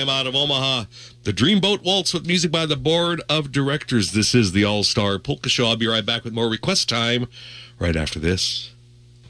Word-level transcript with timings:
time 0.00 0.08
out 0.08 0.26
of 0.26 0.34
Omaha. 0.34 0.84
The 1.24 1.32
Dreamboat 1.32 1.82
Waltz 1.84 2.14
with 2.14 2.26
music 2.26 2.50
by 2.50 2.64
the 2.64 2.76
Board 2.76 3.20
of 3.28 3.52
Directors. 3.52 4.12
This 4.12 4.34
is 4.34 4.52
the 4.52 4.64
All 4.64 4.82
Star 4.82 5.18
Polka 5.18 5.50
Show. 5.50 5.66
I'll 5.66 5.76
be 5.76 5.86
right 5.86 6.06
back 6.06 6.24
with 6.24 6.32
more 6.32 6.48
request 6.48 6.88
time 6.88 7.26
right 7.78 7.94
after 7.94 8.18
this. 8.18 8.70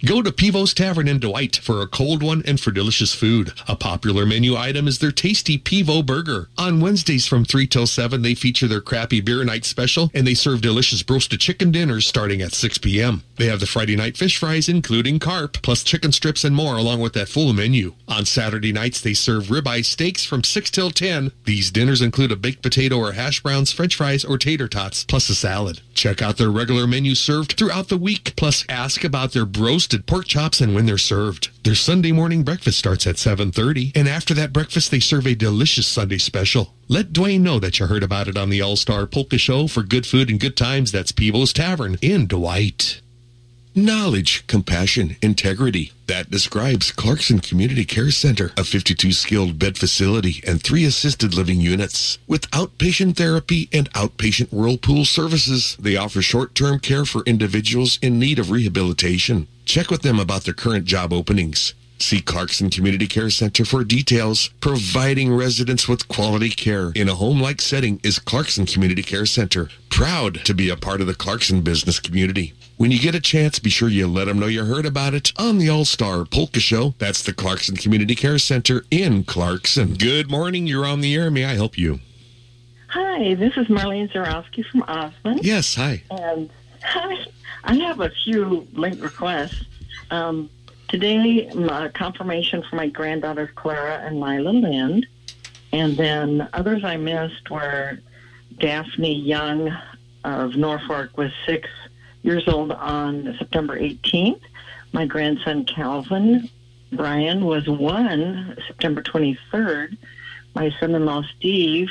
Go 0.04 0.22
to 0.22 0.30
Pivo's 0.30 0.72
Tavern 0.72 1.08
in 1.08 1.18
Dwight 1.18 1.56
for 1.56 1.82
a 1.82 1.88
cold 1.88 2.22
one 2.22 2.44
and 2.46 2.60
for 2.60 2.70
delicious 2.70 3.12
food. 3.12 3.52
A 3.66 3.74
popular 3.74 4.24
menu 4.24 4.54
item 4.54 4.86
is 4.86 5.00
their 5.00 5.10
tasty 5.10 5.58
Pivo 5.58 6.06
burger. 6.06 6.49
On 6.70 6.78
Wednesdays 6.78 7.26
from 7.26 7.44
3 7.44 7.66
till 7.66 7.88
7, 7.88 8.22
they 8.22 8.36
feature 8.36 8.68
their 8.68 8.80
crappy 8.80 9.20
beer 9.20 9.42
night 9.42 9.64
special 9.64 10.08
and 10.14 10.24
they 10.24 10.34
serve 10.34 10.60
delicious 10.60 11.02
roasted 11.10 11.40
chicken 11.40 11.72
dinners 11.72 12.06
starting 12.06 12.40
at 12.42 12.52
6 12.52 12.78
p.m. 12.78 13.24
They 13.38 13.46
have 13.46 13.58
the 13.58 13.66
Friday 13.66 13.96
night 13.96 14.16
fish 14.16 14.38
fries, 14.38 14.68
including 14.68 15.18
carp, 15.18 15.62
plus 15.62 15.82
chicken 15.82 16.12
strips 16.12 16.44
and 16.44 16.54
more, 16.54 16.76
along 16.76 17.00
with 17.00 17.14
that 17.14 17.28
full 17.28 17.52
menu. 17.52 17.94
On 18.06 18.24
Saturday 18.24 18.70
nights, 18.70 19.00
they 19.00 19.14
serve 19.14 19.46
ribeye 19.46 19.84
steaks 19.84 20.24
from 20.24 20.44
6 20.44 20.70
till 20.70 20.92
10. 20.92 21.32
These 21.44 21.72
dinners 21.72 22.02
include 22.02 22.30
a 22.30 22.36
baked 22.36 22.62
potato 22.62 22.98
or 22.98 23.12
hash 23.12 23.42
browns, 23.42 23.72
french 23.72 23.96
fries, 23.96 24.24
or 24.24 24.38
tater 24.38 24.68
tots, 24.68 25.02
plus 25.02 25.28
a 25.28 25.34
salad. 25.34 25.80
Check 25.94 26.22
out 26.22 26.36
their 26.36 26.52
regular 26.52 26.86
menu 26.86 27.16
served 27.16 27.54
throughout 27.54 27.88
the 27.88 27.98
week, 27.98 28.34
plus 28.36 28.64
ask 28.68 29.02
about 29.02 29.32
their 29.32 29.44
roasted 29.44 30.06
pork 30.06 30.26
chops 30.26 30.60
and 30.60 30.72
when 30.72 30.86
they're 30.86 30.98
served. 30.98 31.50
Their 31.62 31.74
Sunday 31.74 32.10
morning 32.12 32.42
breakfast 32.42 32.78
starts 32.78 33.06
at 33.06 33.16
7.30, 33.16 33.94
and 33.94 34.08
after 34.08 34.32
that 34.32 34.50
breakfast, 34.50 34.90
they 34.90 34.98
serve 34.98 35.26
a 35.26 35.34
delicious 35.34 35.86
Sunday 35.86 36.16
special. 36.16 36.72
Let 36.88 37.12
Dwayne 37.12 37.42
know 37.42 37.58
that 37.58 37.78
you 37.78 37.86
heard 37.86 38.02
about 38.02 38.28
it 38.28 38.38
on 38.38 38.48
the 38.48 38.62
All-Star 38.62 39.06
Polka 39.06 39.36
Show 39.36 39.66
for 39.66 39.82
good 39.82 40.06
food 40.06 40.30
and 40.30 40.40
good 40.40 40.56
times. 40.56 40.90
That's 40.90 41.12
Pivo's 41.12 41.52
Tavern 41.52 41.98
in 42.00 42.26
Dwight. 42.26 43.02
Knowledge, 43.74 44.46
compassion, 44.46 45.16
integrity. 45.20 45.92
That 46.06 46.30
describes 46.30 46.92
Clarkson 46.92 47.40
Community 47.40 47.84
Care 47.84 48.10
Center, 48.10 48.52
a 48.56 48.64
52 48.64 49.12
skilled 49.12 49.58
bed 49.58 49.76
facility 49.76 50.42
and 50.46 50.62
three 50.62 50.86
assisted 50.86 51.34
living 51.34 51.60
units. 51.60 52.18
With 52.26 52.50
outpatient 52.52 53.16
therapy 53.16 53.68
and 53.70 53.92
outpatient 53.92 54.50
whirlpool 54.50 55.04
services, 55.04 55.76
they 55.78 55.96
offer 55.96 56.22
short-term 56.22 56.80
care 56.80 57.04
for 57.04 57.22
individuals 57.24 57.98
in 58.00 58.18
need 58.18 58.38
of 58.38 58.50
rehabilitation. 58.50 59.46
Check 59.70 59.88
with 59.88 60.02
them 60.02 60.18
about 60.18 60.42
their 60.42 60.52
current 60.52 60.84
job 60.84 61.12
openings. 61.12 61.74
See 62.00 62.20
Clarkson 62.20 62.70
Community 62.70 63.06
Care 63.06 63.30
Center 63.30 63.64
for 63.64 63.84
details. 63.84 64.48
Providing 64.60 65.32
residents 65.32 65.86
with 65.86 66.08
quality 66.08 66.48
care 66.48 66.90
in 66.96 67.08
a 67.08 67.14
home-like 67.14 67.60
setting 67.60 68.00
is 68.02 68.18
Clarkson 68.18 68.66
Community 68.66 69.04
Care 69.04 69.26
Center. 69.26 69.68
Proud 69.88 70.44
to 70.44 70.54
be 70.54 70.70
a 70.70 70.76
part 70.76 71.00
of 71.00 71.06
the 71.06 71.14
Clarkson 71.14 71.60
business 71.60 72.00
community. 72.00 72.52
When 72.78 72.90
you 72.90 72.98
get 72.98 73.14
a 73.14 73.20
chance, 73.20 73.60
be 73.60 73.70
sure 73.70 73.88
you 73.88 74.08
let 74.08 74.24
them 74.24 74.40
know 74.40 74.48
you 74.48 74.64
heard 74.64 74.86
about 74.86 75.14
it 75.14 75.32
on 75.38 75.58
the 75.58 75.68
All-Star 75.68 76.24
Polka 76.24 76.58
Show. 76.58 76.94
That's 76.98 77.22
the 77.22 77.32
Clarkson 77.32 77.76
Community 77.76 78.16
Care 78.16 78.38
Center 78.38 78.84
in 78.90 79.22
Clarkson. 79.22 79.94
Good 79.94 80.28
morning. 80.28 80.66
You're 80.66 80.84
on 80.84 81.00
the 81.00 81.14
air. 81.14 81.30
May 81.30 81.44
I 81.44 81.54
help 81.54 81.78
you? 81.78 82.00
Hi, 82.88 83.36
this 83.36 83.56
is 83.56 83.68
Marlene 83.68 84.10
Zarowski 84.10 84.66
from 84.66 84.82
Osmond. 84.88 85.44
Yes, 85.44 85.76
hi. 85.76 86.02
And 86.10 86.50
hi, 86.82 87.24
I 87.64 87.74
have 87.76 88.00
a 88.00 88.10
few 88.24 88.66
late 88.72 89.00
requests. 89.00 89.64
Um, 90.10 90.50
today, 90.88 91.50
my 91.54 91.88
confirmation 91.88 92.62
for 92.68 92.76
my 92.76 92.88
granddaughters 92.88 93.50
Clara 93.54 93.98
and 94.04 94.20
Lila 94.20 94.50
Lind. 94.50 95.06
And 95.72 95.96
then 95.96 96.48
others 96.52 96.84
I 96.84 96.96
missed 96.96 97.50
were 97.50 97.98
Daphne 98.58 99.14
Young 99.14 99.76
of 100.24 100.56
Norfolk 100.56 101.16
was 101.16 101.30
six 101.46 101.68
years 102.22 102.48
old 102.48 102.72
on 102.72 103.36
September 103.38 103.78
18th. 103.78 104.40
My 104.92 105.06
grandson 105.06 105.64
Calvin 105.64 106.50
Brian 106.92 107.44
was 107.44 107.68
one 107.68 108.56
September 108.66 109.02
23rd. 109.02 109.96
My 110.54 110.74
son-in-law 110.80 111.22
Steve, 111.36 111.88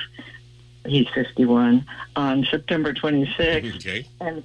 he's 0.90 1.08
51, 1.10 1.86
on 2.16 2.46
September 2.50 2.94
26th. 2.94 3.70
Okay. 3.80 4.06
And 4.20 4.44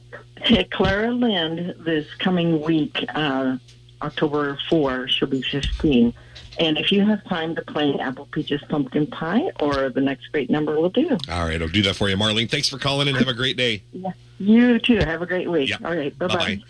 Clara 0.71 1.11
Lind 1.11 1.75
this 1.81 2.07
coming 2.19 2.61
week, 2.61 3.05
uh, 3.15 3.57
October 4.03 4.59
4, 4.69 5.09
she'll 5.09 5.29
be 5.29 5.43
15. 5.43 6.13
And 6.59 6.79
if 6.79 6.93
you 6.93 7.05
have 7.05 7.25
time 7.25 7.57
to 7.57 7.63
play 7.63 7.99
Apple 7.99 8.29
Peaches 8.31 8.63
Pumpkin 8.69 9.09
Pie 9.09 9.51
or 9.61 9.89
the 9.89 10.01
next 10.01 10.31
great 10.31 10.51
number 10.51 10.79
will 10.79 10.91
do. 10.91 11.17
All 11.29 11.47
right, 11.47 11.61
I'll 11.61 11.67
do 11.69 11.83
that 11.83 11.97
for 11.97 12.09
you, 12.09 12.17
Marlene. 12.17 12.49
Thanks 12.51 12.69
for 12.69 12.79
calling 12.79 13.09
and 13.09 13.17
have 13.17 13.27
a 13.29 13.35
great 13.35 13.57
day. 13.57 13.83
Yeah. 13.93 14.13
You 14.39 14.79
too. 14.79 14.99
Have 14.99 15.23
a 15.23 15.27
great 15.27 15.51
week. 15.51 15.71
Yeah. 15.71 15.79
All 15.85 15.97
right. 15.97 16.17
Bye-bye. 16.19 16.37
Bye-bye. 16.37 16.63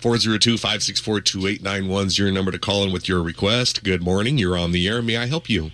402-564-2891 0.00 2.06
is 2.06 2.18
your 2.18 2.32
number 2.32 2.50
to 2.50 2.58
call 2.58 2.82
in 2.84 2.92
with 2.92 3.06
your 3.08 3.22
request. 3.22 3.84
Good 3.84 4.02
morning. 4.02 4.38
You're 4.38 4.56
on 4.56 4.72
the 4.72 4.88
air. 4.88 5.02
May 5.02 5.18
I 5.18 5.26
help 5.26 5.50
you? 5.50 5.70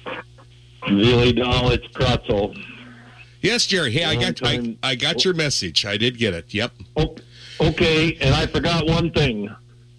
Really, 0.89 1.33
no, 1.33 1.71
it's 1.71 1.87
Kracl. 1.89 2.57
Yes, 3.41 3.67
Jerry. 3.67 3.93
Hey, 3.93 4.05
I 4.05 4.17
got 4.17 4.41
I. 4.43 4.77
I 4.83 4.95
got 4.95 5.25
your 5.25 5.35
message. 5.35 5.85
I 5.87 5.97
did 5.97 6.19
get 6.19 6.35
it. 6.35 6.53
Yep. 6.53 6.73
Oh, 6.97 7.17
okay, 7.61 8.17
and 8.21 8.35
I 8.35 8.47
forgot 8.47 8.87
one 8.87 9.11
thing. 9.13 9.55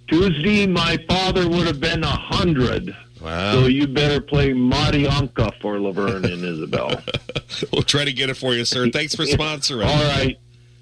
Tuesday, 0.07 0.66
my 0.66 0.98
father 1.07 1.48
would 1.50 1.68
have 1.68 1.80
been 1.80 2.04
a 2.04 2.07
hundred. 2.07 2.95
Wow. 3.22 3.54
So 3.54 3.66
you 3.66 3.88
better 3.88 4.22
play 4.22 4.51
Marianka 4.51 5.60
for 5.62 5.80
Laverne 5.80 6.25
and 6.25 6.44
Isabel. 6.44 7.01
we'll 7.74 7.81
try 7.81 8.06
to 8.06 8.13
get 8.13 8.30
it 8.30 8.36
for 8.36 8.54
you, 8.54 8.63
sir. 8.63 8.89
Thanks 8.89 9.16
for 9.16 9.24
sponsoring. 9.24 9.86
All 9.86 10.18
right. 10.18 10.38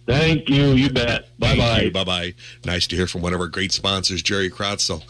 Thank 0.05 0.49
you. 0.49 0.73
You 0.73 0.89
bet. 0.89 1.37
Bye 1.39 1.57
bye. 1.57 1.89
Bye 1.89 2.03
bye. 2.03 2.33
Nice 2.63 2.85
to 2.87 2.95
hear 2.95 3.07
from 3.07 3.21
one 3.21 3.33
of 3.33 3.39
our 3.39 3.47
great 3.47 3.71
sponsors, 3.71 4.21
Jerry 4.21 4.51
Kracl, 4.51 5.01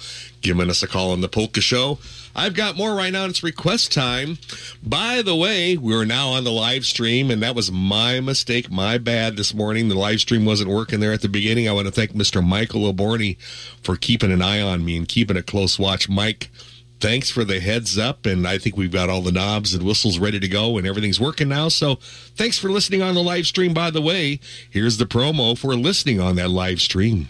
giving 0.45 0.69
us 0.69 0.83
a 0.83 0.87
call 0.87 1.11
on 1.11 1.21
the 1.21 1.27
Polka 1.27 1.59
Show. 1.59 1.97
I've 2.35 2.53
got 2.53 2.77
more 2.77 2.93
right 2.93 3.11
now. 3.11 3.25
It's 3.25 3.41
request 3.41 3.91
time. 3.91 4.37
By 4.83 5.23
the 5.23 5.35
way, 5.35 5.75
we're 5.75 6.05
now 6.05 6.29
on 6.29 6.43
the 6.43 6.51
live 6.51 6.85
stream, 6.85 7.31
and 7.31 7.41
that 7.41 7.55
was 7.55 7.71
my 7.71 8.19
mistake, 8.19 8.69
my 8.69 8.99
bad 8.99 9.37
this 9.37 9.55
morning. 9.55 9.87
The 9.87 9.95
live 9.95 10.19
stream 10.19 10.45
wasn't 10.45 10.69
working 10.69 10.99
there 10.99 11.13
at 11.13 11.21
the 11.21 11.29
beginning. 11.29 11.67
I 11.67 11.71
want 11.71 11.87
to 11.87 11.91
thank 11.91 12.11
Mr. 12.11 12.45
Michael 12.45 12.81
Oborny 12.93 13.39
for 13.81 13.95
keeping 13.95 14.31
an 14.31 14.43
eye 14.43 14.61
on 14.61 14.85
me 14.85 14.95
and 14.95 15.07
keeping 15.07 15.35
a 15.35 15.41
close 15.41 15.79
watch. 15.79 16.07
Mike, 16.07 16.51
thanks 16.99 17.31
for 17.31 17.43
the 17.43 17.59
heads 17.59 17.97
up, 17.97 18.27
and 18.27 18.47
I 18.47 18.59
think 18.59 18.77
we've 18.77 18.91
got 18.91 19.09
all 19.09 19.21
the 19.21 19.31
knobs 19.31 19.73
and 19.73 19.83
whistles 19.83 20.19
ready 20.19 20.39
to 20.39 20.47
go, 20.47 20.77
and 20.77 20.85
everything's 20.85 21.19
working 21.19 21.49
now. 21.49 21.69
So 21.69 21.95
thanks 22.35 22.59
for 22.59 22.69
listening 22.69 23.01
on 23.01 23.15
the 23.15 23.23
live 23.23 23.47
stream. 23.47 23.73
By 23.73 23.89
the 23.89 24.01
way, 24.01 24.39
here's 24.69 24.97
the 24.97 25.05
promo 25.05 25.57
for 25.57 25.73
listening 25.75 26.19
on 26.19 26.35
that 26.35 26.51
live 26.51 26.81
stream. 26.81 27.27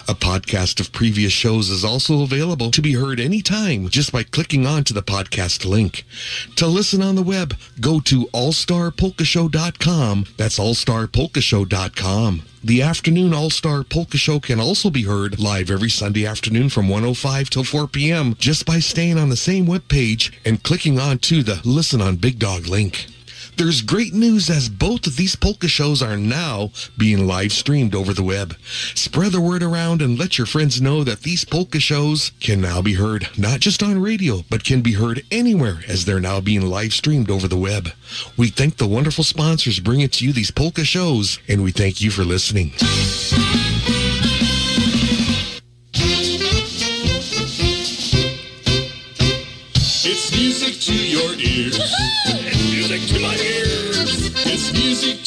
A 0.08 0.14
podcast 0.14 0.80
of 0.80 0.92
previous 0.92 1.32
shows 1.32 1.70
is 1.70 1.84
also 1.84 2.22
available 2.22 2.70
to 2.70 2.82
be 2.82 2.94
heard 2.94 3.20
anytime 3.20 3.88
just 3.88 4.12
by 4.12 4.22
clicking 4.22 4.66
on 4.66 4.84
to 4.84 4.94
the 4.94 5.02
podcast 5.02 5.64
link. 5.64 6.04
To 6.56 6.66
listen 6.66 7.02
on 7.02 7.14
the 7.14 7.22
web, 7.22 7.56
go 7.80 8.00
to 8.00 8.26
allstarpolkashow.com. 8.26 10.26
That's 10.36 10.58
allstarpolkashow.com. 10.58 12.42
The 12.62 12.82
afternoon 12.82 13.32
All-Star 13.32 13.84
Polka 13.84 14.18
Show 14.18 14.38
can 14.38 14.60
also 14.60 14.90
be 14.90 15.04
heard 15.04 15.40
live 15.40 15.70
every 15.70 15.88
Sunday 15.88 16.26
afternoon 16.26 16.68
from 16.68 16.90
105 16.90 17.48
till 17.48 17.64
4 17.64 17.86
p.m. 17.86 18.34
just 18.38 18.66
by 18.66 18.80
staying 18.80 19.16
on 19.16 19.30
the 19.30 19.36
same 19.36 19.66
webpage 19.66 20.30
and 20.44 20.62
clicking 20.62 20.98
on 20.98 21.20
to 21.20 21.42
the 21.42 21.62
Listen 21.64 22.02
on 22.02 22.16
Big 22.16 22.38
Dog 22.38 22.66
link. 22.66 23.06
There's 23.60 23.82
great 23.82 24.14
news 24.14 24.48
as 24.48 24.70
both 24.70 25.06
of 25.06 25.16
these 25.16 25.36
polka 25.36 25.68
shows 25.68 26.02
are 26.02 26.16
now 26.16 26.70
being 26.96 27.26
live 27.26 27.52
streamed 27.52 27.94
over 27.94 28.14
the 28.14 28.22
web. 28.22 28.56
Spread 28.94 29.32
the 29.32 29.40
word 29.42 29.62
around 29.62 30.00
and 30.00 30.18
let 30.18 30.38
your 30.38 30.46
friends 30.46 30.80
know 30.80 31.04
that 31.04 31.20
these 31.20 31.44
polka 31.44 31.78
shows 31.78 32.32
can 32.40 32.62
now 32.62 32.80
be 32.80 32.94
heard 32.94 33.28
not 33.36 33.60
just 33.60 33.82
on 33.82 34.00
radio, 34.00 34.44
but 34.48 34.64
can 34.64 34.80
be 34.80 34.94
heard 34.94 35.22
anywhere 35.30 35.80
as 35.86 36.06
they're 36.06 36.20
now 36.20 36.40
being 36.40 36.62
live 36.62 36.94
streamed 36.94 37.30
over 37.30 37.46
the 37.46 37.58
web. 37.58 37.90
We 38.34 38.48
thank 38.48 38.78
the 38.78 38.88
wonderful 38.88 39.24
sponsors 39.24 39.78
bringing 39.78 40.08
to 40.08 40.24
you 40.24 40.32
these 40.32 40.50
polka 40.50 40.86
shows, 40.86 41.38
and 41.46 41.62
we 41.62 41.70
thank 41.70 42.00
you 42.00 42.10
for 42.10 42.24
listening. 42.24 42.72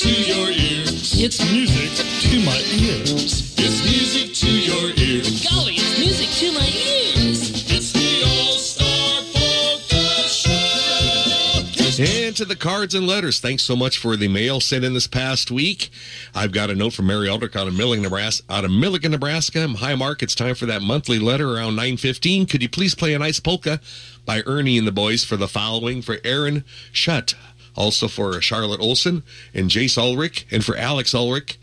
To 0.03 0.09
your 0.09 0.49
ears. 0.49 1.17
It's 1.17 1.39
music 1.49 1.89
to 2.29 2.39
my 2.45 2.59
ears. 2.75 3.55
It's 3.57 3.83
music 3.85 4.35
to 4.35 4.51
your 4.51 4.91
ears. 4.97 5.47
Golly, 5.47 5.75
it's 5.75 5.97
music 5.97 6.29
to 6.39 6.51
my 6.51 6.67
ears. 6.67 7.71
It's 7.71 7.93
the 7.93 8.23
All 8.27 8.57
Star 8.57 9.21
Polka 9.31 10.27
Show. 10.27 12.03
And 12.03 12.35
to 12.35 12.43
the 12.43 12.57
cards 12.57 12.95
and 12.95 13.07
letters. 13.07 13.39
Thanks 13.39 13.63
so 13.63 13.77
much 13.77 13.97
for 13.97 14.17
the 14.17 14.27
mail 14.27 14.59
sent 14.59 14.83
in 14.83 14.93
this 14.93 15.07
past 15.07 15.49
week. 15.49 15.89
I've 16.35 16.51
got 16.51 16.69
a 16.69 16.75
note 16.75 16.91
from 16.91 17.07
Mary 17.07 17.29
Aldrich 17.29 17.55
out 17.55 17.69
of 17.69 17.73
Milligan, 17.73 18.03
Nebraska. 18.03 18.43
Out 18.49 18.65
of 18.65 18.71
Milligan, 18.71 19.11
Nebraska. 19.11 19.65
Hi, 19.69 19.95
Mark. 19.95 20.21
It's 20.21 20.35
time 20.35 20.55
for 20.55 20.65
that 20.65 20.81
monthly 20.81 21.19
letter 21.19 21.55
around 21.55 21.77
9.15. 21.77 22.49
Could 22.49 22.61
you 22.61 22.67
please 22.67 22.93
play 22.93 23.13
a 23.13 23.19
nice 23.19 23.39
polka 23.39 23.79
by 24.25 24.43
Ernie 24.45 24.77
and 24.77 24.85
the 24.85 24.91
boys 24.91 25.23
for 25.23 25.37
the 25.37 25.47
following 25.47 26.01
for 26.01 26.17
Aaron 26.25 26.65
Shutt, 26.91 27.35
also 27.75 28.07
for 28.07 28.39
Charlotte 28.41 28.79
Olson 28.79 29.23
and 29.53 29.69
Jace 29.69 29.97
Ulrich, 29.97 30.45
and 30.51 30.63
for 30.63 30.75
Alex 30.75 31.13
Ulrich, 31.13 31.57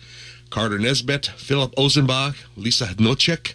Carter 0.50 0.78
Nesbitt, 0.78 1.26
Philip 1.26 1.74
Ozenbach, 1.76 2.36
Lisa 2.56 2.86
Nocek, 2.96 3.54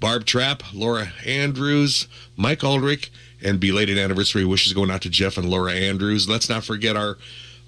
Barb 0.00 0.24
Trapp, 0.24 0.62
Laura 0.74 1.12
Andrews, 1.24 2.08
Mike 2.36 2.64
Ulrich, 2.64 3.12
and 3.40 3.60
belated 3.60 3.98
anniversary 3.98 4.44
wishes 4.44 4.72
going 4.72 4.90
out 4.90 5.02
to 5.02 5.10
Jeff 5.10 5.36
and 5.36 5.48
Laura 5.48 5.72
Andrews. 5.72 6.28
Let's 6.28 6.48
not 6.48 6.64
forget 6.64 6.96
our 6.96 7.18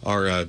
our 0.04 0.28
uh, 0.28 0.44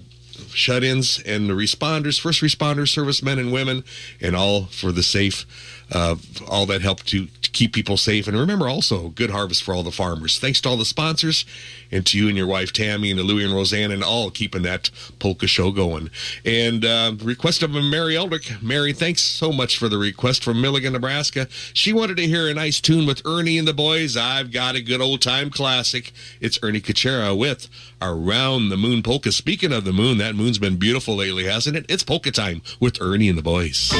shut-ins 0.49 1.19
and 1.21 1.49
the 1.49 1.53
responders, 1.53 2.19
first 2.19 2.41
responders, 2.41 2.89
servicemen 2.89 3.39
and 3.39 3.53
women, 3.53 3.83
and 4.19 4.35
all 4.35 4.65
for 4.65 4.91
the 4.91 5.03
safe, 5.03 5.45
uh, 5.91 6.15
all 6.47 6.65
that 6.65 6.81
help 6.81 7.03
to, 7.03 7.27
to 7.27 7.51
keep 7.51 7.73
people 7.73 7.97
safe. 7.97 8.27
And 8.27 8.37
remember 8.37 8.67
also, 8.67 9.09
good 9.09 9.29
harvest 9.29 9.63
for 9.63 9.73
all 9.73 9.83
the 9.83 9.91
farmers. 9.91 10.39
Thanks 10.39 10.61
to 10.61 10.69
all 10.69 10.77
the 10.77 10.85
sponsors, 10.85 11.45
and 11.91 12.05
to 12.07 12.17
you 12.17 12.27
and 12.27 12.37
your 12.37 12.47
wife 12.47 12.73
Tammy 12.73 13.11
and 13.11 13.19
to 13.19 13.23
Louie 13.23 13.43
and 13.43 13.53
Roseanne 13.53 13.91
and 13.91 14.03
all 14.03 14.31
keeping 14.31 14.63
that 14.63 14.89
polka 15.19 15.47
show 15.47 15.71
going. 15.71 16.09
And 16.43 16.83
uh, 16.83 17.15
request 17.21 17.63
of 17.63 17.71
Mary 17.71 18.15
Eldrick. 18.15 18.61
Mary, 18.61 18.93
thanks 18.93 19.21
so 19.21 19.51
much 19.51 19.77
for 19.77 19.89
the 19.89 19.97
request 19.97 20.43
from 20.43 20.61
Milligan, 20.61 20.93
Nebraska. 20.93 21.47
She 21.73 21.93
wanted 21.93 22.17
to 22.17 22.27
hear 22.27 22.49
a 22.49 22.53
nice 22.53 22.81
tune 22.81 23.05
with 23.05 23.21
Ernie 23.25 23.57
and 23.57 23.67
the 23.67 23.73
boys. 23.73 24.17
I've 24.17 24.51
got 24.51 24.75
a 24.75 24.81
good 24.81 25.01
old 25.01 25.21
time 25.21 25.49
classic. 25.49 26.11
It's 26.41 26.59
Ernie 26.61 26.81
Kachera 26.81 27.37
with 27.37 27.69
Around 28.01 28.69
the 28.69 28.77
Moon 28.77 29.03
Polka. 29.03 29.31
Speaking 29.31 29.71
of 29.71 29.85
the 29.85 29.93
moon, 29.93 30.17
that 30.17 30.35
moon's 30.35 30.59
been 30.59 30.77
beautiful 30.77 31.15
lately, 31.15 31.45
hasn't 31.45 31.77
it? 31.77 31.85
It's 31.87 32.03
polka 32.03 32.31
time 32.31 32.61
with 32.79 33.01
Ernie 33.01 33.29
and 33.29 33.37
the 33.37 33.43
boys. 33.43 33.91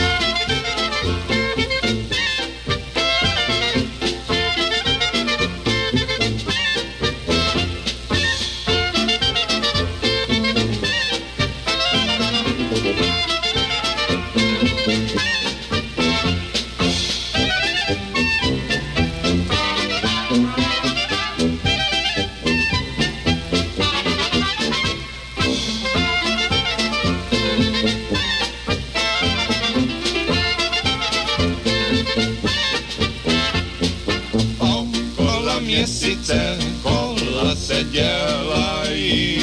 Měsíce 36.25 36.58
kola 36.82 37.55
se 37.55 37.84
dělají. 37.84 39.41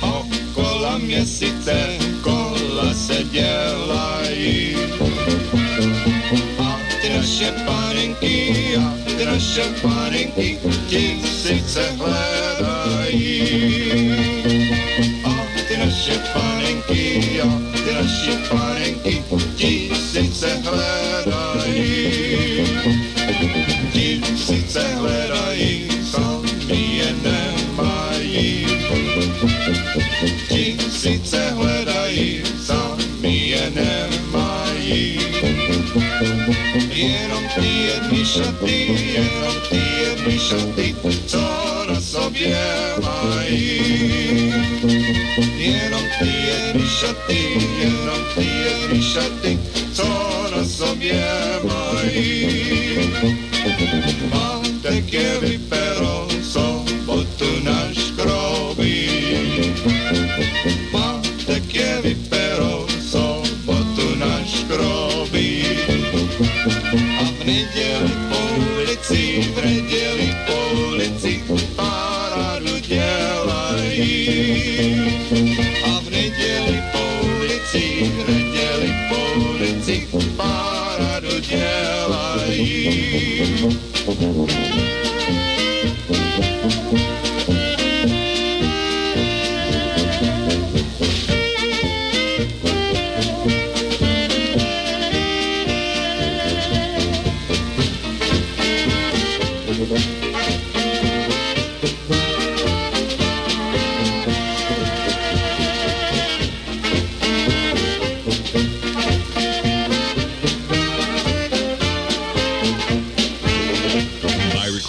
Okolo 0.00 0.98
měsíce 0.98 1.98
kola 2.22 2.94
se 2.94 3.24
dělají. 3.24 4.76
A 6.58 6.80
ty 7.02 7.08
naše 7.16 7.52
panenky, 7.66 8.76
a 8.76 8.94
ty 9.16 9.24
naše 9.24 9.62
panenky 9.82 10.58
tisíce 10.88 11.90
hledají. 11.98 13.81
piszczotni, 38.32 38.86
jedną 39.12 39.50
piję, 39.70 40.24
piszczotni, 40.26 40.94
coraz 41.26 42.04
sobie 42.04 42.56
maj. 43.02 43.58
Jedną 45.58 45.98
piję, 46.20 46.72
piszczotni, 46.72 47.36
jedną 47.82 48.12
piję, 48.34 48.88
piszczotni, 48.90 49.58
coraz 49.92 50.70
sobie 50.70 51.22
maj. 51.64 52.46
Mam 54.34 54.80
te 54.82 55.02
kiery 55.02 55.58
pero 55.70 56.31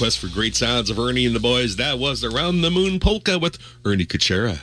request 0.04 0.20
for 0.20 0.28
great 0.28 0.54
sounds 0.54 0.90
of 0.90 1.00
Ernie 1.00 1.26
and 1.26 1.34
the 1.34 1.40
boys, 1.40 1.78
that 1.78 1.98
was 1.98 2.26
Around 2.26 2.60
the 2.60 2.70
Moon 2.70 3.00
Polka 3.00 3.40
with 3.40 3.58
Ernie 3.86 4.06
Kuchera. 4.06 4.60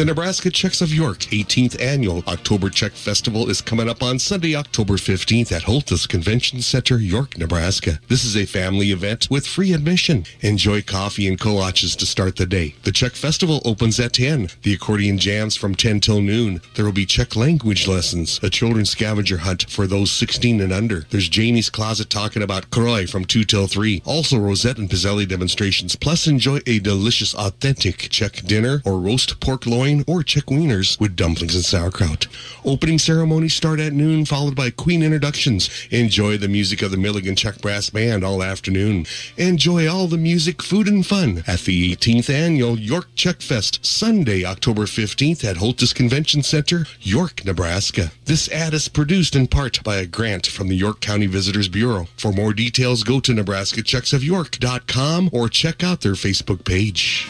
The 0.00 0.06
Nebraska 0.06 0.50
Czechs 0.50 0.80
of 0.80 0.94
York 0.94 1.18
18th 1.28 1.78
Annual 1.78 2.24
October 2.26 2.70
Czech 2.70 2.92
Festival 2.92 3.50
is 3.50 3.60
coming 3.60 3.86
up 3.86 4.02
on 4.02 4.18
Sunday, 4.18 4.56
October 4.56 4.94
15th 4.94 5.52
at 5.52 5.64
Holthus 5.64 6.08
Convention 6.08 6.62
Center, 6.62 6.98
York, 6.98 7.36
Nebraska. 7.36 8.00
This 8.08 8.24
is 8.24 8.34
a 8.34 8.46
family 8.46 8.92
event 8.92 9.28
with 9.30 9.46
free 9.46 9.74
admission. 9.74 10.24
Enjoy 10.40 10.80
coffee 10.80 11.28
and 11.28 11.38
kolaches 11.38 11.94
to 11.98 12.06
start 12.06 12.36
the 12.36 12.46
day. 12.46 12.74
The 12.84 12.92
Czech 12.92 13.12
Festival 13.12 13.60
opens 13.66 14.00
at 14.00 14.14
10. 14.14 14.48
The 14.62 14.72
accordion 14.72 15.18
jams 15.18 15.54
from 15.54 15.74
10 15.74 16.00
till 16.00 16.22
noon. 16.22 16.62
There 16.76 16.86
will 16.86 16.92
be 16.92 17.04
Czech 17.04 17.36
language 17.36 17.86
lessons, 17.86 18.40
a 18.42 18.48
children's 18.48 18.88
scavenger 18.88 19.36
hunt 19.36 19.68
for 19.68 19.86
those 19.86 20.10
16 20.12 20.62
and 20.62 20.72
under. 20.72 21.04
There's 21.10 21.28
Janie's 21.28 21.68
Closet 21.68 22.08
talking 22.08 22.42
about 22.42 22.70
kroj 22.70 23.10
from 23.10 23.26
2 23.26 23.44
till 23.44 23.66
3. 23.66 24.00
Also 24.06 24.38
Rosette 24.38 24.78
and 24.78 24.88
Pizzelli 24.88 25.28
demonstrations. 25.28 25.94
Plus 25.94 26.26
enjoy 26.26 26.60
a 26.66 26.78
delicious 26.78 27.34
authentic 27.34 28.08
Czech 28.08 28.36
dinner 28.46 28.80
or 28.86 28.98
roast 28.98 29.40
pork 29.40 29.66
loin 29.66 29.89
or 30.06 30.22
Czech 30.22 30.46
wieners 30.46 30.98
with 31.00 31.16
dumplings 31.16 31.54
and 31.54 31.64
sauerkraut. 31.64 32.26
Opening 32.64 32.98
ceremonies 32.98 33.54
start 33.54 33.80
at 33.80 33.92
noon 33.92 34.24
followed 34.24 34.54
by 34.54 34.70
queen 34.70 35.02
introductions. 35.02 35.68
Enjoy 35.90 36.36
the 36.36 36.48
music 36.48 36.82
of 36.82 36.90
the 36.90 36.96
Milligan 36.96 37.34
Czech 37.36 37.60
Brass 37.60 37.90
Band 37.90 38.24
all 38.24 38.42
afternoon. 38.42 39.06
Enjoy 39.36 39.88
all 39.88 40.06
the 40.06 40.16
music, 40.16 40.62
food, 40.62 40.86
and 40.86 41.06
fun 41.06 41.42
at 41.46 41.60
the 41.60 41.94
18th 41.94 42.30
Annual 42.30 42.78
York 42.78 43.08
Czech 43.14 43.40
Fest, 43.42 43.84
Sunday, 43.84 44.44
October 44.44 44.82
15th 44.82 45.44
at 45.44 45.56
Holthus 45.56 45.92
Convention 45.92 46.42
Center, 46.42 46.86
York, 47.00 47.44
Nebraska. 47.44 48.12
This 48.26 48.48
ad 48.50 48.74
is 48.74 48.88
produced 48.88 49.34
in 49.34 49.46
part 49.48 49.82
by 49.82 49.96
a 49.96 50.06
grant 50.06 50.46
from 50.46 50.68
the 50.68 50.76
York 50.76 51.00
County 51.00 51.26
Visitors 51.26 51.68
Bureau. 51.68 52.06
For 52.16 52.32
more 52.32 52.52
details, 52.52 53.02
go 53.02 53.20
to 53.20 53.32
nebraskaczechsofyork.com 53.32 55.30
or 55.32 55.48
check 55.48 55.82
out 55.82 56.00
their 56.02 56.12
Facebook 56.12 56.64
page. 56.64 57.28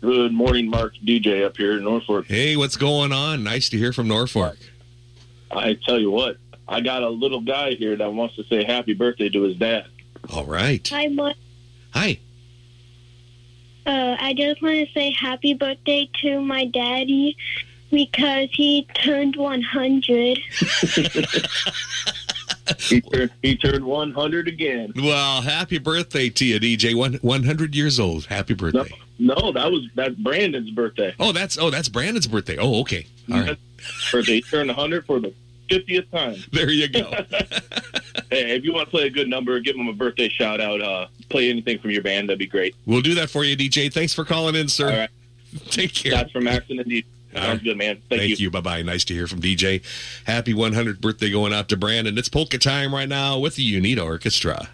Good 0.00 0.33
morning, 0.33 0.71
Mark 0.71 0.93
DJ 1.05 1.45
up 1.45 1.57
here 1.57 1.79
in 1.79 1.83
Norfolk. 1.83 2.26
Hey, 2.29 2.57
what's 2.57 2.76
going 2.76 3.11
on? 3.11 3.43
Nice 3.43 3.69
to 3.71 3.76
hear 3.76 3.93
from 3.93 4.07
Norfolk. 4.07 4.57
I 5.50 5.76
tell 5.85 5.99
you 5.99 6.12
what, 6.12 6.37
I 6.69 6.81
got 6.81 7.02
a 7.02 7.11
little 7.11 7.40
guy 7.40 7.73
here 7.73 7.97
that 7.97 8.12
wants 8.12 8.37
to 8.37 8.45
say 8.45 8.62
happy 8.62 8.95
birthday 8.95 9.29
to 9.31 9.43
his 9.43 9.57
dad. 9.57 9.87
All 10.33 10.45
right. 10.45 10.88
Hi, 10.93 11.09
Mark. 11.09 11.35
Hi. 11.93 12.21
Uh, 13.87 14.16
I 14.20 14.34
just 14.34 14.62
want 14.62 14.87
to 14.87 14.92
say 14.92 15.10
happy 15.12 15.54
birthday 15.54 16.08
to 16.22 16.40
my 16.40 16.64
daddy 16.66 17.37
because 17.90 18.49
he 18.52 18.87
turned 18.94 19.37
100. 19.37 20.38
He 22.78 23.00
turned, 23.00 23.30
he 23.42 23.56
turned 23.56 23.84
100 23.84 24.46
again. 24.49 24.92
Well, 24.94 25.42
happy 25.42 25.78
birthday 25.78 26.28
to 26.30 26.44
you, 26.44 26.60
DJ. 26.60 26.94
One, 26.94 27.14
100 27.14 27.75
years 27.75 27.99
old. 27.99 28.26
Happy 28.26 28.54
No, 28.54 28.70
birthday. 28.70 28.94
no, 29.18 29.50
that 29.52 29.72
was 29.72 29.88
that's 29.96 30.14
Brandon's 30.14 30.70
birthday. 30.70 31.12
Oh, 31.18 31.32
that's 31.32 31.58
oh, 31.58 31.70
that's 31.70 31.88
Brandon's 31.88 32.28
birthday. 32.28 32.58
Oh, 32.58 32.80
okay. 32.82 33.06
All 33.32 33.40
right. 33.40 33.58
Birthday. 34.12 34.34
He 34.37 34.42
turned 34.42 34.68
100 34.68 35.04
for 35.04 35.18
the 35.18 35.34
50th 35.71 36.11
time. 36.11 36.37
There 36.53 36.71
you 36.71 36.89
go. 36.89 37.11
Hey, 38.31 38.55
if 38.57 38.65
you 38.65 38.73
want 38.73 38.87
to 38.87 38.91
play 38.91 39.07
a 39.07 39.11
good 39.11 39.29
number, 39.29 39.59
give 39.59 39.75
him 39.75 39.89
a 39.89 39.93
birthday 39.93 40.29
shout 40.29 40.61
out. 40.61 40.81
Uh, 40.81 41.07
play 41.31 41.50
anything 41.50 41.81
from 41.81 41.91
your 41.91 42.03
band, 42.03 42.29
that'd 42.29 42.39
be 42.39 42.47
great. 42.47 42.77
we'll 42.87 43.00
do 43.00 43.15
that 43.17 43.29
for 43.29 43.43
you, 43.45 43.57
DJ. 43.57 43.93
Thanks 43.93 44.15
for 44.15 44.25
calling 44.25 44.55
in, 44.55 44.69
sir. 44.69 44.89
All 44.91 44.99
right. 44.99 45.11
Take 45.71 45.95
care. 45.95 46.12
That's 46.12 46.31
from 46.31 46.47
Accident 46.47 46.89
D. 46.89 47.05
All 47.35 47.43
Sounds 47.43 47.59
right. 47.59 47.65
good, 47.65 47.77
man. 47.77 47.97
Thank, 48.09 48.23
Thank 48.23 48.41
you. 48.41 48.50
Bye 48.50 48.61
bye. 48.61 48.83
Nice 48.83 49.05
to 49.07 49.15
hear 49.15 49.27
from 49.27 49.41
DJ. 49.41 49.83
Happy 50.27 50.55
100th 50.55 51.00
birthday 51.00 51.31
going 51.31 51.53
out 51.53 51.69
to 51.71 51.77
Brandon. 51.77 52.17
It's 52.19 52.29
polka 52.29 52.59
time 52.59 52.95
right 52.95 53.09
now 53.09 53.39
with 53.39 53.57
the 53.57 53.73
Unita 53.81 54.05
Orchestra. 54.05 54.69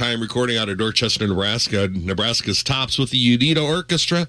Time 0.00 0.22
recording 0.22 0.56
out 0.56 0.70
of 0.70 0.78
Dorchester, 0.78 1.26
Nebraska. 1.26 1.86
Nebraska's 1.88 2.62
tops 2.64 2.98
with 2.98 3.10
the 3.10 3.36
Unita 3.36 3.62
Orchestra. 3.62 4.28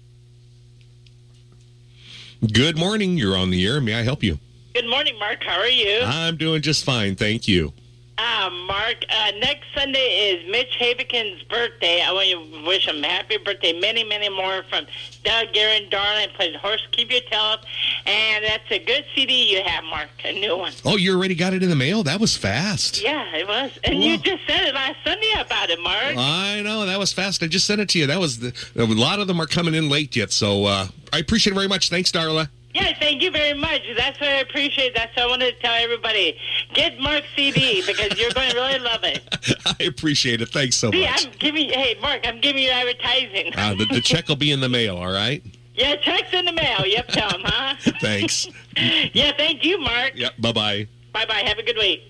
Good 2.52 2.76
morning. 2.76 3.16
You're 3.16 3.36
on 3.36 3.50
the 3.50 3.64
air. 3.66 3.80
May 3.80 3.94
I 3.94 4.02
help 4.02 4.22
you? 4.22 4.38
Good 4.74 4.88
morning, 4.88 5.18
Mark. 5.18 5.42
How 5.42 5.58
are 5.58 5.68
you? 5.68 6.00
I'm 6.04 6.36
doing 6.36 6.62
just 6.62 6.84
fine. 6.84 7.14
Thank 7.16 7.48
you. 7.48 7.72
Uh, 8.16 8.48
Mark, 8.68 9.04
uh, 9.10 9.32
next 9.40 9.64
Sunday 9.74 9.98
is 9.98 10.48
Mitch 10.50 10.76
Havikin's 10.80 11.42
birthday. 11.44 12.00
I 12.00 12.12
want 12.12 12.28
to 12.28 12.64
wish 12.66 12.86
him 12.86 13.02
happy 13.02 13.38
birthday. 13.38 13.78
Many, 13.78 14.04
many 14.04 14.28
more 14.28 14.62
from 14.70 14.86
Doug, 15.24 15.52
Garen, 15.52 15.88
Darling, 15.90 16.28
plays 16.34 16.54
Horse 16.56 16.86
Keep 16.92 17.10
Your 17.10 17.22
Tail 17.22 17.40
Up. 17.40 17.64
And 18.06 18.44
that's 18.44 18.70
a 18.70 18.78
good 18.78 19.04
CD 19.14 19.52
you 19.56 19.62
have, 19.64 19.82
Mark, 19.84 20.08
a 20.24 20.32
new 20.32 20.56
one. 20.56 20.72
Oh, 20.84 20.96
you 20.96 21.16
already 21.16 21.34
got 21.34 21.54
it 21.54 21.64
in 21.64 21.70
the 21.70 21.76
mail? 21.76 22.04
That 22.04 22.20
was 22.20 22.36
fast. 22.36 23.02
Yeah, 23.02 23.34
it 23.34 23.48
was. 23.48 23.72
And 23.82 24.02
you 24.02 24.16
just 24.18 24.46
said 24.46 24.60
it 24.60 24.74
last 24.74 24.96
Sunday 25.04 25.32
about 25.40 25.70
it, 25.70 25.80
Mark. 25.80 26.16
I 26.16 26.62
know. 26.62 26.86
That 26.86 27.00
was 27.00 27.12
fast. 27.12 27.42
I 27.42 27.48
just 27.48 27.66
sent 27.66 27.80
it 27.80 27.88
to 27.90 27.98
you. 27.98 28.06
That 28.06 28.20
was 28.20 28.38
the, 28.38 28.54
a 28.76 28.84
lot 28.84 29.18
of 29.18 29.26
them 29.26 29.40
are 29.40 29.46
coming 29.46 29.74
in 29.74 29.88
late 29.88 30.14
yet. 30.14 30.30
So 30.30 30.66
uh, 30.66 30.86
I 31.12 31.18
appreciate 31.18 31.52
it 31.52 31.56
very 31.56 31.68
much. 31.68 31.90
Thanks, 31.90 32.12
Darla. 32.12 32.48
Yeah, 32.74 32.92
thank 32.98 33.22
you 33.22 33.30
very 33.30 33.54
much. 33.54 33.82
That's 33.96 34.18
what 34.20 34.30
I 34.30 34.40
appreciate. 34.40 34.94
That's 34.96 35.14
what 35.16 35.26
I 35.26 35.28
wanted 35.28 35.54
to 35.54 35.60
tell 35.62 35.74
everybody. 35.74 36.36
Get 36.72 36.98
Mark's 36.98 37.28
CD 37.36 37.82
because 37.86 38.18
you're 38.18 38.32
going 38.32 38.50
to 38.50 38.56
really 38.56 38.78
love 38.80 39.04
it. 39.04 39.22
I 39.80 39.84
appreciate 39.84 40.40
it. 40.40 40.48
Thanks 40.48 40.74
so 40.76 40.90
See, 40.90 41.02
much. 41.06 41.26
I'm 41.26 41.32
giving. 41.38 41.70
Hey, 41.70 41.96
Mark, 42.02 42.22
I'm 42.24 42.40
giving 42.40 42.62
you 42.64 42.70
advertising. 42.70 43.52
Uh, 43.56 43.74
the, 43.74 43.84
the 43.86 44.00
check 44.00 44.26
will 44.28 44.34
be 44.36 44.50
in 44.50 44.60
the 44.60 44.68
mail, 44.68 44.96
all 44.96 45.12
right? 45.12 45.40
yeah, 45.74 45.94
check's 45.96 46.32
in 46.32 46.44
the 46.46 46.52
mail. 46.52 46.84
Yep, 46.84 47.08
tell 47.08 47.32
'em, 47.34 47.42
huh? 47.44 47.76
Thanks. 48.00 48.48
yeah, 48.76 49.30
thank 49.36 49.64
you, 49.64 49.78
Mark. 49.78 50.12
Yep. 50.16 50.32
Bye-bye. 50.40 50.88
Bye 51.12 51.26
bye. 51.26 51.42
Have 51.46 51.58
a 51.58 51.62
good 51.62 51.76
week. 51.76 52.00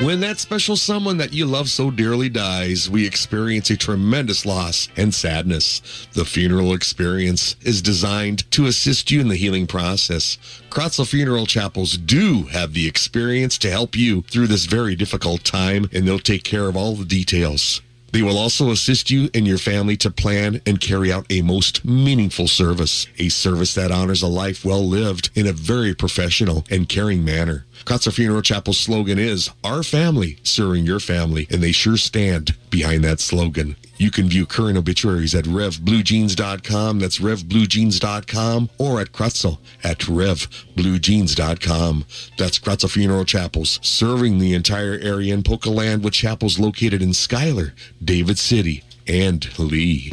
When 0.00 0.20
that 0.20 0.38
special 0.38 0.76
someone 0.76 1.16
that 1.16 1.32
you 1.32 1.44
love 1.44 1.68
so 1.68 1.90
dearly 1.90 2.28
dies, 2.28 2.88
we 2.88 3.04
experience 3.04 3.68
a 3.70 3.76
tremendous 3.76 4.46
loss 4.46 4.88
and 4.96 5.12
sadness. 5.12 6.06
The 6.12 6.24
funeral 6.24 6.72
experience 6.72 7.56
is 7.62 7.82
designed 7.82 8.48
to 8.52 8.66
assist 8.66 9.10
you 9.10 9.20
in 9.20 9.26
the 9.26 9.34
healing 9.34 9.66
process. 9.66 10.38
Kracl 10.70 11.04
Funeral 11.04 11.46
Chapels 11.46 11.98
do 11.98 12.44
have 12.44 12.74
the 12.74 12.86
experience 12.86 13.58
to 13.58 13.72
help 13.72 13.96
you 13.96 14.22
through 14.22 14.46
this 14.46 14.66
very 14.66 14.94
difficult 14.94 15.42
time, 15.42 15.90
and 15.92 16.06
they'll 16.06 16.20
take 16.20 16.44
care 16.44 16.68
of 16.68 16.76
all 16.76 16.94
the 16.94 17.04
details. 17.04 17.82
They 18.12 18.22
will 18.22 18.38
also 18.38 18.70
assist 18.70 19.10
you 19.10 19.28
and 19.34 19.46
your 19.46 19.58
family 19.58 19.96
to 19.98 20.10
plan 20.10 20.60
and 20.66 20.80
carry 20.80 21.12
out 21.12 21.26
a 21.30 21.42
most 21.42 21.84
meaningful 21.84 22.48
service, 22.48 23.06
a 23.18 23.28
service 23.28 23.74
that 23.74 23.92
honors 23.92 24.22
a 24.22 24.26
life 24.26 24.64
well 24.64 24.86
lived 24.86 25.30
in 25.34 25.46
a 25.46 25.52
very 25.52 25.94
professional 25.94 26.64
and 26.70 26.88
caring 26.88 27.24
manner. 27.24 27.66
Kracl 27.84 28.12
Funeral 28.12 28.42
Chapel's 28.42 28.78
slogan 28.78 29.18
is 29.18 29.50
Our 29.62 29.82
Family 29.82 30.38
Serving 30.42 30.84
Your 30.84 31.00
Family, 31.00 31.46
and 31.50 31.62
they 31.62 31.72
sure 31.72 31.96
stand 31.96 32.56
behind 32.70 33.04
that 33.04 33.20
slogan. 33.20 33.76
You 33.96 34.10
can 34.10 34.28
view 34.28 34.46
current 34.46 34.78
obituaries 34.78 35.34
at 35.34 35.44
revbluejeans.com. 35.44 37.00
That's 37.00 37.18
revbluejeans.com 37.18 38.70
or 38.78 39.00
at 39.00 39.12
Kracl 39.12 39.58
at 39.82 39.98
revbluejeans.com. 40.00 42.04
That's 42.36 42.58
Kracl 42.58 42.90
Funeral 42.90 43.24
Chapels, 43.24 43.80
serving 43.82 44.38
the 44.38 44.54
entire 44.54 44.98
area 45.02 45.34
in 45.34 45.42
Land 45.48 46.04
with 46.04 46.14
chapels 46.14 46.58
located 46.58 47.02
in 47.02 47.12
Schuyler, 47.12 47.74
David 48.02 48.38
City, 48.38 48.84
and 49.06 49.46
Leigh. 49.58 50.10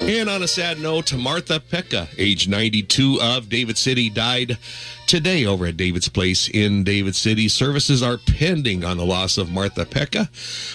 And 0.00 0.28
on 0.28 0.42
a 0.42 0.48
sad 0.48 0.80
note, 0.80 1.14
Martha 1.14 1.60
Pekka, 1.60 2.08
age 2.18 2.48
92 2.48 3.20
of 3.20 3.48
David 3.48 3.78
City, 3.78 4.10
died 4.10 4.58
today 5.06 5.46
over 5.46 5.66
at 5.66 5.76
David's 5.76 6.08
Place 6.08 6.48
in 6.48 6.82
David 6.84 7.14
City. 7.14 7.46
Services 7.48 8.02
are 8.02 8.16
pending 8.16 8.82
on 8.84 8.96
the 8.96 9.04
loss 9.04 9.36
of 9.38 9.50
Martha 9.50 9.84
Pekka. 9.84 10.28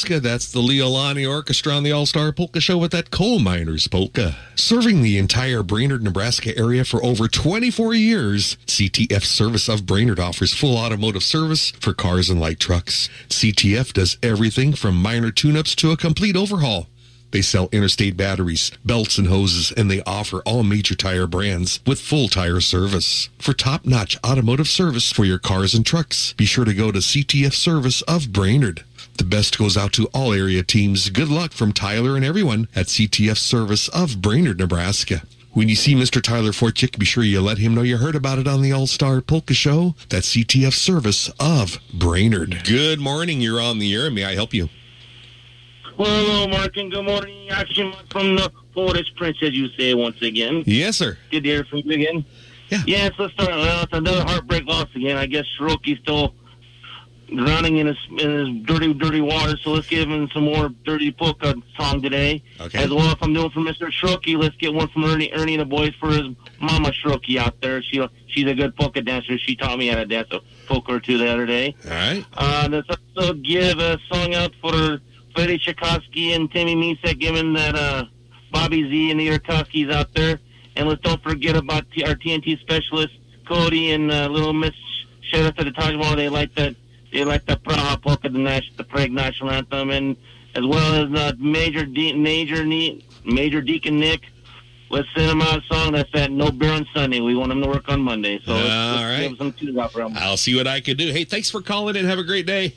That's 0.08 0.52
the 0.52 0.60
Leolani 0.60 1.28
Orchestra 1.28 1.72
on 1.72 1.82
the 1.82 1.90
All 1.90 2.06
Star 2.06 2.30
Polka 2.30 2.60
Show 2.60 2.78
with 2.78 2.92
that 2.92 3.10
coal 3.10 3.40
miners 3.40 3.88
polka. 3.88 4.36
Serving 4.54 5.02
the 5.02 5.18
entire 5.18 5.64
Brainard, 5.64 6.04
Nebraska 6.04 6.56
area 6.56 6.84
for 6.84 7.04
over 7.04 7.26
24 7.26 7.92
years, 7.94 8.56
CTF 8.66 9.24
Service 9.24 9.68
of 9.68 9.84
Brainard 9.84 10.20
offers 10.20 10.54
full 10.54 10.78
automotive 10.78 11.24
service 11.24 11.72
for 11.72 11.92
cars 11.92 12.30
and 12.30 12.40
light 12.40 12.60
trucks. 12.60 13.08
CTF 13.28 13.92
does 13.92 14.16
everything 14.22 14.74
from 14.74 14.94
minor 14.96 15.32
tune 15.32 15.56
ups 15.56 15.74
to 15.74 15.90
a 15.90 15.96
complete 15.96 16.36
overhaul. 16.36 16.86
They 17.32 17.42
sell 17.42 17.68
interstate 17.72 18.16
batteries, 18.16 18.70
belts, 18.84 19.18
and 19.18 19.26
hoses, 19.26 19.72
and 19.72 19.90
they 19.90 20.02
offer 20.02 20.40
all 20.46 20.62
major 20.62 20.94
tire 20.94 21.26
brands 21.26 21.80
with 21.84 22.00
full 22.00 22.28
tire 22.28 22.60
service. 22.60 23.28
For 23.38 23.52
top-notch 23.52 24.16
automotive 24.24 24.68
service 24.68 25.10
for 25.10 25.24
your 25.24 25.40
cars 25.40 25.74
and 25.74 25.84
trucks, 25.84 26.32
be 26.34 26.46
sure 26.46 26.64
to 26.64 26.72
go 26.72 26.92
to 26.92 27.00
CTF 27.00 27.52
Service 27.52 28.02
of 28.02 28.32
Brainard. 28.32 28.84
The 29.16 29.24
best 29.24 29.56
goes 29.56 29.78
out 29.78 29.94
to 29.94 30.06
all 30.12 30.34
area 30.34 30.62
teams. 30.62 31.08
Good 31.08 31.28
luck 31.28 31.52
from 31.52 31.72
Tyler 31.72 32.16
and 32.16 32.24
everyone 32.24 32.68
at 32.74 32.86
CTF 32.86 33.38
Service 33.38 33.88
of 33.88 34.20
Brainard, 34.20 34.58
Nebraska. 34.58 35.22
When 35.52 35.70
you 35.70 35.74
see 35.74 35.94
Mr. 35.94 36.20
Tyler 36.20 36.50
Forchick, 36.50 36.98
be 36.98 37.06
sure 37.06 37.24
you 37.24 37.40
let 37.40 37.56
him 37.56 37.74
know 37.74 37.80
you 37.80 37.96
heard 37.96 38.14
about 38.14 38.38
it 38.38 38.46
on 38.46 38.60
the 38.60 38.72
All 38.72 38.86
Star 38.86 39.22
Polka 39.22 39.54
Show. 39.54 39.94
That's 40.10 40.36
CTF 40.36 40.74
Service 40.74 41.30
of 41.40 41.78
Brainard. 41.94 42.64
Good 42.64 43.00
morning. 43.00 43.40
You're 43.40 43.60
on 43.60 43.78
the 43.78 43.94
air. 43.94 44.10
May 44.10 44.24
I 44.24 44.34
help 44.34 44.52
you? 44.52 44.68
Well, 45.96 46.26
hello, 46.26 46.48
Mark, 46.48 46.76
and 46.76 46.92
good 46.92 47.06
morning. 47.06 47.48
Action 47.48 47.88
Mark 47.88 48.12
from 48.12 48.36
the 48.36 48.52
Polish 48.74 49.14
Prince, 49.16 49.38
as 49.40 49.52
you 49.52 49.68
say 49.78 49.94
once 49.94 50.20
again. 50.20 50.62
Yes, 50.66 50.98
sir. 50.98 51.16
Good 51.30 51.44
to 51.44 51.48
hear 51.48 51.64
from 51.64 51.78
you 51.78 51.94
again. 51.94 52.24
Yeah. 52.68 52.82
Yes, 52.86 53.12
let's 53.18 53.32
start. 53.32 53.48
Well, 53.48 53.84
it's 53.84 53.92
another 53.94 54.24
heartbreak 54.24 54.66
loss 54.66 54.88
again. 54.94 55.16
I 55.16 55.24
guess 55.24 55.46
Shiroki's 55.58 56.00
still 56.00 56.34
drowning 57.34 57.78
in 57.78 57.86
his 57.86 57.96
in 58.18 58.30
his 58.30 58.66
dirty, 58.66 58.92
dirty 58.94 59.20
water. 59.20 59.56
So 59.58 59.70
let's 59.70 59.86
give 59.88 60.08
him 60.08 60.28
some 60.32 60.44
more 60.44 60.68
dirty 60.84 61.10
polka 61.12 61.54
song 61.78 62.02
today. 62.02 62.42
Okay. 62.60 62.84
As 62.84 62.90
well, 62.90 63.10
if 63.10 63.22
I'm 63.22 63.32
doing 63.32 63.50
for 63.50 63.60
Mr. 63.60 63.90
Shiroki, 63.90 64.36
let's 64.40 64.56
get 64.56 64.72
one 64.72 64.88
from 64.88 65.04
Ernie, 65.04 65.32
Ernie 65.32 65.54
and 65.54 65.60
the 65.60 65.64
boys 65.64 65.92
for 65.98 66.08
his 66.10 66.28
mama 66.60 66.90
Shiroki 66.90 67.36
out 67.38 67.60
there. 67.60 67.82
She 67.82 68.06
she's 68.28 68.46
a 68.46 68.54
good 68.54 68.76
polka 68.76 69.02
dancer. 69.02 69.38
She 69.38 69.56
taught 69.56 69.78
me 69.78 69.88
how 69.88 69.96
to 69.96 70.06
dance 70.06 70.28
a 70.30 70.40
polka 70.66 70.94
or 70.94 71.00
two 71.00 71.18
the 71.18 71.28
other 71.28 71.46
day. 71.46 71.74
All 71.84 71.90
right. 71.90 72.24
Uh, 72.34 72.68
let's 72.70 72.88
also 73.16 73.34
give 73.34 73.78
a 73.78 73.98
song 74.10 74.34
out 74.34 74.52
for 74.60 75.00
Freddie 75.34 75.58
Tchaikovsky 75.58 76.32
and 76.32 76.50
Timmy 76.50 76.74
Misek, 76.74 77.18
given 77.18 77.52
that 77.54 77.74
uh, 77.74 78.04
Bobby 78.52 78.88
Z 78.88 79.10
and 79.10 79.20
the 79.20 79.28
Yarkovskys 79.28 79.92
out 79.92 80.14
there. 80.14 80.40
And 80.76 80.88
let's 80.88 81.00
don't 81.00 81.22
forget 81.22 81.56
about 81.56 81.90
T- 81.90 82.04
our 82.04 82.14
TNT 82.14 82.60
specialist 82.60 83.14
Cody 83.46 83.92
and 83.92 84.10
uh, 84.10 84.28
Little 84.28 84.52
Miss 84.52 84.74
Sheriff 85.30 85.58
of 85.58 85.64
the 85.64 85.72
Taj 85.72 85.94
Mahal. 85.94 86.16
They 86.16 86.28
like 86.28 86.54
that. 86.56 86.74
They 87.16 87.24
like 87.24 87.46
the 87.46 87.56
Praha 87.56 87.98
polka, 88.02 88.28
the, 88.28 88.38
Nash, 88.38 88.70
the 88.76 88.84
Prague 88.84 89.10
national 89.10 89.50
anthem, 89.50 89.88
and 89.88 90.18
as 90.54 90.66
well 90.66 90.94
as 91.02 91.18
uh, 91.18 91.32
Major 91.38 91.86
De- 91.86 92.12
Major 92.12 92.62
ne- 92.62 93.02
Major 93.24 93.62
Deacon 93.62 93.98
Nick. 93.98 94.20
Let's 94.90 95.08
send 95.16 95.30
him 95.30 95.40
out 95.40 95.60
a 95.60 95.62
song 95.62 95.92
that's 95.92 96.12
that 96.12 96.30
No 96.30 96.50
Beer 96.50 96.72
on 96.72 96.86
Sunday. 96.92 97.20
We 97.20 97.34
want 97.34 97.52
him 97.52 97.62
to 97.62 97.68
work 97.68 97.88
on 97.88 98.02
Monday, 98.02 98.38
so 98.44 98.52
let's, 98.52 98.68
let's 98.68 99.02
right. 99.02 99.28
give 99.30 99.38
some 99.38 99.52
tunes 99.54 99.78
out 99.78 99.92
for 99.92 100.02
him. 100.02 100.12
I'll 100.14 100.36
see 100.36 100.54
what 100.56 100.66
I 100.66 100.80
can 100.80 100.98
do. 100.98 101.10
Hey, 101.10 101.24
thanks 101.24 101.48
for 101.48 101.62
calling 101.62 101.96
and 101.96 102.06
have 102.06 102.18
a 102.18 102.22
great 102.22 102.44
day. 102.44 102.74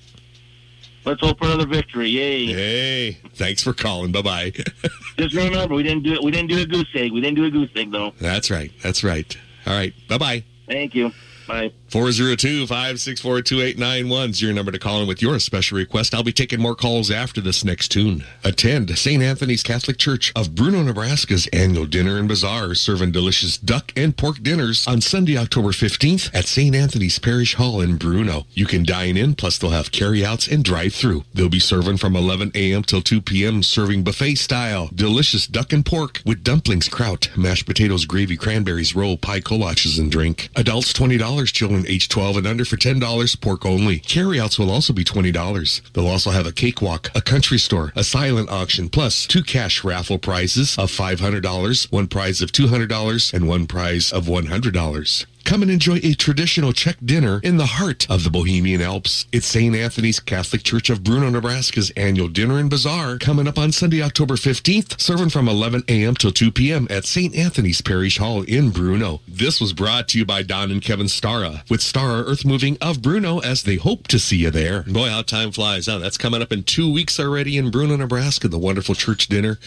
Let's 1.04 1.19
hope 1.19 1.38
for 1.39 1.43
another 1.43 1.67
victory. 1.67 2.08
Yay! 2.08 2.45
Hey, 2.45 3.12
thanks 3.34 3.62
for 3.62 3.73
calling. 3.73 4.13
Bye 4.13 4.21
bye. 4.21 4.52
Just 5.17 5.36
remember, 5.36 5.75
we 5.75 5.84
didn't 5.84 6.04
do 6.04 6.13
it. 6.13 6.23
We 6.23 6.32
didn't 6.32 6.49
do 6.49 6.62
a 6.62 6.65
goose 6.65 6.88
egg. 6.95 7.12
We 7.12 7.19
didn't 7.19 7.36
do 7.36 7.43
a 7.43 7.52
goose 7.52 7.71
egg, 7.75 7.91
though. 7.91 8.13
That's 8.21 8.49
right. 8.49 8.71
That's 8.82 9.04
right. 9.04 9.38
All 9.65 9.73
right. 9.73 9.93
Bye 10.08 10.17
bye. 10.17 10.43
Thank 10.65 10.95
you. 10.95 11.12
Bye. 11.45 11.73
402 11.91 12.67
564 12.67 13.41
2891 13.41 14.30
is 14.30 14.41
your 14.43 14.54
number 14.54 14.71
to 14.71 14.78
call 14.78 15.02
in 15.02 15.08
with 15.08 15.23
your 15.23 15.39
special 15.39 15.75
request. 15.75 16.13
I'll 16.13 16.21
be 16.21 16.32
taking 16.32 16.62
more 16.62 16.75
calls 16.75 17.10
after 17.10 17.41
this 17.41 17.65
next 17.65 17.88
tune. 17.88 18.23
Attend 18.43 18.95
St. 18.95 19.23
Anthony's 19.23 19.63
Catholic 19.63 19.97
Church 19.97 20.32
of 20.36 20.54
Bruno, 20.54 20.84
Nebraska's 20.84 21.47
annual 21.47 21.88
dinner 21.88 22.19
and 22.19 22.28
bazaar, 22.28 22.75
serving 22.75 23.12
delicious 23.12 23.58
duck 23.58 23.91
and 23.95 24.15
pork 24.15 24.43
dinners 24.43 24.86
on 24.86 25.02
Sunday, 25.02 25.36
October 25.36 25.69
15th 25.69 26.30
at 26.32 26.45
St. 26.45 26.75
Anthony's 26.75 27.17
Parish 27.17 27.56
Hall 27.56 27.82
in 27.82 27.97
Bruno. 27.97 28.45
You 28.54 28.67
can 28.67 28.84
dine 28.84 29.17
in, 29.17 29.34
plus 29.34 29.58
they'll 29.58 29.71
have 29.71 29.91
carryouts 29.91 30.47
and 30.47 30.63
drive 30.63 30.93
through. 30.93 31.23
They'll 31.34 31.49
be 31.49 31.60
serving 31.60 31.97
from 31.97 32.15
11 32.15 32.52
a.m. 32.54 32.84
till 32.84 33.02
2 33.02 33.21
p.m., 33.21 33.63
serving 33.63 34.04
buffet 34.04 34.36
style. 34.36 34.89
Delicious 34.93 35.47
duck 35.47 35.73
and 35.73 35.84
pork 35.84 36.21
with 36.23 36.43
dumplings, 36.43 36.88
kraut, 36.88 37.32
mashed 37.36 37.65
potatoes, 37.65 38.06
gravy, 38.06 38.38
cranberries, 38.38 38.95
roll, 38.95 39.17
pie, 39.17 39.39
kolaches, 39.39 39.97
and 39.97 40.12
drink. 40.12 40.49
Adults 40.56 40.93
$20, 40.93 41.52
children 41.52 41.79
age 41.88 42.10
12 42.10 42.38
and 42.38 42.48
under 42.48 42.65
for 42.65 42.78
$10, 42.78 43.42
pork 43.42 43.65
only. 43.65 44.00
Carryouts 44.00 44.58
will 44.58 44.72
also 44.72 44.94
be 44.94 45.04
$20. 45.04 45.92
They'll 45.94 46.08
also 46.08 46.32
have 46.32 46.48
a 46.48 46.52
cakewalk, 46.52 47.10
a 47.15 47.22
country 47.22 47.58
store, 47.58 47.92
a 47.96 48.04
silent 48.04 48.50
auction, 48.50 48.89
plus 48.89 49.26
two 49.26 49.44
cash 49.44 49.84
raffle 49.84 50.20
prizes 50.20 50.78
of 50.78 50.92
$500, 50.92 51.92
one 51.92 52.08
prize 52.08 52.42
of 52.42 52.52
$200, 52.52 53.34
and 53.34 53.48
one 53.48 53.68
prize 53.68 54.12
of 54.12 54.26
$100. 54.26 55.26
Come 55.43 55.63
and 55.63 55.71
enjoy 55.71 55.99
a 56.04 56.13
traditional 56.13 56.73
Czech 56.73 56.97
dinner 57.04 57.39
in 57.43 57.58
the 57.58 57.65
heart 57.65 58.10
of 58.10 58.23
the 58.23 58.30
Bohemian 58.30 58.82
Alps. 58.82 59.25
It's 59.32 59.47
St. 59.47 59.75
Anthony's 59.75 60.19
Catholic 60.19 60.63
Church 60.63 60.89
of 60.89 61.04
Bruno, 61.04 61.30
Nebraska's 61.30 61.89
annual 61.91 62.28
dinner 62.28 62.60
and 62.60 62.69
bazaar 62.69 63.17
coming 63.17 63.47
up 63.47 63.58
on 63.58 63.71
Sunday, 63.71 64.02
October 64.02 64.36
15th, 64.36 64.99
serving 65.02 65.30
from 65.30 65.47
11 65.47 65.84
a.m. 65.88 66.13
till 66.13 66.32
2 66.32 66.52
p.m. 66.52 66.88
at 66.89 67.06
St. 67.06 67.36
Anthony's 67.36 67.82
Parish 67.82 68.17
Hall 68.17 68.43
in 68.43 68.69
Bruno. 68.69 69.21
This 69.28 69.60
was 69.60 69.73
brought 69.73 70.08
to 70.10 70.19
you 70.19 70.25
by 70.25 70.43
Don 70.43 70.69
and 70.69 70.82
Kevin 70.82 71.08
Stara 71.08 71.67
with 71.69 71.82
Stara 71.82 72.28
Earth 72.28 72.45
Moving 72.45 72.78
of 72.80 73.02
Bruno 73.02 73.39
as 73.39 73.63
they 73.63 73.75
hope 73.75 74.08
to 74.10 74.19
see 74.19 74.38
you 74.38 74.52
there. 74.52 74.84
Boy, 74.84 75.10
how 75.10 75.23
time 75.23 75.52
flies. 75.52 75.88
Huh? 75.88 75.97
That's 75.97 76.17
coming 76.17 76.41
up 76.41 76.52
in 76.52 76.63
two 76.63 76.91
weeks 76.91 77.19
already 77.19 77.58
in 77.58 77.71
Bruno, 77.71 77.95
Nebraska, 77.95 78.47
the 78.47 78.60
wonderful 78.60 78.93
church 78.93 79.28
dinner 79.28 79.58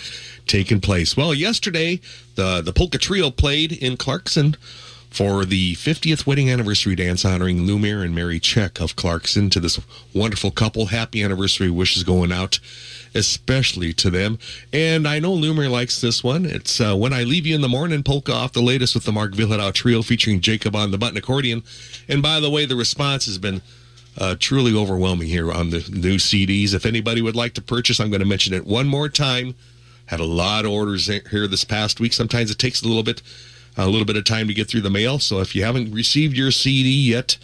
taking 0.46 0.80
place. 0.80 1.16
Well, 1.16 1.35
yesterday, 1.35 2.00
the, 2.37 2.61
the 2.61 2.72
Polka 2.72 2.98
Trio 2.98 3.30
played 3.30 3.72
in 3.72 3.96
Clarkson 3.96 4.56
for 5.12 5.44
the 5.44 5.75
50th 5.75 6.27
wedding 6.27 6.51
anniversary 6.51 6.94
dance 6.94 7.22
honoring 7.22 7.66
Lumir 7.66 8.03
and 8.03 8.14
Mary 8.14 8.40
Check 8.40 8.81
of 8.81 8.96
Clarkson 8.96 9.51
to 9.51 9.61
this 9.61 9.79
wonderful 10.14 10.51
couple. 10.51 10.87
Happy 10.87 11.22
anniversary 11.22 11.68
wishes 11.68 12.03
going 12.03 12.33
out, 12.33 12.59
especially 13.14 13.92
to 13.92 14.09
them. 14.09 14.38
And 14.72 15.07
I 15.07 15.18
know 15.18 15.33
Lumir 15.33 15.70
likes 15.70 16.01
this 16.01 16.25
one. 16.25 16.46
It's 16.46 16.81
uh, 16.81 16.96
When 16.96 17.12
I 17.12 17.25
Leave 17.25 17.46
You 17.46 17.55
in 17.55 17.61
the 17.61 17.68
Morning, 17.68 18.03
polka 18.03 18.33
off 18.33 18.53
the 18.53 18.62
latest 18.62 18.94
with 18.94 19.05
the 19.05 19.12
Mark 19.12 19.33
Vyhlidal 19.33 19.75
Trio 19.75 20.01
featuring 20.01 20.40
Jacob 20.40 20.75
on 20.75 20.92
the 20.92 20.98
button 20.98 21.18
accordion. 21.18 21.62
And 22.09 22.22
by 22.22 22.40
the 22.40 22.51
way, 22.51 22.64
the 22.64 22.77
response 22.77 23.27
has 23.27 23.37
been 23.37 23.61
uh, 24.16 24.37
truly 24.38 24.75
overwhelming 24.75 25.29
here 25.29 25.53
on 25.53 25.70
the 25.70 25.87
new 25.90 26.16
CDs. 26.16 26.72
If 26.72 26.87
anybody 26.87 27.20
would 27.20 27.37
like 27.37 27.53
to 27.55 27.62
purchase, 27.62 28.01
I'm 28.01 28.09
going 28.11 28.20
to 28.20 28.27
mention 28.27 28.55
it 28.55 28.66
one 28.66 28.88
more 28.88 29.11
time. 29.11 29.57
Had 30.07 30.20
a 30.20 30.25
lot 30.25 30.64
of 30.64 30.70
orders 30.70 31.07
here 31.07 31.46
this 31.46 31.64
past 31.64 32.01
week. 32.01 32.14
Sometimes 32.14 32.51
it 32.51 32.59
takes 32.59 32.83
a 32.83 32.88
little 32.88 33.03
bit 33.03 33.20
a 33.76 33.88
little 33.88 34.04
bit 34.04 34.16
of 34.16 34.24
time 34.24 34.48
to 34.48 34.54
get 34.54 34.68
through 34.68 34.82
the 34.82 34.90
mail. 34.90 35.18
So 35.18 35.40
if 35.40 35.54
you 35.54 35.64
haven't 35.64 35.92
received 35.92 36.37
your 36.37 36.50
CD 36.50 36.90
yet, 36.90 37.38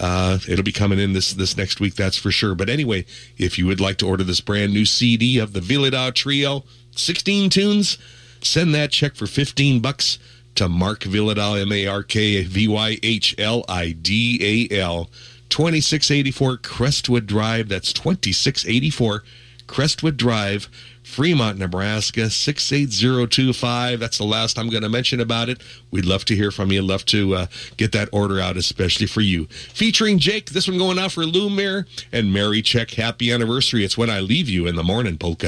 uh, 0.00 0.38
it'll 0.48 0.64
be 0.64 0.72
coming 0.72 0.98
in 0.98 1.12
this 1.12 1.32
this 1.32 1.56
next 1.56 1.80
week, 1.80 1.94
that's 1.94 2.16
for 2.16 2.30
sure. 2.30 2.54
But 2.54 2.68
anyway, 2.68 3.04
if 3.38 3.58
you 3.58 3.66
would 3.66 3.80
like 3.80 3.98
to 3.98 4.08
order 4.08 4.24
this 4.24 4.40
brand 4.40 4.72
new 4.72 4.84
CD 4.84 5.38
of 5.38 5.52
the 5.52 5.60
Vyhlidal 5.60 6.14
Trio, 6.14 6.64
16 6.96 7.50
tunes, 7.50 7.98
send 8.42 8.74
that 8.74 8.90
check 8.90 9.14
for 9.14 9.26
15 9.26 9.80
bucks 9.80 10.18
to 10.56 10.68
Mark 10.68 11.00
Vyhlidal, 11.00 11.60
M 11.60 11.72
A 11.72 11.86
R 11.86 12.02
K 12.02 12.42
V 12.42 12.68
Y 12.68 12.98
H 13.02 13.34
L 13.38 13.64
I 13.68 13.92
D 13.92 14.68
A 14.70 14.80
L, 14.80 15.10
2684 15.48 16.58
Crestwood 16.58 17.26
Drive. 17.26 17.68
That's 17.68 17.92
2684 17.92 19.22
Crestwood 19.66 20.16
Drive. 20.16 20.68
Fremont, 21.14 21.58
Nebraska, 21.58 22.28
68025. 22.28 24.00
That's 24.00 24.18
the 24.18 24.24
last 24.24 24.58
I'm 24.58 24.68
going 24.68 24.82
to 24.82 24.88
mention 24.88 25.20
about 25.20 25.48
it. 25.48 25.62
We'd 25.92 26.06
love 26.06 26.24
to 26.24 26.34
hear 26.34 26.50
from 26.50 26.72
you. 26.72 26.82
Love 26.82 27.04
to 27.06 27.36
uh, 27.36 27.46
get 27.76 27.92
that 27.92 28.08
order 28.10 28.40
out, 28.40 28.56
especially 28.56 29.06
for 29.06 29.20
you. 29.20 29.44
Featuring 29.46 30.18
Jake, 30.18 30.50
this 30.50 30.66
one 30.66 30.76
going 30.76 30.98
out 30.98 31.12
for 31.12 31.22
Lumir 31.22 31.86
and 32.10 32.32
Mary 32.32 32.62
Check. 32.62 32.90
Happy 32.90 33.30
anniversary. 33.30 33.84
It's 33.84 33.96
when 33.96 34.10
I 34.10 34.18
leave 34.18 34.48
you 34.48 34.66
in 34.66 34.74
the 34.74 34.82
morning, 34.82 35.16
polka. 35.16 35.46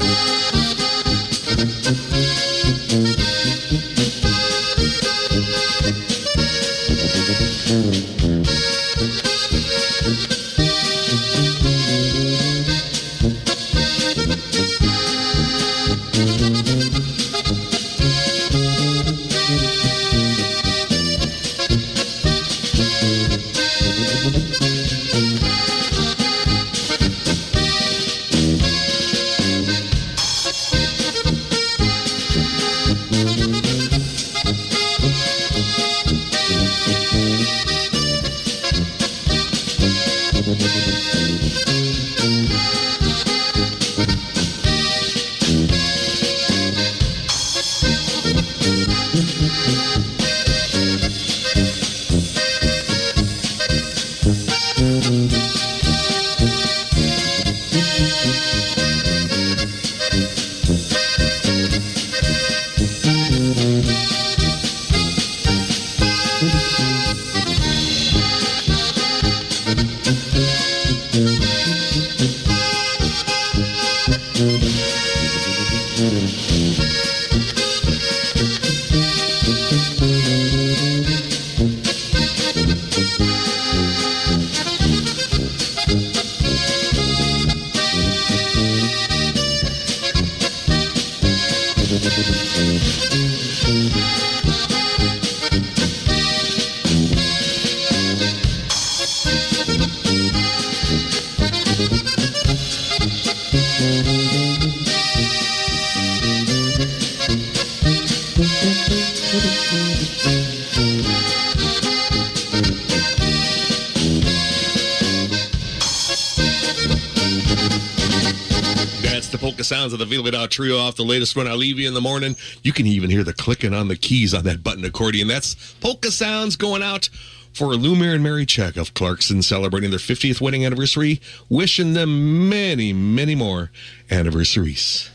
Of 120.01 120.09
the 120.09 120.15
Velvet 120.15 120.51
Trio 120.51 120.77
off 120.77 120.95
the 120.95 121.03
latest 121.03 121.35
one. 121.35 121.47
I'll 121.47 121.57
leave 121.57 121.79
you 121.79 121.87
in 121.87 121.93
the 121.93 122.01
morning. 122.01 122.35
You 122.61 122.71
can 122.71 122.85
even 122.85 123.09
hear 123.09 123.23
the 123.23 123.33
clicking 123.33 123.73
on 123.73 123.87
the 123.87 123.95
keys 123.95 124.33
on 124.33 124.43
that 124.43 124.63
button 124.63 124.85
accordion. 124.85 125.27
That's 125.27 125.55
polka 125.81 126.11
sounds 126.11 126.55
going 126.55 126.83
out 126.83 127.09
for 127.53 127.67
Lumir 127.73 128.13
and 128.13 128.23
Mary 128.23 128.45
Check 128.45 128.77
of 128.77 128.93
Clarkson 128.93 129.41
celebrating 129.41 129.89
their 129.89 129.99
50th 129.99 130.39
wedding 130.39 130.65
anniversary. 130.65 131.19
Wishing 131.49 131.93
them 131.93 132.49
many, 132.49 132.93
many 132.93 133.35
more 133.35 133.71
anniversaries. 134.11 135.09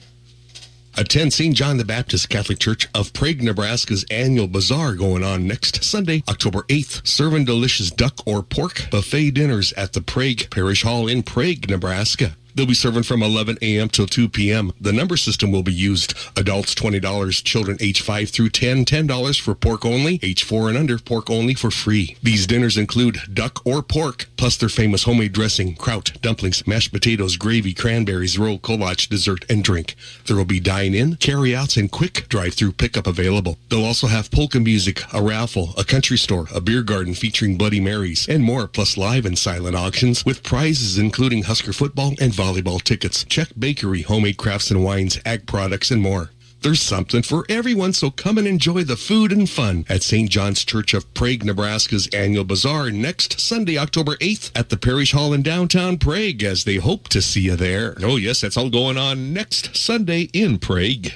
Attend 0.98 1.32
St. 1.32 1.54
John 1.54 1.78
the 1.78 1.86
Baptist 1.86 2.28
Catholic 2.28 2.58
Church 2.58 2.86
of 2.94 3.14
Prague, 3.14 3.42
Nebraska's 3.42 4.04
annual 4.10 4.46
bazaar 4.46 4.94
going 4.94 5.24
on 5.24 5.46
next 5.46 5.82
Sunday, 5.82 6.22
October 6.28 6.64
8th. 6.64 7.06
Serving 7.06 7.46
delicious 7.46 7.90
duck 7.90 8.26
or 8.26 8.42
pork 8.42 8.88
buffet 8.90 9.30
dinners 9.30 9.72
at 9.72 9.94
the 9.94 10.02
Prague 10.02 10.50
Parish 10.50 10.82
Hall 10.82 11.08
in 11.08 11.22
Prague, 11.22 11.70
Nebraska. 11.70 12.36
They'll 12.54 12.66
be 12.66 12.74
serving 12.74 13.04
from 13.04 13.22
11 13.22 13.58
a.m. 13.62 13.88
till 13.88 14.06
2 14.06 14.28
p.m. 14.28 14.72
The 14.80 14.92
number 14.92 15.16
system 15.16 15.52
will 15.52 15.62
be 15.62 15.72
used. 15.72 16.14
Adults 16.36 16.74
$20, 16.74 17.44
children 17.44 17.76
age 17.80 18.02
5 18.02 18.30
through 18.30 18.50
10, 18.50 18.84
$10 18.84 19.40
for 19.40 19.54
pork 19.54 19.84
only, 19.84 20.20
age 20.22 20.44
4 20.44 20.68
and 20.68 20.78
under, 20.78 20.98
pork 20.98 21.30
only 21.30 21.54
for 21.54 21.70
free. 21.70 22.16
These 22.22 22.46
dinners 22.46 22.76
include 22.76 23.18
duck 23.32 23.64
or 23.64 23.82
pork, 23.82 24.26
plus 24.36 24.56
their 24.56 24.68
famous 24.68 25.04
homemade 25.04 25.32
dressing, 25.32 25.74
kraut, 25.74 26.12
dumplings, 26.20 26.66
mashed 26.66 26.92
potatoes, 26.92 27.36
gravy, 27.36 27.74
cranberries, 27.74 28.38
roll, 28.38 28.58
kolach, 28.58 29.08
dessert, 29.08 29.44
and 29.48 29.64
drink. 29.64 29.94
There 30.26 30.36
will 30.36 30.44
be 30.44 30.60
dine-in, 30.60 31.16
carry-outs, 31.16 31.76
and 31.76 31.90
quick 31.90 32.28
drive-through 32.28 32.72
pickup 32.72 33.06
available. 33.06 33.58
They'll 33.68 33.84
also 33.84 34.06
have 34.06 34.30
polka 34.30 34.60
music, 34.60 35.02
a 35.12 35.22
raffle, 35.22 35.74
a 35.78 35.84
country 35.84 36.18
store, 36.18 36.48
a 36.54 36.60
beer 36.60 36.82
garden 36.82 37.14
featuring 37.14 37.56
Bloody 37.56 37.80
Marys, 37.80 38.28
and 38.28 38.42
more, 38.42 38.66
plus 38.68 38.96
live 38.96 39.24
and 39.24 39.38
silent 39.38 39.76
auctions 39.76 40.24
with 40.24 40.42
prizes 40.42 40.98
including 40.98 41.44
Husker 41.44 41.72
football 41.72 42.14
and 42.20 42.34
volleyball 42.42 42.82
tickets, 42.82 43.22
Czech 43.22 43.50
bakery, 43.56 44.02
homemade 44.02 44.36
crafts 44.36 44.72
and 44.72 44.82
wines, 44.82 45.20
ag 45.24 45.46
products, 45.46 45.92
and 45.92 46.02
more. 46.02 46.30
There's 46.60 46.82
something 46.82 47.22
for 47.22 47.46
everyone, 47.48 47.92
so 47.92 48.10
come 48.10 48.36
and 48.36 48.48
enjoy 48.48 48.82
the 48.82 48.96
food 48.96 49.30
and 49.30 49.48
fun 49.48 49.84
at 49.88 50.02
St. 50.02 50.28
John's 50.28 50.64
Church 50.64 50.92
of 50.92 51.12
Prague, 51.14 51.44
Nebraska's 51.44 52.08
annual 52.08 52.42
bazaar 52.42 52.90
next 52.90 53.38
Sunday, 53.38 53.78
October 53.78 54.16
8th 54.16 54.50
at 54.56 54.70
the 54.70 54.76
Parish 54.76 55.12
Hall 55.12 55.32
in 55.32 55.42
downtown 55.42 55.98
Prague 55.98 56.42
as 56.42 56.64
they 56.64 56.76
hope 56.76 57.08
to 57.10 57.22
see 57.22 57.42
you 57.42 57.54
there. 57.54 57.96
Oh, 58.02 58.16
yes, 58.16 58.40
that's 58.40 58.56
all 58.56 58.70
going 58.70 58.98
on 58.98 59.32
next 59.32 59.76
Sunday 59.76 60.22
in 60.32 60.58
Prague 60.58 61.12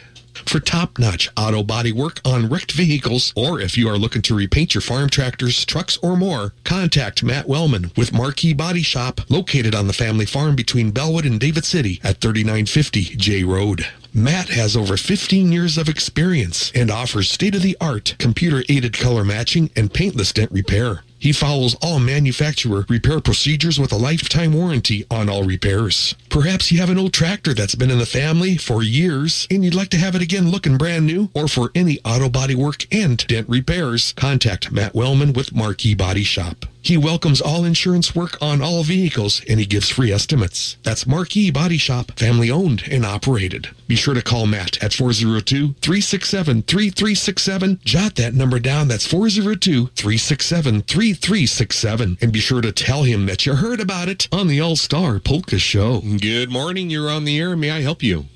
for 0.49 0.61
top-notch 0.61 1.31
auto 1.37 1.63
body 1.63 1.93
work 1.93 2.21
on 2.25 2.49
wrecked 2.49 2.73
vehicles, 2.73 3.33
or 3.35 3.61
if 3.61 3.77
you 3.77 3.89
are 3.89 3.99
looking 3.99 4.23
to 4.23 4.35
repaint 4.35 4.75
your 4.75 4.83
farm 4.83 5.09
tractors, 5.09 5.65
trucks, 5.65 5.97
or 6.03 6.17
more, 6.17 6.53
contact 6.65 7.23
Matt 7.23 7.49
Wellman 7.49 7.93
with 7.97 8.13
Marquee 8.13 8.53
Body 8.53 8.83
Shop, 8.83 9.21
located 9.29 9.75
on 9.75 9.87
the 9.87 9.93
family 9.93 10.27
farm 10.27 10.57
between 10.57 10.91
Bellwood 10.91 11.25
and 11.25 11.41
David 11.41 11.65
City 11.65 12.01
at 12.03 12.21
3950 12.21 13.17
J 13.17 13.45
Road. 13.45 13.87
Matt 14.13 14.49
has 14.49 14.77
over 14.77 14.97
15 14.97 15.53
years 15.53 15.77
of 15.77 15.89
experience 15.89 16.73
and 16.75 16.91
offers 16.91 17.31
state-of-the-art 17.31 18.17
computer-aided 18.19 18.99
color 18.99 19.25
matching 19.25 19.71
and 19.77 19.93
paintless 19.93 20.33
dent 20.33 20.51
repair. 20.53 21.03
He 21.19 21.33
follows 21.33 21.77
all 21.83 21.99
manufacturer 21.99 22.85
repair 22.89 23.21
procedures 23.21 23.79
with 23.79 23.93
a 23.93 23.97
lifetime 23.97 24.53
warranty 24.53 25.05
on 25.11 25.29
all 25.29 25.45
repairs. 25.45 26.15
Perhaps 26.29 26.71
you 26.71 26.79
have 26.79 26.91
an 26.91 26.99
old 26.99 27.13
tractor 27.13 27.55
that's 27.55 27.75
been 27.75 27.91
in 27.91 27.99
the 27.99 28.07
family 28.07 28.57
for 28.57 28.83
years 28.83 29.47
and 29.51 29.65
you'd 29.65 29.75
like 29.75 29.89
to 29.91 29.99
have 29.99 30.15
it 30.15 30.23
again 30.23 30.51
looking 30.51 30.77
brand 30.77 31.07
new, 31.07 31.31
or 31.35 31.49
for 31.49 31.71
any 31.75 31.99
auto 32.05 32.29
body 32.29 32.55
work 32.55 32.87
and 32.93 33.27
dent 33.27 33.49
repairs, 33.49 34.13
contact 34.13 34.71
Matt 34.71 34.95
Wellman 34.95 35.33
with 35.33 35.55
Marquee 35.55 35.95
Body 35.95 36.25
Shop. 36.25 36.67
He 36.87 36.97
welcomes 36.97 37.41
all 37.41 37.65
insurance 37.65 38.15
work 38.15 38.41
on 38.41 38.63
all 38.63 38.85
vehicles 38.85 39.43
and 39.49 39.59
he 39.59 39.67
gives 39.67 39.91
free 39.91 40.13
estimates. 40.13 40.77
That's 40.85 41.05
Marquee 41.05 41.51
Body 41.51 41.79
Shop, 41.79 42.13
family 42.17 42.49
owned 42.49 42.85
and 42.89 43.05
operated. 43.05 43.71
Be 43.89 43.97
sure 43.97 44.15
to 44.15 44.23
call 44.23 44.47
Matt 44.47 44.81
at 44.81 44.93
402 44.93 45.73
367 45.81 46.63
3367. 46.63 47.81
Jot 47.85 48.15
that 48.15 48.35
number 48.35 48.61
down. 48.61 48.87
That's 48.87 49.05
402 49.05 49.89
367 49.97 50.83
3367. 50.83 52.19
And 52.21 52.33
be 52.33 52.39
sure 52.39 52.61
to 52.61 52.71
tell 52.71 53.03
him 53.03 53.27
that 53.27 53.45
you 53.45 53.57
heard 53.57 53.81
about 53.81 54.09
it 54.09 54.29
on 54.31 54.47
the 54.47 54.61
All 54.61 54.77
Star 54.77 55.19
Polka 55.19 55.59
Show. 55.59 56.03
Good 56.21 56.53
morning. 56.53 56.89
You're 56.89 57.11
on 57.11 57.25
the 57.25 57.37
air. 57.41 57.57
May 57.57 57.73
I 57.73 57.81
help 57.81 58.05
you? 58.05 58.27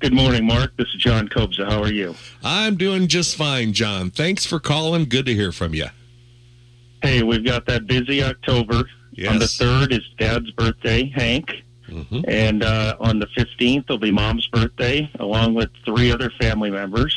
Good 0.00 0.12
morning, 0.12 0.44
Mark. 0.44 0.76
This 0.76 0.88
is 0.88 0.96
John 0.96 1.28
Kobza. 1.28 1.70
How 1.70 1.80
are 1.80 1.92
you? 1.92 2.16
I'm 2.42 2.76
doing 2.76 3.06
just 3.06 3.36
fine, 3.36 3.72
John. 3.72 4.10
Thanks 4.10 4.44
for 4.44 4.58
calling. 4.58 5.04
Good 5.04 5.26
to 5.26 5.32
hear 5.34 5.52
from 5.52 5.74
you. 5.74 5.86
Hey, 7.02 7.22
we've 7.22 7.44
got 7.44 7.66
that 7.66 7.86
busy 7.86 8.22
October. 8.22 8.88
Yes. 9.12 9.32
On 9.32 9.38
the 9.38 9.46
3rd 9.46 9.92
is 9.92 10.02
Dad's 10.18 10.50
birthday, 10.52 11.06
Hank. 11.14 11.62
Mhm. 11.88 12.24
And 12.26 12.62
uh, 12.64 12.96
on 12.98 13.18
the 13.20 13.26
15th 13.28 13.88
will 13.88 13.98
be 13.98 14.10
Mom's 14.10 14.46
birthday, 14.48 15.08
along 15.20 15.54
with 15.54 15.70
three 15.84 16.10
other 16.10 16.30
family 16.40 16.70
members. 16.70 17.14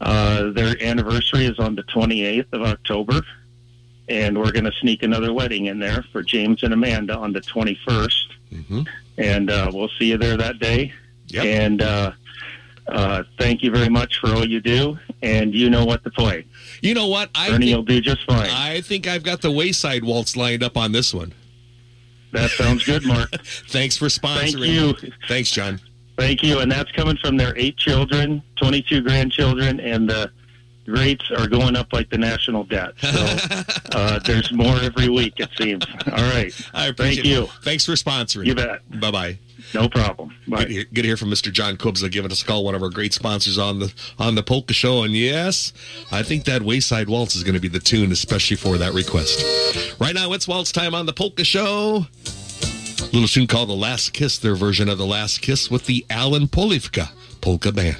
Uh, 0.00 0.50
their 0.50 0.82
anniversary 0.82 1.44
is 1.46 1.58
on 1.58 1.74
the 1.74 1.82
28th 1.84 2.52
of 2.52 2.62
October. 2.62 3.20
And 4.08 4.38
we're 4.38 4.52
going 4.52 4.64
to 4.64 4.72
sneak 4.80 5.02
another 5.02 5.32
wedding 5.32 5.66
in 5.66 5.78
there 5.78 6.04
for 6.12 6.22
James 6.22 6.62
and 6.62 6.72
Amanda 6.72 7.16
on 7.16 7.32
the 7.32 7.40
21st. 7.40 8.26
Mhm. 8.52 8.86
And 9.18 9.50
uh, 9.50 9.70
we'll 9.74 9.90
see 9.98 10.06
you 10.10 10.18
there 10.18 10.36
that 10.36 10.58
day. 10.58 10.92
Yep. 11.28 11.44
And 11.44 11.82
uh, 12.88 13.22
thank 13.38 13.62
you 13.62 13.70
very 13.70 13.88
much 13.88 14.18
for 14.18 14.28
all 14.34 14.44
you 14.46 14.60
do. 14.60 14.98
And 15.22 15.54
you 15.54 15.70
know 15.70 15.84
what 15.84 16.04
to 16.04 16.10
play. 16.10 16.46
You 16.82 16.94
know 16.94 17.08
what? 17.08 17.30
I 17.34 17.50
Ernie 17.50 17.66
think, 17.66 17.76
will 17.76 17.82
do 17.84 18.00
just 18.00 18.24
fine. 18.26 18.50
I 18.50 18.80
think 18.80 19.06
I've 19.06 19.22
got 19.22 19.40
the 19.42 19.50
Wayside 19.50 20.04
Waltz 20.04 20.36
lined 20.36 20.62
up 20.62 20.76
on 20.76 20.92
this 20.92 21.12
one. 21.12 21.32
That 22.32 22.50
sounds 22.50 22.84
good, 22.84 23.04
Mark. 23.04 23.30
Thanks 23.68 23.96
for 23.96 24.06
sponsoring. 24.06 24.92
Thank 24.92 25.02
you. 25.02 25.12
Thanks, 25.26 25.50
John. 25.50 25.80
Thank 26.18 26.42
you. 26.42 26.60
And 26.60 26.70
that's 26.70 26.90
coming 26.92 27.16
from 27.16 27.36
their 27.36 27.56
eight 27.56 27.76
children, 27.76 28.42
22 28.56 29.02
grandchildren, 29.02 29.80
and 29.80 30.08
the 30.08 30.30
rates 30.86 31.30
are 31.36 31.48
going 31.48 31.76
up 31.76 31.92
like 31.92 32.10
the 32.10 32.18
national 32.18 32.64
debt. 32.64 32.92
So 33.00 33.36
uh, 33.92 34.18
there's 34.20 34.52
more 34.52 34.76
every 34.80 35.08
week, 35.08 35.34
it 35.38 35.50
seems. 35.58 35.84
All 36.06 36.30
right. 36.32 36.52
I 36.74 36.86
appreciate 36.86 37.22
Thank 37.22 37.26
you. 37.26 37.46
Thanks 37.62 37.84
for 37.84 37.92
sponsoring. 37.92 38.46
You 38.46 38.54
bet. 38.54 39.00
Bye 39.00 39.10
bye. 39.10 39.38
No 39.74 39.88
problem. 39.88 40.34
Good, 40.48 40.66
to 40.68 40.72
hear- 40.72 40.84
good 40.84 41.02
to 41.02 41.08
hear 41.08 41.16
from 41.16 41.30
Mr. 41.30 41.52
John 41.52 41.76
Kobza 41.76 42.10
giving 42.10 42.30
us 42.30 42.42
a 42.42 42.44
call, 42.44 42.64
one 42.64 42.74
of 42.74 42.82
our 42.82 42.90
great 42.90 43.12
sponsors 43.12 43.58
on 43.58 43.78
the 43.78 43.92
on 44.18 44.34
the 44.34 44.42
polka 44.42 44.72
show. 44.74 45.02
And 45.02 45.14
yes, 45.14 45.72
I 46.10 46.22
think 46.22 46.44
that 46.44 46.62
Wayside 46.62 47.08
Waltz 47.08 47.34
is 47.36 47.42
going 47.44 47.54
to 47.54 47.60
be 47.60 47.68
the 47.68 47.80
tune, 47.80 48.12
especially 48.12 48.56
for 48.56 48.78
that 48.78 48.92
request. 48.94 49.44
Right 50.00 50.14
now, 50.14 50.32
it's 50.32 50.46
waltz 50.48 50.72
time 50.72 50.94
on 50.94 51.06
the 51.06 51.12
polka 51.12 51.44
show. 51.44 52.06
Little 53.12 53.28
tune 53.28 53.46
called 53.46 53.68
"The 53.68 53.74
Last 53.74 54.12
Kiss," 54.12 54.38
their 54.38 54.54
version 54.54 54.88
of 54.88 54.98
"The 54.98 55.06
Last 55.06 55.40
Kiss" 55.40 55.70
with 55.70 55.86
the 55.86 56.04
Alan 56.10 56.48
Polivka 56.48 57.10
Polka 57.40 57.72
Band. 57.72 57.96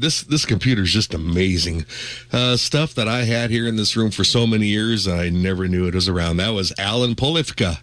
This 0.00 0.22
this 0.22 0.46
computer 0.46 0.82
is 0.82 0.92
just 0.92 1.12
amazing. 1.12 1.84
Uh, 2.32 2.56
stuff 2.56 2.94
that 2.94 3.06
I 3.06 3.24
had 3.24 3.50
here 3.50 3.68
in 3.68 3.76
this 3.76 3.96
room 3.96 4.10
for 4.10 4.24
so 4.24 4.46
many 4.46 4.66
years, 4.68 5.06
I 5.06 5.28
never 5.28 5.68
knew 5.68 5.86
it 5.86 5.94
was 5.94 6.08
around. 6.08 6.38
That 6.38 6.54
was 6.54 6.72
Alan 6.78 7.14
Polivka 7.14 7.80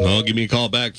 Well, 0.00 0.22
give 0.22 0.36
me 0.36 0.44
a 0.44 0.48
call 0.48 0.68
back, 0.68 0.96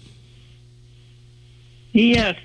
Yes. 1.91 2.35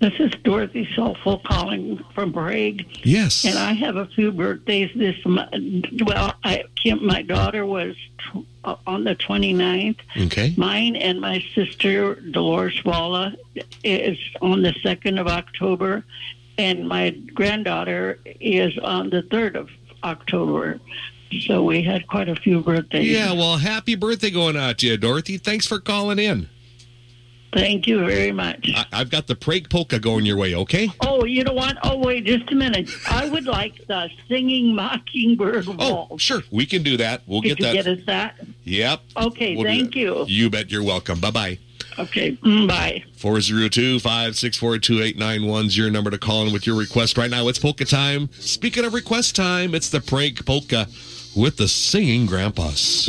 This 0.00 0.12
is 0.20 0.30
Dorothy 0.44 0.88
Soulful 0.94 1.40
calling 1.44 2.00
from 2.14 2.32
Prague. 2.32 2.82
Yes. 3.02 3.44
And 3.44 3.58
I 3.58 3.72
have 3.72 3.96
a 3.96 4.06
few 4.06 4.30
birthdays 4.30 4.90
this 4.94 5.16
month. 5.26 5.52
Well, 6.06 6.34
I, 6.44 6.62
Kim, 6.80 7.04
my 7.04 7.22
daughter 7.22 7.66
was 7.66 7.96
tw- 8.18 8.46
on 8.86 9.04
the 9.04 9.14
29th. 9.14 9.98
Okay. 10.26 10.54
Mine 10.56 10.96
and 10.96 11.20
my 11.20 11.44
sister, 11.54 12.16
Dolores 12.16 12.84
Walla, 12.84 13.34
is 13.84 14.18
on 14.42 14.62
the 14.62 14.72
2nd 14.72 15.20
of 15.20 15.26
October. 15.26 16.04
And 16.56 16.88
my 16.88 17.10
granddaughter 17.10 18.18
is 18.24 18.76
on 18.78 19.10
the 19.10 19.22
3rd 19.22 19.56
of 19.56 19.70
October. 20.02 20.80
So 21.42 21.62
we 21.62 21.82
had 21.82 22.06
quite 22.06 22.28
a 22.28 22.36
few 22.36 22.60
birthdays. 22.60 23.08
Yeah, 23.08 23.32
well, 23.32 23.58
happy 23.58 23.94
birthday 23.94 24.30
going 24.30 24.56
out 24.56 24.78
to 24.78 24.86
you, 24.86 24.96
Dorothy. 24.96 25.38
Thanks 25.38 25.66
for 25.66 25.78
calling 25.78 26.18
in. 26.18 26.48
Thank 27.52 27.86
you 27.86 28.04
very 28.04 28.32
much. 28.32 28.70
I, 28.74 28.84
I've 28.92 29.10
got 29.10 29.26
the 29.26 29.34
Prague 29.34 29.70
polka 29.70 29.98
going 29.98 30.26
your 30.26 30.36
way, 30.36 30.54
okay? 30.54 30.90
Oh, 31.00 31.24
you 31.24 31.44
know 31.44 31.54
what? 31.54 31.78
Oh, 31.82 31.96
wait 31.98 32.24
just 32.24 32.50
a 32.50 32.54
minute. 32.54 32.90
I 33.08 33.28
would 33.28 33.46
like 33.46 33.86
the 33.86 34.10
singing 34.28 34.74
mockingbird 34.74 35.66
waltz. 35.66 36.10
Oh, 36.12 36.16
sure. 36.18 36.42
We 36.50 36.66
can 36.66 36.82
do 36.82 36.96
that. 36.98 37.22
We'll 37.26 37.40
Could 37.42 37.56
get 37.56 37.60
you 37.60 37.64
that. 37.66 37.72
get 37.84 37.86
us 37.86 38.06
that? 38.06 38.34
Yep. 38.64 39.00
Okay, 39.16 39.56
We'll 39.56 39.64
thank 39.64 39.94
you. 39.96 40.24
You 40.28 40.50
bet 40.50 40.70
you're 40.70 40.82
welcome. 40.84 41.20
Bye 41.20 41.30
bye. 41.30 41.58
Okay, 41.98 42.32
mm, 42.32 42.68
bye. 42.68 43.02
402 43.16 43.98
564 43.98 44.78
2891 44.78 45.66
is 45.66 45.76
your 45.76 45.90
number 45.90 46.10
to 46.10 46.18
call 46.18 46.46
in 46.46 46.52
with 46.52 46.64
your 46.66 46.78
request 46.78 47.18
right 47.18 47.30
now. 47.30 47.48
It's 47.48 47.58
polka 47.58 47.84
time. 47.84 48.28
Speaking 48.34 48.84
of 48.84 48.94
request 48.94 49.34
time, 49.34 49.74
it's 49.74 49.88
the 49.88 50.00
Prague 50.00 50.44
polka 50.46 50.86
with 51.34 51.56
the 51.56 51.66
singing 51.66 52.26
grandpas. 52.26 53.08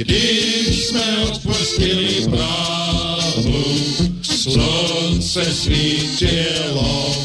Když 0.00 0.86
jsme 0.86 1.18
odpustili 1.18 2.26
Prahu, 2.30 3.64
slunce 4.22 5.54
svítilo. 5.54 7.16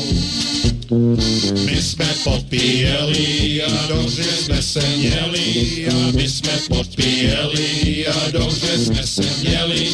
My 1.65 1.82
jsme 1.82 2.05
popíjeli 2.23 3.63
a 3.63 3.88
dobře 3.88 4.23
jsme 4.23 4.61
se 4.61 4.88
měli, 4.97 5.88
a 5.88 6.11
my 6.11 6.30
jsme 6.30 6.51
popíjeli 6.69 8.07
a 8.07 8.32
dobře 8.32 8.78
jsme 8.78 9.07
se 9.07 9.23
měli. 9.41 9.89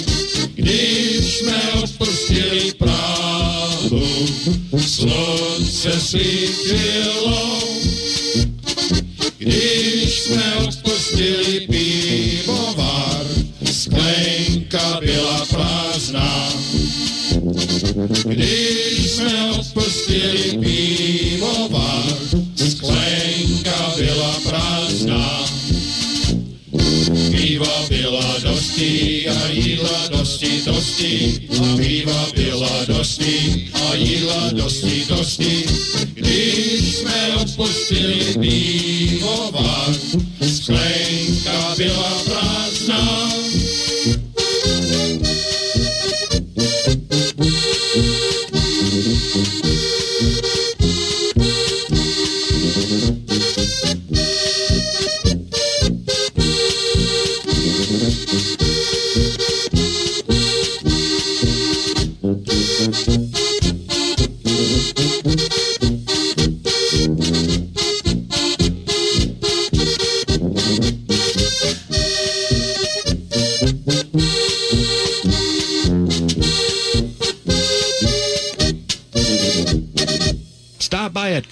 Když 0.55 1.37
jsme 1.37 1.71
odpustili 1.83 2.73
Prahu, 2.77 4.27
slunce 4.87 5.99
svítilo. 5.99 7.61
Když 9.37 10.19
jsme 10.19 10.55
odpustili 10.55 11.67
pivovar, 11.69 12.30
Když 18.25 19.11
jsme 19.11 19.51
odpustili 19.51 20.57
pivovar, 20.59 22.03
sklenka 22.55 23.93
byla 23.97 24.39
prázdná. 24.49 25.45
Piva 27.31 27.85
byla 27.89 28.35
dosti 28.43 29.29
a 29.29 29.47
jídla 29.47 30.07
dosti, 30.07 30.61
dosti. 30.65 31.41
A 31.61 31.77
piva 31.77 32.27
byla 32.35 32.85
dosti 32.85 33.69
a 33.73 33.95
jídla 33.95 34.49
dosti, 34.53 35.05
dosti. 35.09 35.63
Když 36.13 36.95
jsme 36.95 37.35
odpustili 37.41 38.35
pivovar, 38.39 39.95
sklenka 40.53 41.73
byla 41.77 42.09
prázdná. 42.25 42.30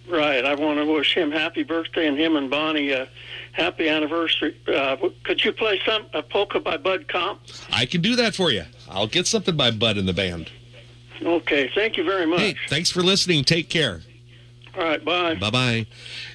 Right. 0.07 0.45
I 0.45 0.53
want 0.55 0.77
to 0.79 0.85
wish 0.85 1.15
him 1.15 1.31
happy 1.31 1.63
birthday 1.63 2.07
and 2.07 2.17
him 2.17 2.35
and 2.35 2.49
Bonnie 2.49 2.91
a 2.91 3.09
happy 3.53 3.89
anniversary. 3.89 4.55
Uh, 4.67 4.97
could 5.23 5.43
you 5.43 5.51
play 5.51 5.81
some 5.85 6.05
a 6.13 6.21
polka 6.21 6.59
by 6.59 6.77
Bud 6.77 7.07
Comp? 7.07 7.41
I 7.71 7.85
can 7.85 8.01
do 8.01 8.15
that 8.17 8.35
for 8.35 8.51
you. 8.51 8.65
I'll 8.89 9.07
get 9.07 9.27
something 9.27 9.57
by 9.57 9.71
Bud 9.71 9.97
in 9.97 10.05
the 10.05 10.13
band. 10.13 10.51
Okay. 11.21 11.71
Thank 11.73 11.97
you 11.97 12.03
very 12.03 12.25
much. 12.27 12.39
Hey, 12.39 12.55
thanks 12.67 12.91
for 12.91 13.01
listening. 13.01 13.43
Take 13.43 13.69
care. 13.69 14.01
All 14.77 14.83
right. 14.83 15.03
Bye. 15.03 15.35
Bye 15.35 15.49
bye. 15.49 15.87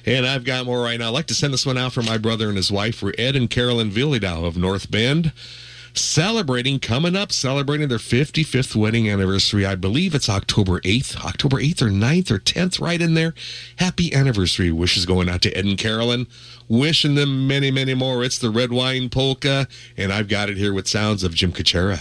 And 0.05 0.25
I've 0.25 0.43
got 0.43 0.65
more 0.65 0.81
right 0.81 0.99
now. 0.99 1.07
I'd 1.07 1.13
like 1.13 1.27
to 1.27 1.35
send 1.35 1.53
this 1.53 1.65
one 1.65 1.77
out 1.77 1.93
for 1.93 2.01
my 2.01 2.17
brother 2.17 2.49
and 2.49 2.57
his 2.57 2.71
wife, 2.71 2.95
for 2.95 3.13
Ed 3.17 3.35
and 3.35 3.49
Carolyn 3.49 3.91
Vyhlidal 3.91 4.45
of 4.45 4.57
North 4.57 4.91
Bend. 4.91 5.31
Celebrating, 5.93 6.79
coming 6.79 7.15
up, 7.15 7.31
celebrating 7.31 7.87
their 7.87 7.97
55th 7.97 8.75
wedding 8.75 9.09
anniversary. 9.09 9.65
I 9.65 9.75
believe 9.75 10.15
it's 10.15 10.29
October 10.29 10.79
8th, 10.81 11.23
October 11.25 11.57
8th 11.57 11.81
or 11.81 11.89
9th 11.89 12.31
or 12.31 12.39
10th, 12.39 12.79
right 12.81 13.01
in 13.01 13.13
there. 13.13 13.33
Happy 13.77 14.13
anniversary 14.13 14.71
wishes 14.71 15.05
going 15.05 15.29
out 15.29 15.41
to 15.43 15.51
Ed 15.51 15.65
and 15.65 15.77
Carolyn. 15.77 16.27
Wishing 16.67 17.15
them 17.15 17.47
many, 17.47 17.71
many 17.71 17.93
more. 17.93 18.23
It's 18.23 18.37
the 18.37 18.49
Red 18.49 18.71
Wine 18.71 19.09
Polka, 19.09 19.67
and 19.97 20.13
I've 20.13 20.27
got 20.27 20.49
it 20.49 20.57
here 20.57 20.73
with 20.73 20.87
sounds 20.87 21.23
of 21.23 21.35
Jim 21.35 21.51
Kachera. 21.51 21.99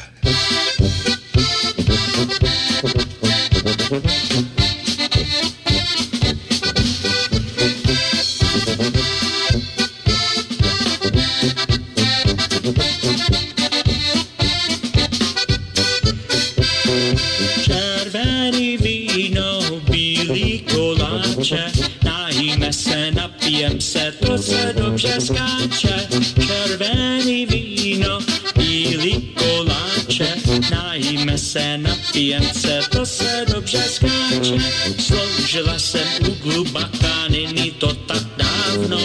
Kolacze 21.41 21.73
Najmę 22.05 22.73
se, 22.73 23.11
napijem 23.13 23.81
se, 23.81 24.13
to 24.13 24.39
se 24.39 24.75
dobrze 24.75 25.21
skacze 25.21 26.09
Czerwony 26.47 27.47
wino, 27.47 28.19
bili 28.59 29.35
kolacze 29.35 30.37
Najmę 30.71 31.39
se, 31.39 31.79
napijem 31.79 32.45
se, 32.55 32.81
to 32.91 33.07
se 33.07 33.47
dobrze 33.53 33.83
skacze 33.83 34.59
Sloužila 34.99 35.79
jsem 35.79 36.09
u 36.29 36.49
glubaka, 36.49 37.29
není 37.31 37.71
to 37.71 37.95
tak 37.95 38.23
dávno. 38.37 38.99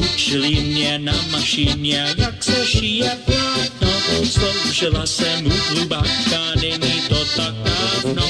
Učili 0.00 0.54
mě 0.54 0.98
na 0.98 1.14
mašině, 1.30 2.14
jak 2.18 2.44
se 2.44 2.66
šije 2.66 3.16
plátno. 3.24 3.88
Sloužila 4.24 5.06
jsem 5.06 5.46
u 5.46 5.74
glubaka, 5.74 6.40
není 6.62 6.91
to 7.22 7.36
tak 7.36 7.54
dávno 7.54 8.26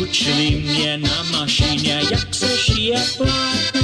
Učili 0.00 0.50
mě 0.50 0.98
na 0.98 1.22
mašině, 1.22 2.02
jak 2.10 2.34
se 2.34 2.58
šije 2.58 3.04
plátno 3.16 3.82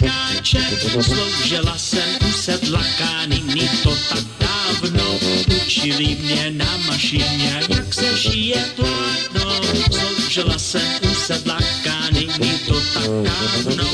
skáče. 0.00 0.64
Sloužila 1.02 1.78
jsem 1.78 2.08
u 2.28 2.32
sedlaka, 2.32 3.26
nyní 3.26 3.68
to 3.82 3.96
tak 4.08 4.24
dávno, 4.40 5.18
učili 5.64 6.16
mě 6.20 6.50
na 6.50 6.76
mašině, 6.86 7.60
jak 7.68 7.94
se 7.94 8.16
šije 8.16 8.64
plátno. 8.76 9.60
Sloužila 9.92 10.58
jsem 10.58 11.10
u 11.10 11.14
sedlaka, 11.14 12.10
nyní 12.12 12.58
to 12.66 12.80
tak 12.94 13.10
dávno, 13.22 13.90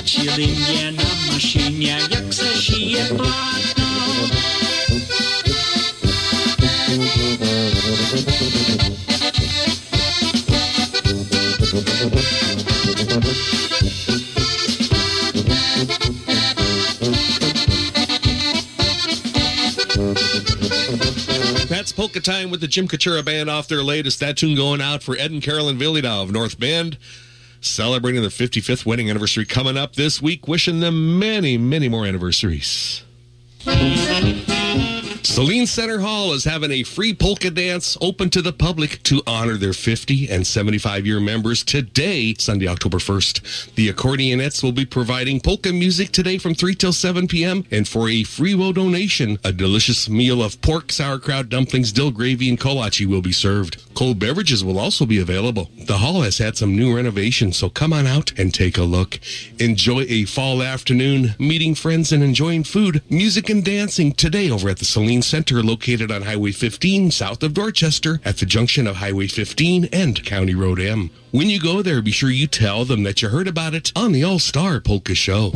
učili 0.00 0.46
mě 0.46 0.92
na 0.92 1.32
mašině, 1.32 2.00
jak 2.10 2.32
se 2.32 2.62
šije 2.62 3.08
plátno. 3.16 3.83
That's 22.14 22.26
Polka 22.26 22.38
Time 22.38 22.50
with 22.50 22.60
the 22.60 22.68
Jim 22.68 22.86
Kachura 22.86 23.24
Band 23.24 23.50
off 23.50 23.66
their 23.66 23.82
latest. 23.82 24.20
That 24.20 24.36
tune 24.36 24.54
going 24.54 24.80
out 24.80 25.02
for 25.02 25.16
Ed 25.16 25.32
and 25.32 25.42
Carolyn 25.42 25.78
Vyhlidal 25.78 26.22
of 26.22 26.30
North 26.30 26.60
Bend. 26.60 26.96
Celebrating 27.60 28.20
their 28.20 28.30
55th 28.30 28.86
wedding 28.86 29.10
anniversary 29.10 29.44
coming 29.44 29.76
up 29.76 29.96
this 29.96 30.22
week. 30.22 30.46
Wishing 30.46 30.80
them 30.80 31.18
many, 31.18 31.58
many 31.58 31.88
more 31.88 32.06
anniversaries. 32.06 33.02
Saline 35.24 35.66
Center 35.66 36.00
Hall 36.00 36.34
is 36.34 36.44
having 36.44 36.70
a 36.70 36.82
free 36.82 37.14
polka 37.14 37.50
dance 37.50 37.96
open 38.02 38.28
to 38.28 38.42
the 38.42 38.52
public 38.52 39.02
to 39.04 39.22
honor 39.26 39.54
their 39.54 39.72
50 39.72 40.28
and 40.28 40.46
75 40.46 41.06
year 41.06 41.18
members 41.18 41.64
today, 41.64 42.34
Sunday, 42.34 42.68
October 42.68 42.98
1st. 42.98 43.74
The 43.74 43.88
accordionettes 43.88 44.62
will 44.62 44.70
be 44.70 44.84
providing 44.84 45.40
polka 45.40 45.72
music 45.72 46.12
today 46.12 46.36
from 46.36 46.54
3 46.54 46.74
till 46.74 46.92
7 46.92 47.26
p.m. 47.26 47.64
And 47.70 47.88
for 47.88 48.10
a 48.10 48.22
free 48.22 48.54
will 48.54 48.74
donation, 48.74 49.38
a 49.42 49.50
delicious 49.50 50.10
meal 50.10 50.42
of 50.42 50.60
pork, 50.60 50.92
sauerkraut, 50.92 51.48
dumplings, 51.48 51.90
dill 51.90 52.10
gravy, 52.10 52.50
and 52.50 52.60
kolache 52.60 53.06
will 53.06 53.22
be 53.22 53.32
served. 53.32 53.82
Cold 53.94 54.18
beverages 54.18 54.62
will 54.62 54.78
also 54.78 55.06
be 55.06 55.20
available. 55.20 55.70
The 55.86 55.98
hall 55.98 56.20
has 56.20 56.38
had 56.38 56.58
some 56.58 56.76
new 56.76 56.94
renovations, 56.94 57.56
so 57.56 57.70
come 57.70 57.94
on 57.94 58.06
out 58.06 58.38
and 58.38 58.52
take 58.52 58.76
a 58.76 58.82
look. 58.82 59.18
Enjoy 59.58 60.02
a 60.02 60.26
fall 60.26 60.62
afternoon, 60.62 61.34
meeting 61.38 61.74
friends 61.74 62.12
and 62.12 62.22
enjoying 62.22 62.64
food, 62.64 63.02
music, 63.08 63.48
and 63.48 63.64
dancing 63.64 64.12
today 64.12 64.50
over 64.50 64.68
at 64.68 64.78
the 64.78 64.84
Center 65.22 65.62
located 65.62 66.10
on 66.10 66.22
Highway 66.22 66.52
15 66.52 67.10
south 67.10 67.42
of 67.42 67.54
Dorchester 67.54 68.20
at 68.24 68.38
the 68.38 68.46
junction 68.46 68.86
of 68.86 68.96
Highway 68.96 69.26
15 69.26 69.88
and 69.92 70.24
County 70.24 70.54
Road 70.54 70.80
M. 70.80 71.10
When 71.30 71.50
you 71.50 71.60
go 71.60 71.82
there, 71.82 72.02
be 72.02 72.10
sure 72.10 72.30
you 72.30 72.46
tell 72.46 72.84
them 72.84 73.02
that 73.02 73.22
you 73.22 73.28
heard 73.28 73.48
about 73.48 73.74
it 73.74 73.92
on 73.96 74.12
the 74.12 74.24
All 74.24 74.38
Star 74.38 74.80
Polka 74.80 75.14
Show. 75.14 75.52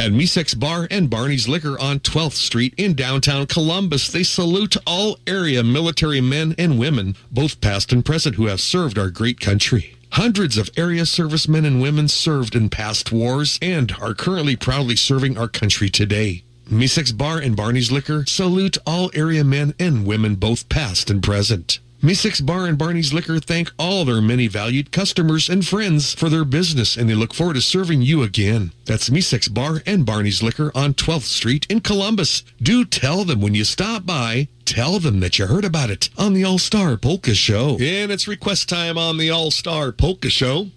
At 0.00 0.12
Misek's 0.12 0.54
Bar 0.54 0.88
and 0.90 1.10
Barney's 1.10 1.46
Liquor 1.46 1.78
on 1.78 2.00
12th 2.00 2.32
Street 2.32 2.72
in 2.78 2.94
downtown 2.94 3.46
Columbus, 3.46 4.10
they 4.10 4.22
salute 4.22 4.76
all 4.86 5.18
area 5.26 5.62
military 5.62 6.22
men 6.22 6.54
and 6.56 6.78
women, 6.78 7.16
both 7.30 7.60
past 7.60 7.92
and 7.92 8.02
present, 8.02 8.36
who 8.36 8.46
have 8.46 8.62
served 8.62 8.98
our 8.98 9.10
great 9.10 9.40
country. 9.40 9.96
Hundreds 10.14 10.58
of 10.58 10.68
area 10.76 11.06
servicemen 11.06 11.64
and 11.64 11.80
women 11.80 12.08
served 12.08 12.56
in 12.56 12.68
past 12.68 13.12
wars 13.12 13.58
and 13.62 13.92
are 14.00 14.12
currently 14.12 14.56
proudly 14.56 14.96
serving 14.96 15.38
our 15.38 15.46
country 15.46 15.88
today. 15.88 16.42
Misek's 16.68 17.12
Bar 17.12 17.38
and 17.38 17.54
Barney's 17.54 17.92
Liquor 17.92 18.24
salute 18.26 18.76
all 18.84 19.10
area 19.14 19.44
men 19.44 19.72
and 19.78 20.04
women, 20.04 20.34
both 20.34 20.68
past 20.68 21.10
and 21.10 21.22
present. 21.22 21.78
Misek's 22.02 22.40
Bar 22.40 22.64
and 22.64 22.78
Barney's 22.78 23.12
Liquor 23.12 23.40
thank 23.40 23.70
all 23.78 24.06
their 24.06 24.22
many 24.22 24.46
valued 24.46 24.90
customers 24.90 25.50
and 25.50 25.66
friends 25.66 26.14
for 26.14 26.30
their 26.30 26.46
business, 26.46 26.96
and 26.96 27.10
they 27.10 27.14
look 27.14 27.34
forward 27.34 27.54
to 27.54 27.60
serving 27.60 28.00
you 28.00 28.22
again. 28.22 28.72
That's 28.86 29.10
Misek's 29.10 29.48
Bar 29.48 29.82
and 29.84 30.06
Barney's 30.06 30.42
Liquor 30.42 30.72
on 30.74 30.94
12th 30.94 31.24
Street 31.24 31.66
in 31.68 31.80
Columbus. 31.80 32.42
Do 32.62 32.86
tell 32.86 33.24
them 33.24 33.42
when 33.42 33.54
you 33.54 33.64
stop 33.64 34.06
by, 34.06 34.48
tell 34.64 34.98
them 34.98 35.20
that 35.20 35.38
you 35.38 35.46
heard 35.46 35.66
about 35.66 35.90
it 35.90 36.08
on 36.16 36.32
the 36.32 36.42
All 36.42 36.58
Star 36.58 36.96
Polka 36.96 37.34
Show. 37.34 37.76
And 37.78 38.10
it's 38.10 38.26
request 38.26 38.70
time 38.70 38.96
on 38.96 39.18
the 39.18 39.28
All 39.28 39.50
Star 39.50 39.92
Polka 39.92 40.30
Show. 40.30 40.68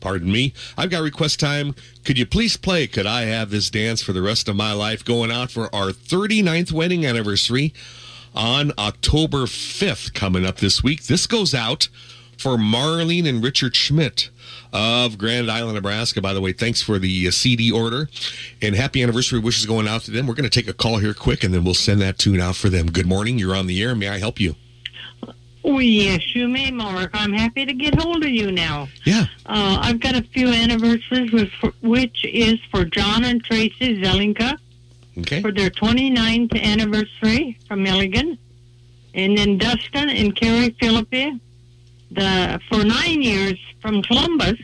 Pardon 0.00 0.32
me. 0.32 0.54
I've 0.76 0.90
got 0.90 1.02
request 1.02 1.38
time. 1.38 1.76
Could 2.04 2.18
you 2.18 2.26
please 2.26 2.56
play 2.56 2.88
Could 2.88 3.06
I 3.06 3.22
Have 3.22 3.50
This 3.50 3.70
Dance 3.70 4.02
for 4.02 4.12
the 4.12 4.22
Rest 4.22 4.48
of 4.48 4.56
My 4.56 4.72
Life 4.72 5.04
going 5.04 5.30
out 5.30 5.52
for 5.52 5.72
our 5.72 5.90
39th 5.90 6.72
wedding 6.72 7.06
anniversary 7.06 7.72
on 8.34 8.72
October 8.78 9.44
5th 9.44 10.14
coming 10.14 10.46
up 10.46 10.58
this 10.58 10.82
week. 10.82 11.04
This 11.04 11.26
goes 11.26 11.54
out 11.54 11.88
for 12.38 12.56
Marlene 12.56 13.28
and 13.28 13.42
Richard 13.42 13.76
Schmidt 13.76 14.30
of 14.72 15.18
Grand 15.18 15.50
Island, 15.50 15.74
Nebraska. 15.74 16.20
By 16.20 16.32
the 16.32 16.40
way, 16.40 16.52
thanks 16.52 16.82
for 16.82 16.98
the 16.98 17.28
uh, 17.28 17.30
CD 17.30 17.70
order 17.70 18.08
and 18.60 18.74
happy 18.74 19.02
anniversary 19.02 19.38
wishes 19.38 19.66
going 19.66 19.86
out 19.86 20.02
to 20.02 20.10
them. 20.10 20.26
We're 20.26 20.34
going 20.34 20.48
to 20.48 20.50
take 20.50 20.68
a 20.68 20.72
call 20.72 20.98
here 20.98 21.14
quick 21.14 21.44
and 21.44 21.52
then 21.54 21.62
we'll 21.64 21.74
send 21.74 22.00
that 22.00 22.18
tune 22.18 22.40
out 22.40 22.56
for 22.56 22.68
them. 22.68 22.90
Good 22.90 23.06
morning. 23.06 23.38
You're 23.38 23.54
on 23.54 23.66
the 23.66 23.82
air. 23.82 23.94
May 23.94 24.08
I 24.08 24.18
help 24.18 24.40
you? 24.40 24.56
Oh, 25.64 25.78
yes, 25.78 26.34
you 26.34 26.48
may, 26.48 26.72
Mark. 26.72 27.10
I'm 27.14 27.32
happy 27.32 27.64
to 27.64 27.72
get 27.72 27.94
hold 27.94 28.24
of 28.24 28.30
you 28.30 28.50
now. 28.50 28.88
Yeah. 29.04 29.26
Uh, 29.46 29.78
I've 29.80 30.00
got 30.00 30.16
a 30.16 30.22
few 30.22 30.48
anniversaries, 30.48 31.30
with, 31.30 31.50
which 31.82 32.24
is 32.24 32.58
for 32.72 32.84
John 32.84 33.24
and 33.24 33.42
Tracy 33.44 34.02
Zelinka 34.02 34.58
Okay. 35.18 35.42
for 35.42 35.52
their 35.52 35.70
29th 35.70 36.60
anniversary 36.62 37.58
from 37.68 37.82
Milligan. 37.82 38.38
And 39.14 39.36
then 39.36 39.58
Dustin 39.58 40.08
and 40.08 40.34
Carrie 40.34 40.74
Philippi 40.80 41.38
the, 42.10 42.60
for 42.68 42.84
nine 42.84 43.22
years 43.22 43.58
from 43.80 44.02
Columbus, 44.02 44.58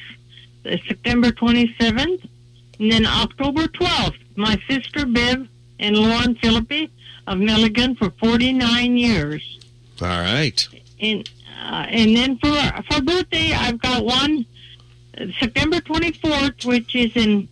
September 0.87 1.31
27th. 1.31 2.29
And 2.81 2.93
then 2.93 3.07
October 3.07 3.67
12th, 3.67 4.19
my 4.37 4.57
sister 4.69 5.05
Bev 5.05 5.49
and 5.81 5.97
Lauren 5.97 6.35
Philippi 6.37 6.91
of 7.27 7.39
Milligan 7.39 7.97
for 7.97 8.11
49 8.11 8.97
years. 8.97 9.59
All 10.01 10.09
right. 10.09 10.67
And 11.01 11.29
uh, 11.61 11.87
and 11.89 12.17
then 12.17 12.39
for 12.39 12.55
for 12.91 13.03
birthday, 13.03 13.53
I've 13.53 13.81
got 13.81 14.05
one 14.05 14.47
uh, 15.19 15.27
September 15.41 15.79
24th, 15.79 16.65
which 16.65 16.95
is 16.95 17.11
in 17.17 17.49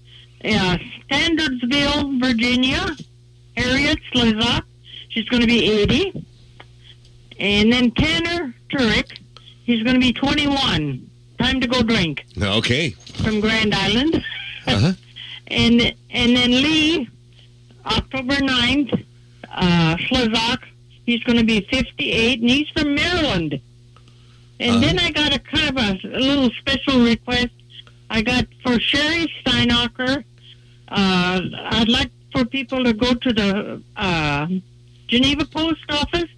uh, 0.47 0.78
Stanardsville, 1.11 2.20
Virginia. 2.20 2.86
Harriet 3.57 3.99
Slizak. 4.14 4.62
She's 5.11 5.24
going 5.30 5.40
to 5.40 5.47
be 5.47 5.64
80. 5.82 6.26
And 7.38 7.72
then 7.72 7.90
Tanner 7.92 8.55
Turek. 8.70 9.18
He's 9.64 9.82
going 9.82 9.94
to 9.94 10.01
be 10.01 10.12
21. 10.12 11.09
Time 11.38 11.61
to 11.61 11.66
go 11.66 11.82
drink 11.82 12.24
Okay. 12.40 12.90
from 13.22 13.40
Grand 13.40 13.74
Island. 13.74 14.22
Uh-huh. 14.68 14.92
And 15.47 15.80
and 16.11 16.36
then 16.36 16.51
Lee, 16.51 17.09
October 17.84 18.34
9th, 18.34 19.05
uh, 19.49 19.97
Slizak. 19.97 20.59
He's 21.05 21.22
going 21.22 21.38
to 21.38 21.44
be 21.44 21.61
58, 21.70 22.40
and 22.40 22.51
he's 22.51 22.68
from 22.70 22.97
Maryland. 22.97 23.61
And 24.59 24.82
then 24.82 24.99
I 24.99 25.12
got 25.12 25.32
a 25.32 25.38
kind 25.38 25.68
of 25.70 25.76
a, 25.76 26.16
a 26.16 26.18
little 26.18 26.51
special 26.59 27.05
request. 27.05 27.51
I 28.11 28.22
got 28.22 28.47
for 28.64 28.80
Sherry 28.80 29.32
Steinacher. 29.47 30.24
Uh, 30.89 31.41
I'd 31.70 31.89
like 31.89 32.11
for 32.32 32.45
people 32.45 32.84
to 32.84 32.93
go 32.93 33.14
to 33.14 33.32
the 33.32 33.82
uh, 33.97 34.47
Geneva 35.09 35.45
Post 35.47 35.82
Office 35.89 36.30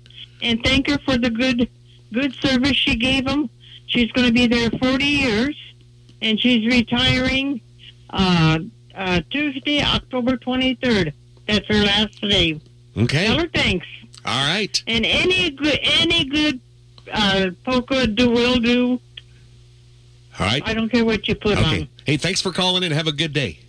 and 0.42 0.62
thank 0.64 0.88
her 0.88 0.99
for 0.99 1.18
the 1.18 1.30
good 1.30 1.68
good 2.12 2.32
service 2.34 2.76
she 2.76 2.96
gave 2.96 3.24
them. 3.26 3.51
She's 3.86 4.11
going 4.12 4.26
to 4.26 4.32
be 4.32 4.46
there 4.46 4.70
40 4.70 5.05
years, 5.05 5.57
and 6.22 6.38
she's 6.40 6.66
retiring 6.66 7.61
uh, 8.11 8.59
uh, 8.94 9.20
Tuesday, 9.30 9.82
October 9.82 10.36
23rd. 10.36 11.12
That's 11.46 11.66
her 11.68 11.82
last 11.84 12.20
day. 12.20 12.61
Okay. 12.96 13.26
Tell 13.26 13.38
her 13.38 13.49
thanks. 13.49 13.86
All 14.24 14.46
right. 14.55 14.82
And 14.86 15.07
any 15.07 15.51
good 15.51 15.78
any 15.82 16.24
good 16.24 16.61
uh, 17.12 17.51
polka 17.64 18.07
do 18.07 18.30
will 18.30 18.59
do. 18.59 19.01
All 20.38 20.46
right. 20.46 20.62
I 20.66 20.74
don't 20.74 20.88
care 20.90 21.05
what 21.05 21.26
you 21.28 21.34
put 21.34 21.59
Okay. 21.59 21.80
on. 21.82 21.88
Hey, 22.05 22.16
thanks 22.16 22.40
for 22.42 22.53
calling 22.53 22.82
in. 22.82 22.92
Have 22.92 23.07
a 23.07 23.12
good 23.12 23.32
day. 23.32 23.61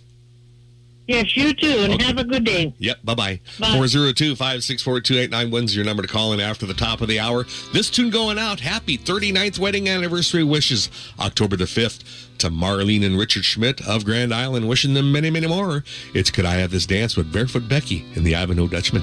Yes, 1.10 1.36
you 1.36 1.52
too, 1.52 1.66
and 1.80 1.94
Okay. 1.94 2.04
have 2.04 2.18
a 2.18 2.24
good 2.24 2.44
day. 2.44 2.72
Yep. 2.78 2.98
Bye 3.04 3.14
bye. 3.16 3.40
Bye. 3.58 3.72
402 3.72 4.36
564 4.36 5.00
2891 5.00 5.64
is 5.64 5.74
your 5.74 5.84
number 5.84 6.02
to 6.02 6.08
call 6.08 6.32
in 6.32 6.38
after 6.38 6.66
the 6.66 6.74
top 6.74 7.00
of 7.00 7.08
the 7.08 7.18
hour. 7.18 7.46
This 7.72 7.90
tune 7.90 8.10
going 8.10 8.38
out. 8.38 8.60
Happy 8.60 8.96
39th 8.96 9.58
wedding 9.58 9.88
anniversary 9.88 10.44
wishes 10.44 10.88
October 11.18 11.56
the 11.56 11.64
5th 11.64 12.38
to 12.38 12.48
Marlene 12.48 13.04
and 13.04 13.18
Richard 13.18 13.44
Schmidt 13.44 13.84
of 13.88 14.04
Grand 14.04 14.32
Island. 14.32 14.68
Wishing 14.68 14.94
them 14.94 15.10
many, 15.10 15.30
many 15.30 15.48
more. 15.48 15.82
It's 16.14 16.30
Could 16.30 16.44
I 16.46 16.54
Have 16.58 16.70
This 16.70 16.86
Dance 16.86 17.16
with 17.16 17.32
Barefoot 17.32 17.68
Becky 17.68 18.04
and 18.14 18.24
the 18.24 18.36
Ivanhoe 18.36 18.68
Dutchman. 18.68 19.02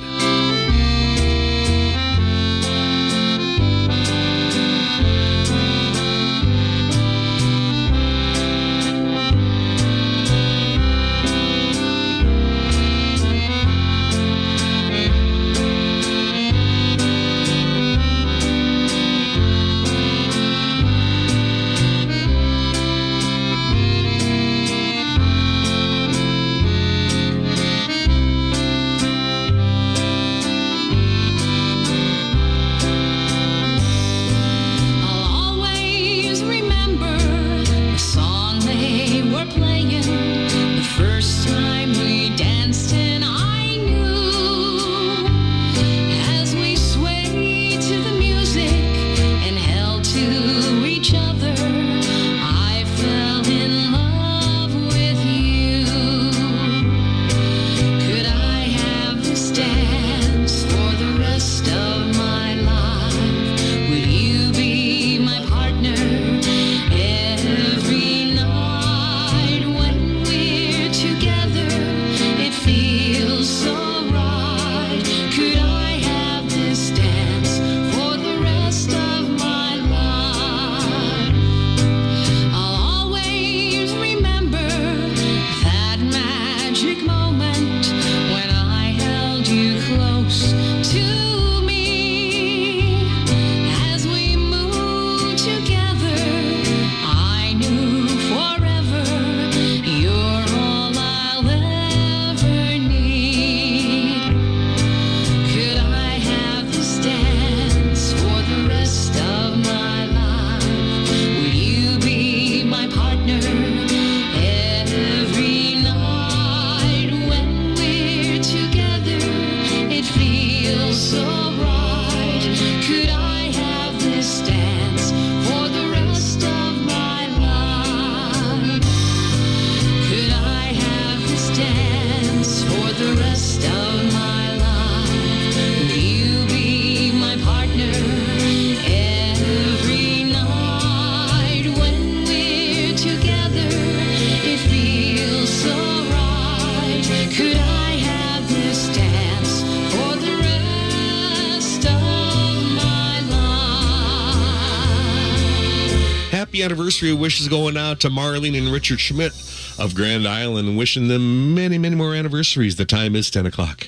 Going 157.47 157.77
out 157.77 157.99
to 158.01 158.09
Marlene 158.09 158.57
and 158.57 158.71
Richard 158.71 158.99
Schmidt 158.99 159.33
of 159.79 159.95
Grand 159.95 160.27
Island, 160.27 160.77
wishing 160.77 161.07
them 161.07 161.53
many, 161.53 161.77
many 161.77 161.95
more 161.95 162.13
anniversaries. 162.13 162.75
The 162.75 162.85
time 162.85 163.15
is 163.15 163.29
10 163.31 163.45
o'clock. 163.45 163.87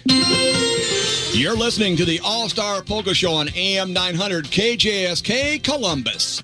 You're 1.31 1.55
listening 1.55 1.95
to 1.97 2.05
the 2.05 2.19
All 2.23 2.49
Star 2.49 2.81
Polka 2.81 3.13
Show 3.13 3.33
on 3.33 3.49
AM 3.55 3.93
900 3.93 4.45
KJSK 4.45 5.63
Columbus. 5.63 6.43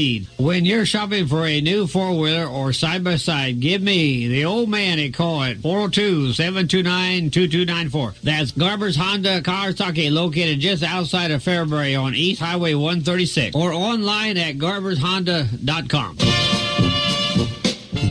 When 0.37 0.65
you're 0.65 0.85
shopping 0.85 1.27
for 1.27 1.45
a 1.45 1.61
new 1.61 1.85
four 1.87 2.17
wheeler 2.17 2.45
or 2.45 2.73
side 2.73 3.03
by 3.03 3.17
side, 3.17 3.59
give 3.59 3.81
me, 3.81 4.27
the 4.27 4.45
old 4.45 4.69
man, 4.69 4.99
a 4.99 5.09
call 5.09 5.43
at 5.43 5.57
402 5.57 6.33
729 6.33 7.29
2294. 7.29 8.15
That's 8.23 8.51
Garber's 8.51 8.95
Honda 8.95 9.41
Kawasaki, 9.41 10.11
located 10.11 10.59
just 10.59 10.83
outside 10.83 11.31
of 11.31 11.43
Fairbury 11.43 12.01
on 12.01 12.15
East 12.15 12.41
Highway 12.41 12.73
136, 12.73 13.55
or 13.55 13.71
online 13.73 14.37
at 14.37 14.57
garbershonda.com. 14.57 16.17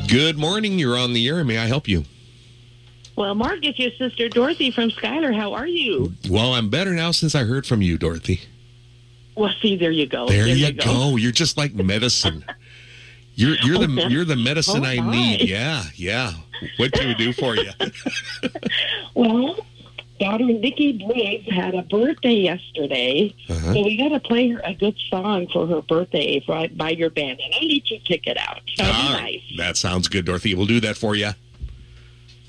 Good 0.09 0.39
morning. 0.39 0.79
You're 0.79 0.99
on 0.99 1.13
the 1.13 1.29
air. 1.29 1.45
May 1.45 1.59
I 1.59 1.67
help 1.67 1.89
you? 1.89 2.05
Well, 3.17 3.35
Mark, 3.35 3.59
it's 3.63 3.79
your 3.79 3.91
sister 3.99 4.29
Dorothy 4.29 4.71
from 4.71 4.91
Schuyler. 4.91 5.33
How 5.33 5.53
are 5.53 5.67
you? 5.67 6.15
Well, 6.29 6.55
I'm 6.55 6.71
better 6.71 6.93
now 6.93 7.11
since 7.11 7.35
I 7.35 7.45
heard 7.45 7.67
from 7.67 7.83
you, 7.83 7.99
Dorothy. 7.99 8.41
Well, 9.41 9.53
see, 9.63 9.77
there 9.77 9.91
you 9.91 10.07
go. 10.07 10.29
There, 10.29 10.47
you 10.47 10.73
go. 10.73 11.17
You're 11.17 11.33
just 11.33 11.57
like 11.57 11.73
medicine. 11.75 12.45
You're 13.37 13.57
you're 13.63 13.77
Oh, 13.77 13.81
the 13.81 13.89
medicine. 13.89 14.13
you're 14.13 14.25
the 14.27 14.37
medicine 14.37 14.85
Oh, 14.85 14.89
I 14.89 14.99
need. 15.01 15.49
Yeah, 15.49 15.85
yeah. 15.95 16.33
What 16.77 16.93
can 16.93 17.09
we 17.09 17.15
do 17.15 17.33
for 17.33 17.57
you? 17.57 17.71
Well, 19.15 19.57
daughter 20.21 20.45
Nikki 20.45 21.05
Briggs 21.07 21.51
had 21.51 21.75
a 21.75 21.83
birthday 21.83 22.35
yesterday, 22.35 23.35
Uh-huh. 23.49 23.73
so 23.73 23.83
we 23.83 23.97
got 23.97 24.11
to 24.11 24.21
play 24.21 24.51
her 24.51 24.61
a 24.63 24.75
good 24.75 24.95
song 25.09 25.47
for 25.53 25.67
her 25.67 25.81
birthday 25.81 26.41
for, 26.45 26.69
by 26.77 26.91
your 26.91 27.09
band, 27.11 27.41
and 27.43 27.55
I 27.55 27.61
need 27.61 27.89
your 27.91 28.01
ticket 28.01 28.37
out. 28.37 28.61
That'd 28.77 28.95
be 28.95 29.23
nice. 29.23 29.43
That 29.57 29.77
sounds 29.79 30.07
good, 30.09 30.27
Dorothy. 30.27 30.55
We'll 30.55 30.67
do 30.67 30.81
that 30.81 30.97
for 30.99 31.17
you. 31.17 31.31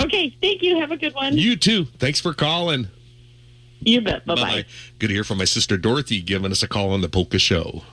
Okay, 0.02 0.36
thank 0.42 0.62
you. 0.62 0.78
Have 0.80 0.92
a 0.92 0.98
good 0.98 1.14
one. 1.16 1.38
You 1.38 1.56
too. 1.56 1.86
Thanks 2.00 2.20
for 2.20 2.34
calling. 2.34 2.88
You 3.82 4.02
bet. 4.02 4.26
Bye 4.26 4.36
bye. 4.36 4.66
Good 5.00 5.08
to 5.08 5.14
hear 5.14 5.24
from 5.24 5.40
my 5.40 5.46
sister 5.46 5.78
Dorothy 5.78 6.22
giving 6.22 6.52
us 6.52 6.64
a 6.64 6.68
call 6.68 6.92
on 6.92 7.02
the 7.02 7.10
Polka 7.10 7.40
Show. 7.40 7.84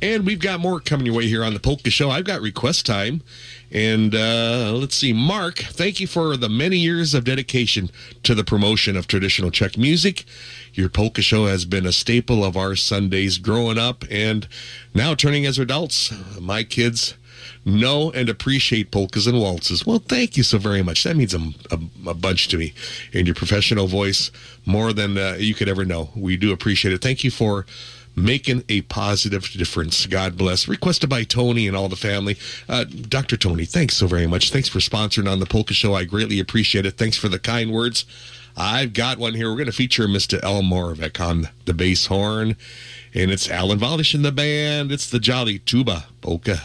And 0.00 0.26
we've 0.26 0.38
got 0.38 0.60
more 0.60 0.80
coming 0.80 1.06
your 1.06 1.14
way 1.14 1.26
here 1.26 1.44
on 1.44 1.54
the 1.54 1.60
Polka 1.60 1.90
Show. 1.90 2.10
I've 2.10 2.24
got 2.24 2.40
request 2.40 2.86
time. 2.86 3.22
And 3.70 4.14
uh, 4.14 4.72
let's 4.74 4.94
see, 4.94 5.12
Mark, 5.12 5.58
thank 5.58 5.98
you 6.00 6.06
for 6.06 6.36
the 6.36 6.48
many 6.48 6.78
years 6.78 7.12
of 7.12 7.24
dedication 7.24 7.90
to 8.22 8.34
the 8.34 8.44
promotion 8.44 8.96
of 8.96 9.06
traditional 9.06 9.50
Czech 9.50 9.76
music. 9.76 10.24
Your 10.74 10.88
Polka 10.88 11.22
Show 11.22 11.46
has 11.46 11.64
been 11.64 11.86
a 11.86 11.92
staple 11.92 12.44
of 12.44 12.56
our 12.56 12.76
Sundays 12.76 13.38
growing 13.38 13.78
up 13.78 14.04
and 14.10 14.46
now 14.94 15.14
turning 15.14 15.44
as 15.44 15.58
adults. 15.58 16.12
My 16.40 16.62
kids 16.62 17.14
know 17.64 18.10
and 18.12 18.28
appreciate 18.28 18.90
polkas 18.90 19.26
and 19.26 19.40
waltzes. 19.40 19.86
Well, 19.86 19.98
thank 19.98 20.36
you 20.36 20.42
so 20.42 20.58
very 20.58 20.82
much. 20.82 21.04
That 21.04 21.16
means 21.16 21.34
a, 21.34 21.40
a, 21.70 22.10
a 22.10 22.14
bunch 22.14 22.48
to 22.48 22.58
me. 22.58 22.74
And 23.12 23.26
your 23.26 23.34
professional 23.34 23.86
voice, 23.86 24.30
more 24.66 24.92
than 24.92 25.16
uh, 25.16 25.36
you 25.38 25.54
could 25.54 25.68
ever 25.68 25.84
know. 25.84 26.10
We 26.14 26.36
do 26.36 26.52
appreciate 26.52 26.92
it. 26.92 27.02
Thank 27.02 27.24
you 27.24 27.30
for 27.30 27.66
making 28.16 28.62
a 28.68 28.82
positive 28.82 29.50
difference. 29.50 30.06
God 30.06 30.36
bless. 30.36 30.68
Requested 30.68 31.10
by 31.10 31.24
Tony 31.24 31.66
and 31.66 31.76
all 31.76 31.88
the 31.88 31.96
family. 31.96 32.36
Uh, 32.68 32.84
Dr. 32.84 33.36
Tony, 33.36 33.64
thanks 33.64 33.96
so 33.96 34.06
very 34.06 34.26
much. 34.26 34.50
Thanks 34.50 34.68
for 34.68 34.78
sponsoring 34.78 35.30
on 35.30 35.40
the 35.40 35.46
Polka 35.46 35.74
Show. 35.74 35.94
I 35.94 36.04
greatly 36.04 36.38
appreciate 36.38 36.86
it. 36.86 36.96
Thanks 36.96 37.16
for 37.16 37.28
the 37.28 37.38
kind 37.38 37.72
words. 37.72 38.04
I've 38.56 38.92
got 38.92 39.18
one 39.18 39.34
here. 39.34 39.50
We're 39.50 39.56
going 39.56 39.66
to 39.66 39.72
feature 39.72 40.06
Mr. 40.06 40.40
El 40.44 40.62
Moravec 40.62 41.20
on 41.20 41.48
the 41.64 41.74
bass 41.74 42.06
horn. 42.06 42.56
And 43.12 43.30
it's 43.30 43.50
Alan 43.50 43.78
Valish 43.78 44.14
in 44.14 44.22
the 44.22 44.32
band. 44.32 44.92
It's 44.92 45.10
the 45.10 45.18
Jolly 45.18 45.58
Tuba 45.58 46.06
Polka. 46.20 46.60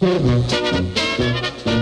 Mm-hmm. 0.00 1.79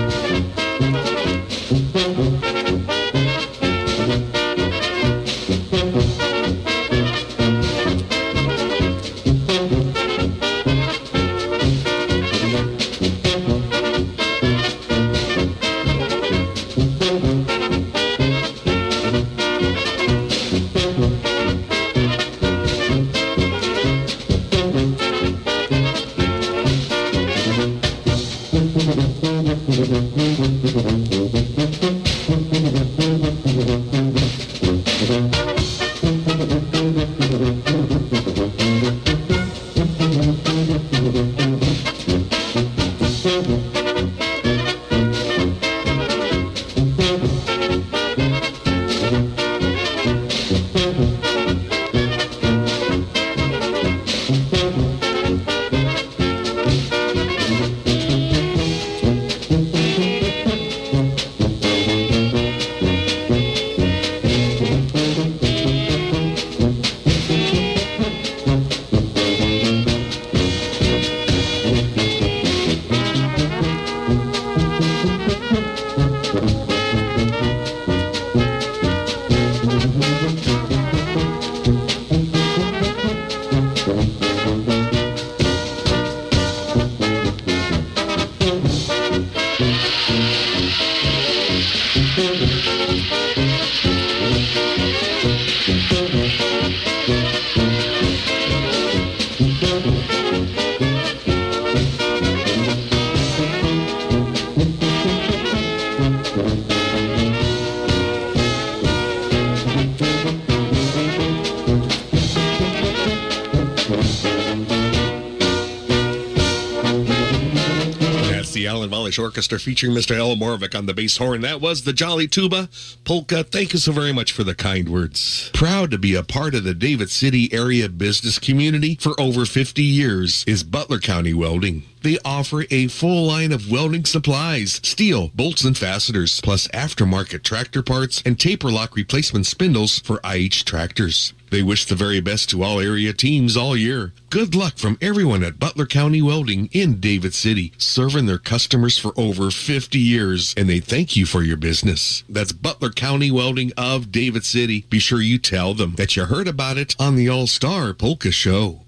Mas 118.88 118.97
Valley 119.08 119.28
Orchestra 119.28 119.58
featuring 119.58 119.92
Mr. 119.92 120.16
El 120.16 120.36
Moravec 120.36 120.76
on 120.76 120.86
the 120.86 120.92
bass 120.92 121.16
horn. 121.16 121.40
That 121.40 121.60
was 121.60 121.84
the 121.84 121.94
Jolly 121.94 122.28
Tuba 122.28 122.68
Polka. 123.04 123.42
Thank 123.42 123.72
you 123.72 123.78
so 123.78 123.90
very 123.92 124.12
much 124.12 124.32
for 124.32 124.44
the 124.44 124.54
kind 124.54 124.88
words. 124.88 125.50
Proud 125.54 125.90
to 125.92 125.98
be 125.98 126.14
a 126.14 126.22
part 126.22 126.54
of 126.54 126.64
the 126.64 126.74
David 126.74 127.08
City 127.10 127.52
area 127.52 127.88
business 127.88 128.38
community 128.38 128.96
for 128.96 129.18
over 129.18 129.46
50 129.46 129.82
years 129.82 130.44
is 130.46 130.62
Butler 130.62 130.98
County 130.98 131.32
Welding. 131.32 131.84
They 132.02 132.18
offer 132.24 132.64
a 132.70 132.88
full 132.88 133.26
line 133.26 133.50
of 133.50 133.70
welding 133.70 134.04
supplies, 134.04 134.80
steel, 134.84 135.28
bolts 135.34 135.64
and 135.64 135.76
fasteners, 135.76 136.40
plus 136.40 136.68
aftermarket 136.68 137.42
tractor 137.42 137.82
parts 137.82 138.22
and 138.24 138.38
taper 138.38 138.70
lock 138.70 138.94
replacement 138.94 139.46
spindles 139.46 139.98
for 139.98 140.20
IH 140.22 140.64
tractors. 140.64 141.32
They 141.50 141.62
wish 141.62 141.86
the 141.86 141.94
very 141.94 142.20
best 142.20 142.50
to 142.50 142.62
all 142.62 142.78
area 142.78 143.12
teams 143.14 143.56
all 143.56 143.76
year. 143.76 144.12
Good 144.28 144.54
luck 144.54 144.76
from 144.76 144.98
everyone 145.00 145.42
at 145.42 145.58
Butler 145.58 145.86
County 145.86 146.20
Welding 146.20 146.68
in 146.72 147.00
David 147.00 147.34
City, 147.34 147.72
serving 147.78 148.26
their 148.26 148.38
customers 148.38 148.97
for 148.98 149.12
over 149.16 149.50
50 149.50 149.98
years, 149.98 150.54
and 150.56 150.68
they 150.68 150.80
thank 150.80 151.16
you 151.16 151.26
for 151.26 151.42
your 151.42 151.56
business. 151.56 152.24
That's 152.28 152.52
Butler 152.52 152.90
County 152.90 153.30
Welding 153.30 153.72
of 153.76 154.12
David 154.12 154.44
City. 154.44 154.84
Be 154.90 154.98
sure 154.98 155.20
you 155.20 155.38
tell 155.38 155.74
them 155.74 155.94
that 155.96 156.16
you 156.16 156.24
heard 156.24 156.48
about 156.48 156.78
it 156.78 156.96
on 156.98 157.16
the 157.16 157.28
All 157.28 157.46
Star 157.46 157.94
Polka 157.94 158.32
Show. 158.32 158.82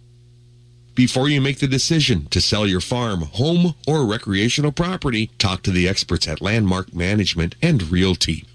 Before 0.95 1.29
you 1.29 1.41
make 1.41 1.61
the 1.61 1.67
decision 1.67 2.27
to 2.27 2.41
sell 2.41 2.67
your 2.67 2.81
farm, 2.81 3.23
home, 3.23 3.75
or 3.87 4.05
recreational 4.05 4.73
property, 4.73 5.31
talk 5.39 5.63
to 5.63 5.71
the 5.71 5.89
experts 5.89 6.29
at 6.29 6.43
Landmark 6.43 6.95
Management 6.95 7.55
and 7.63 7.91
Realty. 7.91 8.45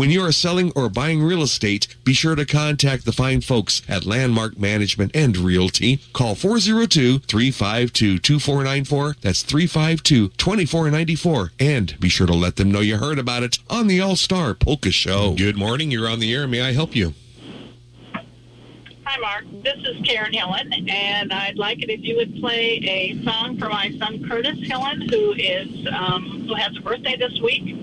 When 0.00 0.08
you 0.08 0.24
are 0.24 0.32
selling 0.32 0.72
or 0.74 0.88
buying 0.88 1.22
real 1.22 1.42
estate, 1.42 1.94
be 2.04 2.14
sure 2.14 2.34
to 2.34 2.46
contact 2.46 3.04
the 3.04 3.12
fine 3.12 3.42
folks 3.42 3.82
at 3.86 4.06
Landmark 4.06 4.58
Management 4.58 5.14
and 5.14 5.36
Realty. 5.36 6.00
Call 6.14 6.34
402-352-2494. 6.36 9.20
That's 9.20 9.44
352-2494. 9.44 11.50
And 11.60 12.00
be 12.00 12.08
sure 12.08 12.26
to 12.26 12.32
let 12.32 12.56
them 12.56 12.72
know 12.72 12.80
you 12.80 12.96
heard 12.96 13.18
about 13.18 13.42
it 13.42 13.58
on 13.68 13.88
the 13.88 14.00
All-Star 14.00 14.54
Polka 14.54 14.90
Show. 14.90 15.34
Good 15.34 15.58
morning. 15.58 15.90
You're 15.90 16.08
on 16.08 16.20
the 16.20 16.32
air. 16.32 16.48
May 16.48 16.62
I 16.62 16.72
help 16.72 16.96
you? 16.96 17.12
Hi, 19.04 19.20
Mark. 19.20 19.44
This 19.62 19.76
is 19.84 20.00
Karen 20.06 20.32
Hillen, 20.32 20.90
and 20.90 21.30
I'd 21.30 21.58
like 21.58 21.82
it 21.82 21.90
if 21.90 22.02
you 22.02 22.16
would 22.16 22.40
play 22.40 22.80
a 22.88 23.22
song 23.22 23.58
for 23.58 23.68
my 23.68 23.94
son 23.98 24.26
Curtis 24.26 24.60
Hillen, 24.60 25.10
who 25.10 25.34
is 25.34 25.86
um, 25.92 26.46
who 26.48 26.54
has 26.54 26.74
a 26.74 26.80
birthday 26.80 27.18
this 27.18 27.38
week, 27.42 27.76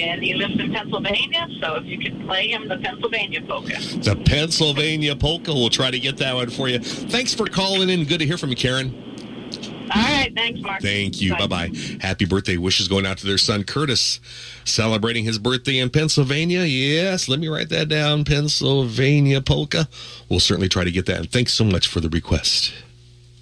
and 0.00 0.22
he 0.22 0.34
lives 0.34 0.58
in 0.58 0.72
Pennsylvania. 0.72 1.46
So 1.60 1.76
if 1.76 1.84
you 1.86 1.98
can 1.98 2.26
play 2.26 2.48
him 2.48 2.68
the 2.68 2.78
Pennsylvania 2.78 3.42
polka. 3.42 3.78
The 3.98 4.16
Pennsylvania 4.24 5.16
Polka. 5.16 5.52
We'll 5.52 5.70
try 5.70 5.90
to 5.90 5.98
get 5.98 6.16
that 6.18 6.34
one 6.34 6.50
for 6.50 6.68
you. 6.68 6.78
Thanks 6.78 7.34
for 7.34 7.46
calling 7.46 7.88
in. 7.88 8.04
Good 8.04 8.20
to 8.20 8.26
hear 8.26 8.38
from 8.38 8.50
you, 8.50 8.56
Karen. 8.56 9.04
All 9.94 10.02
right, 10.02 10.32
thanks, 10.34 10.60
Mark. 10.60 10.82
Thank 10.82 11.20
you. 11.20 11.34
Bye 11.36 11.46
bye. 11.46 11.70
Happy 12.00 12.26
birthday 12.26 12.58
wishes 12.58 12.88
going 12.88 13.06
out 13.06 13.16
to 13.18 13.26
their 13.26 13.38
son 13.38 13.64
Curtis, 13.64 14.20
celebrating 14.64 15.24
his 15.24 15.38
birthday 15.38 15.78
in 15.78 15.88
Pennsylvania. 15.88 16.64
Yes, 16.64 17.28
let 17.28 17.38
me 17.38 17.48
write 17.48 17.70
that 17.70 17.88
down. 17.88 18.24
Pennsylvania 18.24 19.40
polka. 19.40 19.88
We'll 20.28 20.40
certainly 20.40 20.68
try 20.68 20.84
to 20.84 20.90
get 20.90 21.06
that. 21.06 21.18
And 21.20 21.30
thanks 21.30 21.54
so 21.54 21.64
much 21.64 21.86
for 21.86 22.00
the 22.00 22.10
request. 22.10 22.74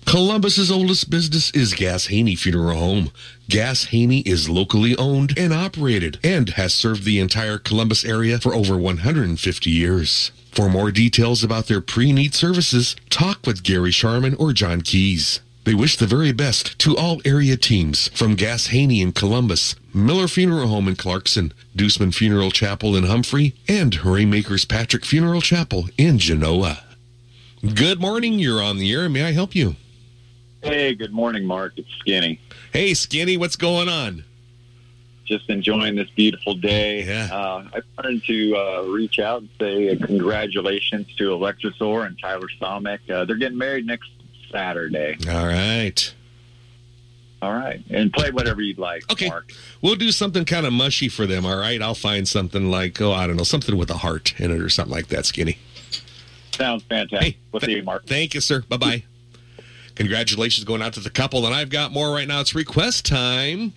Columbus's 0.07 0.70
oldest 0.70 1.11
business 1.11 1.50
is 1.50 1.74
Gass 1.74 2.07
Haney 2.07 2.36
Funeral 2.36 2.78
Home. 2.78 3.11
Gass 3.48 3.86
Haney 3.86 4.20
is 4.20 4.48
locally 4.48 4.96
owned 4.96 5.36
and 5.36 5.52
operated 5.52 6.20
and 6.22 6.50
has 6.50 6.72
served 6.72 7.02
the 7.02 7.18
entire 7.18 7.59
Columbus 7.59 8.04
area 8.04 8.38
for 8.38 8.54
over 8.54 8.76
150 8.76 9.68
years. 9.68 10.30
For 10.52 10.68
more 10.68 10.92
details 10.92 11.42
about 11.42 11.66
their 11.66 11.80
pre-need 11.80 12.34
services, 12.34 12.94
talk 13.11 13.44
with 13.44 13.64
Gary 13.64 13.90
Sharman 13.90 14.36
or 14.36 14.52
John 14.52 14.80
Keys. 14.80 15.40
They 15.64 15.74
wish 15.74 15.96
the 15.96 16.07
very 16.07 16.30
best 16.30 16.78
to 16.78 16.96
all 16.96 17.20
area 17.24 17.57
teams 17.57 18.07
from 18.11 18.36
Gass 18.36 18.68
Haney 18.68 19.02
in 19.02 19.11
Columbus, 19.11 19.74
Miller 19.92 20.28
Funeral 20.28 20.68
Home 20.68 20.86
in 20.86 20.94
Clarkson, 20.94 21.52
Deuceman 21.74 22.14
Funeral 22.14 22.52
Chapel 22.52 22.94
in 22.94 23.04
Humphrey, 23.04 23.57
and 23.68 23.92
Raymakers 23.92 24.68
Patrick 24.68 25.04
Funeral 25.04 25.40
Chapel 25.40 25.88
in 25.98 26.18
Genoa. 26.18 26.84
Good 27.74 28.00
morning. 28.00 28.38
You're 28.38 28.62
on 28.62 28.78
the 28.78 28.92
air. 28.92 29.09
May 29.09 29.24
I 29.24 29.32
help 29.32 29.57
you? 29.57 29.74
Hey, 30.67 30.95
good 30.97 31.12
morning, 31.12 31.45
Mark. 31.47 31.75
It's 31.77 31.89
Skinny. 32.01 32.41
Hey, 32.73 32.93
Skinny. 32.95 33.37
What's 33.37 33.55
going 33.55 33.89
on? 33.89 34.25
Just 35.25 35.49
enjoying 35.49 35.95
this 35.95 36.11
beautiful 36.11 36.55
day. 36.55 37.05
Yeah. 37.05 37.29
Uh, 37.33 37.69
I 37.73 37.81
wanted 37.97 38.25
to 38.25 38.57
uh, 38.57 38.83
reach 38.89 39.21
out 39.21 39.43
and 39.43 39.51
say 39.61 39.91
uh, 39.91 40.07
congratulations 40.07 41.07
to 41.19 41.31
Electrosaur 41.31 42.05
and 42.07 42.19
Tyler 42.19 42.49
Somek. 42.61 43.09
Uh, 43.09 43.25
they're 43.25 43.37
getting 43.37 43.59
married 43.59 43.87
next 43.87 44.11
Saturday. 44.51 45.17
All 45.29 45.47
right. 45.47 46.12
All 47.43 47.53
right. 47.53 47.81
And 47.91 48.12
play 48.12 48.33
whatever 48.33 48.61
you'd 48.61 48.79
like, 48.79 49.11
Okay. 49.12 49.29
Mark. 49.29 49.53
We'll 49.83 49.95
do 49.95 50.11
something 50.11 50.45
kind 50.45 50.67
of 50.67 50.73
mushy 50.73 51.09
for 51.09 51.27
them, 51.27 51.47
all 51.47 51.57
right? 51.59 51.81
I'll 51.81 51.95
find 51.95 52.27
something 52.27 52.71
like, 52.73 53.01
oh, 53.01 53.12
I 53.12 53.29
don't 53.29 53.37
know, 53.37 53.45
something 53.45 53.77
with 53.77 53.91
a 53.91 53.99
heart 53.99 54.35
in 54.41 54.51
it 54.51 54.61
or 54.61 54.69
something 54.69 54.93
like 54.95 55.09
that, 55.09 55.27
Skinny. 55.27 55.59
Sounds 56.55 56.83
fantastic. 56.85 57.37
we'll 57.53 57.61
see 57.61 57.77
you, 57.77 57.83
Mark. 57.85 58.07
Thank 58.07 58.35
you, 58.35 58.41
sir. 58.41 58.62
Bye 58.69 58.77
bye. 58.79 59.05
Congratulations 59.97 60.64
going 60.64 60.82
out 60.82 60.92
to 60.94 61.01
the 61.01 61.11
couple. 61.11 61.44
And 61.47 61.55
I've 61.55 61.70
got 61.70 61.92
more 61.92 62.11
right 62.12 62.28
now. 62.28 62.40
It's 62.40 62.55
request 62.55 63.07
time. 63.07 63.72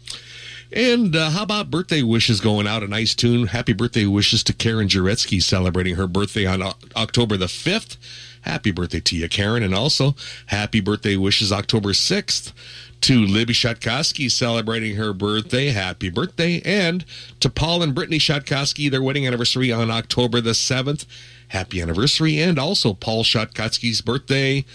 And 0.71 1.15
uh, 1.15 1.31
how 1.31 1.43
about 1.43 1.71
birthday 1.71 2.03
wishes 2.03 2.41
going 2.41 2.67
out? 2.67 2.83
A 2.83 2.87
nice 2.87 3.15
tune. 3.15 3.47
Happy 3.47 3.73
birthday 3.73 4.05
wishes 4.05 4.43
to 4.43 4.53
Karen 4.53 4.87
Jaretsky 4.87 5.41
celebrating 5.41 5.95
her 5.95 6.05
birthday 6.07 6.45
on 6.45 6.61
O- 6.61 6.73
October 6.95 7.37
the 7.37 7.47
5th. 7.47 7.97
Happy 8.41 8.71
birthday 8.71 8.99
to 8.99 9.17
you, 9.17 9.27
Karen. 9.27 9.63
And 9.63 9.73
also, 9.73 10.15
happy 10.47 10.79
birthday 10.79 11.15
wishes 11.15 11.51
October 11.51 11.89
6th 11.89 12.53
to 13.01 13.25
Libby 13.25 13.53
Shatkowski 13.53 14.29
celebrating 14.29 14.95
her 14.95 15.11
birthday. 15.11 15.69
Happy 15.69 16.09
birthday. 16.09 16.61
And 16.63 17.03
to 17.39 17.49
Paul 17.49 17.81
and 17.81 17.95
Brittany 17.95 18.19
Shatkowski, 18.19 18.91
their 18.91 19.01
wedding 19.01 19.25
anniversary 19.25 19.71
on 19.71 19.89
October 19.89 20.39
the 20.39 20.51
7th. 20.51 21.05
Happy 21.47 21.81
anniversary. 21.81 22.37
And 22.39 22.59
also 22.59 22.93
Paul 22.93 23.23
Shatkowski's 23.23 24.01
birthday 24.01 24.65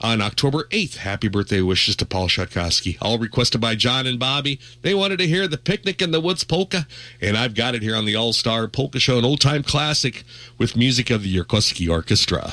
on 0.00 0.20
October 0.20 0.64
8th. 0.70 0.96
Happy 0.96 1.28
birthday 1.28 1.60
wishes 1.60 1.96
to 1.96 2.06
Paul 2.06 2.28
Shatkowski. 2.28 2.96
All 3.00 3.18
requested 3.18 3.60
by 3.60 3.74
John 3.74 4.06
and 4.06 4.18
Bobby. 4.18 4.60
They 4.82 4.94
wanted 4.94 5.18
to 5.18 5.26
hear 5.26 5.46
the 5.46 5.58
Picnic 5.58 6.00
in 6.02 6.10
the 6.10 6.20
Woods 6.20 6.44
polka, 6.44 6.86
and 7.20 7.36
I've 7.36 7.54
got 7.54 7.74
it 7.74 7.82
here 7.82 7.96
on 7.96 8.04
the 8.04 8.16
All 8.16 8.32
Star 8.32 8.68
Polka 8.68 8.98
Show, 8.98 9.18
an 9.18 9.24
old 9.24 9.40
time 9.40 9.62
classic 9.62 10.24
with 10.58 10.76
music 10.76 11.10
of 11.10 11.22
the 11.22 11.36
Yerkowski 11.36 11.90
Orchestra. 11.90 12.52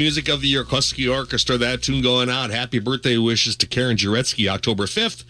Music 0.00 0.30
of 0.30 0.40
the 0.40 0.48
Year, 0.48 0.64
Yarkowski 0.64 1.14
Orchestra. 1.14 1.58
That 1.58 1.82
tune 1.82 2.00
going 2.00 2.30
out. 2.30 2.48
Happy 2.48 2.78
birthday 2.78 3.18
wishes 3.18 3.54
to 3.56 3.66
Karen 3.66 3.98
Juretsky, 3.98 4.48
October 4.48 4.84
5th. 4.84 5.24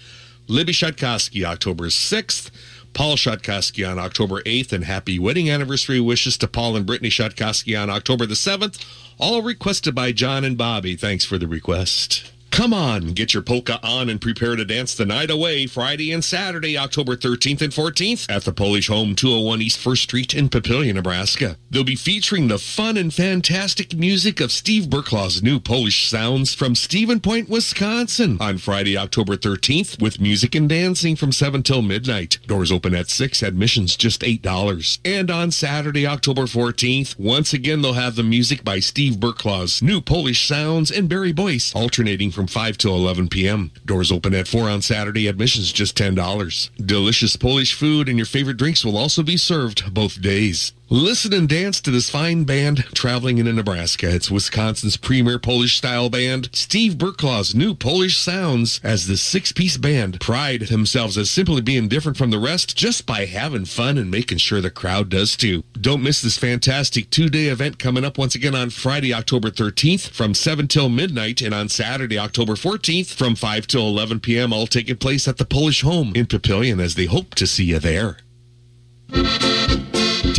Libby 0.46 0.72
Shutkowski, 0.72 1.42
October 1.42 1.86
6th. 1.86 2.50
Paul 2.92 3.16
Shutkowski 3.16 3.90
on 3.90 3.98
October 3.98 4.40
8th. 4.42 4.72
And 4.72 4.84
happy 4.84 5.18
wedding 5.18 5.50
anniversary 5.50 5.98
wishes 5.98 6.38
to 6.38 6.46
Paul 6.46 6.76
and 6.76 6.86
Brittany 6.86 7.10
Shutkowski 7.10 7.80
on 7.80 7.90
October 7.90 8.26
the 8.26 8.34
7th. 8.34 8.80
All 9.18 9.42
requested 9.42 9.92
by 9.92 10.12
John 10.12 10.44
and 10.44 10.56
Bobby. 10.56 10.94
Thanks 10.94 11.24
for 11.24 11.36
the 11.36 11.48
request. 11.48 12.30
Come 12.60 12.74
on, 12.74 13.12
get 13.12 13.32
your 13.32 13.42
polka 13.42 13.80
on 13.82 14.10
and 14.10 14.20
prepare 14.20 14.54
to 14.54 14.66
dance 14.66 14.94
the 14.94 15.06
night 15.06 15.30
away 15.30 15.66
Friday 15.66 16.12
and 16.12 16.22
Saturday, 16.22 16.76
October 16.76 17.16
13th 17.16 17.62
and 17.62 17.72
14th 17.72 18.30
at 18.30 18.44
the 18.44 18.52
Polish 18.52 18.88
Home 18.88 19.14
201 19.14 19.62
East 19.62 19.82
1st 19.82 20.02
Street 20.02 20.34
in 20.34 20.50
Papillion, 20.50 20.92
Nebraska. 20.92 21.56
They'll 21.70 21.84
be 21.84 21.96
featuring 21.96 22.48
the 22.48 22.58
fun 22.58 22.98
and 22.98 23.14
fantastic 23.14 23.94
music 23.94 24.40
of 24.40 24.52
Steve 24.52 24.90
Burklaw's 24.90 25.42
new 25.42 25.58
Polish 25.58 26.06
sounds 26.10 26.52
from 26.52 26.74
Stevens 26.74 27.22
Point, 27.22 27.48
Wisconsin 27.48 28.36
on 28.42 28.58
Friday, 28.58 28.94
October 28.94 29.38
13th 29.38 30.02
with 30.02 30.20
music 30.20 30.54
and 30.54 30.68
dancing 30.68 31.16
from 31.16 31.32
7 31.32 31.62
till 31.62 31.80
midnight. 31.80 32.40
Doors 32.46 32.70
open 32.70 32.94
at 32.94 33.08
6, 33.08 33.42
admissions 33.42 33.96
just 33.96 34.20
$8. 34.20 34.98
And 35.02 35.30
on 35.30 35.50
Saturday, 35.50 36.06
October 36.06 36.42
14th, 36.42 37.18
once 37.18 37.54
again 37.54 37.80
they'll 37.80 37.94
have 37.94 38.16
the 38.16 38.22
music 38.22 38.64
by 38.64 38.80
Steve 38.80 39.18
Burklaw's 39.18 39.80
new 39.80 40.02
Polish 40.02 40.46
sounds 40.46 40.90
and 40.90 41.08
Barry 41.08 41.32
Boyce 41.32 41.74
alternating 41.74 42.30
from 42.30 42.48
5 42.50 42.78
till 42.78 42.94
11 42.94 43.28
p.m. 43.28 43.70
Doors 43.86 44.10
open 44.10 44.34
at 44.34 44.48
4 44.48 44.68
on 44.68 44.82
Saturday, 44.82 45.28
admissions 45.28 45.72
just 45.72 45.96
$10. 45.96 46.70
Delicious 46.84 47.36
Polish 47.36 47.74
food 47.74 48.08
and 48.08 48.18
your 48.18 48.26
favorite 48.26 48.56
drinks 48.56 48.84
will 48.84 48.98
also 48.98 49.22
be 49.22 49.36
served 49.36 49.94
both 49.94 50.20
days. 50.20 50.72
Listen 50.92 51.32
and 51.32 51.48
dance 51.48 51.80
to 51.80 51.92
this 51.92 52.10
fine 52.10 52.42
band 52.42 52.78
traveling 52.94 53.38
into 53.38 53.52
Nebraska. 53.52 54.12
It's 54.12 54.28
Wisconsin's 54.28 54.96
premier 54.96 55.38
Polish 55.38 55.76
style 55.76 56.10
band, 56.10 56.50
Steve 56.52 56.98
Burklaw's 56.98 57.54
new 57.54 57.76
Polish 57.76 58.18
sounds, 58.18 58.80
as 58.82 59.06
the 59.06 59.16
six 59.16 59.52
piece 59.52 59.76
band 59.76 60.18
pride 60.18 60.62
themselves 60.62 61.16
as 61.16 61.30
simply 61.30 61.60
being 61.62 61.86
different 61.86 62.18
from 62.18 62.32
the 62.32 62.40
rest 62.40 62.76
just 62.76 63.06
by 63.06 63.26
having 63.26 63.66
fun 63.66 63.98
and 63.98 64.10
making 64.10 64.38
sure 64.38 64.60
the 64.60 64.68
crowd 64.68 65.10
does 65.10 65.36
too. 65.36 65.62
Don't 65.80 66.02
miss 66.02 66.22
this 66.22 66.36
fantastic 66.36 67.08
two 67.10 67.28
day 67.28 67.46
event 67.46 67.78
coming 67.78 68.04
up 68.04 68.18
once 68.18 68.34
again 68.34 68.56
on 68.56 68.70
Friday, 68.70 69.14
October 69.14 69.52
13th 69.52 70.08
from 70.08 70.34
7 70.34 70.66
till 70.66 70.88
midnight, 70.88 71.40
and 71.40 71.54
on 71.54 71.68
Saturday, 71.68 72.18
October 72.18 72.54
14th 72.54 73.14
from 73.14 73.36
5 73.36 73.68
till 73.68 73.86
11 73.86 74.18
p.m., 74.18 74.52
all 74.52 74.66
taking 74.66 74.96
place 74.96 75.28
at 75.28 75.36
the 75.36 75.44
Polish 75.44 75.82
Home 75.82 76.10
in 76.16 76.26
Papillion 76.26 76.82
as 76.82 76.96
they 76.96 77.06
hope 77.06 77.36
to 77.36 77.46
see 77.46 77.66
you 77.66 77.78
there. 77.78 78.16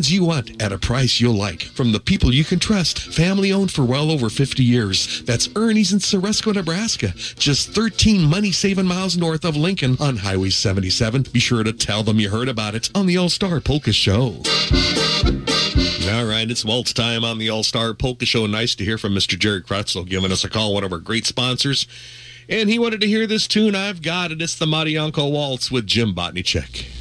brands 0.00 0.12
you 0.12 0.24
want 0.24 0.62
at 0.62 0.72
a 0.72 0.78
price 0.78 1.20
you'll 1.20 1.34
like. 1.34 1.60
From 1.60 1.92
the 1.92 2.00
people 2.00 2.32
you 2.32 2.42
can 2.42 2.58
trust, 2.58 2.98
family 2.98 3.52
owned 3.52 3.70
for 3.70 3.84
well 3.84 4.10
over 4.10 4.30
50 4.30 4.64
years. 4.64 5.22
That's 5.24 5.50
Ernie's 5.54 5.92
in 5.92 5.98
Ceresco, 5.98 6.54
Nebraska, 6.54 7.08
just 7.36 7.74
13 7.74 8.22
money 8.22 8.50
saving 8.50 8.86
miles 8.86 9.18
north 9.18 9.44
of 9.44 9.56
Lincoln 9.56 9.98
on 10.00 10.16
Highway 10.16 10.48
77. 10.48 11.26
Be 11.32 11.38
sure 11.38 11.62
to 11.62 11.74
tell 11.74 12.02
them 12.02 12.18
you 12.18 12.30
heard 12.30 12.48
about 12.48 12.74
it 12.74 12.90
on 12.94 13.04
the 13.04 13.18
All 13.18 13.28
Star 13.28 13.60
Polka 13.60 13.92
Show. 13.92 14.40
All 16.10 16.24
right, 16.24 16.46
it's 16.50 16.64
waltz 16.64 16.94
time 16.94 17.22
on 17.22 17.36
the 17.36 17.50
All 17.50 17.62
Star 17.62 17.92
Polka 17.92 18.24
Show. 18.24 18.46
Nice 18.46 18.74
to 18.76 18.84
hear 18.86 18.96
from 18.96 19.14
Mr. 19.14 19.38
Jerry 19.38 19.60
Kracl 19.60 20.08
giving 20.08 20.32
us 20.32 20.44
a 20.44 20.48
call, 20.48 20.72
one 20.72 20.84
of 20.84 20.94
our 20.94 20.98
great 20.98 21.26
sponsors. 21.26 21.86
And 22.48 22.70
he 22.70 22.78
wanted 22.78 23.02
to 23.02 23.06
hear 23.06 23.26
this 23.26 23.46
tune. 23.46 23.74
I've 23.74 24.00
got 24.00 24.32
it. 24.32 24.40
It's 24.40 24.56
the 24.56 24.64
Marianko 24.66 25.30
Waltz 25.30 25.70
with 25.70 25.86
Jim 25.86 26.14
Botnichek. 26.14 26.99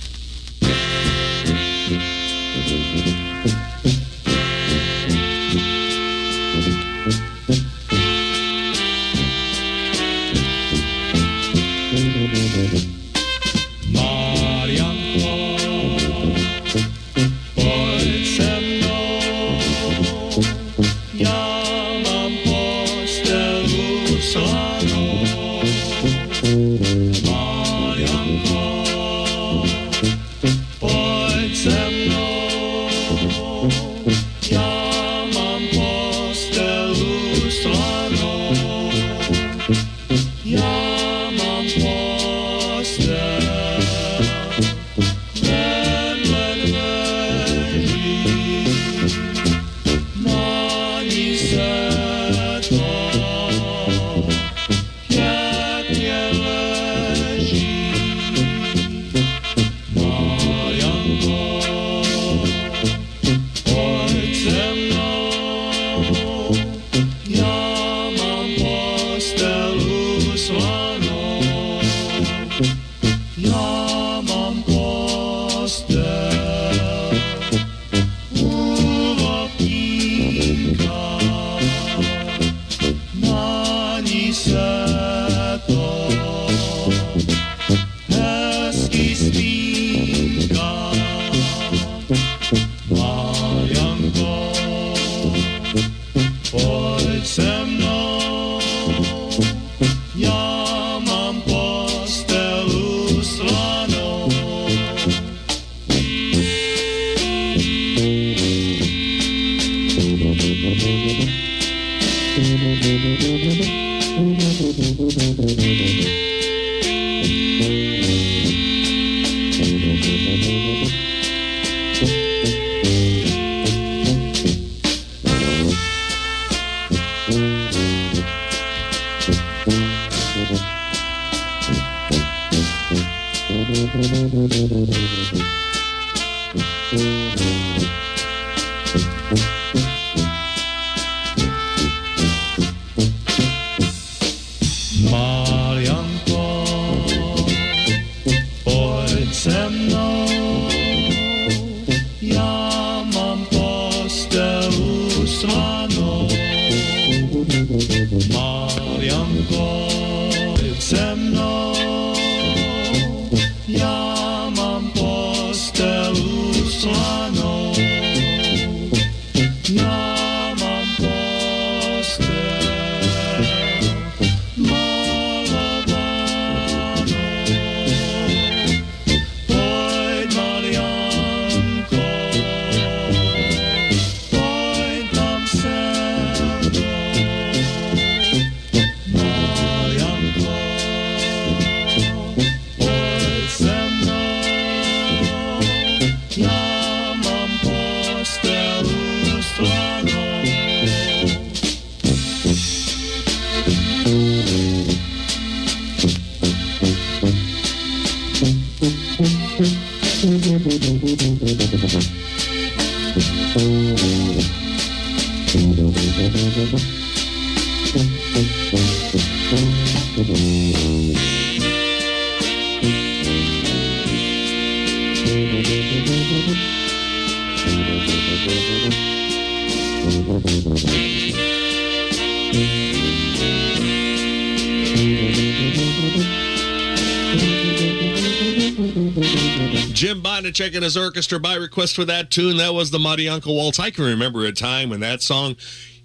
Bonacek 240.70 240.76
and 240.76 240.84
his 240.84 240.98
orchestra 240.98 241.40
by 241.40 241.56
request 241.56 241.96
for 241.96 242.06
that 242.06 242.30
tune. 242.30 242.58
That 242.58 242.74
was 242.74 242.91
the 242.91 243.30
Uncle 243.30 243.56
Waltz. 243.56 243.80
I 243.80 243.91
can 243.91 244.06
remember 244.06 244.46
a 244.46 244.52
time 244.52 244.90
when 244.90 245.00
that 245.00 245.22
song, 245.22 245.56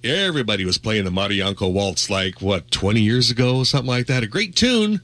everybody 0.03 0.65
was 0.65 0.79
playing 0.79 1.05
the 1.05 1.43
Uncle 1.43 1.73
Waltz 1.73 2.11
like, 2.11 2.41
what, 2.41 2.71
20 2.71 3.01
years 3.01 3.31
ago, 3.31 3.65
something 3.65 3.89
like 3.89 4.07
that. 4.07 4.23
A 4.23 4.27
great 4.27 4.57
tune. 4.57 5.01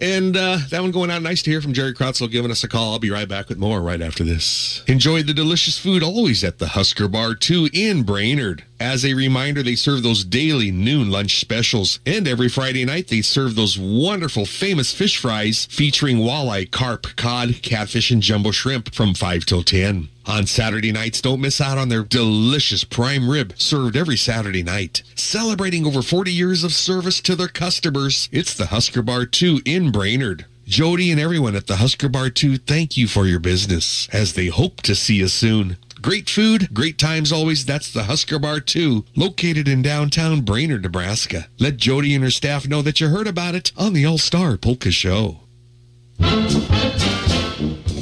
And 0.00 0.36
uh, 0.36 0.58
that 0.70 0.82
one 0.82 0.90
going 0.90 1.10
out 1.10 1.22
nice 1.22 1.42
to 1.42 1.50
hear 1.50 1.60
from 1.60 1.72
Jerry 1.72 1.94
Kracl 1.94 2.30
giving 2.30 2.50
us 2.50 2.64
a 2.64 2.68
call. 2.68 2.92
I'll 2.92 2.98
be 2.98 3.10
right 3.10 3.28
back 3.28 3.48
with 3.48 3.58
more 3.58 3.80
right 3.80 4.02
after 4.02 4.24
this. 4.24 4.82
Enjoy 4.88 5.22
the 5.22 5.34
delicious 5.34 5.78
food 5.78 6.02
always 6.02 6.42
at 6.42 6.58
the 6.58 6.68
Husker 6.68 7.08
Bar 7.08 7.34
2 7.36 7.70
in 7.72 8.02
Brainard. 8.02 8.64
As 8.80 9.04
a 9.04 9.14
reminder, 9.14 9.62
they 9.62 9.76
serve 9.76 10.02
those 10.02 10.24
daily 10.24 10.70
noon 10.70 11.10
lunch 11.10 11.38
specials. 11.40 12.00
And 12.04 12.26
every 12.26 12.48
Friday 12.48 12.84
night, 12.84 13.08
they 13.08 13.22
serve 13.22 13.54
those 13.54 13.78
wonderful 13.78 14.46
famous 14.46 14.92
fish 14.92 15.16
fries 15.16 15.66
featuring 15.70 16.18
walleye, 16.18 16.70
carp, 16.70 17.06
cod, 17.16 17.60
catfish, 17.62 18.10
and 18.10 18.22
jumbo 18.22 18.50
shrimp 18.50 18.94
from 18.94 19.14
5 19.14 19.46
till 19.46 19.62
10. 19.62 20.08
On 20.26 20.46
Saturday 20.46 20.90
nights, 20.90 21.20
don't 21.20 21.40
miss 21.40 21.60
out 21.60 21.78
on 21.78 21.90
their 21.90 22.02
delicious 22.02 22.82
prime 22.82 23.28
rib 23.28 23.52
served 23.56 23.96
every 23.96 24.16
Saturday 24.16 24.62
night. 24.62 25.02
Celebrating 25.14 25.86
over 25.86 26.02
40 26.02 26.32
years 26.32 26.64
of 26.64 26.72
service 26.72 27.20
to 27.20 27.36
their 27.36 27.48
customers, 27.48 28.28
it's 28.32 28.54
the 28.54 28.66
Husker 28.66 29.02
Bar 29.02 29.26
2 29.26 29.60
in 29.64 29.92
Brainard. 29.92 30.46
Jody 30.66 31.10
and 31.10 31.20
everyone 31.20 31.54
at 31.54 31.66
the 31.66 31.76
Husker 31.76 32.08
Bar 32.08 32.30
2 32.30 32.56
thank 32.56 32.96
you 32.96 33.06
for 33.06 33.26
your 33.26 33.38
business 33.38 34.08
as 34.14 34.32
they 34.32 34.46
hope 34.46 34.80
to 34.82 34.94
see 34.94 35.16
you 35.16 35.28
soon. 35.28 35.76
Great 36.04 36.28
food, 36.28 36.74
great 36.74 36.98
times 36.98 37.32
always. 37.32 37.64
That's 37.64 37.90
the 37.90 38.02
Husker 38.02 38.38
Bar 38.38 38.60
2, 38.60 39.06
located 39.16 39.66
in 39.66 39.80
downtown 39.80 40.42
Brainard, 40.42 40.82
Nebraska. 40.82 41.48
Let 41.58 41.78
Jody 41.78 42.14
and 42.14 42.22
her 42.22 42.30
staff 42.30 42.68
know 42.68 42.82
that 42.82 43.00
you 43.00 43.08
heard 43.08 43.26
about 43.26 43.54
it 43.54 43.72
on 43.74 43.94
the 43.94 44.04
All 44.04 44.18
Star 44.18 44.58
Polka 44.58 44.90
Show. 44.90 45.40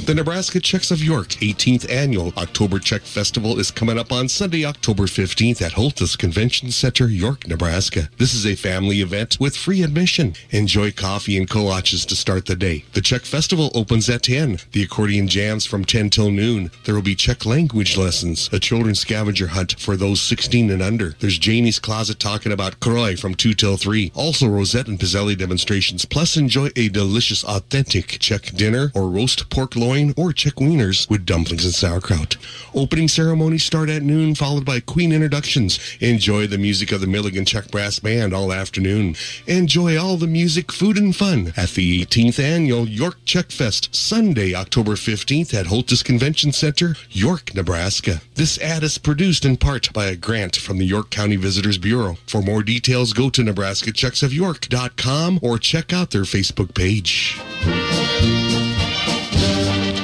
The 0.05 0.13
Nebraska 0.13 0.59
Czechs 0.59 0.91
of 0.91 1.01
York 1.01 1.29
18th 1.29 1.89
Annual 1.89 2.33
October 2.35 2.77
Czech 2.77 3.03
Festival 3.03 3.57
is 3.57 3.71
coming 3.71 3.97
up 3.97 4.11
on 4.11 4.27
Sunday, 4.27 4.65
October 4.65 5.03
15th 5.03 5.61
at 5.61 5.71
Holthus 5.71 6.17
Convention 6.17 6.71
Center, 6.71 7.07
York, 7.07 7.47
Nebraska. 7.47 8.09
This 8.17 8.33
is 8.33 8.45
a 8.45 8.55
family 8.55 8.99
event 8.99 9.37
with 9.39 9.55
free 9.55 9.81
admission. 9.81 10.35
Enjoy 10.49 10.91
coffee 10.91 11.37
and 11.37 11.49
kolaches 11.49 12.05
to 12.07 12.17
start 12.17 12.47
the 12.47 12.55
day. 12.57 12.83
The 12.91 12.99
Czech 12.99 13.21
Festival 13.21 13.71
opens 13.73 14.09
at 14.09 14.23
10. 14.23 14.59
The 14.73 14.83
accordion 14.83 15.29
jams 15.29 15.65
from 15.65 15.85
10 15.85 16.09
till 16.09 16.31
noon. 16.31 16.69
There 16.83 16.95
will 16.95 17.01
be 17.01 17.15
Czech 17.15 17.45
language 17.45 17.95
lessons, 17.95 18.49
a 18.51 18.59
children's 18.59 18.99
scavenger 18.99 19.47
hunt 19.47 19.79
for 19.79 19.95
those 19.95 20.21
16 20.21 20.69
and 20.69 20.81
under. 20.81 21.15
There's 21.21 21.37
Janie's 21.37 21.79
Closet 21.79 22.19
talking 22.19 22.51
about 22.51 22.81
kroj 22.81 23.21
from 23.21 23.35
2 23.35 23.53
till 23.53 23.77
3. 23.77 24.11
Also 24.15 24.49
Rosette 24.49 24.89
and 24.89 24.99
Pizzelli 24.99 25.37
demonstrations. 25.37 26.03
Plus 26.03 26.35
enjoy 26.35 26.71
a 26.75 26.89
delicious 26.89 27.45
authentic 27.45 28.19
Czech 28.19 28.51
dinner 28.51 28.91
or 28.93 29.07
roast 29.07 29.49
pork 29.49 29.77
loin 29.77 29.92
or 30.17 30.33
Czech 30.33 30.55
wieners 30.55 31.07
with 31.09 31.25
dumplings 31.25 31.65
and 31.65 31.73
sauerkraut. 31.73 32.37
Opening 32.73 33.07
ceremonies 33.07 33.63
start 33.63 33.89
at 33.89 34.01
noon, 34.01 34.33
followed 34.33 34.65
by 34.65 34.79
queen 34.79 35.11
introductions. 35.11 35.79
Enjoy 35.99 36.47
the 36.47 36.57
music 36.57 36.91
of 36.91 36.99
the 36.99 37.07
Milligan 37.07 37.45
Czech 37.45 37.69
Brass 37.69 37.99
Band 37.99 38.33
all 38.33 38.51
afternoon. 38.51 39.15
Enjoy 39.45 39.97
all 39.97 40.17
the 40.17 40.25
music, 40.25 40.71
food, 40.71 40.97
and 40.97 41.15
fun 41.15 41.53
at 41.55 41.69
the 41.69 42.03
18th 42.03 42.39
Annual 42.39 42.87
York 42.87 43.17
Czech 43.25 43.51
Fest, 43.51 43.93
Sunday, 43.93 44.55
October 44.55 44.93
15th 44.93 45.53
at 45.53 45.67
Holthus 45.67 46.01
Convention 46.03 46.51
Center, 46.51 46.95
York, 47.11 47.53
Nebraska. 47.53 48.21
This 48.33 48.57
ad 48.59 48.81
is 48.83 48.97
produced 48.97 49.45
in 49.45 49.57
part 49.57 49.93
by 49.93 50.07
a 50.07 50.15
grant 50.15 50.55
from 50.55 50.79
the 50.79 50.85
York 50.85 51.11
County 51.11 51.35
Visitors 51.35 51.77
Bureau. 51.77 52.17
For 52.25 52.41
more 52.41 52.63
details, 52.63 53.13
go 53.13 53.29
to 53.29 53.43
nebraskaczechsofyork.com 53.43 55.39
or 55.43 55.59
check 55.59 55.93
out 55.93 56.09
their 56.09 56.23
Facebook 56.23 56.73
page. 56.73 57.39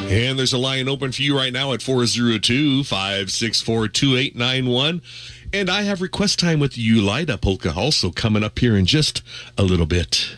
And 0.10 0.40
there's 0.40 0.54
a 0.54 0.58
line 0.58 0.90
open 0.90 1.12
for 1.12 1.22
you 1.22 1.38
right 1.38 1.54
now 1.54 1.72
at 1.72 1.84
402 1.84 2.84
564 2.84 3.90
2891. 3.90 5.04
And 5.54 5.70
I 5.70 5.84
have 5.84 6.02
request 6.02 6.40
time 6.40 6.60
with 6.60 6.80
you, 6.80 7.00
Lida 7.00 7.38
Polka, 7.38 7.76
also 7.76 8.10
coming 8.10 8.44
up 8.44 8.58
here 8.58 8.76
in 8.76 8.88
just 8.88 9.22
a 9.56 9.62
little 9.62 9.86
bit. 9.86 10.36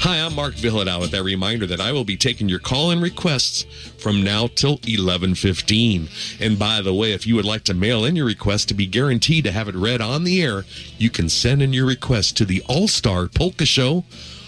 Hi, 0.00 0.18
I'm 0.18 0.34
Mark 0.34 0.54
Vyhlidal 0.54 1.00
with 1.00 1.12
that 1.12 1.22
reminder 1.22 1.66
that 1.66 1.80
I 1.80 1.92
will 1.92 2.02
be 2.02 2.16
taking 2.16 2.48
your 2.48 2.58
call 2.58 2.90
and 2.90 3.00
requests 3.00 3.62
from 3.96 4.24
now 4.24 4.48
till 4.48 4.78
11:15. 4.78 6.08
And 6.40 6.58
by 6.58 6.80
the 6.80 6.94
way, 6.94 7.12
if 7.12 7.28
you 7.28 7.36
would 7.36 7.44
like 7.44 7.62
to 7.64 7.74
mail 7.74 8.04
in 8.04 8.16
your 8.16 8.26
request 8.26 8.66
to 8.68 8.74
be 8.74 8.86
guaranteed 8.86 9.44
to 9.44 9.52
have 9.52 9.68
it 9.68 9.76
read 9.76 10.00
on 10.00 10.24
the 10.24 10.42
air, 10.42 10.64
you 10.98 11.10
can 11.10 11.28
send 11.28 11.62
in 11.62 11.72
your 11.72 11.86
request 11.86 12.36
to 12.38 12.44
the 12.44 12.64
All-Star 12.66 13.28
Polka 13.28 13.66
Show, 13.66 14.04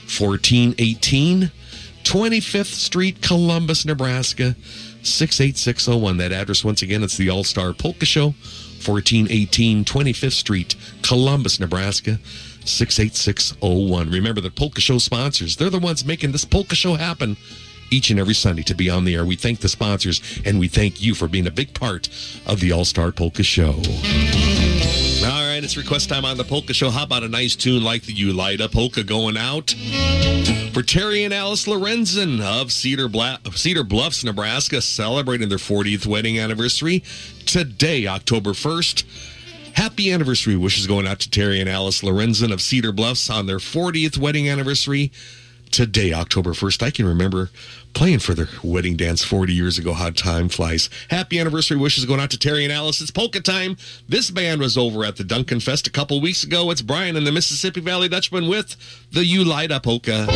1418 0.09 1.53
25th 2.09 2.73
Street, 2.73 3.21
Columbus, 3.21 3.85
Nebraska, 3.85 4.57
68601. 5.03 6.17
That 6.17 6.33
address, 6.33 6.65
once 6.65 6.81
again, 6.81 7.03
it's 7.03 7.19
the 7.19 7.29
All 7.29 7.45
Star 7.45 7.75
Polka 7.75 8.07
Show, 8.07 8.29
1418 8.83 9.85
25th 9.85 10.33
Street, 10.33 10.75
Columbus, 11.03 11.61
Nebraska, 11.61 12.19
68601. 12.65 14.09
Remember 14.09 14.41
the 14.41 14.51
Polka 14.51 14.81
Show 14.81 14.97
sponsors, 14.97 15.57
they're 15.57 15.69
the 15.69 15.79
ones 15.79 16.03
making 16.03 16.33
this 16.33 16.47
Polka 16.47 16.75
Show 16.75 16.95
happen 16.95 17.37
each 17.91 18.09
and 18.09 18.19
every 18.19 18.35
Sunday 18.35 18.63
to 18.63 18.75
be 18.75 18.89
on 18.89 19.05
the 19.05 19.15
air. 19.15 19.27
We 19.27 19.37
thank 19.37 19.61
the 19.61 19.69
sponsors 19.69 20.23
and 20.47 20.59
we 20.59 20.69
thank 20.69 21.03
you 21.03 21.15
for 21.15 21.29
being 21.29 21.47
a 21.47 21.51
big 21.51 21.75
part 21.75 22.09
of 22.47 22.61
the 22.61 22.73
All 22.73 22.87
Star 22.87 23.13
Polka 23.13 23.43
Show. 23.43 23.83
Right, 25.59 25.65
it's 25.65 25.77
request 25.77 26.09
time 26.09 26.25
on 26.25 26.37
the 26.37 26.45
Polka 26.45 26.73
Show. 26.73 26.89
How 26.89 27.03
about 27.03 27.25
a 27.25 27.29
nice 27.29 27.57
tune 27.57 27.83
like 27.83 28.05
the 28.05 28.13
You 28.13 28.33
Light 28.33 28.61
Up 28.61 28.71
Polka 28.71 29.03
going 29.03 29.37
out? 29.37 29.75
For 30.73 30.85
Terry 30.85 31.25
and 31.25 31.35
Alice 31.35 31.67
Lorenzen 31.67 32.41
of 32.41 32.71
Cedar, 32.71 33.09
Bla- 33.09 33.41
Cedar 33.57 33.83
Bluffs, 33.83 34.23
Nebraska, 34.23 34.81
celebrating 34.81 35.49
their 35.49 35.59
40th 35.59 36.07
wedding 36.07 36.39
anniversary 36.39 37.03
today, 37.45 38.07
October 38.07 38.51
1st. 38.51 39.03
Happy 39.75 40.13
anniversary 40.13 40.55
wishes 40.55 40.87
going 40.87 41.09
out 41.09 41.19
to 41.19 41.29
Terry 41.29 41.59
and 41.59 41.69
Alice 41.69 42.03
Lorenzen 42.03 42.53
of 42.53 42.61
Cedar 42.61 42.93
Bluffs 42.93 43.29
on 43.29 43.47
their 43.47 43.59
40th 43.59 44.17
wedding 44.17 44.49
anniversary 44.49 45.11
today, 45.71 46.13
October 46.13 46.51
1st. 46.51 46.83
I 46.83 46.91
can 46.91 47.07
remember 47.07 47.51
playing 47.95 48.19
for 48.19 48.35
their 48.35 48.49
wedding 48.63 48.97
dance 48.97 49.25
40 49.25 49.53
years 49.53 49.79
ago. 49.79 49.93
How 49.93 50.11
time 50.11 50.49
flies. 50.49 50.91
Happy 51.11 51.39
anniversary 51.39 51.77
wishes 51.77 52.05
going 52.05 52.21
out 52.21 52.31
to 52.31 52.39
Terry 52.39 52.65
and 52.65 52.73
Alice. 52.73 53.01
It's 53.01 53.11
polka 53.11 53.41
time. 53.41 53.77
This 54.09 54.31
band 54.31 54.61
was 54.61 54.77
over 54.77 55.05
at 55.05 55.17
the 55.17 55.25
Duncan 55.25 55.61
Fest 55.61 55.87
a 55.87 55.91
couple 55.91 56.21
weeks 56.21 56.45
ago. 56.45 56.71
It's 56.71 56.83
Brian 56.83 57.17
and 57.17 57.27
the 57.27 57.33
Mississippi 57.33 57.81
Valley 57.81 58.09
Dutchman 58.09 58.49
with 58.49 58.77
the 59.13 59.25
You 59.25 59.45
Light 59.45 59.71
Up 59.71 59.85
Polka. 59.85 60.27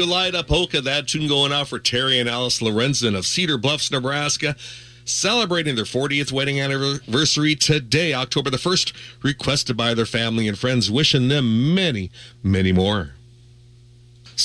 Was 0.00 0.08
the 0.08 0.14
Ulida 0.14 0.46
Polka. 0.46 0.80
That 0.80 1.08
tune 1.08 1.28
going 1.28 1.52
out 1.52 1.68
for 1.68 1.78
Terry 1.78 2.18
and 2.18 2.28
Alice 2.28 2.60
Lorenzen 2.60 3.16
of 3.16 3.26
Cedar 3.26 3.58
Bluffs, 3.58 3.90
Nebraska, 3.90 4.56
celebrating 5.04 5.74
their 5.74 5.84
40th 5.84 6.32
wedding 6.32 6.60
anniversary 6.60 7.54
today, 7.54 8.14
October 8.14 8.50
the 8.50 8.56
1st, 8.56 8.92
requested 9.22 9.76
by 9.76 9.94
their 9.94 10.06
family 10.06 10.48
and 10.48 10.58
friends, 10.58 10.90
wishing 10.90 11.28
them 11.28 11.74
many, 11.74 12.10
many 12.42 12.72
more. 12.72 13.14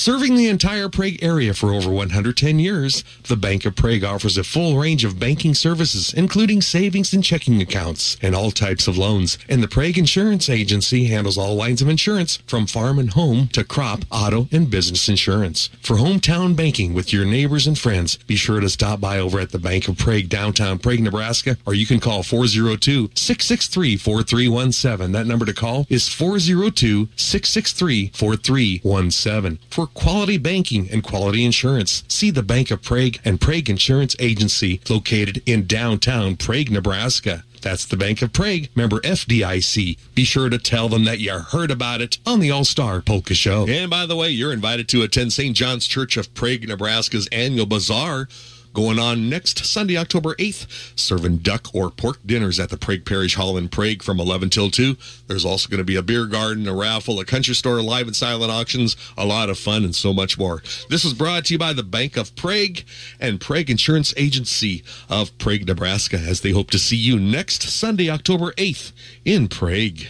Serving 0.06 0.36
the 0.36 0.50
entire 0.50 0.88
Prague 0.88 1.18
area 1.24 1.52
for 1.52 1.74
over 1.74 1.90
110 1.90 2.60
years, 2.60 3.04
the 3.24 3.36
Bank 3.36 3.66
of 3.66 3.76
Prague 3.76 4.04
offers 4.04 4.38
a 4.38 4.44
full 4.44 4.78
range 4.78 5.04
of 5.04 5.20
banking 5.20 5.56
services, 5.56 6.14
including 6.14 6.62
savings 6.62 7.12
and 7.12 7.24
checking 7.24 7.60
accounts 7.60 8.16
and 8.22 8.36
all 8.36 8.52
types 8.52 8.88
of 8.88 9.00
loans. 9.00 9.40
And 9.50 9.64
the 9.64 9.68
Prague 9.68 9.98
Insurance 9.98 10.48
Agency 10.48 11.06
handles 11.06 11.40
all 11.40 11.56
lines 11.56 11.82
of 11.82 11.90
insurance 11.90 12.38
from 12.46 12.68
farm 12.68 13.00
and 13.00 13.14
home 13.14 13.48
to 13.54 13.64
crop, 13.64 14.06
auto, 14.12 14.48
and 14.52 14.70
business 14.70 15.10
insurance. 15.10 15.72
For 15.82 15.96
hometown 15.96 16.56
banking 16.56 16.94
with 16.94 17.12
your 17.12 17.26
neighbors 17.26 17.66
and 17.66 17.76
friends, 17.76 18.18
be 18.28 18.36
sure 18.36 18.60
to 18.60 18.70
stop 18.70 19.02
by 19.02 19.18
over 19.18 19.40
at 19.40 19.50
the 19.50 19.58
Bank 19.58 19.88
of 19.88 19.98
Prague, 19.98 20.30
downtown 20.30 20.78
Prague, 20.78 21.00
Nebraska, 21.00 21.58
or 21.66 21.74
you 21.74 21.88
can 21.88 22.00
call 22.00 22.22
402 22.22 23.10
663 23.16 23.98
4317. 23.98 25.12
That 25.14 25.26
number 25.26 25.48
to 25.48 25.54
call 25.56 25.88
is 25.90 26.08
402 26.08 27.10
663 27.16 28.12
4317. 28.14 29.58
For 29.72 29.88
quality 29.96 30.38
banking 30.38 30.88
and 30.92 31.04
quality 31.04 31.44
insurance, 31.44 32.04
see 32.08 32.30
the 32.30 32.44
Bank 32.44 32.70
of 32.70 32.84
Prague 32.84 33.18
and 33.26 33.42
Prague 33.42 33.70
Insurance 33.70 34.16
Agency 34.20 34.80
located 34.88 35.42
in 35.48 35.66
downtown 35.66 36.36
Prague, 36.36 36.70
Nebraska. 36.70 37.44
That's 37.62 37.86
the 37.86 37.98
Bank 37.98 38.22
of 38.22 38.32
Prague, 38.32 38.68
member 38.76 39.00
FDIC. 39.00 39.98
Be 40.14 40.24
sure 40.24 40.50
to 40.50 40.60
tell 40.60 40.88
them 40.88 41.06
that 41.06 41.20
you 41.20 41.32
heard 41.32 41.72
about 41.72 42.00
it 42.00 42.20
on 42.24 42.40
the 42.40 42.52
All 42.52 42.64
Star 42.64 43.02
Polka 43.02 43.34
Show. 43.34 43.66
And 43.68 43.90
by 43.90 44.06
the 44.06 44.16
way, 44.16 44.30
you're 44.30 44.54
invited 44.54 44.88
to 44.90 45.02
attend 45.02 45.34
St. 45.34 45.56
John's 45.56 45.88
Church 45.88 46.16
of 46.16 46.32
Prague, 46.36 46.68
Nebraska's 46.68 47.28
annual 47.32 47.66
bazaar 47.66 48.28
going 48.76 49.00
on 49.00 49.30
next 49.30 49.66
Sunday, 49.66 49.98
October 49.98 50.36
8th, 50.36 51.00
serving 51.00 51.38
duck 51.38 51.74
or 51.74 51.90
pork 51.90 52.20
dinners 52.26 52.60
at 52.60 52.70
the 52.70 52.78
Prague 52.78 53.06
Parish 53.06 53.36
Hall 53.36 53.58
in 53.58 53.70
Prague 53.70 54.04
from 54.04 54.20
11 54.20 54.50
till 54.50 54.70
2. 54.70 54.98
There's 55.28 55.46
also 55.46 55.70
going 55.70 55.80
to 55.80 55.86
be 55.86 55.96
a 55.96 56.02
beer 56.02 56.26
garden, 56.26 56.68
a 56.68 56.76
raffle, 56.76 57.20
a 57.20 57.26
country 57.26 57.56
store, 57.56 57.82
live 57.82 58.06
and 58.08 58.16
silent 58.16 58.52
auctions, 58.52 58.98
a 59.18 59.26
lot 59.26 59.50
of 59.50 59.58
fun, 59.58 59.86
and 59.86 59.96
so 59.96 60.14
much 60.14 60.38
more. 60.38 60.62
This 60.90 61.06
was 61.06 61.14
brought 61.14 61.46
to 61.46 61.54
you 61.54 61.58
by 61.58 61.72
the 61.72 61.84
Bank 61.84 62.18
of 62.18 62.36
Prague 62.36 62.82
and 63.20 63.40
Prague 63.40 63.70
Insurance 63.70 64.14
Agency 64.18 64.84
of 65.10 65.36
Prague, 65.38 65.66
Nebraska, 65.66 66.18
as 66.18 66.42
they 66.42 66.52
hope 66.52 66.70
to 66.72 66.80
see 66.80 66.98
you 66.98 67.18
next 67.18 67.64
Sunday, 67.64 68.10
October 68.10 68.52
8th 68.54 68.92
in 69.24 69.48
Prague. 69.48 70.02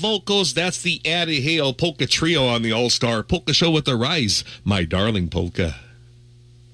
Vocals, 0.00 0.54
that's 0.54 0.80
the 0.80 1.00
Addie 1.06 1.42
Hale 1.42 1.74
Polka 1.74 2.06
Trio 2.06 2.46
on 2.46 2.62
the 2.62 2.72
All 2.72 2.90
Star 2.90 3.22
Polka 3.22 3.52
Show 3.52 3.70
with 3.70 3.84
the 3.84 3.96
Rise, 3.96 4.42
My 4.64 4.84
Darling 4.84 5.28
Polka. 5.28 5.76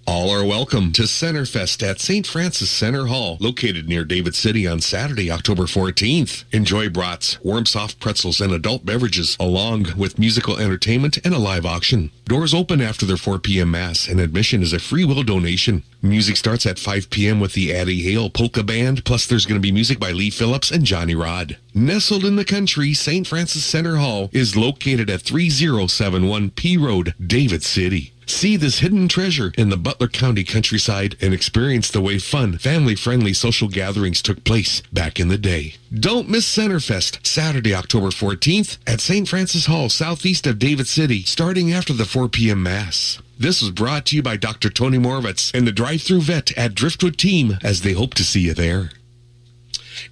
All 0.09 0.31
are 0.31 0.45
welcome 0.45 0.93
to 0.93 1.03
Centerfest 1.03 1.83
at 1.83 1.99
St. 1.99 2.25
Francis 2.25 2.71
Center 2.71 3.07
Hall, 3.07 3.39
located 3.41 3.89
near 3.89 4.05
David 4.05 4.37
City 4.37 4.65
on 4.65 4.81
Saturday, 4.81 5.33
October 5.33 5.65
14th. 5.65 6.45
Enjoy 6.53 6.89
brats, 6.89 7.43
warm 7.43 7.67
soft 7.67 7.99
pretzels, 7.99 8.41
and 8.41 8.53
adult 8.53 8.87
beverages, 8.87 9.37
along 9.41 9.89
with 9.97 10.17
musical 10.17 10.59
entertainment 10.59 11.19
and 11.25 11.35
a 11.35 11.41
live 11.41 11.67
auction. 11.67 12.13
Doors 12.27 12.55
open 12.55 12.81
after 12.81 13.05
their 13.05 13.17
4 13.17 13.41
p.m. 13.41 13.73
Mass, 13.73 14.07
and 14.07 14.21
admission 14.21 14.63
is 14.63 14.73
a 14.73 14.79
free 14.79 15.05
will 15.05 15.25
donation. 15.25 15.83
Music 16.03 16.37
starts 16.37 16.67
at 16.67 16.79
5 16.79 17.11
p.m. 17.11 17.41
with 17.41 17.55
the 17.55 17.75
Addie 17.75 18.03
Hale 18.03 18.31
Polka 18.31 18.63
Band, 18.63 19.05
plus 19.05 19.27
there's 19.27 19.45
going 19.45 19.61
to 19.61 19.67
be 19.67 19.73
music 19.73 19.99
by 19.99 20.13
Lee 20.13 20.31
Phillips 20.31 20.71
and 20.71 20.85
Johnny 20.85 21.17
Rod. 21.17 21.57
Nestled 21.75 22.25
in 22.25 22.37
the 22.37 22.45
country, 22.45 22.95
St. 22.95 23.27
Francis 23.27 23.65
Center 23.65 23.97
Hall 23.97 24.31
is 24.33 24.57
located 24.57 25.11
at 25.11 25.23
3071 25.23 26.51
P 26.51 26.77
Road, 26.77 27.15
David 27.21 27.65
City. 27.65 28.13
See 28.29 28.57
this 28.57 28.81
hidden 28.81 29.07
treasure 29.07 29.53
in 29.57 29.69
the 29.69 29.77
Butler 29.77 30.09
County 30.09 30.43
countryside 30.43 31.17
and 31.21 31.33
experience 31.33 31.91
the 31.91 32.01
way 32.01 32.19
fun, 32.19 32.59
family-friendly 32.59 33.33
social 33.33 33.69
gatherings 33.69 34.21
took 34.21 34.43
place 34.43 34.83
back 34.93 35.21
in 35.21 35.29
the 35.29 35.39
day. 35.39 35.77
Don't 35.95 36.29
miss 36.29 36.45
Centerfest, 36.45 37.25
Saturday, 37.25 37.73
October 37.73 38.09
14th 38.09 38.79
at 38.85 39.01
St. 39.01 39.29
Francis 39.29 39.67
Hall, 39.67 39.89
southeast 39.89 40.47
of 40.47 40.59
David 40.59 40.89
City, 40.89 41.23
starting 41.23 41.73
after 41.73 41.93
the 41.93 42.05
4 42.05 42.29
p.m. 42.29 42.65
Mass. 42.65 43.23
This 43.39 43.63
was 43.63 43.71
brought 43.71 44.07
to 44.07 44.17
you 44.17 44.23
by 44.23 44.37
Dr. 44.37 44.71
Tony 44.71 44.99
Moravec 44.99 45.55
and 45.55 45.67
the 45.67 45.73
drive-through 45.73 46.23
vet 46.23 46.57
at 46.59 46.75
Driftwood 46.75 47.19
Team 47.19 47.59
as 47.63 47.83
they 47.83 47.93
hope 47.93 48.15
to 48.15 48.25
see 48.25 48.41
you 48.41 48.55
there. 48.55 48.91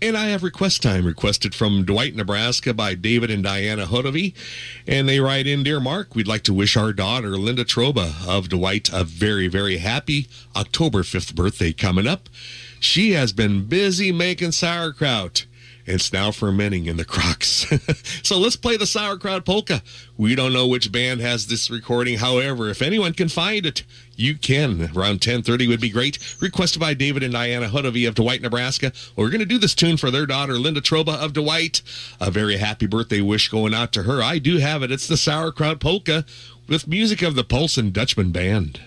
And 0.00 0.16
I 0.16 0.26
have 0.26 0.42
request 0.42 0.82
time 0.82 1.06
requested 1.06 1.54
from 1.54 1.84
Dwight, 1.84 2.14
Nebraska 2.14 2.74
by 2.74 2.94
David 2.94 3.30
and 3.30 3.42
Diana 3.42 3.86
Hodovy. 3.86 4.34
And 4.86 5.08
they 5.08 5.20
write 5.20 5.46
in, 5.46 5.62
Dear 5.62 5.80
Mark, 5.80 6.14
we'd 6.14 6.28
like 6.28 6.42
to 6.44 6.54
wish 6.54 6.76
our 6.76 6.92
daughter, 6.92 7.30
Linda 7.30 7.64
Troba 7.64 8.26
of 8.26 8.48
Dwight, 8.48 8.90
a 8.92 9.04
very, 9.04 9.48
very 9.48 9.78
happy 9.78 10.28
October 10.56 11.02
5th 11.02 11.34
birthday 11.34 11.72
coming 11.72 12.06
up. 12.06 12.28
She 12.80 13.12
has 13.12 13.32
been 13.32 13.64
busy 13.64 14.12
making 14.12 14.52
sauerkraut. 14.52 15.46
It's 15.86 16.12
now 16.12 16.30
fermenting 16.30 16.86
in 16.86 16.96
the 16.96 17.04
crocks. 17.04 17.66
so 18.22 18.38
let's 18.38 18.56
play 18.56 18.76
the 18.76 18.86
sauerkraut 18.86 19.44
polka. 19.44 19.82
We 20.16 20.34
don't 20.34 20.52
know 20.52 20.66
which 20.66 20.90
band 20.90 21.20
has 21.20 21.46
this 21.46 21.70
recording. 21.70 22.18
However, 22.18 22.68
if 22.70 22.80
anyone 22.80 23.12
can 23.12 23.28
find 23.28 23.66
it, 23.66 23.82
you 24.16 24.36
can. 24.36 24.82
Around 24.82 25.20
1030 25.20 25.68
would 25.68 25.80
be 25.80 25.90
great. 25.90 26.18
Requested 26.40 26.80
by 26.80 26.94
David 26.94 27.22
and 27.22 27.34
Diana 27.34 27.68
Hudovy 27.68 28.08
of 28.08 28.14
Dwight, 28.14 28.40
Nebraska. 28.40 28.92
We're 29.14 29.28
going 29.28 29.40
to 29.40 29.46
do 29.46 29.58
this 29.58 29.74
tune 29.74 29.96
for 29.98 30.10
their 30.10 30.26
daughter, 30.26 30.54
Linda 30.54 30.80
Troba 30.80 31.16
of 31.16 31.34
Dwight. 31.34 31.82
A 32.20 32.30
very 32.30 32.56
happy 32.56 32.86
birthday 32.86 33.20
wish 33.20 33.48
going 33.48 33.74
out 33.74 33.92
to 33.92 34.04
her. 34.04 34.22
I 34.22 34.38
do 34.38 34.58
have 34.58 34.82
it. 34.82 34.90
It's 34.90 35.08
the 35.08 35.16
sauerkraut 35.16 35.80
polka 35.80 36.24
with 36.66 36.88
music 36.88 37.20
of 37.20 37.34
the 37.34 37.44
Pulse 37.44 37.76
and 37.76 37.92
Dutchman 37.92 38.32
Band. 38.32 38.80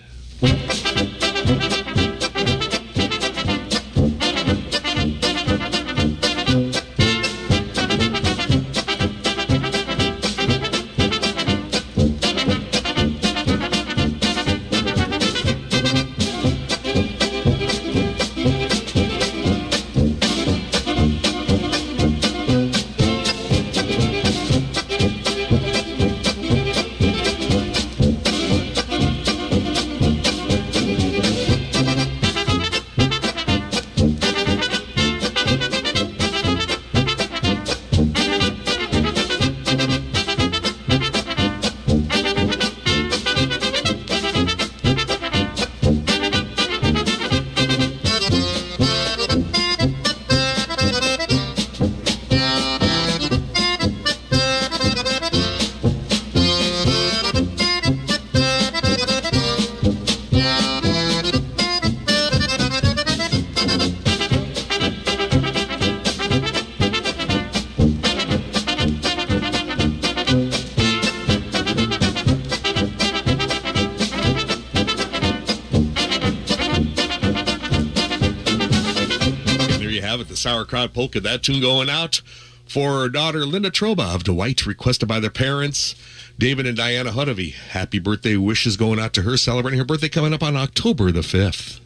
Sauerkraut 80.58 80.92
polka. 80.92 81.20
That 81.20 81.42
tune 81.42 81.60
going 81.60 81.88
out 81.88 82.20
for 82.66 83.08
daughter 83.08 83.46
Linda 83.46 83.70
Troba 83.70 84.14
of 84.14 84.24
Dwight, 84.24 84.66
requested 84.66 85.08
by 85.08 85.20
their 85.20 85.30
parents, 85.30 85.94
David 86.38 86.66
and 86.66 86.76
Diana 86.76 87.10
Hudovy. 87.10 87.54
Happy 87.54 87.98
birthday 87.98 88.36
wishes 88.36 88.76
going 88.76 88.98
out 88.98 89.12
to 89.14 89.22
her, 89.22 89.36
celebrating 89.36 89.78
her 89.78 89.84
birthday 89.84 90.08
coming 90.08 90.34
up 90.34 90.42
on 90.42 90.56
October 90.56 91.10
the 91.12 91.20
5th. 91.20 91.80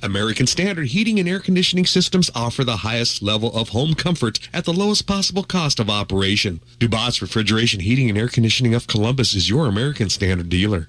American 0.04 0.46
Standard 0.46 0.88
Heating 0.88 1.18
and 1.18 1.26
Air 1.26 1.40
Conditioning 1.40 1.86
Systems 1.86 2.30
offer 2.34 2.62
the 2.62 2.78
highest 2.78 3.22
level 3.22 3.50
of 3.56 3.70
home 3.70 3.94
comfort 3.94 4.38
at 4.52 4.66
the 4.66 4.72
lowest 4.72 5.06
possible 5.06 5.42
cost 5.42 5.80
of 5.80 5.88
operation. 5.88 6.60
Dubas 6.78 7.22
Refrigeration 7.22 7.80
Heating 7.80 8.10
and 8.10 8.18
Air 8.18 8.28
Conditioning 8.28 8.74
of 8.74 8.86
Columbus 8.86 9.34
is 9.34 9.48
your 9.48 9.66
American 9.66 10.10
Standard 10.10 10.50
dealer. 10.50 10.88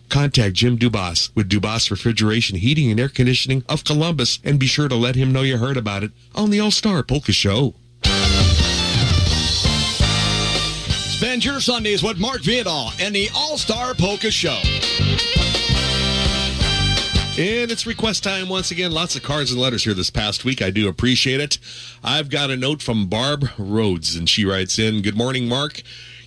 Contact 0.11 0.53
Jim 0.53 0.77
Dubas 0.77 1.33
with 1.35 1.49
Dubas 1.49 1.89
Refrigeration, 1.89 2.57
Heating, 2.57 2.91
and 2.91 2.99
Air 2.99 3.07
Conditioning 3.07 3.63
of 3.69 3.85
Columbus 3.85 4.39
and 4.43 4.59
be 4.59 4.67
sure 4.67 4.89
to 4.89 4.95
let 4.95 5.15
him 5.15 5.31
know 5.31 5.41
you 5.41 5.57
heard 5.57 5.77
about 5.77 6.03
it 6.03 6.11
on 6.35 6.49
the 6.49 6.59
All 6.59 6.69
Star 6.69 7.01
Polka 7.01 7.31
Show. 7.31 7.75
Spend 11.15 11.45
your 11.45 11.61
Sundays 11.61 12.03
with 12.03 12.19
Mark 12.19 12.41
Vyhlidal 12.41 12.91
and 12.99 13.15
the 13.15 13.29
All 13.33 13.57
Star 13.57 13.93
Polka 13.93 14.29
Show. 14.29 14.59
And 17.41 17.71
it's 17.71 17.87
request 17.87 18.21
time 18.25 18.49
once 18.49 18.71
again. 18.71 18.91
Lots 18.91 19.15
of 19.15 19.23
cards 19.23 19.51
and 19.51 19.61
letters 19.61 19.85
here 19.85 19.93
this 19.93 20.09
past 20.09 20.43
week. 20.43 20.61
I 20.61 20.71
do 20.71 20.89
appreciate 20.89 21.39
it. 21.39 21.57
I've 22.03 22.29
got 22.29 22.51
a 22.51 22.57
note 22.57 22.81
from 22.81 23.07
Barb 23.07 23.47
Rhodes, 23.57 24.17
and 24.17 24.29
she 24.29 24.43
writes 24.43 24.77
in 24.77 25.03
Good 25.03 25.15
morning, 25.15 25.47
Mark. 25.47 25.81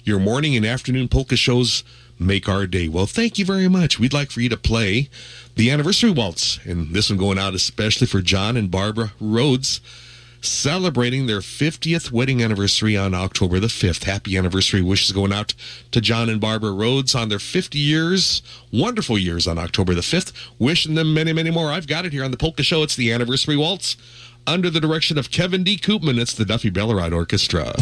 Your 0.05 0.19
morning 0.19 0.57
and 0.57 0.65
afternoon 0.65 1.09
polka 1.09 1.37
shows 1.37 1.85
make 2.27 2.49
our 2.49 2.67
day. 2.67 2.89
Well, 2.89 3.07
thank 3.07 3.39
you 3.39 3.45
very 3.45 3.69
much. 3.69 3.99
We'd 3.99 4.13
like 4.13 4.31
for 4.31 4.41
you 4.41 4.49
to 4.49 4.57
play 4.57 5.09
the 5.55 5.71
anniversary 5.71 6.11
waltz, 6.11 6.59
and 6.65 6.95
this 6.95 7.11
one 7.11 7.19
going 7.19 7.39
out 7.39 7.55
especially 7.55 8.07
for 8.07 8.21
John 8.21 8.57
and 8.57 8.71
Barbara 8.71 9.13
Rhodes 9.21 9.81
celebrating 10.47 11.27
their 11.27 11.41
50th 11.41 12.11
wedding 12.11 12.43
anniversary 12.43 12.97
on 12.97 13.15
October 13.15 13.61
the 13.61 13.67
5th. 13.67 14.05
Happy 14.05 14.37
anniversary 14.37 14.83
wishes 14.83 15.13
going 15.13 15.33
out 15.33 15.55
to 15.91 16.01
John 16.01 16.29
and 16.29 16.41
Barbara 16.41 16.73
Rhodes 16.73 17.15
on 17.15 17.29
their 17.29 17.39
50 17.39 17.79
years, 17.79 18.43
wonderful 18.73 19.19
years 19.19 19.47
on 19.47 19.59
October 19.59 19.95
the 19.95 20.01
5th. 20.01 20.33
Wishing 20.59 20.95
them 20.95 21.15
many, 21.15 21.33
many 21.33 21.51
more. 21.51 21.73
I've 21.73 21.87
got 21.87 22.05
it 22.05 22.13
here 22.13 22.25
on 22.25 22.31
the 22.31 22.37
Polka 22.37 22.63
Show. 22.63 22.83
It's 22.83 22.97
the 22.97 23.13
anniversary 23.13 23.57
waltz 23.57 23.97
under 24.47 24.71
the 24.71 24.81
direction 24.81 25.19
of 25.19 25.31
Kevin 25.31 25.65
D. 25.65 25.79
Koopman. 25.79 26.21
It's 26.21 26.35
the 26.35 26.45
Duffy 26.45 26.71
Belleride 26.71 27.15
Orchestra. 27.15 27.73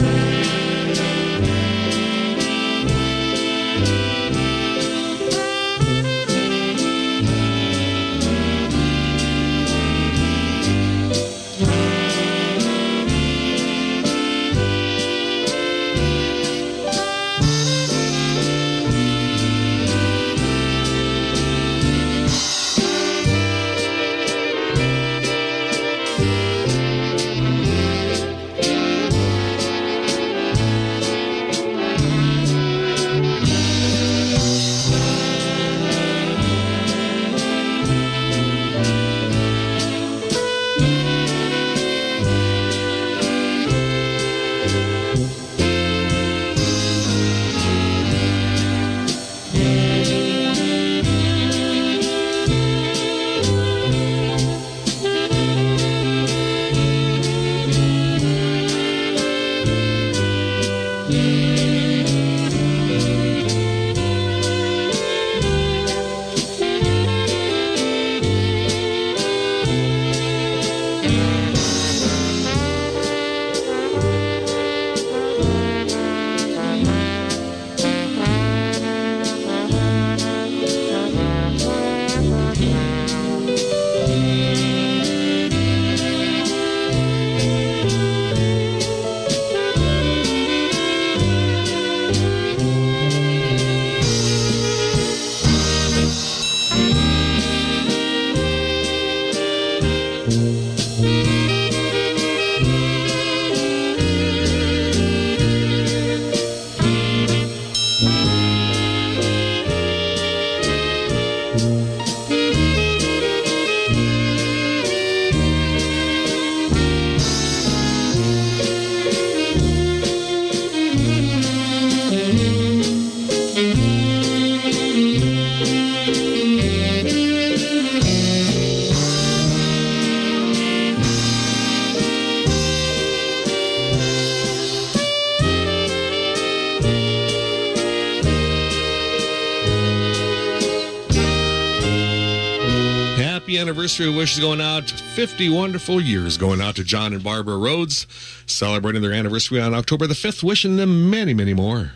Anniversary 143.83 144.11
wishes 144.11 144.39
going 144.39 144.61
out. 144.61 144.89
50 144.89 145.49
wonderful 145.49 146.01
years 146.01 146.37
going 146.37 146.61
out 146.61 146.77
to 146.77 146.85
John 146.85 147.13
and 147.13 147.25
Barbara 147.25 147.57
Rhodes, 147.57 148.07
celebrating 148.47 149.03
their 149.03 149.13
anniversary 149.13 149.61
on 149.61 149.75
October 149.75 150.07
the 150.07 150.15
5th, 150.15 150.45
wishing 150.45 150.77
them 150.77 151.11
many, 151.11 151.35
many 151.35 151.53
more. 151.53 151.91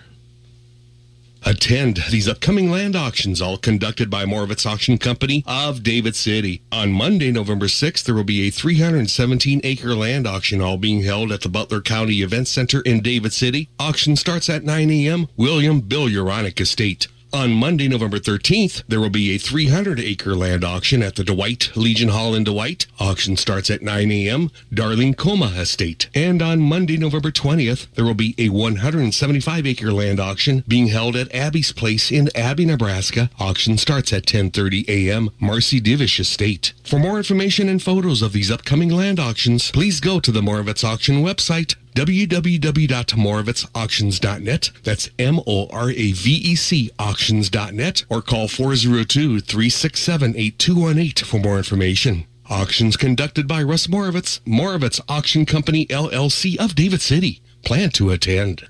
Attend 1.44 2.02
these 2.10 2.26
upcoming 2.26 2.72
land 2.72 2.96
auctions, 2.96 3.40
all 3.40 3.56
conducted 3.56 4.10
by 4.10 4.24
Moravec 4.24 4.66
Auction 4.66 4.98
Company 4.98 5.44
of 5.46 5.84
David 5.84 6.16
City. 6.16 6.60
On 6.72 6.90
Monday, 6.90 7.30
November 7.30 7.66
6th, 7.66 8.02
there 8.02 8.16
will 8.16 8.24
be 8.24 8.48
a 8.48 8.50
317 8.50 9.60
acre 9.62 9.94
land 9.94 10.26
auction, 10.26 10.60
all 10.60 10.78
being 10.78 11.04
held 11.04 11.30
at 11.30 11.42
the 11.42 11.48
Butler 11.48 11.80
County 11.80 12.20
Event 12.20 12.48
Center 12.48 12.80
in 12.80 13.00
David 13.00 13.32
City. 13.32 13.68
Auction 13.78 14.16
starts 14.16 14.50
at 14.50 14.64
9 14.64 14.90
a.m. 14.90 15.28
William 15.36 15.82
Bill 15.82 16.08
Uronic 16.08 16.60
Estate. 16.60 17.06
On 17.36 17.52
Monday, 17.52 17.86
November 17.86 18.18
13th, 18.18 18.82
there 18.88 18.98
will 18.98 19.10
be 19.10 19.34
a 19.34 19.38
300 19.38 20.00
acre 20.00 20.34
land 20.34 20.64
auction 20.64 21.02
at 21.02 21.16
the 21.16 21.22
Dwight 21.22 21.70
Legion 21.76 22.08
Hall 22.08 22.34
in 22.34 22.44
Dwight. 22.44 22.86
Auction 22.98 23.36
starts 23.36 23.68
at 23.68 23.82
9 23.82 24.10
a.m. 24.10 24.50
Darling 24.72 25.12
Coma 25.12 25.48
Estate. 25.48 26.08
And 26.14 26.40
on 26.40 26.60
Monday, 26.60 26.96
November 26.96 27.30
20th, 27.30 27.88
there 27.92 28.06
will 28.06 28.14
be 28.14 28.34
a 28.38 28.48
175 28.48 29.66
acre 29.66 29.92
land 29.92 30.18
auction 30.18 30.64
being 30.66 30.86
held 30.86 31.14
at 31.14 31.28
Abie's 31.34 31.72
Place 31.72 32.10
in 32.10 32.30
Abby, 32.34 32.64
Nebraska. 32.64 33.28
Auction 33.38 33.76
starts 33.76 34.14
at 34.14 34.24
10:30 34.24 34.88
a.m. 34.88 35.28
Marcy 35.38 35.78
Divish 35.78 36.18
Estate. 36.18 36.72
For 36.84 36.98
more 36.98 37.18
information 37.18 37.68
and 37.68 37.82
photos 37.82 38.22
of 38.22 38.32
these 38.32 38.50
upcoming 38.50 38.88
land 38.88 39.20
auctions, 39.20 39.70
please 39.70 40.00
go 40.00 40.20
to 40.20 40.32
the 40.32 40.40
Moravec 40.40 40.82
Auction 40.82 41.16
website 41.16 41.74
www.moravecauctions.net. 41.96 44.70
That's 44.84 45.10
M-O-R-A-V-E-C 45.18 46.90
auctions.net 46.98 48.04
or 48.08 48.22
call 48.22 48.48
402-367-8218 48.48 51.24
for 51.24 51.40
more 51.40 51.56
information. 51.56 52.26
Auctions 52.48 52.96
conducted 52.96 53.48
by 53.48 53.60
Russ 53.62 53.88
Moravec, 53.88 54.40
Moravec 54.42 55.00
Auction 55.08 55.44
Company 55.46 55.86
LLC 55.86 56.56
of 56.58 56.76
David 56.76 57.00
City. 57.00 57.42
Plan 57.64 57.90
to 57.90 58.10
attend. 58.10 58.68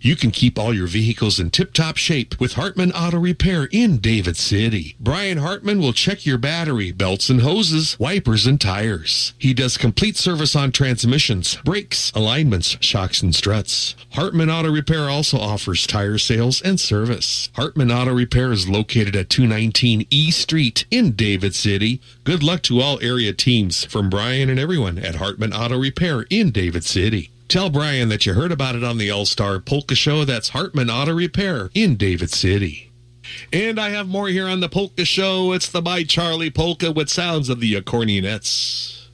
You 0.00 0.14
can 0.14 0.30
keep 0.30 0.58
all 0.58 0.74
your 0.74 0.86
vehicles 0.86 1.40
in 1.40 1.50
tip-top 1.50 1.96
shape 1.96 2.38
with 2.38 2.52
Hartman 2.52 2.92
Auto 2.92 3.18
Repair 3.18 3.68
in 3.72 3.96
David 3.98 4.36
City. 4.36 4.94
Brian 5.00 5.38
Hartman 5.38 5.80
will 5.80 5.92
check 5.92 6.26
your 6.26 6.38
battery, 6.38 6.92
belts 6.92 7.30
and 7.30 7.40
hoses, 7.40 7.98
wipers 7.98 8.46
and 8.46 8.60
tires. 8.60 9.32
He 9.38 9.54
does 9.54 9.78
complete 9.78 10.16
service 10.16 10.54
on 10.54 10.70
transmissions, 10.70 11.56
brakes, 11.64 12.12
alignments, 12.14 12.76
shocks 12.80 13.22
and 13.22 13.34
struts. 13.34 13.96
Hartman 14.12 14.50
Auto 14.50 14.70
Repair 14.70 15.08
also 15.08 15.38
offers 15.38 15.86
tire 15.86 16.18
sales 16.18 16.60
and 16.60 16.78
service. 16.78 17.48
Hartman 17.54 17.90
Auto 17.90 18.12
Repair 18.12 18.52
is 18.52 18.68
located 18.68 19.16
at 19.16 19.30
219 19.30 20.06
E 20.10 20.30
Street 20.30 20.84
in 20.90 21.12
David 21.12 21.54
City. 21.54 22.00
Good 22.22 22.42
luck 22.42 22.62
to 22.64 22.80
all 22.80 23.00
area 23.00 23.32
teams 23.32 23.84
from 23.84 24.10
Brian 24.10 24.50
and 24.50 24.60
everyone 24.60 24.98
at 24.98 25.16
Hartman 25.16 25.52
Auto 25.52 25.78
Repair 25.78 26.26
in 26.30 26.50
David 26.50 26.84
City. 26.84 27.30
Tell 27.48 27.70
Brian 27.70 28.08
that 28.08 28.26
you 28.26 28.34
heard 28.34 28.50
about 28.50 28.74
it 28.74 28.82
on 28.82 28.98
the 28.98 29.10
All 29.10 29.24
Star 29.24 29.60
Polka 29.60 29.94
Show. 29.94 30.24
That's 30.24 30.48
Hartman 30.48 30.90
Auto 30.90 31.14
Repair 31.14 31.70
in 31.74 31.94
David 31.94 32.30
City. 32.30 32.90
And 33.52 33.78
I 33.78 33.90
have 33.90 34.08
more 34.08 34.28
here 34.28 34.48
on 34.48 34.58
the 34.58 34.68
Polka 34.68 35.04
Show. 35.04 35.52
It's 35.52 35.68
the 35.68 35.80
By 35.80 36.02
Charlie 36.02 36.50
Polka 36.50 36.90
with 36.90 37.08
sounds 37.08 37.48
of 37.48 37.60
the 37.60 37.74
accordionists. 37.74 39.05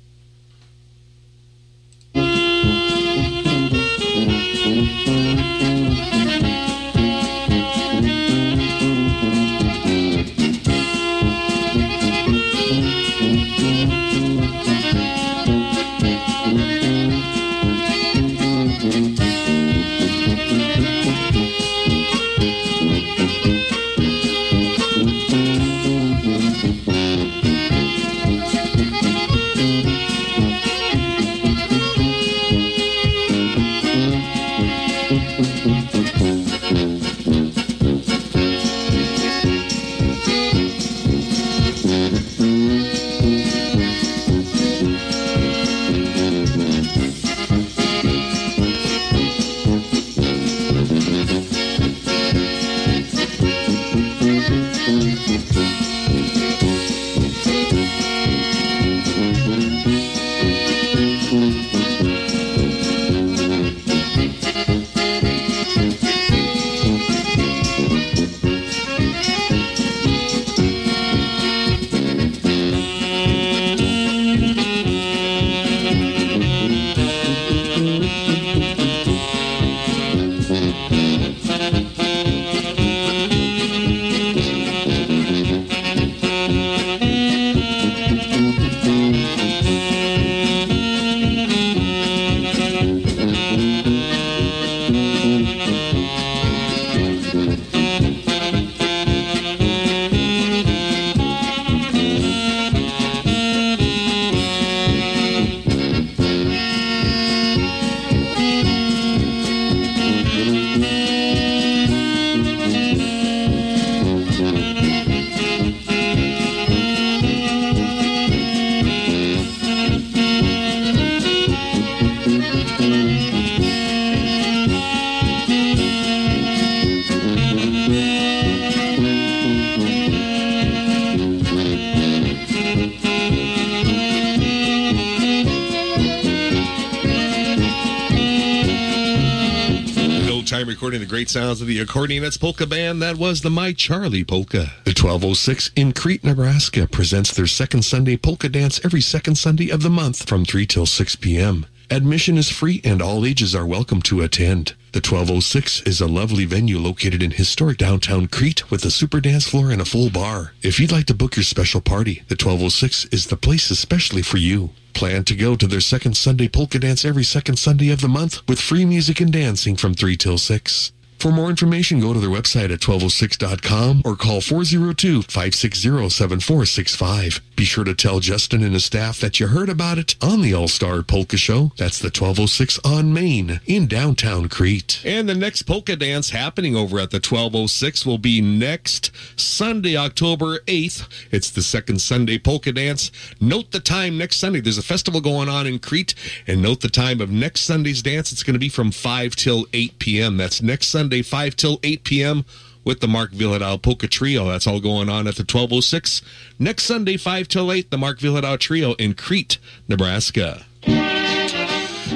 Recording 140.83 140.99
the 141.01 141.07
great 141.07 141.31
sounds 141.31 141.61
of 141.61 141.69
the 141.69 141.79
accordion, 141.79 142.25
accordionette's 142.25 142.37
polka 142.37 142.67
band. 142.67 143.01
That 143.01 143.17
was 143.17 143.43
the 143.43 143.51
My 143.51 143.73
Charlie 143.73 144.25
Polka. 144.25 144.73
The 144.83 144.91
1206 144.91 145.71
in 145.77 145.93
Crete, 145.93 146.25
Nebraska 146.25 146.89
presents 146.89 147.31
their 147.31 147.47
second 147.47 147.85
Sunday 147.85 148.17
polka 148.17 148.49
dance 148.49 148.85
every 148.85 149.01
second 149.01 149.37
Sunday 149.37 149.71
of 149.71 149.85
the 149.85 149.91
month 149.91 150.29
from 150.29 150.45
3 150.45 150.67
till 150.67 150.85
6 150.85 151.15
p.m. 151.15 151.67
Admission 151.89 152.37
is 152.37 152.51
free 152.51 152.81
and 152.83 153.01
all 153.01 153.25
ages 153.25 153.55
are 153.55 153.65
welcome 153.65 154.03
to 154.03 154.23
attend. 154.23 154.75
The 154.91 154.99
1206 154.99 155.83
is 155.83 156.01
a 156.01 156.09
lovely 156.09 156.47
venue 156.47 156.81
located 156.81 157.23
in 157.23 157.31
historic 157.31 157.79
downtown 157.79 158.27
Crete 158.27 158.69
with 158.69 158.85
a 158.85 158.91
super 158.91 159.21
dance 159.21 159.47
floor 159.47 159.71
and 159.71 159.81
a 159.81 159.85
full 159.85 160.11
bar. 160.11 160.53
If 160.63 160.81
you'd 160.81 160.91
like 160.91 161.07
to 161.07 161.15
book 161.15 161.37
your 161.37 161.45
special 161.45 161.81
party, 161.81 162.25
the 162.27 162.35
1206 162.35 163.05
is 163.13 163.27
the 163.27 163.37
place 163.37 163.71
especially 163.71 164.23
for 164.23 164.39
you. 164.39 164.71
Plan 164.95 165.25
to 165.25 165.35
go 165.35 165.57
to 165.57 165.67
their 165.67 165.81
second 165.81 166.17
Sunday 166.17 166.49
polka 166.49 166.79
dance 166.79 167.05
every 167.05 167.25
second 167.25 167.57
Sunday 167.57 167.91
of 167.91 168.01
the 168.01 168.09
month 168.09 168.47
with 168.49 168.61
free 168.61 168.85
music 168.85 169.21
and 169.21 169.33
dancing 169.33 169.77
from 169.77 169.95
3 169.95 170.17
till 170.17 170.39
6. 170.39 170.93
For 171.23 171.31
more 171.31 171.51
information, 171.51 172.01
go 172.01 172.13
to 172.13 172.19
their 172.19 172.29
website 172.29 172.73
at 172.73 172.81
1206.com 172.81 174.03
or 174.05 174.17
call 174.17 174.41
402-560-7465. 174.41 177.41
Be 177.55 177.65
sure 177.65 177.85
to 177.85 177.95
tell 177.95 178.19
Justin 178.19 178.65
and 178.65 178.75
his 178.75 178.87
staff 178.87 179.21
that 179.21 179.39
you 179.39 179.47
heard 179.47 179.69
about 179.69 179.99
it 179.99 180.17
on 180.21 180.43
the 180.43 180.53
All-Star 180.53 181.05
Polka 181.05 181.37
Show. 181.37 181.71
That's 181.77 182.01
the 182.01 182.07
1206 182.07 182.81
on 182.85 183.15
Main 183.15 183.61
in 183.67 183.87
downtown 183.87 184.49
Crete. 184.49 185.01
And 185.05 185.29
the 185.29 185.37
next 185.37 185.63
polka 185.63 185.95
dance 185.95 186.31
happening 186.31 186.75
over 186.75 186.99
at 186.99 187.13
the 187.13 187.19
1206 187.19 188.05
will 188.05 188.19
be 188.19 188.41
next 188.41 189.13
Sunday, 189.37 189.97
October 189.97 190.59
8th. 190.67 191.07
It's 191.31 191.51
the 191.51 191.63
second 191.63 192.01
Sunday 192.01 192.37
polka 192.37 192.73
dance. 192.73 193.13
Note 193.41 193.71
the 193.71 193.79
time 193.79 194.19
next 194.19 194.39
Sunday. 194.39 194.61
There's 194.61 194.77
a 194.77 194.83
festival 194.83 195.21
going 195.21 195.49
on 195.49 195.69
in 195.69 195.79
Crete, 195.79 196.17
and 196.49 196.61
note 196.61 196.81
the 196.81 196.89
time 196.89 197.21
of 197.21 197.31
next 197.31 197.61
Sunday's 197.61 198.03
dance. 198.03 198.33
It's 198.33 198.43
going 198.43 198.55
to 198.55 198.59
be 198.59 198.69
from 198.69 198.91
5 198.91 199.37
till 199.37 199.67
8 199.73 200.01
p.m. 200.01 200.37
That's 200.37 200.61
next 200.61 200.89
Sunday, 200.89 201.12
5 201.21 201.57
till 201.57 201.79
8 201.83 202.05
p.m. 202.05 202.47
with 202.85 203.01
the 203.01 203.09
Mark 203.09 203.33
Vyhlidal 203.33 203.83
Polka 203.83 204.09
Trio. 204.09 204.49
That's 204.49 204.67
all 204.67 204.81
going 204.81 205.11
on 205.11 205.27
at 205.27 205.35
the 205.35 205.43
1206. 205.43 206.23
Next 206.59 206.85
Sunday, 206.85 207.19
5 207.19 207.49
till 207.49 207.71
8, 207.71 207.91
the 207.91 207.99
Mark 207.99 208.21
Vyhlidal 208.21 208.59
Trio 208.59 208.95
in 208.95 209.13
Crete, 209.13 209.59
Nebraska. 209.87 210.65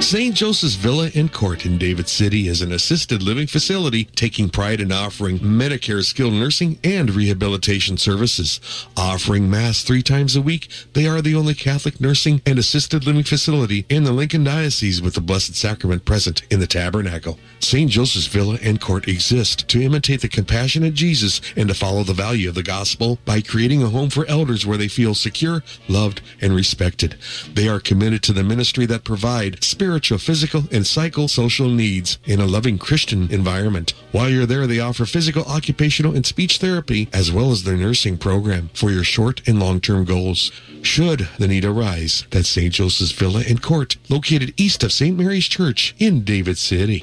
St. 0.01 0.37
Joseph's 0.37 0.75
Villa 0.77 1.11
and 1.17 1.33
Court 1.33 1.67
in 1.67 1.79
David 1.79 2.09
City 2.09 2.47
is 2.47 2.63
an 2.63 2.71
assisted 2.71 3.23
living 3.23 3.49
facility 3.49 4.05
taking 4.05 4.49
pride 4.49 4.81
in 4.81 4.93
offering 4.93 5.41
Medicare 5.41 6.05
skilled 6.05 6.35
nursing 6.35 6.79
and 6.85 7.11
rehabilitation 7.11 7.97
services. 7.97 8.61
Offering 8.97 9.51
Mass 9.51 9.83
three 9.83 10.03
times 10.03 10.37
a 10.37 10.41
week, 10.41 10.69
they 10.93 11.09
are 11.09 11.21
the 11.21 11.35
only 11.35 11.55
Catholic 11.55 12.01
nursing 12.01 12.41
and 12.47 12.57
assisted 12.57 13.05
living 13.05 13.25
facility 13.25 13.85
in 13.89 14.05
the 14.05 14.13
Lincoln 14.13 14.45
Diocese 14.45 15.03
with 15.03 15.15
the 15.15 15.21
Blessed 15.21 15.57
Sacrament 15.57 16.05
present 16.05 16.43
in 16.53 16.61
the 16.61 16.69
tabernacle. 16.69 17.39
St. 17.59 17.91
Joseph's 17.91 18.29
Villa 18.29 18.59
and 18.63 18.81
Court 18.81 19.09
exist 19.09 19.67
to 19.69 19.83
imitate 19.83 20.21
the 20.21 20.29
compassionate 20.29 20.95
Jesus 20.95 21.41
and 21.57 21.69
to 21.69 21.75
follow 21.75 22.05
the 22.05 22.13
value 22.13 22.49
of 22.49 22.55
the 22.55 22.63
gospel 22.63 23.19
by 23.25 23.41
creating 23.41 23.83
a 23.83 23.89
home 23.89 24.11
for 24.11 24.25
elders 24.27 24.65
where 24.65 24.79
they 24.79 24.89
feel 24.89 25.15
secure, 25.15 25.65
loved, 25.89 26.21
and 26.41 26.55
respected. 26.55 27.17
They 27.55 27.67
are 27.67 27.81
committed 27.81 28.23
to 28.25 28.33
the 28.33 28.45
ministry 28.45 28.87
that 28.87 29.03
provide 29.03 29.65
spiritual, 29.65 29.86
physical, 29.87 30.61
and 30.73 30.85
psychosocial 30.85 31.75
needs 31.75 32.19
in 32.25 32.41
a 32.41 32.47
loving 32.47 32.79
Christian 32.79 33.31
environment. 33.31 33.95
While 34.13 34.29
you're 34.29 34.47
there, 34.47 34.67
they 34.67 34.81
offer 34.81 35.07
physical, 35.07 35.45
occupational, 35.45 36.15
and 36.15 36.27
speech 36.27 36.59
therapy 36.59 37.09
as 37.13 37.31
well 37.31 37.51
as 37.51 37.63
their 37.63 37.77
nursing 37.77 38.19
program 38.19 38.71
for 38.75 38.91
your 38.91 39.05
short 39.05 39.47
and 39.47 39.61
long-term 39.61 40.05
goals. 40.05 40.51
Should 40.83 41.29
the 41.39 41.49
need 41.49 41.65
arise, 41.65 42.27
that's 42.31 42.49
St. 42.49 42.73
Joseph's 42.73 43.13
Villa 43.13 43.43
and 43.49 43.63
Court, 43.63 43.97
located 44.09 44.55
east 44.57 44.83
of 44.83 44.93
St. 44.93 45.17
Mary's 45.17 45.47
Church 45.47 45.95
in 45.99 46.25
David 46.25 46.59
City. 46.59 47.03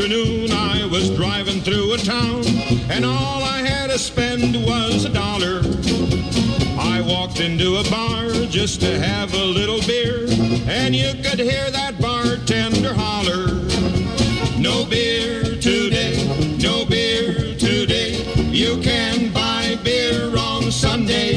Afternoon, 0.00 0.50
I 0.50 0.86
was 0.86 1.10
driving 1.10 1.60
through 1.60 1.92
a 1.92 1.98
town, 1.98 2.42
and 2.88 3.04
all 3.04 3.42
I 3.42 3.58
had 3.58 3.90
to 3.90 3.98
spend 3.98 4.54
was 4.64 5.04
a 5.04 5.10
dollar. 5.10 5.60
I 6.78 7.02
walked 7.06 7.40
into 7.40 7.76
a 7.76 7.84
bar 7.90 8.30
just 8.46 8.80
to 8.80 8.98
have 8.98 9.34
a 9.34 9.44
little 9.44 9.80
beer, 9.82 10.24
and 10.66 10.96
you 10.96 11.12
could 11.22 11.38
hear 11.38 11.70
that 11.70 12.00
bartender 12.00 12.94
holler. 12.94 13.48
No 14.58 14.86
beer 14.86 15.42
today, 15.60 16.16
no 16.56 16.86
beer 16.86 17.54
today. 17.58 18.24
You 18.50 18.80
can 18.80 19.30
buy 19.34 19.78
beer 19.84 20.34
on 20.34 20.72
Sunday. 20.72 21.34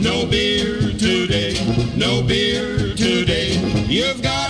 No 0.00 0.24
beer 0.24 0.90
today, 0.92 1.52
no 1.96 2.22
beer 2.22 2.94
today. 2.94 3.58
You've 3.88 4.22
got 4.22 4.41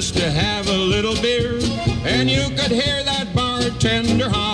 just 0.00 0.16
to 0.16 0.30
have 0.30 0.66
a 0.66 0.78
little 0.78 1.14
beer, 1.20 1.58
and 2.06 2.30
you 2.30 2.48
could 2.56 2.70
hear 2.70 3.04
that 3.04 3.28
bartender 3.34 4.30
holler, 4.30 4.49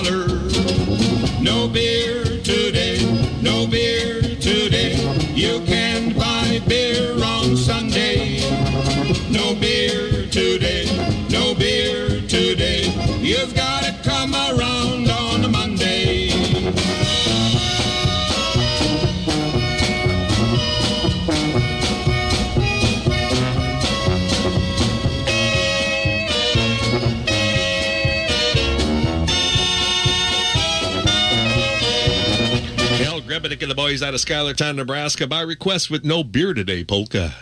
boys 33.86 34.02
out 34.02 34.14
of 34.14 34.20
Schuylertown, 34.20 34.74
Nebraska 34.74 35.28
by 35.28 35.40
request 35.42 35.92
with 35.92 36.04
no 36.04 36.24
beer 36.24 36.52
today, 36.52 36.82
polka. 36.82 37.32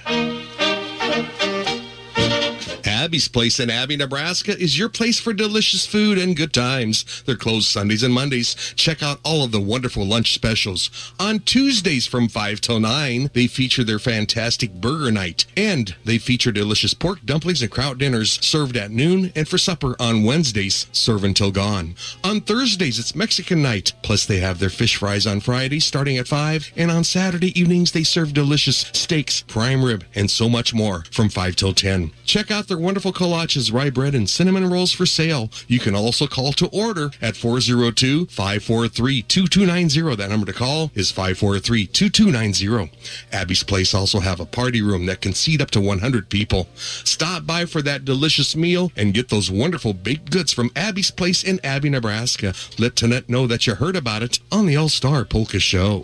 Abie's 3.15 3.29
Place 3.29 3.61
in 3.61 3.71
Abie, 3.71 3.97
Nebraska 3.97 4.61
is 4.61 4.77
your 4.77 4.89
place 4.89 5.21
for 5.21 5.33
delicious 5.33 5.87
food 5.87 6.19
and 6.19 6.37
good 6.37 6.53
times. 6.53 7.23
They're 7.25 7.37
closed 7.37 7.69
Sundays 7.69 8.03
and 8.03 8.13
Mondays. 8.13 8.57
Check 8.75 9.05
out 9.05 9.21
all 9.23 9.45
of 9.45 9.53
the 9.53 9.61
wonderful 9.61 10.05
lunch 10.05 10.35
specials. 10.35 10.91
On 11.21 11.39
Tuesdays 11.39 12.09
from 12.09 12.27
5 12.27 12.61
till 12.61 12.81
9, 12.81 13.31
they 13.33 13.47
feature 13.47 13.85
their 13.85 14.01
fantastic 14.01 14.73
burger 14.81 15.13
night. 15.13 15.47
And 15.57 15.95
they 16.05 16.19
feature 16.19 16.51
delicious 16.51 16.93
pork 16.93 17.25
dumplings 17.25 17.63
and 17.63 17.71
kraut 17.71 17.99
dinners 17.99 18.45
served 18.45 18.77
at 18.77 18.91
noon 18.91 19.31
and 19.37 19.47
for 19.47 19.59
supper 19.59 19.95
on 20.01 20.25
Wednesdays, 20.25 20.89
serve 20.91 21.23
until 21.23 21.53
gone. 21.53 21.95
On 22.25 22.41
Thursdays, 22.41 22.99
it's 22.99 23.15
Mexican 23.15 23.63
night. 23.63 23.93
Plus, 24.03 24.27
they 24.27 24.39
have 24.39 24.59
their 24.59 24.71
fish 24.71 24.97
fries 24.97 25.25
on 25.25 25.39
Fridays 25.39 25.85
starting 25.85 26.19
at 26.19 26.27
5. 26.27 26.73
And 26.75 26.91
on 26.91 27.05
Saturday 27.05 27.57
evenings, 27.57 27.93
they 27.93 28.03
serve 28.03 28.35
delicious 28.35 28.79
steaks, 28.93 29.43
prime 29.43 29.85
rib, 29.85 30.05
and 30.17 30.29
so 30.29 30.49
much 30.49 30.75
more 30.75 31.05
from 31.13 31.29
5 31.29 31.55
till 31.55 31.75
10. 31.75 32.11
Check 32.25 32.51
out 32.51 32.67
their 32.67 32.77
wonderful 32.77 33.04
kolaches, 33.13 33.73
rye 33.73 33.91
bread, 33.91 34.15
and 34.15 34.29
cinnamon 34.29 34.71
rolls 34.71 34.93
for 34.93 35.07
sale. 35.07 35.51
You 35.67 35.79
can 35.79 35.95
also 35.95 36.27
call 36.27 36.53
to 36.55 36.67
order 36.69 37.11
at 37.21 37.35
402-543-2290. 37.35 40.17
That 40.17 40.31
number 40.31 40.47
to 40.47 40.53
call 40.53 40.91
is 40.95 41.13
543-2290. 41.13 42.91
Abie's 43.33 43.63
Place 43.63 43.95
also 43.95 44.21
have 44.21 44.41
a 44.41 44.47
party 44.47 44.83
room 44.83 45.07
that 45.07 45.21
can 45.21 45.33
seat 45.33 45.61
up 45.61 45.71
to 45.73 45.81
100 45.81 46.29
people. 46.29 46.69
Stop 46.75 47.47
by 47.47 47.65
for 47.65 47.83
that 47.83 48.05
delicious 48.05 48.57
meal 48.57 48.93
and 48.97 49.15
get 49.15 49.29
those 49.29 49.51
wonderful 49.51 49.93
baked 49.93 50.31
goods 50.31 50.53
from 50.53 50.71
Abie's 50.77 51.11
Place 51.11 51.43
in 51.43 51.59
Abie, 51.65 51.91
Nebraska. 51.91 52.55
Let 52.79 52.95
Tonette 52.95 53.29
know 53.29 53.47
that 53.47 53.67
you 53.67 53.75
heard 53.75 53.97
about 53.97 54.23
it 54.23 54.39
on 54.53 54.67
the 54.67 54.77
All-Star 54.77 55.25
Polka 55.25 55.59
Show. 55.59 56.03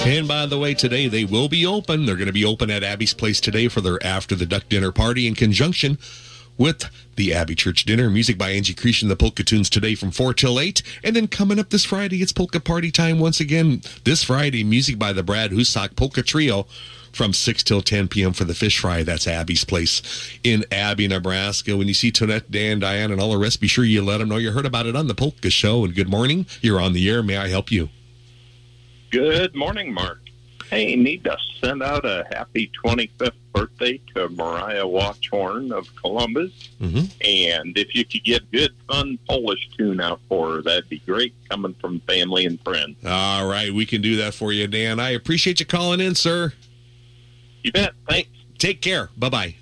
And 0.00 0.28
by 0.28 0.46
the 0.46 0.58
way, 0.58 0.74
today 0.74 1.08
they 1.08 1.24
will 1.24 1.48
be 1.48 1.66
open. 1.66 2.06
They're 2.06 2.16
going 2.16 2.26
to 2.26 2.32
be 2.32 2.44
open 2.44 2.70
at 2.70 2.84
Abie's 2.84 3.14
Place 3.14 3.40
today 3.40 3.68
for 3.68 3.80
their 3.80 4.04
After 4.04 4.34
the 4.34 4.46
Duck 4.46 4.68
Dinner 4.68 4.92
party 4.92 5.26
in 5.26 5.34
conjunction 5.34 5.98
with 6.58 6.90
the 7.16 7.32
Abie 7.32 7.54
Church 7.54 7.84
Dinner. 7.84 8.10
Music 8.10 8.36
by 8.36 8.50
Angie 8.50 8.74
Creation, 8.74 9.08
the 9.08 9.16
Polka 9.16 9.42
Tunes 9.42 9.70
today 9.70 9.94
from 9.94 10.10
4 10.10 10.34
till 10.34 10.60
8. 10.60 10.82
And 11.02 11.16
then 11.16 11.28
coming 11.28 11.58
up 11.58 11.70
this 11.70 11.84
Friday, 11.84 12.20
it's 12.20 12.32
Polka 12.32 12.60
Party 12.60 12.90
time 12.90 13.18
once 13.18 13.40
again. 13.40 13.80
This 14.04 14.24
Friday, 14.24 14.64
music 14.64 14.98
by 14.98 15.12
the 15.12 15.22
Brad 15.22 15.52
Husak 15.52 15.96
Polka 15.96 16.22
Trio 16.22 16.66
from 17.12 17.32
6 17.32 17.62
till 17.62 17.80
10 17.80 18.08
p.m. 18.08 18.32
for 18.32 18.44
the 18.44 18.54
fish 18.54 18.78
fry. 18.78 19.02
That's 19.02 19.26
Abie's 19.26 19.64
Place 19.64 20.02
in 20.44 20.64
Abie, 20.70 21.08
Nebraska. 21.08 21.76
When 21.76 21.88
you 21.88 21.94
see 21.94 22.12
Tonette, 22.12 22.50
Dan, 22.50 22.80
Diane, 22.80 23.10
and 23.10 23.20
all 23.20 23.32
the 23.32 23.38
rest, 23.38 23.60
be 23.60 23.68
sure 23.68 23.84
you 23.84 24.04
let 24.04 24.18
them 24.18 24.28
know 24.28 24.36
you 24.36 24.50
heard 24.50 24.66
about 24.66 24.86
it 24.86 24.96
on 24.96 25.06
the 25.06 25.14
Polka 25.14 25.50
Show. 25.50 25.84
And 25.84 25.94
good 25.94 26.08
morning. 26.08 26.46
You're 26.60 26.80
on 26.80 26.92
the 26.92 27.08
air. 27.08 27.22
May 27.22 27.36
I 27.36 27.48
help 27.48 27.70
you? 27.70 27.88
Good 29.10 29.54
morning, 29.54 29.92
Mark. 29.92 30.27
Hey, 30.70 30.96
need 30.96 31.24
to 31.24 31.36
send 31.60 31.82
out 31.82 32.04
a 32.04 32.26
happy 32.32 32.70
25th 32.84 33.32
birthday 33.54 34.00
to 34.14 34.28
Mariah 34.28 34.84
Watchhorn 34.84 35.72
of 35.72 35.88
Columbus. 35.96 36.52
Mm-hmm. 36.80 37.06
And 37.26 37.76
if 37.76 37.94
you 37.94 38.04
could 38.04 38.24
get 38.24 38.50
good, 38.50 38.74
fun 38.86 39.18
Polish 39.28 39.68
tune 39.76 40.00
out 40.00 40.20
for 40.28 40.56
her, 40.56 40.62
that'd 40.62 40.88
be 40.88 40.98
great 41.00 41.34
coming 41.48 41.74
from 41.80 42.00
family 42.00 42.46
and 42.46 42.60
friends. 42.62 42.96
All 43.04 43.48
right, 43.48 43.72
we 43.72 43.86
can 43.86 44.02
do 44.02 44.16
that 44.16 44.34
for 44.34 44.52
you, 44.52 44.66
Dan. 44.66 45.00
I 45.00 45.10
appreciate 45.10 45.60
you 45.60 45.66
calling 45.66 46.00
in, 46.00 46.14
sir. 46.14 46.52
You 47.62 47.72
bet. 47.72 47.92
Thanks. 48.08 48.30
Take 48.58 48.82
care. 48.82 49.08
Bye 49.16 49.28
bye. 49.28 49.54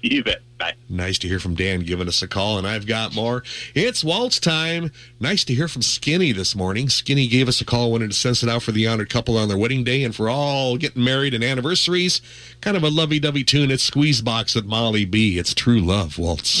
You 0.10 0.24
bet. 0.24 0.40
Bye. 0.58 0.74
Nice 0.88 1.18
to 1.18 1.28
hear 1.28 1.38
from 1.38 1.54
Dan 1.54 1.80
giving 1.80 2.08
us 2.08 2.22
a 2.22 2.28
call, 2.28 2.58
and 2.58 2.66
I've 2.66 2.86
got 2.86 3.14
more. 3.14 3.42
It's 3.74 4.02
waltz 4.02 4.40
time. 4.40 4.90
Nice 5.18 5.44
to 5.44 5.54
hear 5.54 5.68
from 5.68 5.82
Skinny 5.82 6.32
this 6.32 6.54
morning. 6.54 6.88
Skinny 6.88 7.26
gave 7.28 7.48
us 7.48 7.60
a 7.60 7.64
call, 7.64 7.92
wanted 7.92 8.10
to 8.10 8.16
send 8.16 8.42
it 8.42 8.48
out 8.48 8.62
for 8.62 8.72
the 8.72 8.86
honored 8.86 9.10
couple 9.10 9.36
on 9.36 9.48
their 9.48 9.58
wedding 9.58 9.84
day 9.84 10.02
and 10.02 10.14
for 10.14 10.28
all 10.28 10.76
getting 10.76 11.04
married 11.04 11.34
and 11.34 11.44
anniversaries. 11.44 12.20
Kind 12.60 12.76
of 12.76 12.82
a 12.82 12.88
lovey-dovey 12.88 13.44
tune. 13.44 13.70
It's 13.70 13.82
Squeeze 13.82 14.22
Box 14.22 14.54
with 14.54 14.64
Molly 14.66 15.04
B. 15.04 15.38
It's 15.38 15.54
True 15.54 15.80
Love 15.80 16.18
Waltz. 16.18 16.60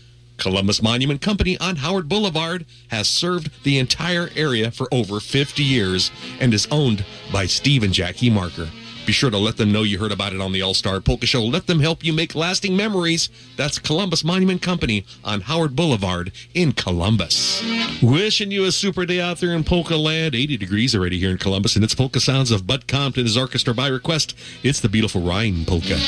Columbus 0.41 0.81
Monument 0.81 1.21
Company 1.21 1.55
on 1.59 1.75
Howard 1.75 2.09
Boulevard 2.09 2.65
has 2.87 3.07
served 3.07 3.63
the 3.63 3.77
entire 3.77 4.31
area 4.35 4.71
for 4.71 4.91
over 4.91 5.19
50 5.19 5.61
years 5.61 6.09
and 6.39 6.51
is 6.51 6.67
owned 6.71 7.05
by 7.31 7.45
Steve 7.45 7.83
and 7.83 7.93
Jackie 7.93 8.31
Marker. 8.31 8.67
Be 9.05 9.13
sure 9.13 9.29
to 9.29 9.37
let 9.37 9.57
them 9.57 9.71
know 9.71 9.83
you 9.83 9.99
heard 9.99 10.11
about 10.11 10.33
it 10.33 10.41
on 10.41 10.51
the 10.51 10.63
All 10.63 10.73
Star 10.73 10.99
Polka 10.99 11.27
Show. 11.27 11.43
Let 11.43 11.67
them 11.67 11.79
help 11.79 12.03
you 12.03 12.11
make 12.11 12.33
lasting 12.33 12.75
memories. 12.75 13.29
That's 13.55 13.77
Columbus 13.77 14.23
Monument 14.23 14.63
Company 14.63 15.05
on 15.23 15.41
Howard 15.41 15.75
Boulevard 15.75 16.31
in 16.55 16.71
Columbus. 16.71 17.63
Wishing 18.01 18.49
you 18.49 18.65
a 18.65 18.71
super 18.71 19.05
day 19.05 19.21
out 19.21 19.37
there 19.41 19.53
in 19.53 19.63
Polka 19.63 19.95
Land. 19.95 20.33
80 20.33 20.57
degrees 20.57 20.95
already 20.95 21.19
here 21.19 21.29
in 21.29 21.37
Columbus, 21.37 21.75
and 21.75 21.83
it's 21.83 21.93
Polka 21.93 22.19
Sounds 22.19 22.49
of 22.49 22.65
Bud 22.65 22.87
Compton, 22.87 23.25
his 23.25 23.37
orchestra 23.37 23.75
by 23.75 23.87
request. 23.87 24.35
It's 24.63 24.79
the 24.79 24.89
beautiful 24.89 25.21
Rhine 25.21 25.65
Polka. 25.65 25.99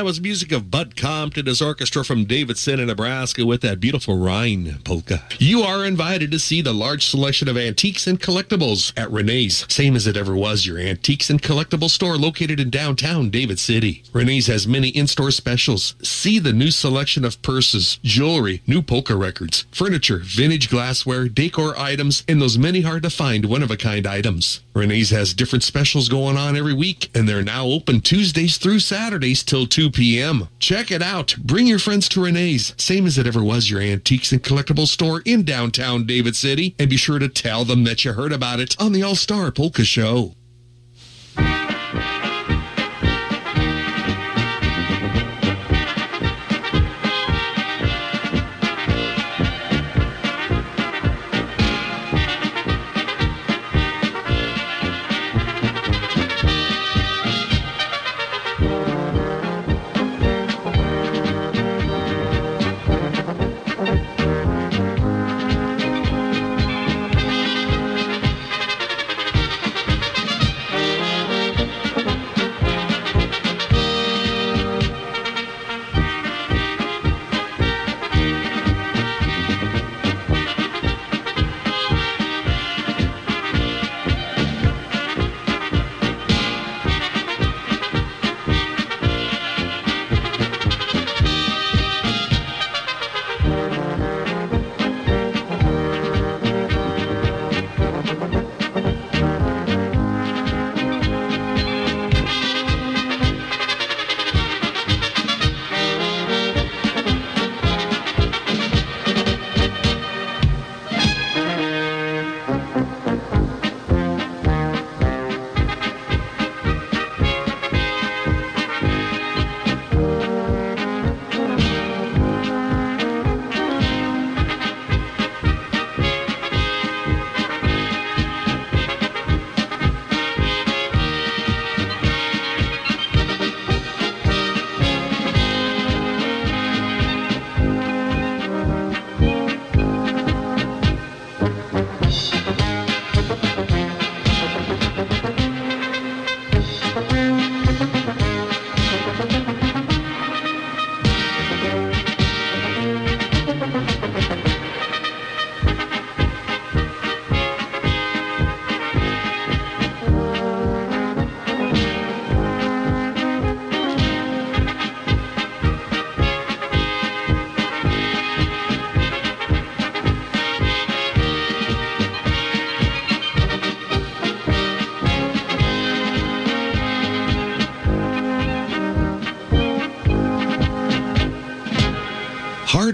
That 0.00 0.06
was 0.06 0.18
music 0.18 0.50
of 0.50 0.70
Bud 0.70 0.89
Compton, 1.20 1.44
his 1.44 1.60
orchestra 1.60 2.02
from 2.02 2.24
Davidson, 2.24 2.86
Nebraska, 2.86 3.44
with 3.44 3.60
that 3.60 3.78
beautiful 3.78 4.16
Rhine 4.16 4.78
polka. 4.84 5.22
You 5.38 5.60
are 5.60 5.84
invited 5.84 6.30
to 6.30 6.38
see 6.38 6.62
the 6.62 6.72
large 6.72 7.04
selection 7.04 7.46
of 7.46 7.58
antiques 7.58 8.06
and 8.06 8.18
collectibles 8.18 8.98
at 8.98 9.10
Renee's, 9.10 9.66
same 9.68 9.96
as 9.96 10.06
it 10.06 10.16
ever 10.16 10.34
was, 10.34 10.64
your 10.64 10.78
antiques 10.78 11.28
and 11.28 11.42
collectible 11.42 11.90
store 11.90 12.16
located 12.16 12.58
in 12.58 12.70
downtown 12.70 13.28
David 13.28 13.58
City. 13.58 14.02
Renee's 14.14 14.46
has 14.46 14.66
many 14.66 14.88
in-store 14.88 15.30
specials. 15.30 15.94
See 16.02 16.38
the 16.38 16.54
new 16.54 16.70
selection 16.70 17.26
of 17.26 17.42
purses, 17.42 17.98
jewelry, 18.02 18.62
new 18.66 18.80
polka 18.80 19.14
records, 19.14 19.66
furniture, 19.72 20.22
vintage 20.24 20.70
glassware, 20.70 21.28
decor 21.28 21.78
items, 21.78 22.24
and 22.26 22.40
those 22.40 22.56
many 22.56 22.80
hard-to-find 22.80 23.44
one-of-a-kind 23.44 24.06
items. 24.06 24.60
Renee's 24.74 25.10
has 25.10 25.34
different 25.34 25.64
specials 25.64 26.08
going 26.08 26.38
on 26.38 26.56
every 26.56 26.72
week, 26.72 27.10
and 27.14 27.28
they're 27.28 27.42
now 27.42 27.66
open 27.66 28.00
Tuesdays 28.00 28.56
through 28.56 28.78
Saturdays 28.78 29.42
till 29.42 29.66
2 29.66 29.90
p.m. 29.90 30.48
Check 30.60 30.90
it 30.90 31.02
out. 31.02 31.09
Bring 31.38 31.66
your 31.66 31.80
friends 31.80 32.08
to 32.10 32.22
Renee's, 32.22 32.72
same 32.78 33.04
as 33.04 33.18
it 33.18 33.26
ever 33.26 33.42
was 33.42 33.68
your 33.68 33.80
antiques 33.80 34.30
and 34.30 34.42
collectibles 34.42 34.88
store 34.88 35.22
in 35.24 35.42
downtown 35.44 36.06
David 36.06 36.36
City, 36.36 36.76
and 36.78 36.88
be 36.88 36.96
sure 36.96 37.18
to 37.18 37.28
tell 37.28 37.64
them 37.64 37.82
that 37.82 38.04
you 38.04 38.12
heard 38.12 38.32
about 38.32 38.60
it 38.60 38.76
on 38.80 38.92
the 38.92 39.02
All 39.02 39.16
Star 39.16 39.50
Polka 39.50 39.84
Show. 39.84 40.34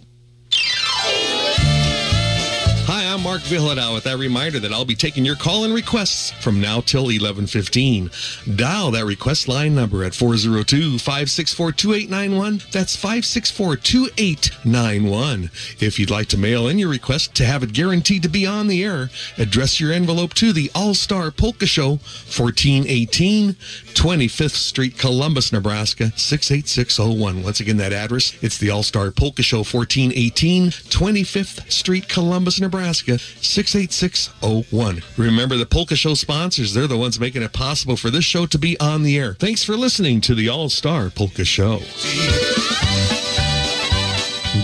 Mark 3.24 3.42
Vyhlidal 3.42 3.94
with 3.94 4.06
that 4.06 4.18
reminder 4.18 4.60
that 4.60 4.74
I'll 4.74 4.84
be 4.84 4.96
taking 4.96 5.24
your 5.24 5.36
call 5.36 5.64
and 5.64 5.76
requests 5.76 6.32
from 6.32 6.60
now 6.60 6.82
till 6.82 7.12
11:15. 7.12 8.10
Dial 8.56 8.90
that 8.92 9.06
request 9.06 9.48
line 9.48 9.76
number 9.76 10.04
at 10.04 10.14
402-564-2891. 10.14 12.64
That's 12.72 12.98
564-2891. 12.98 15.52
If 15.80 16.00
you'd 16.00 16.10
like 16.10 16.30
to 16.30 16.38
mail 16.38 16.68
in 16.68 16.80
your 16.80 16.90
request 16.90 17.36
to 17.36 17.46
have 17.46 17.62
it 17.62 17.74
guaranteed 17.74 18.24
to 18.24 18.30
be 18.30 18.48
on 18.48 18.66
the 18.68 18.84
air, 18.84 19.12
address 19.38 19.80
your 19.80 19.92
envelope 19.92 20.34
to 20.36 20.52
the 20.52 20.72
All-Star 20.74 21.30
Polka 21.30 21.68
Show, 21.68 22.00
1418 22.36 23.56
25th 23.94 24.56
Street, 24.56 24.98
Columbus, 24.98 25.52
Nebraska 25.52 26.12
68601. 26.16 27.44
Once 27.44 27.60
again 27.60 27.78
that 27.78 27.94
address, 27.94 28.34
it's 28.42 28.58
the 28.58 28.72
All-Star 28.72 29.12
Polka 29.12 29.44
Show, 29.44 29.60
1418 29.60 30.72
25th 30.72 31.72
Street, 31.72 32.10
Columbus, 32.10 32.60
Nebraska 32.60 33.11
68601. 33.20 35.02
Remember 35.18 35.58
the 35.58 35.66
Polka 35.66 35.96
Show 35.96 36.14
sponsors, 36.14 36.74
they're 36.74 36.88
the 36.88 36.98
ones 36.98 37.20
making 37.20 37.42
it 37.42 37.54
possible 37.54 37.96
for 37.96 38.10
this 38.10 38.26
show 38.26 38.46
to 38.46 38.58
be 38.58 38.80
on 38.80 39.04
the 39.04 39.18
air. 39.18 39.36
Thanks 39.36 39.64
for 39.64 39.76
listening 39.76 40.22
to 40.22 40.36
the 40.36 40.50
All-Star 40.50 41.10
Polka 41.10 41.46
Show. 41.46 41.80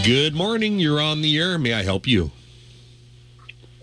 Good 0.04 0.36
morning, 0.36 0.80
you're 0.80 1.02
on 1.02 1.22
the 1.22 1.38
air. 1.38 1.58
May 1.58 1.74
I 1.74 1.84
help 1.84 2.08
you? 2.08 2.32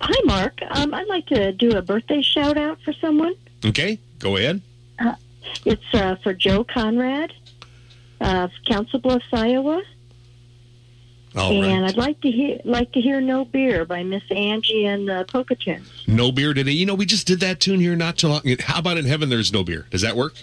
Hi, 0.00 0.20
Mark. 0.24 0.60
Um, 0.70 0.92
I'd 0.92 1.06
like 1.06 1.26
to 1.26 1.52
do 1.52 1.70
a 1.76 1.82
birthday 1.82 2.20
shout 2.20 2.58
out 2.58 2.78
for 2.82 2.92
someone. 2.94 3.34
Okay, 3.64 3.98
go 4.18 4.36
ahead. 4.36 4.60
Uh, 4.98 5.14
it's 5.64 5.94
uh, 5.94 6.16
for 6.22 6.34
Joe 6.34 6.62
Conrad 6.64 7.32
of 8.20 8.50
Council 8.66 8.98
Bluffs, 8.98 9.24
Iowa. 9.32 9.82
All 11.36 11.64
and 11.64 11.82
right. 11.82 11.90
I'd 11.90 11.96
like 11.96 12.20
to 12.20 12.30
hear 12.30 12.60
like 12.64 12.92
to 12.92 13.00
hear 13.00 13.20
No 13.20 13.44
Beer 13.44 13.84
by 13.84 14.02
Miss 14.04 14.22
Angie 14.30 14.86
and 14.86 15.08
the 15.08 15.24
Tunes. 15.60 16.04
No 16.06 16.30
beer 16.30 16.54
today. 16.54 16.70
You 16.70 16.86
know, 16.86 16.94
we 16.94 17.06
just 17.06 17.26
did 17.26 17.40
that 17.40 17.60
tune 17.60 17.80
here 17.80 17.96
not 17.96 18.18
too 18.18 18.28
long. 18.28 18.42
How 18.60 18.78
about 18.78 18.98
in 18.98 19.04
heaven 19.04 19.28
there's 19.28 19.52
no 19.52 19.64
beer? 19.64 19.86
Does 19.90 20.02
that 20.02 20.16
work? 20.16 20.34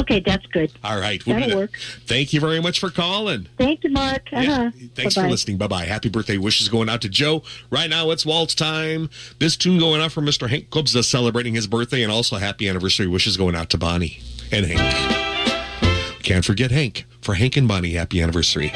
Okay, 0.00 0.20
that's 0.20 0.44
good. 0.46 0.72
All 0.82 0.98
right. 0.98 1.24
We'll 1.24 1.36
That'll 1.38 1.56
work. 1.56 1.78
Thank 2.06 2.32
you 2.32 2.40
very 2.40 2.60
much 2.60 2.80
for 2.80 2.90
calling. 2.90 3.46
Thank 3.56 3.84
you, 3.84 3.90
Mark. 3.90 4.22
Uh-huh. 4.32 4.70
Thanks 4.94 5.14
Bye-bye. 5.14 5.26
for 5.26 5.30
listening. 5.30 5.56
Bye 5.56 5.68
bye. 5.68 5.84
Happy 5.84 6.08
birthday 6.08 6.36
wishes 6.36 6.68
going 6.68 6.88
out 6.88 7.00
to 7.02 7.08
Joe. 7.08 7.42
Right 7.70 7.88
now 7.88 8.10
it's 8.10 8.26
waltz 8.26 8.54
time. 8.54 9.08
This 9.38 9.56
tune 9.56 9.78
going 9.78 10.00
out 10.00 10.12
for 10.12 10.20
Mr. 10.20 10.48
Hank 10.48 10.70
Kobza 10.70 11.04
celebrating 11.04 11.54
his 11.54 11.66
birthday 11.66 12.02
and 12.02 12.10
also 12.10 12.36
happy 12.36 12.68
anniversary 12.68 13.06
wishes 13.06 13.36
going 13.36 13.54
out 13.54 13.70
to 13.70 13.78
Bonnie 13.78 14.20
and 14.50 14.66
Hank. 14.66 16.22
Can't 16.22 16.44
forget 16.44 16.70
Hank. 16.70 17.04
For 17.20 17.34
Hank 17.34 17.56
and 17.56 17.68
Bonnie, 17.68 17.92
happy 17.92 18.20
anniversary. 18.20 18.72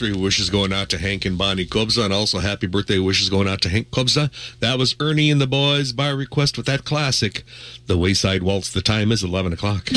Anniversary 0.00 0.22
wishes 0.22 0.50
going 0.50 0.72
out 0.72 0.88
to 0.90 0.98
Hank 0.98 1.24
and 1.24 1.36
Bonnie 1.36 1.66
Kobza, 1.66 2.04
and 2.04 2.14
also 2.14 2.38
happy 2.38 2.66
birthday 2.66 2.98
wishes 2.98 3.28
going 3.28 3.48
out 3.48 3.60
to 3.62 3.68
Hank 3.68 3.90
Kobza. 3.90 4.30
That 4.60 4.78
was 4.78 4.94
Ernie 5.00 5.30
and 5.30 5.40
the 5.40 5.46
boys 5.46 5.92
by 5.92 6.08
request 6.10 6.56
with 6.56 6.66
that 6.66 6.84
classic, 6.84 7.42
The 7.86 7.98
Wayside 7.98 8.42
Waltz. 8.42 8.70
The 8.70 8.82
time 8.82 9.10
is 9.10 9.24
11 9.24 9.52
o'clock. 9.52 9.88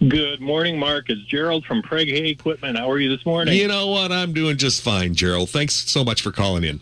Good 0.00 0.40
morning, 0.40 0.78
Mark. 0.78 1.08
It's 1.08 1.22
Gerald 1.22 1.64
from 1.64 1.80
Prague 1.82 2.08
Hay 2.08 2.28
Equipment. 2.28 2.76
How 2.76 2.90
are 2.90 2.98
you 2.98 3.08
this 3.08 3.24
morning? 3.24 3.54
You 3.54 3.68
know 3.68 3.86
what? 3.86 4.12
I'm 4.12 4.32
doing 4.32 4.56
just 4.56 4.82
fine, 4.82 5.14
Gerald. 5.14 5.48
Thanks 5.50 5.74
so 5.74 6.04
much 6.04 6.22
for 6.22 6.32
calling 6.32 6.64
in. 6.64 6.80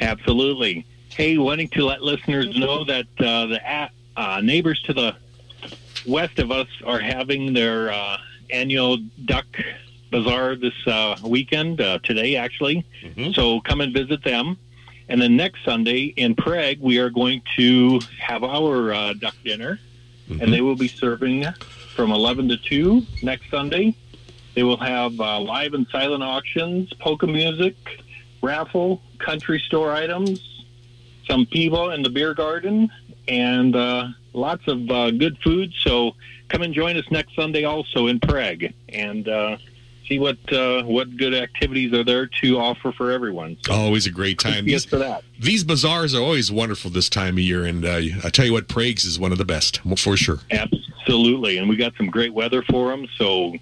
Absolutely. 0.00 0.84
Hey, 1.16 1.36
wanting 1.36 1.68
to 1.70 1.84
let 1.84 2.00
listeners 2.02 2.56
know 2.56 2.84
that 2.84 3.06
uh, 3.20 3.46
the 3.46 3.90
uh, 4.16 4.40
neighbors 4.40 4.80
to 4.82 4.94
the 4.94 5.14
west 6.06 6.38
of 6.38 6.50
us 6.50 6.68
are 6.86 6.98
having 6.98 7.52
their 7.52 7.92
uh, 7.92 8.16
annual 8.50 8.96
duck 9.26 9.44
bazaar 10.10 10.56
this 10.56 10.74
uh, 10.86 11.16
weekend, 11.22 11.82
uh, 11.82 11.98
today 12.02 12.36
actually. 12.36 12.86
So 13.34 13.60
come 13.60 13.82
and 13.82 13.92
visit 13.92 14.24
them. 14.24 14.56
And 15.08 15.20
then 15.20 15.36
next 15.36 15.62
Sunday 15.64 16.14
in 16.16 16.34
Prague, 16.34 16.78
we 16.80 16.98
are 16.98 17.10
going 17.10 17.42
to 17.56 18.00
have 18.18 18.42
our 18.42 18.92
uh, 18.92 19.12
duck 19.12 19.34
dinner, 19.44 19.78
and 20.40 20.50
they 20.52 20.62
will 20.62 20.76
be 20.76 20.88
serving 20.88 21.44
from 21.94 22.10
11 22.10 22.48
to 22.48 22.56
2 22.56 23.02
next 23.22 23.50
Sunday. 23.50 23.94
They 24.54 24.62
will 24.62 24.78
have 24.78 25.20
uh, 25.20 25.40
live 25.40 25.74
and 25.74 25.86
silent 25.88 26.22
auctions, 26.22 26.90
polka 26.94 27.26
music, 27.26 27.76
raffle, 28.42 29.02
country 29.18 29.58
store 29.66 29.92
items, 29.92 30.40
some 31.28 31.46
pivo 31.46 31.94
in 31.94 32.02
the 32.02 32.10
beer 32.10 32.34
garden, 32.34 32.90
and 33.28 33.74
uh, 33.76 34.08
lots 34.32 34.66
of 34.66 34.90
uh, 34.90 35.10
good 35.10 35.38
food. 35.38 35.72
So 35.80 36.12
come 36.48 36.62
and 36.62 36.74
join 36.74 36.96
us 36.96 37.04
next 37.10 37.34
Sunday 37.34 37.64
also 37.64 38.06
in 38.08 38.20
Prague 38.20 38.64
and 38.88 39.28
uh, 39.28 39.56
see 40.08 40.18
what 40.18 40.36
uh, 40.52 40.82
what 40.82 41.16
good 41.16 41.32
activities 41.34 41.92
are 41.92 42.04
there 42.04 42.26
to 42.42 42.58
offer 42.58 42.92
for 42.92 43.10
everyone. 43.10 43.56
So 43.64 43.72
Always 43.72 44.06
a 44.06 44.10
great 44.10 44.38
time. 44.38 44.66
yes 44.66 44.84
for 44.84 44.96
that. 44.98 45.22
These 45.38 45.64
bazaars 45.64 46.14
are 46.14 46.20
always 46.22 46.50
wonderful 46.52 46.90
this 46.90 47.08
time 47.08 47.34
of 47.34 47.40
year, 47.40 47.64
and 47.64 47.84
uh, 47.84 48.00
I 48.24 48.28
tell 48.30 48.44
you 48.44 48.52
what, 48.52 48.68
Prague's 48.68 49.04
is 49.04 49.18
one 49.18 49.32
of 49.32 49.38
the 49.38 49.44
best 49.44 49.80
for 49.96 50.16
sure. 50.16 50.40
Absolutely, 50.50 51.58
and 51.58 51.68
we 51.68 51.76
got 51.76 51.94
some 51.96 52.06
great 52.10 52.34
weather 52.34 52.62
for 52.62 52.90
them. 52.90 53.06
So 53.16 53.54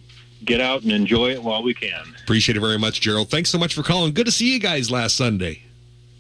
get 0.45 0.61
out 0.61 0.83
and 0.83 0.91
enjoy 0.93 1.31
it 1.31 1.43
while 1.43 1.63
we 1.63 1.75
can. 1.75 2.03
Appreciate 2.23 2.57
it 2.57 2.61
very 2.61 2.79
much, 2.79 3.01
Gerald. 3.03 3.29
Thanks 3.31 3.51
so 3.51 3.59
much 3.59 3.75
for 3.75 3.83
calling. 3.83 4.15
Good 4.15 4.27
to 4.27 4.33
see 4.33 4.53
you 4.53 4.59
guys 4.59 4.91
last 4.91 5.15
Sunday. 5.17 5.63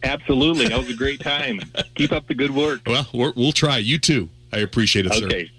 Absolutely, 0.02 0.68
that 0.68 0.78
was 0.78 0.88
a 0.90 0.94
great 0.94 1.20
time. 1.20 1.60
Keep 1.94 2.12
up 2.12 2.26
the 2.26 2.34
good 2.34 2.50
work. 2.50 2.80
Well, 2.86 3.06
we're, 3.12 3.32
we'll 3.36 3.52
try. 3.52 3.78
You 3.78 3.98
too. 3.98 4.28
I 4.52 4.58
appreciate 4.58 5.06
it, 5.06 5.14
sir. 5.14 5.26
Okay. 5.26 5.50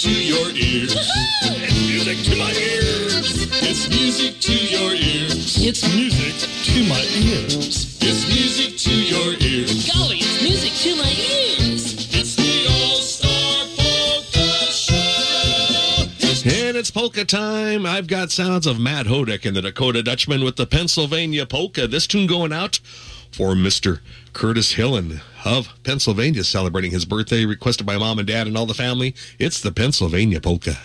To 0.00 0.08
your 0.10 0.48
ears. 0.52 0.94
It's 0.96 1.78
music 1.86 2.24
to 2.24 2.36
my 2.38 2.50
ears. 2.52 3.62
It's 3.62 3.86
music 3.90 4.40
to 4.40 4.54
your 4.54 4.94
ears. 4.94 5.58
It's 5.62 5.94
music 5.94 6.34
to 6.64 6.88
my 6.88 7.02
ears. 7.20 7.98
It's 8.00 8.26
music 8.26 8.78
to 8.78 8.94
your 8.94 9.34
ears. 9.40 9.92
Golly, 9.92 10.16
it's 10.16 10.40
music 10.42 10.72
to 10.84 10.96
my 10.96 11.10
ears. 11.10 12.14
It's 12.14 12.34
the 12.34 12.66
All-Star 12.70 13.66
Polka 13.76 14.72
Show. 14.72 16.08
And 16.50 16.78
it's 16.78 16.90
polka 16.90 17.26
time. 17.26 17.84
I've 17.84 18.06
got 18.06 18.30
sounds 18.30 18.66
of 18.66 18.80
Matt 18.80 19.04
Hodek 19.04 19.44
and 19.44 19.54
the 19.54 19.60
Dakota 19.60 20.02
Dutchmen 20.02 20.42
with 20.42 20.56
the 20.56 20.66
Pennsylvania 20.66 21.44
polka. 21.44 21.86
This 21.86 22.06
tune 22.06 22.26
going 22.26 22.54
out 22.54 22.80
for 23.40 23.54
Mr. 23.54 24.00
Curtis 24.34 24.74
Hillen 24.74 25.22
of 25.46 25.72
Pennsylvania 25.82 26.44
celebrating 26.44 26.90
his 26.90 27.06
birthday, 27.06 27.46
requested 27.46 27.86
by 27.86 27.96
mom 27.96 28.18
and 28.18 28.28
dad 28.28 28.46
and 28.46 28.54
all 28.54 28.66
the 28.66 28.74
family. 28.74 29.14
It's 29.38 29.62
the 29.62 29.72
Pennsylvania 29.72 30.42
polka. 30.42 30.76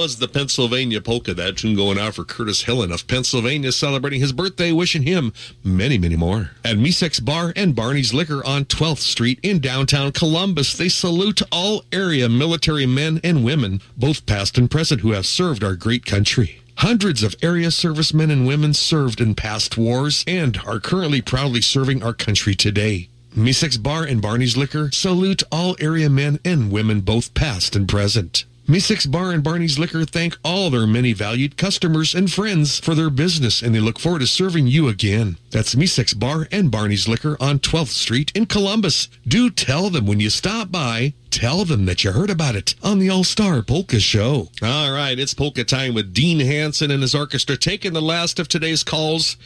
Was 0.00 0.16
the 0.16 0.28
Pennsylvania 0.28 0.98
polka. 0.98 1.34
That 1.34 1.58
tune 1.58 1.76
going 1.76 1.98
out 1.98 2.14
for 2.14 2.24
Curtis 2.24 2.64
Hillen 2.64 2.90
of 2.90 3.06
Pennsylvania, 3.06 3.70
celebrating 3.70 4.22
his 4.22 4.32
birthday, 4.32 4.72
wishing 4.72 5.02
him 5.02 5.30
many, 5.62 5.98
many 5.98 6.16
more. 6.16 6.52
At 6.64 6.78
Misek's 6.78 7.20
Bar 7.20 7.52
and 7.54 7.76
Barney's 7.76 8.14
Liquor 8.14 8.42
on 8.46 8.64
12th 8.64 9.00
Street 9.00 9.38
in 9.42 9.58
downtown 9.58 10.12
Columbus, 10.12 10.74
they 10.74 10.88
salute 10.88 11.42
all 11.52 11.84
area 11.92 12.30
military 12.30 12.86
men 12.86 13.20
and 13.22 13.44
women, 13.44 13.82
both 13.94 14.24
past 14.24 14.56
and 14.56 14.70
present, 14.70 15.02
who 15.02 15.12
have 15.12 15.26
served 15.26 15.62
our 15.62 15.76
great 15.76 16.06
country. 16.06 16.62
Hundreds 16.76 17.22
of 17.22 17.36
area 17.42 17.70
servicemen 17.70 18.30
and 18.30 18.46
women 18.46 18.72
served 18.72 19.20
in 19.20 19.34
past 19.34 19.76
wars 19.76 20.24
and 20.26 20.56
are 20.64 20.80
currently 20.80 21.20
proudly 21.20 21.60
serving 21.60 22.02
our 22.02 22.14
country 22.14 22.54
today. 22.54 23.10
Misek's 23.36 23.76
Bar 23.76 24.04
and 24.04 24.22
Barney's 24.22 24.56
Liquor 24.56 24.90
salute 24.92 25.42
all 25.52 25.76
area 25.78 26.08
men 26.08 26.40
and 26.42 26.72
women, 26.72 27.02
both 27.02 27.34
past 27.34 27.76
and 27.76 27.86
present. 27.86 28.46
Misek's 28.70 29.04
Bar 29.04 29.32
and 29.32 29.42
Barney's 29.42 29.80
Liquor 29.80 30.04
thank 30.04 30.38
all 30.44 30.70
their 30.70 30.86
many 30.86 31.12
valued 31.12 31.56
customers 31.56 32.14
and 32.14 32.30
friends 32.30 32.78
for 32.78 32.94
their 32.94 33.10
business, 33.10 33.62
and 33.62 33.74
they 33.74 33.80
look 33.80 33.98
forward 33.98 34.20
to 34.20 34.28
serving 34.28 34.68
you 34.68 34.86
again. 34.86 35.38
That's 35.50 35.74
Misek's 35.74 36.14
Bar 36.14 36.46
and 36.52 36.70
Barney's 36.70 37.08
Liquor 37.08 37.36
on 37.40 37.58
12th 37.58 37.88
Street 37.88 38.30
in 38.32 38.46
Columbus. 38.46 39.08
Do 39.26 39.50
tell 39.50 39.90
them 39.90 40.06
when 40.06 40.20
you 40.20 40.30
stop 40.30 40.70
by, 40.70 41.14
tell 41.32 41.64
them 41.64 41.84
that 41.86 42.04
you 42.04 42.12
heard 42.12 42.30
about 42.30 42.54
it 42.54 42.76
on 42.80 43.00
the 43.00 43.10
All 43.10 43.24
Star 43.24 43.60
Polka 43.60 43.98
Show. 43.98 44.50
All 44.62 44.92
right, 44.92 45.18
it's 45.18 45.34
polka 45.34 45.64
time 45.64 45.92
with 45.92 46.14
Dean 46.14 46.38
Hanson 46.38 46.92
and 46.92 47.02
his 47.02 47.12
orchestra 47.12 47.56
taking 47.56 47.92
the 47.92 48.00
last 48.00 48.38
of 48.38 48.46
today's 48.46 48.84
calls 48.84 49.36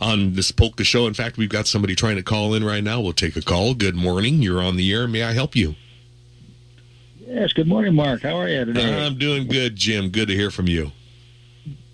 on 0.00 0.32
this 0.32 0.50
polka 0.50 0.82
show. 0.84 1.06
In 1.06 1.12
fact, 1.12 1.36
we've 1.36 1.50
got 1.50 1.66
somebody 1.66 1.94
trying 1.94 2.16
to 2.16 2.22
call 2.22 2.54
in 2.54 2.64
right 2.64 2.82
now. 2.82 3.02
We'll 3.02 3.12
take 3.12 3.36
a 3.36 3.42
call. 3.42 3.74
Good 3.74 3.96
morning. 3.96 4.40
You're 4.40 4.62
on 4.62 4.76
the 4.76 4.90
air. 4.94 5.06
May 5.06 5.24
I 5.24 5.34
help 5.34 5.54
you? 5.54 5.74
Yes, 7.32 7.54
good 7.54 7.66
morning, 7.66 7.94
Mark. 7.94 8.20
How 8.20 8.36
are 8.36 8.46
you 8.46 8.62
today? 8.66 9.06
I'm 9.06 9.16
doing 9.16 9.46
good, 9.48 9.74
Jim. 9.74 10.10
Good 10.10 10.28
to 10.28 10.34
hear 10.34 10.50
from 10.50 10.68
you. 10.68 10.92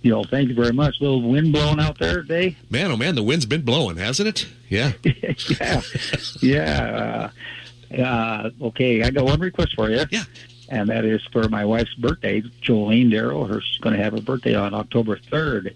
You 0.03 0.11
know, 0.11 0.25
thank 0.25 0.49
you 0.49 0.55
very 0.57 0.73
much. 0.73 1.01
little 1.01 1.23
wind 1.23 1.53
blowing 1.53 1.79
out 1.79 1.97
there 2.01 2.23
today. 2.23 2.57
Man, 2.71 2.91
oh 2.91 2.97
man, 2.97 3.15
the 3.15 3.23
wind's 3.23 3.47
been 3.47 3.63
blowing, 3.63 3.99
hasn't 3.99 4.29
it? 4.29 4.49
Yeah. 4.69 4.95
yeah, 5.61 5.81
yeah. 6.43 7.31
Uh, 7.93 8.03
uh, 8.03 8.51
okay, 8.63 9.05
I 9.05 9.11
got 9.11 9.27
one 9.27 9.39
request 9.39 9.77
for 9.77 9.89
you. 9.89 10.05
Yeah. 10.11 10.25
And 10.71 10.89
that 10.89 11.05
is 11.05 11.23
for 11.31 11.49
my 11.49 11.65
wife's 11.65 11.95
birthday, 11.95 12.43
Jolene 12.63 13.13
Darrow. 13.13 13.45
Her's 13.45 13.79
going 13.81 13.97
to 13.97 14.03
have 14.03 14.15
her 14.15 14.21
birthday 14.21 14.57
on 14.57 14.75
October 14.75 15.19
3rd. 15.19 15.73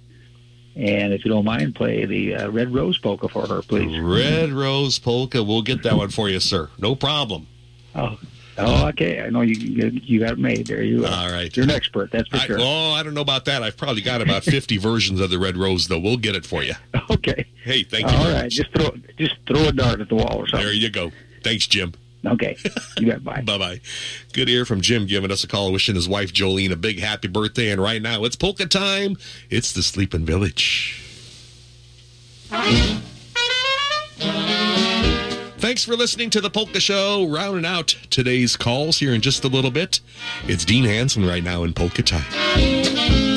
And 0.75 1.13
if 1.13 1.25
you 1.25 1.31
don't 1.31 1.45
mind, 1.45 1.77
play 1.77 2.05
the 2.05 2.35
uh, 2.35 2.51
Red 2.51 2.75
Rose 2.75 2.99
Polka 2.99 3.29
for 3.29 3.47
her, 3.47 3.63
please. 3.63 3.97
Red 4.01 4.51
Rose 4.51 4.99
Polka. 4.99 5.45
We'll 5.45 5.63
get 5.63 5.85
that 5.85 5.97
one 5.97 6.11
for 6.11 6.29
you, 6.29 6.41
sir. 6.41 6.69
No 6.79 6.97
problem. 6.97 7.47
Oh, 7.95 8.19
oh 8.59 8.89
okay. 8.89 9.23
I 9.23 9.31
know 9.31 9.41
you 9.41 9.55
you, 9.55 10.01
you 10.03 10.21
got 10.21 10.33
it 10.33 10.39
made 10.39 10.67
there. 10.67 10.83
You, 10.83 11.07
uh, 11.07 11.11
All 11.11 11.31
right. 11.31 11.55
You're 11.57 11.65
an 11.65 11.71
expert, 11.71 12.11
that's 12.11 12.29
for 12.29 12.37
I, 12.37 12.47
sure. 12.47 12.59
oh, 12.61 12.91
I 12.93 13.03
don't 13.03 13.15
know 13.15 13.21
about 13.21 13.45
that. 13.47 13.63
I've 13.63 13.77
probably 13.77 14.03
got 14.03 14.21
about 14.21 14.45
50 14.45 14.77
versions 14.79 15.21
of 15.21 15.31
the 15.31 15.39
Red 15.39 15.57
Rose, 15.57 15.89
though. 15.89 15.99
We'll 15.99 16.17
get 16.17 16.35
it 16.37 16.45
for 16.47 16.63
you. 16.63 16.75
Okay. 17.11 17.47
Hey, 17.65 17.83
thank 17.83 18.11
you. 18.11 18.17
All 18.17 18.25
very 18.25 18.35
right, 18.35 18.43
much. 18.45 18.53
just 18.55 18.73
throw 18.75 18.91
just 19.19 19.37
throw 19.47 19.69
a 19.69 19.73
dart 19.73 20.01
at 20.01 20.09
the 20.09 20.15
wall 20.15 20.39
or 20.39 20.47
something. 20.49 20.67
There 20.67 20.75
you 20.75 20.91
go. 20.91 21.13
Thanks, 21.43 21.67
Jim. 21.67 21.93
Okay. 22.25 22.57
You 22.99 23.11
got 23.11 23.25
bye. 23.25 23.41
bye 23.45 23.59
bye. 23.59 23.81
Good 24.33 24.49
ear 24.49 24.65
from 24.65 24.81
Jim 24.81 25.07
giving 25.07 25.31
us 25.31 25.43
a 25.45 25.49
call, 25.49 25.73
wishing 25.73 25.95
his 25.95 26.09
wife 26.09 26.33
Jolene 26.33 26.71
a 26.71 26.77
big 26.77 27.01
happy 27.01 27.29
birthday. 27.29 27.71
And 27.71 27.83
right 27.83 28.01
now 28.01 28.25
it's 28.25 28.37
polka 28.37 28.67
time. 28.67 29.17
It's 29.51 29.73
the 29.73 29.83
Sleeping 29.83 30.25
Village. 30.25 30.99
Thanks 35.73 35.85
for 35.85 35.97
listening 35.97 36.29
to 36.29 36.43
the 36.43 36.51
Polka 36.51 36.81
Show. 36.81 37.27
Rounding 37.27 37.65
out 37.65 37.97
today's 38.11 38.59
calls 38.59 38.99
here 38.99 39.15
in 39.15 39.23
just 39.23 39.43
a 39.43 39.49
little 39.49 39.71
bit. 39.71 40.01
It's 40.47 40.67
Dean 40.67 40.85
Hanson 40.85 41.25
right 41.25 41.43
now 41.43 41.65
in 41.65 41.73
Polka 41.73 42.03
Time. 42.03 43.32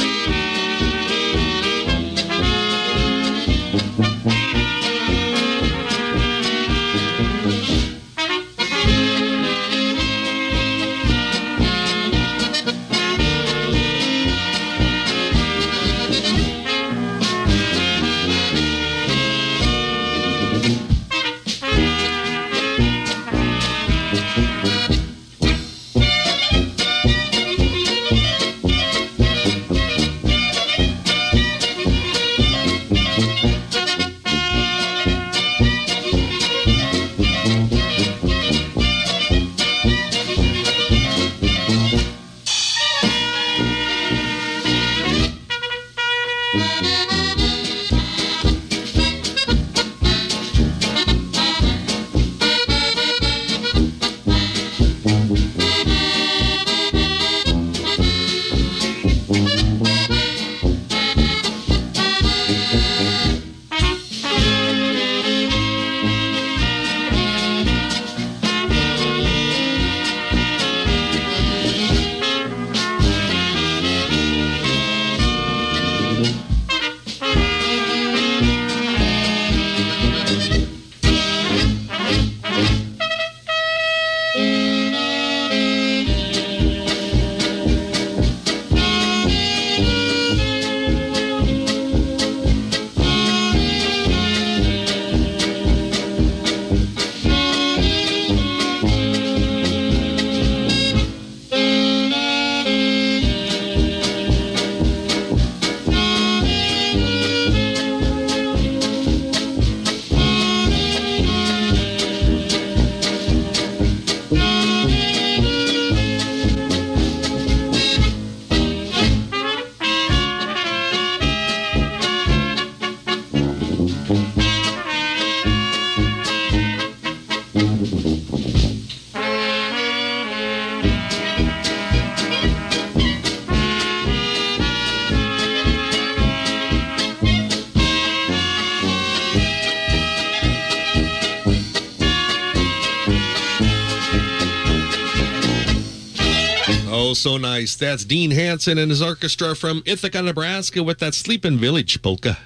So 147.26 147.38
nice. 147.38 147.76
That's 147.76 148.06
Dean 148.06 148.30
Hanson 148.30 148.78
and 148.78 148.92
his 148.92 149.02
orchestra 149.02 149.56
from 149.56 149.82
Ithaca, 149.88 150.22
Nebraska 150.22 150.84
with 150.84 151.00
that 151.00 151.16
Sleeping 151.16 151.58
Village 151.58 152.00
polka. 152.04 152.38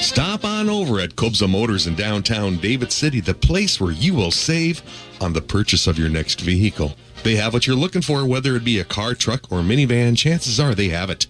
Stop 0.00 0.44
on 0.44 0.70
over 0.70 1.00
at 1.00 1.16
Kobza 1.16 1.50
Motors 1.50 1.88
in 1.88 1.96
downtown 1.96 2.58
David 2.58 2.92
City, 2.92 3.18
the 3.18 3.34
place 3.34 3.80
where 3.80 3.90
you 3.90 4.14
will 4.14 4.30
save 4.30 4.80
on 5.20 5.32
the 5.32 5.42
purchase 5.42 5.88
of 5.88 5.98
your 5.98 6.08
next 6.08 6.40
vehicle. 6.40 6.94
They 7.24 7.34
have 7.34 7.52
what 7.52 7.66
you're 7.66 7.74
looking 7.74 8.00
for, 8.00 8.24
whether 8.24 8.54
it 8.54 8.62
be 8.62 8.78
a 8.78 8.84
car, 8.84 9.14
truck, 9.14 9.50
or 9.50 9.58
minivan, 9.58 10.16
chances 10.16 10.60
are 10.60 10.76
they 10.76 10.90
have 10.90 11.10
it. 11.10 11.26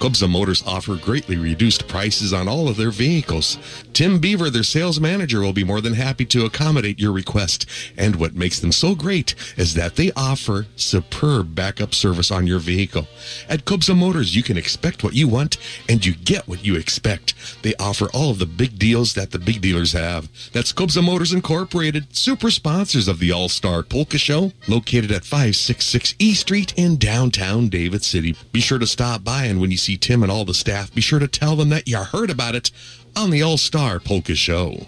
Kobza 0.00 0.28
Motors 0.28 0.62
offer 0.66 0.96
greatly 0.96 1.36
reduced 1.36 1.88
prices 1.88 2.32
on 2.32 2.48
all 2.48 2.68
of 2.68 2.76
their 2.76 2.90
vehicles. 2.90 3.58
Tim 3.94 4.18
Beaver, 4.18 4.50
their 4.50 4.62
sales 4.62 5.00
manager, 5.00 5.40
will 5.40 5.52
be 5.52 5.64
more 5.64 5.80
than 5.80 5.94
happy 5.94 6.24
to 6.26 6.44
accommodate 6.44 6.98
your 6.98 7.12
request. 7.12 7.66
And 7.96 8.16
what 8.16 8.34
makes 8.34 8.60
them 8.60 8.72
so 8.72 8.94
great 8.94 9.34
is 9.56 9.74
that 9.74 9.96
they 9.96 10.12
offer 10.12 10.66
superb 10.76 11.54
backup 11.54 11.94
service 11.94 12.30
on 12.30 12.46
your 12.46 12.58
vehicle. 12.58 13.06
At 13.48 13.64
Kobza 13.64 13.96
Motors, 13.96 14.36
you 14.36 14.42
can 14.42 14.58
expect 14.58 15.04
what 15.04 15.14
you 15.14 15.28
want 15.28 15.56
and 15.88 16.04
you 16.04 16.14
get 16.14 16.48
what 16.48 16.64
you 16.64 16.76
expect. 16.76 17.34
They 17.62 17.74
offer 17.76 18.08
all 18.12 18.30
of 18.30 18.38
the 18.38 18.46
big 18.46 18.78
deals 18.78 19.14
that 19.14 19.30
the 19.30 19.38
big 19.38 19.60
dealers 19.60 19.92
have. 19.92 20.28
That's 20.52 20.72
Kobza 20.72 21.02
Motors 21.02 21.32
Incorporated, 21.32 22.14
super 22.14 22.50
sponsors 22.50 23.08
of 23.08 23.20
the 23.20 23.32
All 23.32 23.48
Star 23.48 23.82
Polka 23.82 24.18
Show, 24.18 24.52
located 24.68 25.12
at 25.12 25.24
566 25.24 26.14
E 26.18 26.34
Street 26.34 26.74
in 26.76 26.96
downtown 26.96 27.68
David 27.68 28.02
City. 28.02 28.36
Be 28.52 28.60
sure 28.60 28.78
to 28.78 28.86
stop 28.86 29.24
by, 29.24 29.44
and 29.44 29.60
when 29.60 29.70
you 29.70 29.76
see 29.84 29.96
Tim 29.98 30.22
and 30.22 30.32
all 30.32 30.46
the 30.46 30.54
staff, 30.54 30.94
be 30.94 31.02
sure 31.02 31.18
to 31.18 31.28
tell 31.28 31.56
them 31.56 31.68
that 31.68 31.86
you 31.86 31.98
heard 31.98 32.30
about 32.30 32.54
it 32.54 32.70
on 33.14 33.30
the 33.30 33.42
All 33.42 33.58
Star 33.58 34.00
Polka 34.00 34.34
Show. 34.34 34.86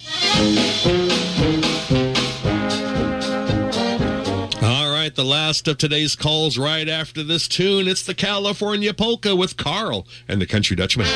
All 4.63 4.91
right, 4.91 5.13
the 5.15 5.25
last 5.25 5.69
of 5.69 5.77
today's 5.77 6.17
calls 6.17 6.57
right 6.57 6.89
after 6.89 7.23
this 7.23 7.47
tune. 7.47 7.87
It's 7.87 8.03
the 8.03 8.15
California 8.15 8.95
Polka 8.95 9.37
with 9.37 9.59
Carl 9.59 10.07
and 10.27 10.41
the 10.41 10.47
Country 10.47 10.77
Dutchman. 10.77 11.07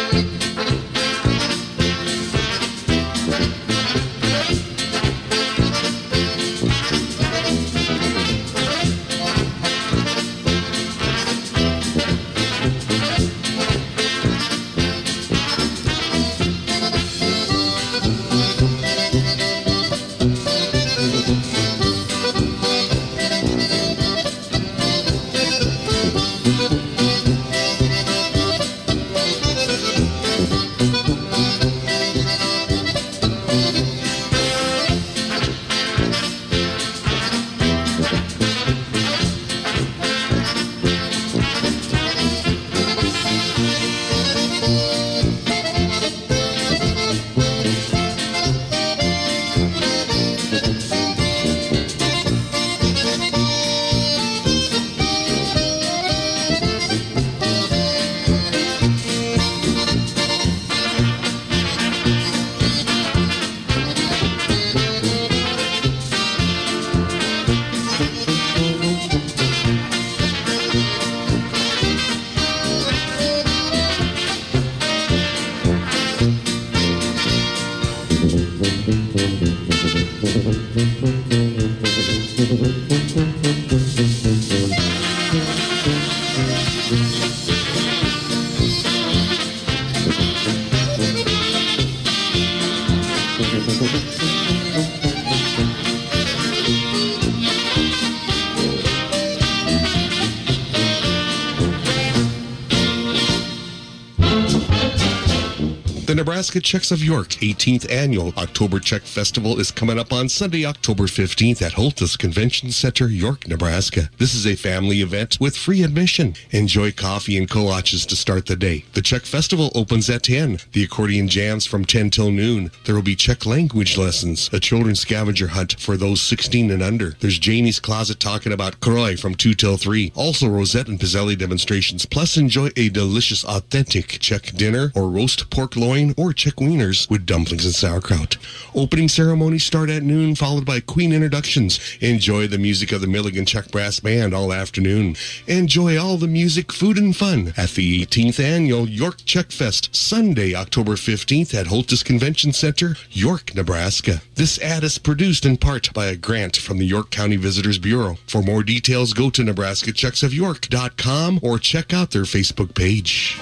Nebraska 106.40 106.60
Czechs 106.62 106.90
of 106.90 107.04
York's 107.04 107.36
18th 107.36 107.92
annual 107.92 108.32
October 108.38 108.80
Czech 108.80 109.02
Festival 109.02 109.60
is 109.60 109.70
coming 109.70 109.98
up 109.98 110.10
on 110.10 110.26
Sunday, 110.26 110.64
October 110.64 111.02
15th 111.02 111.60
at 111.60 111.74
Holthus 111.74 112.16
Convention 112.16 112.70
Center, 112.70 113.08
York, 113.08 113.46
Nebraska. 113.46 114.08
This 114.16 114.34
is 114.34 114.46
a 114.46 114.54
family 114.56 115.02
event 115.02 115.36
with 115.38 115.54
free 115.54 115.82
admission. 115.82 116.32
Enjoy 116.50 116.92
coffee 116.92 117.36
and 117.36 117.46
kolaches 117.46 118.06
to 118.06 118.16
start 118.16 118.46
the 118.46 118.56
day. 118.56 118.86
The 118.94 119.02
Czech 119.02 119.26
Festival 119.26 119.70
opens 119.74 120.08
at 120.08 120.22
10. 120.22 120.60
The 120.72 120.82
accordion 120.82 121.28
jams 121.28 121.66
from 121.66 121.84
10 121.84 122.08
till 122.08 122.30
noon. 122.30 122.70
There 122.86 122.94
will 122.94 123.02
be 123.02 123.16
Czech 123.16 123.44
language 123.44 123.98
lessons, 123.98 124.48
a 124.50 124.60
children's 124.60 125.00
scavenger 125.00 125.48
hunt 125.48 125.78
for 125.78 125.98
those 125.98 126.22
16 126.22 126.70
and 126.70 126.82
under. 126.82 127.16
There's 127.20 127.38
Janie's 127.38 127.80
Closet 127.80 128.18
talking 128.18 128.52
about 128.52 128.80
kroj 128.80 129.20
from 129.20 129.34
2 129.34 129.52
till 129.52 129.76
3. 129.76 130.12
Also 130.14 130.48
Rosette 130.48 130.88
and 130.88 130.98
Pizzelli 130.98 131.36
demonstrations. 131.36 132.06
Plus 132.06 132.38
enjoy 132.38 132.70
a 132.78 132.88
delicious 132.88 133.44
authentic 133.44 134.18
Czech 134.20 134.54
dinner 134.54 134.90
or 134.94 135.10
roast 135.10 135.50
pork 135.50 135.76
loin 135.76 136.14
or 136.16 136.30
Czech 136.40 136.56
wieners 136.56 137.10
with 137.10 137.26
dumplings 137.26 137.66
and 137.66 137.74
sauerkraut. 137.74 138.38
Opening 138.74 139.10
ceremonies 139.10 139.62
start 139.62 139.90
at 139.90 140.02
noon, 140.02 140.34
followed 140.34 140.64
by 140.64 140.80
Queen 140.80 141.12
introductions. 141.12 141.78
Enjoy 142.00 142.46
the 142.46 142.56
music 142.56 142.92
of 142.92 143.02
the 143.02 143.06
Milligan 143.06 143.44
Czech 143.44 143.70
Brass 143.70 144.00
Band 144.00 144.32
all 144.32 144.50
afternoon. 144.50 145.16
Enjoy 145.46 145.98
all 145.98 146.16
the 146.16 146.26
music, 146.26 146.72
food, 146.72 146.96
and 146.96 147.14
fun 147.14 147.52
at 147.58 147.72
the 147.72 148.06
18th 148.06 148.40
annual 148.42 148.88
York 148.88 149.18
Czech 149.26 149.52
Fest, 149.52 149.94
Sunday, 149.94 150.54
October 150.54 150.92
15th 150.92 151.52
at 151.52 151.66
Holthus 151.66 152.02
Convention 152.02 152.54
Center, 152.54 152.96
York, 153.10 153.54
Nebraska. 153.54 154.22
This 154.36 154.58
ad 154.60 154.82
is 154.82 154.96
produced 154.96 155.44
in 155.44 155.58
part 155.58 155.92
by 155.92 156.06
a 156.06 156.16
grant 156.16 156.56
from 156.56 156.78
the 156.78 156.86
York 156.86 157.10
County 157.10 157.36
Visitors 157.36 157.76
Bureau. 157.76 158.16
For 158.26 158.40
more 158.40 158.62
details, 158.62 159.12
go 159.12 159.28
to 159.28 159.42
nebraskaczechsofyork.com 159.42 161.40
or 161.42 161.58
check 161.58 161.92
out 161.92 162.12
their 162.12 162.22
Facebook 162.22 162.74
page. 162.74 163.38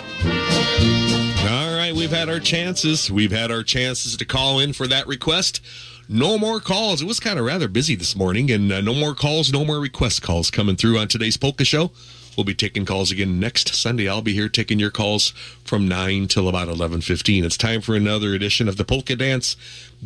Right, 1.89 1.97
we've 1.97 2.10
had 2.10 2.28
our 2.28 2.39
chances. 2.39 3.10
We've 3.10 3.32
had 3.32 3.51
our 3.51 3.62
chances 3.62 4.15
to 4.19 4.27
call 4.27 4.59
in 4.59 4.74
for 4.74 4.86
that 4.89 5.06
request. 5.06 5.62
No 6.06 6.36
more 6.36 6.60
calls. 6.60 7.01
It 7.01 7.06
was 7.06 7.19
kind 7.19 7.39
of 7.39 7.47
rather 7.47 7.66
busy 7.66 7.94
this 7.94 8.15
morning, 8.15 8.51
and 8.51 8.70
uh, 8.70 8.82
no 8.82 8.93
more 8.93 9.15
calls, 9.15 9.51
no 9.51 9.65
more 9.65 9.81
request 9.81 10.20
calls 10.20 10.51
coming 10.51 10.77
through 10.77 10.98
on 10.98 11.09
today's 11.09 11.39
Polka 11.39 11.65
Show. 11.65 11.90
We'll 12.39 12.44
be 12.44 12.55
taking 12.55 12.85
calls 12.85 13.10
again 13.10 13.40
next 13.40 13.74
Sunday. 13.74 14.09
I'll 14.09 14.23
be 14.23 14.32
here 14.32 14.48
taking 14.48 14.78
your 14.78 14.93
calls 14.93 15.31
from 15.65 15.89
9 15.89 16.28
till 16.28 16.48
about 16.48 16.69
11.15. 16.69 17.43
It's 17.43 17.56
time 17.56 17.81
for 17.81 17.97
another 17.97 18.32
edition 18.32 18.69
of 18.69 18.77
the 18.77 18.85
Polka 18.85 19.16
Dance 19.16 19.56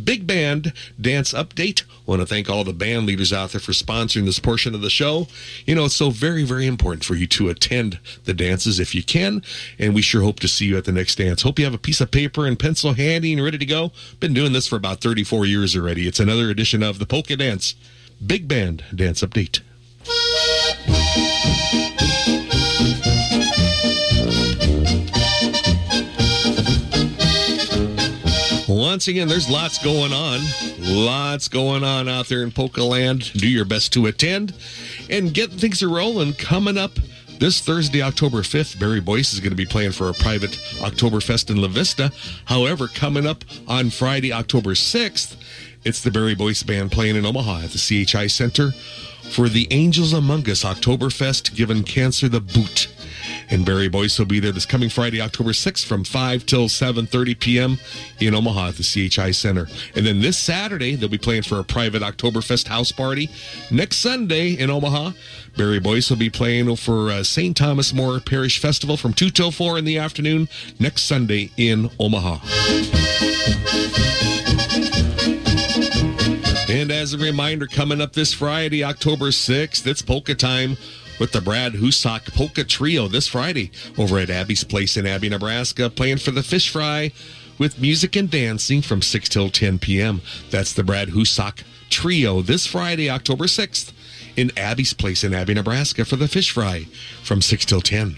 Big 0.02 0.26
Band 0.26 0.72
Dance 0.98 1.34
Update. 1.34 1.82
I 1.82 1.86
want 2.06 2.22
to 2.22 2.26
thank 2.26 2.48
all 2.48 2.64
the 2.64 2.72
band 2.72 3.04
leaders 3.04 3.34
out 3.34 3.50
there 3.50 3.60
for 3.60 3.72
sponsoring 3.72 4.24
this 4.24 4.38
portion 4.38 4.74
of 4.74 4.80
the 4.80 4.88
show. 4.88 5.26
You 5.66 5.74
know, 5.74 5.84
it's 5.84 5.94
so 5.94 6.08
very, 6.08 6.42
very 6.42 6.66
important 6.66 7.04
for 7.04 7.16
you 7.16 7.26
to 7.26 7.50
attend 7.50 7.98
the 8.24 8.32
dances 8.32 8.80
if 8.80 8.94
you 8.94 9.02
can, 9.02 9.42
and 9.78 9.94
we 9.94 10.00
sure 10.00 10.22
hope 10.22 10.40
to 10.40 10.48
see 10.48 10.64
you 10.64 10.78
at 10.78 10.86
the 10.86 10.92
next 10.92 11.16
dance. 11.16 11.42
Hope 11.42 11.58
you 11.58 11.66
have 11.66 11.74
a 11.74 11.78
piece 11.78 12.00
of 12.00 12.10
paper 12.10 12.46
and 12.46 12.58
pencil 12.58 12.94
handy 12.94 13.34
and 13.34 13.44
ready 13.44 13.58
to 13.58 13.66
go. 13.66 13.92
Been 14.20 14.32
doing 14.32 14.54
this 14.54 14.66
for 14.66 14.76
about 14.76 15.02
34 15.02 15.44
years 15.44 15.76
already. 15.76 16.08
It's 16.08 16.18
another 16.18 16.48
edition 16.48 16.82
of 16.82 16.98
the 16.98 17.04
Polka 17.04 17.36
Dance 17.36 17.74
Big 18.26 18.48
Band 18.48 18.84
Dance 18.94 19.20
Update. 19.20 19.60
Once 28.72 29.06
again, 29.06 29.28
there's 29.28 29.50
lots 29.50 29.76
going 29.84 30.14
on. 30.14 30.40
Lots 30.78 31.46
going 31.46 31.84
on 31.84 32.08
out 32.08 32.28
there 32.28 32.42
in 32.42 32.50
Polka 32.50 32.82
Land. 32.82 33.30
Do 33.34 33.46
your 33.46 33.66
best 33.66 33.92
to 33.92 34.06
attend 34.06 34.54
and 35.10 35.34
get 35.34 35.50
things 35.50 35.82
rolling. 35.82 36.32
Coming 36.32 36.78
up 36.78 36.92
this 37.38 37.60
Thursday, 37.60 38.00
October 38.00 38.38
5th, 38.38 38.80
Barry 38.80 39.00
Boyce 39.00 39.34
is 39.34 39.40
going 39.40 39.50
to 39.50 39.56
be 39.56 39.66
playing 39.66 39.92
for 39.92 40.08
a 40.08 40.14
private 40.14 40.52
Oktoberfest 40.78 41.50
in 41.50 41.60
La 41.60 41.68
Vista. 41.68 42.10
However, 42.46 42.88
coming 42.88 43.26
up 43.26 43.44
on 43.68 43.90
Friday, 43.90 44.32
October 44.32 44.70
6th, 44.70 45.36
it's 45.84 46.00
the 46.00 46.10
Barry 46.10 46.34
Boyce 46.34 46.62
Band 46.62 46.92
playing 46.92 47.16
in 47.16 47.26
Omaha 47.26 47.64
at 47.64 47.70
the 47.72 48.06
CHI 48.06 48.26
Center 48.26 48.72
for 49.32 49.50
the 49.50 49.68
Angels 49.70 50.14
Among 50.14 50.48
Us 50.48 50.64
Oktoberfest, 50.64 51.54
giving 51.54 51.82
cancer 51.82 52.26
the 52.26 52.40
boot. 52.40 52.88
And 53.50 53.64
Barry 53.66 53.88
Boyce 53.88 54.18
will 54.18 54.26
be 54.26 54.40
there 54.40 54.52
this 54.52 54.66
coming 54.66 54.88
Friday, 54.88 55.20
October 55.20 55.50
6th 55.50 55.84
from 55.84 56.04
5 56.04 56.46
till 56.46 56.68
7.30 56.68 57.38
p.m. 57.38 57.78
in 58.20 58.34
Omaha 58.34 58.68
at 58.68 58.74
the 58.76 58.82
CHI 58.82 59.32
Center. 59.32 59.68
And 59.94 60.06
then 60.06 60.20
this 60.20 60.38
Saturday, 60.38 60.94
they'll 60.94 61.08
be 61.08 61.18
playing 61.18 61.42
for 61.42 61.58
a 61.58 61.64
private 61.64 62.02
Oktoberfest 62.02 62.68
house 62.68 62.92
party. 62.92 63.30
Next 63.70 63.98
Sunday 63.98 64.52
in 64.52 64.70
Omaha, 64.70 65.12
Barry 65.56 65.80
Boyce 65.80 66.10
will 66.10 66.16
be 66.16 66.30
playing 66.30 66.74
for 66.76 67.10
uh, 67.10 67.22
St. 67.22 67.56
Thomas 67.56 67.92
More 67.92 68.20
Parish 68.20 68.58
Festival 68.58 68.96
from 68.96 69.12
2 69.12 69.30
till 69.30 69.50
4 69.50 69.78
in 69.78 69.84
the 69.84 69.98
afternoon 69.98 70.48
next 70.78 71.02
Sunday 71.02 71.50
in 71.56 71.90
Omaha. 71.98 72.38
And 76.68 76.90
as 76.90 77.12
a 77.12 77.18
reminder, 77.18 77.66
coming 77.66 78.00
up 78.00 78.14
this 78.14 78.32
Friday, 78.32 78.82
October 78.82 79.26
6th, 79.26 79.86
it's 79.86 80.00
polka 80.00 80.34
time 80.34 80.78
with 81.22 81.30
the 81.30 81.40
Brad 81.40 81.74
Husak 81.74 82.34
Polka 82.34 82.64
Trio 82.64 83.06
this 83.06 83.28
Friday 83.28 83.70
over 83.96 84.18
at 84.18 84.28
Abie's 84.28 84.64
Place 84.64 84.96
in 84.96 85.06
Abie, 85.06 85.28
Nebraska, 85.28 85.88
playing 85.88 86.16
for 86.16 86.32
the 86.32 86.42
fish 86.42 86.68
fry 86.68 87.12
with 87.60 87.80
music 87.80 88.16
and 88.16 88.28
dancing 88.28 88.82
from 88.82 89.00
6 89.00 89.28
till 89.28 89.48
10 89.48 89.78
p.m. 89.78 90.20
That's 90.50 90.72
the 90.72 90.82
Brad 90.82 91.10
Husak 91.10 91.62
Trio 91.90 92.42
this 92.42 92.66
Friday, 92.66 93.08
October 93.08 93.44
6th 93.44 93.92
in 94.36 94.50
Abie's 94.56 94.94
Place 94.94 95.22
in 95.22 95.32
Abby, 95.32 95.54
Nebraska 95.54 96.04
for 96.04 96.16
the 96.16 96.26
fish 96.26 96.50
fry 96.50 96.88
from 97.22 97.40
6 97.40 97.66
till 97.66 97.80
10. 97.80 98.16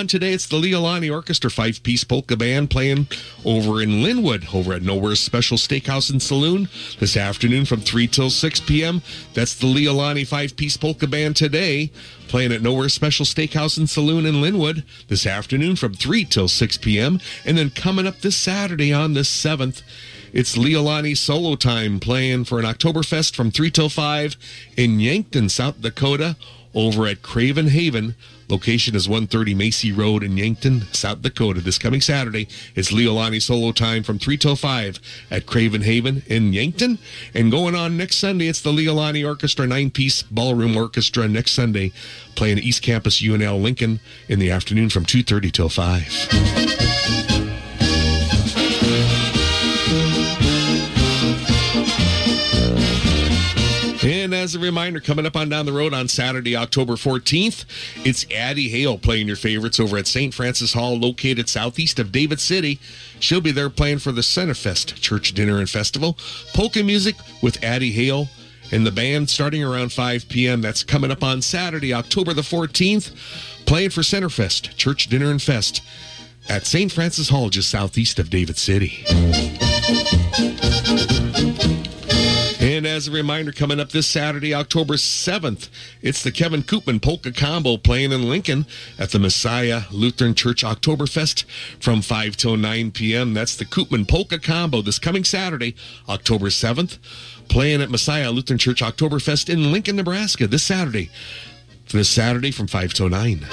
On 0.00 0.06
today, 0.06 0.32
it's 0.32 0.46
the 0.46 0.56
Leolani 0.56 1.12
Orchestra 1.12 1.50
five 1.50 1.82
piece 1.82 2.04
polka 2.04 2.34
band 2.34 2.70
playing 2.70 3.06
over 3.44 3.82
in 3.82 4.02
Linwood, 4.02 4.46
over 4.54 4.72
at 4.72 4.80
Nowhere's 4.80 5.20
Special 5.20 5.58
Steakhouse 5.58 6.08
and 6.08 6.22
Saloon 6.22 6.70
this 6.98 7.18
afternoon 7.18 7.66
from 7.66 7.82
3 7.82 8.06
till 8.06 8.30
6 8.30 8.60
p.m. 8.60 9.02
That's 9.34 9.54
the 9.54 9.66
Leolani 9.66 10.26
five 10.26 10.56
piece 10.56 10.78
polka 10.78 11.06
band 11.06 11.36
today, 11.36 11.90
playing 12.28 12.50
at 12.50 12.62
Nowhere's 12.62 12.94
Special 12.94 13.26
Steakhouse 13.26 13.76
and 13.76 13.90
Saloon 13.90 14.24
in 14.24 14.40
Linwood 14.40 14.84
this 15.08 15.26
afternoon 15.26 15.76
from 15.76 15.92
3 15.92 16.24
till 16.24 16.48
6 16.48 16.78
p.m. 16.78 17.20
And 17.44 17.58
then 17.58 17.68
coming 17.68 18.06
up 18.06 18.20
this 18.22 18.38
Saturday 18.38 18.94
on 18.94 19.12
the 19.12 19.20
7th, 19.20 19.82
it's 20.32 20.56
Leolani 20.56 21.14
solo 21.14 21.56
time 21.56 22.00
playing 22.00 22.46
for 22.46 22.58
an 22.58 22.64
Oktoberfest 22.64 23.36
from 23.36 23.50
3 23.50 23.70
till 23.70 23.90
5 23.90 24.34
in 24.78 24.98
Yankton, 24.98 25.50
South 25.50 25.82
Dakota, 25.82 26.36
over 26.74 27.06
at 27.06 27.22
Craven 27.22 27.68
Haven. 27.68 28.14
Location 28.48 28.96
is 28.96 29.08
130 29.08 29.54
Macy 29.54 29.92
Road 29.92 30.24
in 30.24 30.36
Yankton, 30.36 30.82
South 30.92 31.22
Dakota. 31.22 31.60
This 31.60 31.78
coming 31.78 32.00
Saturday, 32.00 32.48
it's 32.74 32.90
Leolani 32.90 33.40
solo 33.40 33.70
time 33.72 34.02
from 34.02 34.18
3 34.18 34.36
till 34.36 34.56
5 34.56 34.98
at 35.30 35.46
Craven 35.46 35.82
Haven 35.82 36.22
in 36.26 36.52
Yankton. 36.52 36.98
And 37.32 37.50
going 37.50 37.74
on 37.74 37.96
next 37.96 38.16
Sunday, 38.16 38.48
it's 38.48 38.60
the 38.60 38.72
Leolani 38.72 39.26
Orchestra 39.26 39.66
nine 39.66 39.90
piece 39.90 40.22
ballroom 40.22 40.76
orchestra 40.76 41.28
next 41.28 41.52
Sunday, 41.52 41.92
playing 42.34 42.58
East 42.58 42.82
Campus 42.82 43.22
UNL 43.22 43.60
Lincoln 43.62 44.00
in 44.28 44.38
the 44.38 44.50
afternoon 44.50 44.90
from 44.90 45.04
2.30 45.04 45.52
till 45.52 45.68
5. 45.68 46.99
As 54.50 54.56
a 54.56 54.58
reminder, 54.58 54.98
coming 54.98 55.26
up 55.26 55.36
on 55.36 55.48
down 55.48 55.64
the 55.64 55.72
road 55.72 55.94
on 55.94 56.08
Saturday, 56.08 56.56
October 56.56 56.94
14th, 56.94 57.64
it's 58.04 58.26
Addie 58.34 58.68
Hale 58.68 58.98
playing 58.98 59.28
your 59.28 59.36
favorites 59.36 59.78
over 59.78 59.96
at 59.96 60.08
St. 60.08 60.34
Francis 60.34 60.72
Hall, 60.72 60.98
located 60.98 61.48
southeast 61.48 62.00
of 62.00 62.10
David 62.10 62.40
City. 62.40 62.80
She'll 63.20 63.40
be 63.40 63.52
there 63.52 63.70
playing 63.70 64.00
for 64.00 64.10
the 64.10 64.22
Centerfest 64.22 65.00
Church 65.00 65.34
Dinner 65.34 65.58
and 65.58 65.70
Festival. 65.70 66.18
Polka 66.52 66.82
music 66.82 67.14
with 67.40 67.62
Addie 67.62 67.92
Hale 67.92 68.28
and 68.72 68.84
the 68.84 68.90
band 68.90 69.30
starting 69.30 69.62
around 69.62 69.92
5 69.92 70.28
p.m. 70.28 70.62
That's 70.62 70.82
coming 70.82 71.12
up 71.12 71.22
on 71.22 71.42
Saturday, 71.42 71.94
October 71.94 72.32
the 72.32 72.42
14th, 72.42 73.12
playing 73.66 73.90
for 73.90 74.00
Centerfest 74.00 74.76
Church 74.76 75.06
Dinner 75.06 75.30
and 75.30 75.40
Fest 75.40 75.80
at 76.48 76.66
St. 76.66 76.90
Francis 76.90 77.28
Hall, 77.28 77.50
just 77.50 77.70
southeast 77.70 78.18
of 78.18 78.30
David 78.30 78.58
City. 78.58 79.04
As 83.00 83.08
a 83.08 83.12
reminder, 83.12 83.50
coming 83.50 83.80
up 83.80 83.88
this 83.88 84.06
Saturday, 84.06 84.52
October 84.52 84.96
7th, 84.96 85.70
it's 86.02 86.22
the 86.22 86.30
Kevin 86.30 86.62
Koopman 86.62 87.00
Polka 87.00 87.32
Combo 87.32 87.78
playing 87.78 88.12
in 88.12 88.28
Lincoln 88.28 88.66
at 88.98 89.08
the 89.08 89.18
Messiah 89.18 89.84
Lutheran 89.90 90.34
Church 90.34 90.62
Oktoberfest 90.62 91.44
from 91.80 92.02
5 92.02 92.36
till 92.36 92.58
9 92.58 92.90
p.m. 92.90 93.32
That's 93.32 93.56
the 93.56 93.64
Koopman 93.64 94.06
Polka 94.06 94.38
Combo 94.38 94.82
this 94.82 94.98
coming 94.98 95.24
Saturday, 95.24 95.74
October 96.10 96.48
7th, 96.48 96.98
playing 97.48 97.80
at 97.80 97.88
Messiah 97.88 98.30
Lutheran 98.30 98.58
Church 98.58 98.82
Oktoberfest 98.82 99.48
in 99.48 99.72
Lincoln, 99.72 99.96
Nebraska 99.96 100.46
this 100.46 100.62
Saturday. 100.62 101.08
This 101.90 102.10
Saturday 102.10 102.50
from 102.50 102.66
5 102.66 102.92
till 102.92 103.08
9. 103.08 103.46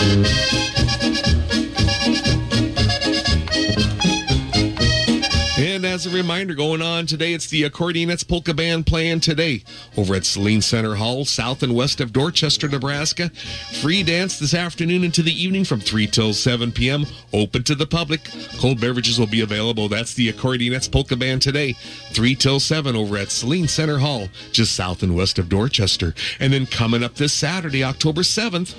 As 5.97 6.05
a 6.05 6.11
reminder, 6.11 6.53
going 6.53 6.83
on 6.83 7.07
today, 7.07 7.33
it's 7.33 7.47
the 7.47 7.63
Accordionettes 7.63 8.27
Polka 8.27 8.53
Band 8.53 8.85
playing 8.85 9.19
today 9.19 9.63
over 9.97 10.13
at 10.13 10.27
Saline 10.27 10.61
Center 10.61 10.93
Hall, 10.93 11.25
south 11.25 11.63
and 11.63 11.73
west 11.73 11.99
of 11.99 12.13
Dorchester, 12.13 12.67
Nebraska. 12.67 13.29
Free 13.81 14.03
dance 14.03 14.37
this 14.37 14.53
afternoon 14.53 15.03
into 15.03 15.23
the 15.23 15.31
evening 15.31 15.63
from 15.65 15.79
3 15.79 16.05
till 16.05 16.35
7 16.35 16.71
p.m. 16.71 17.07
Open 17.33 17.63
to 17.63 17.73
the 17.73 17.87
public. 17.87 18.29
Cold 18.59 18.79
beverages 18.79 19.17
will 19.17 19.25
be 19.25 19.41
available. 19.41 19.89
That's 19.89 20.13
the 20.13 20.31
Accordionettes 20.31 20.91
Polka 20.91 21.15
Band 21.15 21.41
today, 21.41 21.73
3 22.11 22.35
till 22.35 22.59
7 22.59 22.95
over 22.95 23.17
at 23.17 23.31
Saline 23.31 23.67
Center 23.67 23.97
Hall, 23.97 24.27
just 24.51 24.75
south 24.75 25.01
and 25.01 25.15
west 25.15 25.39
of 25.39 25.49
Dorchester. 25.49 26.13
And 26.39 26.53
then 26.53 26.67
coming 26.67 27.03
up 27.03 27.15
this 27.15 27.33
Saturday, 27.33 27.83
October 27.83 28.21
7th, 28.21 28.75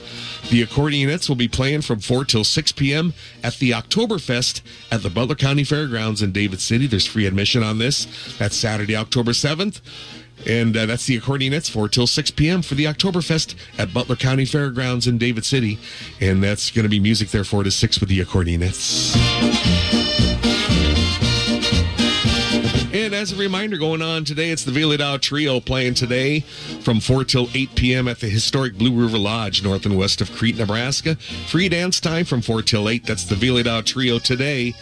the 0.50 0.64
Accordionettes 0.64 1.28
will 1.28 1.34
be 1.34 1.48
playing 1.48 1.82
from 1.82 1.98
4 1.98 2.24
till 2.26 2.44
6 2.44 2.70
p.m. 2.72 3.12
at 3.42 3.56
the 3.56 3.72
Oktoberfest 3.72 4.60
at 4.92 5.02
the 5.02 5.10
Butler 5.10 5.34
County 5.34 5.64
Fairgrounds 5.64 6.22
in 6.22 6.30
David 6.30 6.60
City. 6.60 6.86
There's 6.86 7.07
free 7.08 7.26
admission 7.26 7.62
on 7.62 7.78
this. 7.78 8.36
That's 8.38 8.56
Saturday, 8.56 8.96
October 8.96 9.32
7th. 9.32 9.80
And 10.46 10.76
uh, 10.76 10.86
that's 10.86 11.06
the 11.06 11.18
Accordionettes, 11.20 11.70
4 11.70 11.88
till 11.88 12.06
6 12.06 12.30
p.m. 12.32 12.62
for 12.62 12.74
the 12.74 12.84
Oktoberfest 12.84 13.54
at 13.78 13.92
Butler 13.92 14.16
County 14.16 14.44
Fairgrounds 14.44 15.06
in 15.06 15.18
David 15.18 15.44
City. 15.44 15.78
And 16.20 16.42
that's 16.42 16.70
going 16.70 16.84
to 16.84 16.88
be 16.88 17.00
music 17.00 17.30
there 17.30 17.44
4 17.44 17.64
to 17.64 17.70
6 17.70 18.00
with 18.00 18.08
the 18.08 18.20
Accordionettes. 18.20 19.16
And 22.90 23.14
as 23.14 23.32
a 23.32 23.36
reminder, 23.36 23.76
going 23.76 24.02
on 24.02 24.24
today, 24.24 24.50
it's 24.50 24.64
the 24.64 24.70
Vyhlidal 24.70 25.20
Trio 25.20 25.60
playing 25.60 25.94
today 25.94 26.40
from 26.40 27.00
4 27.00 27.24
till 27.24 27.48
8 27.54 27.74
p.m. 27.74 28.08
at 28.08 28.20
the 28.20 28.28
historic 28.28 28.76
Blue 28.76 28.92
River 28.92 29.18
Lodge, 29.18 29.62
north 29.62 29.86
and 29.86 29.96
west 29.96 30.20
of 30.20 30.32
Crete, 30.32 30.56
Nebraska. 30.56 31.16
Free 31.16 31.68
dance 31.68 32.00
time 32.00 32.24
from 32.24 32.42
4 32.42 32.62
till 32.62 32.88
8. 32.88 33.04
That's 33.04 33.24
the 33.24 33.34
Vyhlidal 33.34 33.84
Trio 33.84 34.18
today 34.18 34.74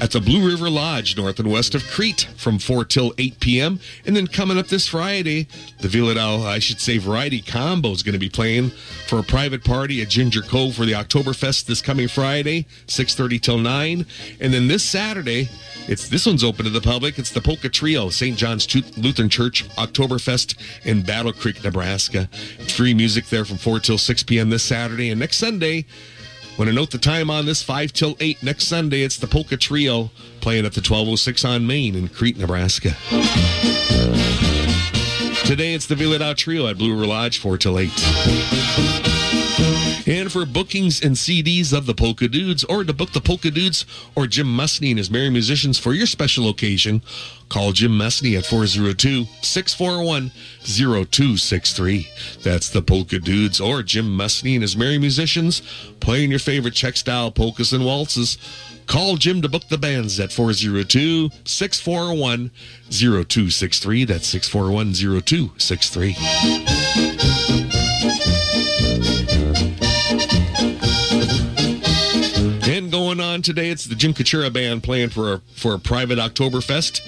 at 0.00 0.10
the 0.10 0.20
Blue 0.20 0.46
River 0.46 0.68
Lodge, 0.68 1.16
north 1.16 1.38
and 1.38 1.50
west 1.50 1.74
of 1.74 1.86
Crete, 1.88 2.28
from 2.36 2.58
4 2.58 2.84
till 2.84 3.14
8 3.18 3.40
p.m. 3.40 3.80
And 4.04 4.16
then 4.16 4.26
coming 4.26 4.58
up 4.58 4.66
this 4.66 4.88
Friday, 4.88 5.46
the 5.80 5.88
Vyhlidal, 5.88 6.44
I 6.44 6.58
should 6.58 6.80
say, 6.80 6.98
Variety 6.98 7.40
Combo 7.40 7.90
is 7.90 8.02
going 8.02 8.14
to 8.14 8.18
be 8.18 8.28
playing 8.28 8.70
for 9.06 9.18
a 9.18 9.22
private 9.22 9.64
party 9.64 10.02
at 10.02 10.08
Ginger 10.08 10.42
Cove 10.42 10.74
for 10.74 10.84
the 10.84 10.92
Oktoberfest 10.92 11.66
this 11.66 11.80
coming 11.80 12.08
Friday, 12.08 12.66
6.30 12.86 13.40
till 13.40 13.58
9. 13.58 14.06
And 14.40 14.52
then 14.52 14.68
this 14.68 14.82
Saturday, 14.82 15.48
it's 15.86 16.08
this 16.08 16.26
one's 16.26 16.42
open 16.42 16.64
to 16.64 16.70
the 16.70 16.80
public. 16.80 17.18
It's 17.18 17.30
the 17.30 17.40
Polka 17.40 17.68
Trio, 17.68 18.08
St. 18.08 18.36
John's 18.36 18.72
Lutheran 18.96 19.28
Church 19.28 19.68
Oktoberfest 19.76 20.56
in 20.84 21.02
Battle 21.02 21.32
Creek, 21.32 21.62
Nebraska. 21.62 22.26
Free 22.68 22.94
music 22.94 23.26
there 23.26 23.44
from 23.44 23.58
4 23.58 23.80
till 23.80 23.98
6 23.98 24.22
p.m. 24.24 24.50
this 24.50 24.62
Saturday. 24.62 25.10
And 25.10 25.20
next 25.20 25.36
Sunday, 25.36 25.86
Want 26.56 26.68
to 26.68 26.72
note 26.72 26.92
the 26.92 26.98
time 26.98 27.30
on 27.30 27.46
this 27.46 27.64
5 27.64 27.92
till 27.92 28.16
8 28.20 28.40
next 28.44 28.68
Sunday. 28.68 29.02
It's 29.02 29.16
the 29.16 29.26
Polka 29.26 29.56
Trio 29.56 30.12
playing 30.40 30.64
at 30.64 30.72
the 30.72 30.80
1206 30.80 31.44
on 31.44 31.66
Main 31.66 31.96
in 31.96 32.06
Crete, 32.06 32.38
Nebraska. 32.38 32.90
Today 35.44 35.74
it's 35.74 35.86
the 35.86 35.96
Vyhlidal 35.96 36.36
Trio 36.36 36.68
at 36.68 36.78
Blue 36.78 36.92
River 36.92 37.06
Lodge 37.06 37.38
4 37.38 37.58
till 37.58 37.80
8. 37.80 37.90
And 40.06 40.30
for 40.30 40.44
bookings 40.44 41.02
and 41.02 41.16
CDs 41.16 41.72
of 41.72 41.86
the 41.86 41.94
Polka 41.94 42.28
Dudes, 42.28 42.62
or 42.64 42.84
to 42.84 42.92
book 42.92 43.12
the 43.12 43.22
Polka 43.22 43.50
Dudes 43.50 43.86
or 44.14 44.26
Jim 44.26 44.46
Musney 44.46 44.90
and 44.90 44.98
his 44.98 45.10
Merry 45.10 45.30
Musicians 45.30 45.78
for 45.78 45.94
your 45.94 46.06
special 46.06 46.50
occasion, 46.50 47.00
call 47.48 47.72
Jim 47.72 47.92
Musney 47.92 48.36
at 48.36 48.44
402 48.44 49.24
641 49.40 50.30
0263. 50.62 52.06
That's 52.42 52.68
the 52.68 52.82
Polka 52.82 53.18
Dudes 53.18 53.62
or 53.62 53.82
Jim 53.82 54.14
Musney 54.16 54.52
and 54.54 54.62
his 54.62 54.76
Merry 54.76 54.98
Musicians 54.98 55.62
playing 56.00 56.28
your 56.30 56.38
favorite 56.38 56.74
Czech 56.74 56.98
style 56.98 57.30
polkas 57.30 57.72
and 57.72 57.86
waltzes. 57.86 58.36
Call 58.86 59.16
Jim 59.16 59.40
to 59.40 59.48
book 59.48 59.68
the 59.68 59.78
bands 59.78 60.20
at 60.20 60.32
402 60.32 61.30
641 61.46 62.50
0263. 62.90 64.04
That's 64.04 64.26
641 64.26 64.92
0263. 65.22 67.73
On 73.34 73.42
today. 73.42 73.70
It's 73.70 73.84
the 73.84 73.96
Jim 73.96 74.14
Kachura 74.14 74.52
Band 74.52 74.84
playing 74.84 75.08
for 75.08 75.32
a, 75.32 75.42
for 75.56 75.74
a 75.74 75.78
private 75.78 76.18
Oktoberfest 76.18 77.00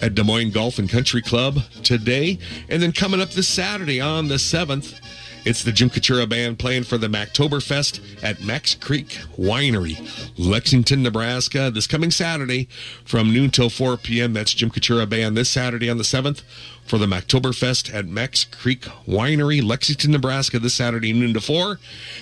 at 0.00 0.14
Des 0.14 0.22
Moines 0.22 0.50
Golf 0.50 0.78
and 0.78 0.88
Country 0.88 1.20
Club 1.20 1.58
today. 1.82 2.38
And 2.70 2.82
then 2.82 2.92
coming 2.92 3.20
up 3.20 3.28
this 3.30 3.46
Saturday 3.46 4.00
on 4.00 4.28
the 4.28 4.36
7th, 4.36 4.98
it's 5.46 5.62
the 5.62 5.70
Jim 5.70 5.88
Kachura 5.88 6.28
Band 6.28 6.58
playing 6.58 6.82
for 6.82 6.98
the 6.98 7.06
Mactoberfest 7.06 8.00
at 8.20 8.42
Max 8.42 8.74
Creek 8.74 9.20
Winery, 9.38 9.96
Lexington, 10.36 11.04
Nebraska, 11.04 11.70
this 11.70 11.86
coming 11.86 12.10
Saturday 12.10 12.68
from 13.04 13.32
noon 13.32 13.50
till 13.50 13.70
4 13.70 13.96
p.m. 13.96 14.32
That's 14.32 14.52
Jim 14.52 14.70
Kachura 14.70 15.08
Band 15.08 15.36
this 15.36 15.48
Saturday 15.48 15.88
on 15.88 15.98
the 15.98 16.02
7th 16.02 16.42
for 16.84 16.98
the 16.98 17.06
Mactoberfest 17.06 17.94
at 17.94 18.06
Max 18.06 18.44
Creek 18.44 18.82
Winery, 19.06 19.62
Lexington, 19.62 20.10
Nebraska, 20.10 20.58
this 20.58 20.74
Saturday, 20.74 21.12
noon 21.12 21.32
to 21.34 21.40
4. 21.40 21.78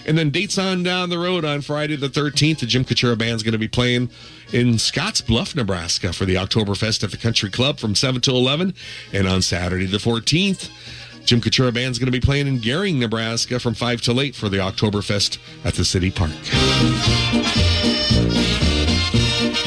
And 0.07 0.19
then 0.19 0.29
dates 0.29 0.59
on 0.59 0.83
down 0.83 1.09
the 1.09 1.19
road 1.19 1.47
on 1.47 1.63
Friday 1.63 1.97
the 1.97 2.09
13th, 2.09 2.59
the 2.59 2.67
Jim 2.67 2.85
Kachura 2.85 3.17
Band's 3.17 3.43
going 3.43 3.53
to 3.53 3.59
be 3.59 3.69
playing 3.69 4.11
in 4.53 4.75
Scottsbluff, 4.75 5.55
Nebraska 5.55 6.13
for 6.13 6.27
the 6.27 6.35
Oktoberfest 6.35 7.03
at 7.03 7.11
the 7.11 7.17
Country 7.17 7.51
Club 7.51 7.79
from 7.79 7.95
7 7.95 8.21
till 8.21 8.37
11. 8.37 8.75
And 9.15 9.27
on 9.27 9.41
Saturday 9.41 9.87
the 9.87 9.97
14th, 9.97 10.71
Jim 11.25 11.41
Kachura 11.41 11.73
Band's 11.73 11.99
going 11.99 12.07
to 12.07 12.13
be 12.13 12.21
playing 12.21 12.47
in 12.47 12.61
Gering, 12.61 12.99
Nebraska 12.99 13.59
from 13.59 13.73
5 13.75 14.03
till 14.03 14.21
8 14.21 14.37
for 14.37 14.51
the 14.51 14.59
Oktoberfest 14.59 15.39
at 15.65 15.75
the 15.75 15.85
City 15.85 16.11
Park. 16.11 16.33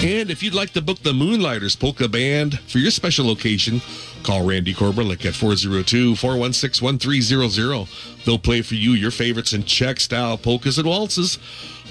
And 0.03 0.29
if 0.29 0.43
you'd 0.43 0.53
like 0.53 0.73
to 0.73 0.81
book 0.81 0.99
the 0.99 1.13
Moonlighters 1.13 1.75
Polka 1.75 2.07
Band 2.07 2.59
for 2.61 2.77
your 2.77 2.91
special 2.91 3.31
occasion, 3.31 3.81
call 4.23 4.45
Randy 4.45 4.73
Korberlik 4.73 5.25
at 5.25 5.33
402-416-1300. 5.33 8.23
They'll 8.23 8.37
play 8.37 8.61
for 8.61 8.75
you 8.75 8.91
your 8.91 9.11
favorites 9.11 9.53
in 9.53 9.63
Czech 9.63 9.99
style 9.99 10.37
polkas 10.37 10.77
and 10.77 10.87
waltzes. 10.87 11.39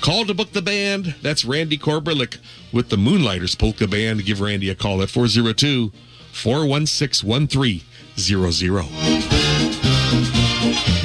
Call 0.00 0.24
to 0.26 0.34
book 0.34 0.52
the 0.52 0.62
band. 0.62 1.16
That's 1.22 1.44
Randy 1.44 1.78
Korberlik 1.78 2.38
with 2.72 2.90
the 2.90 2.96
Moonlighters 2.96 3.56
Polka 3.56 3.88
Band. 3.88 4.24
Give 4.24 4.40
Randy 4.40 4.70
a 4.70 4.76
call 4.76 5.02
at 5.02 5.10
402 5.10 5.90
416 6.32 7.28
1300. 7.28 9.35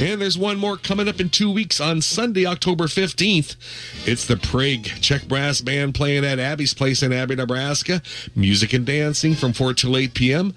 And 0.02 0.20
there's 0.20 0.36
one 0.36 0.58
more 0.58 0.76
coming 0.76 1.06
up 1.06 1.20
in 1.20 1.30
two 1.30 1.48
weeks 1.48 1.80
on 1.80 2.00
Sunday, 2.00 2.44
October 2.44 2.86
15th. 2.86 3.54
It's 4.04 4.26
the 4.26 4.36
Prague 4.36 4.86
Czech 5.00 5.28
Brass 5.28 5.60
Band 5.60 5.94
playing 5.94 6.24
at 6.24 6.40
Abie's 6.40 6.74
Place 6.74 7.04
in 7.04 7.12
Abie, 7.12 7.36
Nebraska. 7.36 8.02
Music 8.34 8.72
and 8.72 8.84
dancing 8.84 9.34
from 9.34 9.52
4 9.52 9.74
till 9.74 9.96
8 9.96 10.12
p.m. 10.12 10.54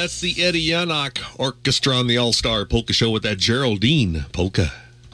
That's 0.01 0.23
the 0.23 0.43
Eddie 0.43 0.67
Yannock 0.67 1.19
Orchestra 1.39 1.95
on 1.95 2.07
the 2.07 2.17
All 2.17 2.33
Star 2.33 2.65
Polka 2.65 2.95
Show 2.95 3.11
with 3.11 3.23
that 3.25 3.37
Geraldine 3.37 4.25
Polka. 4.33 4.73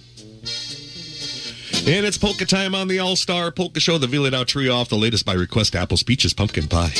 And 1.87 2.07
it's 2.07 2.19
polka 2.19 2.45
time 2.47 2.75
on 2.75 2.89
the 2.89 2.99
All 2.99 3.17
Star 3.17 3.51
Polka 3.51 3.81
Show. 3.81 3.99
The 3.99 4.07
Vyhlidal 4.07 4.47
Trio 4.47 4.75
off 4.75 4.89
the 4.89 4.97
latest 4.97 5.25
by 5.25 5.33
request 5.33 5.75
Apple's 5.75 6.03
Peaches 6.03 6.33
Pumpkin 6.33 6.69
Pie. 6.69 6.93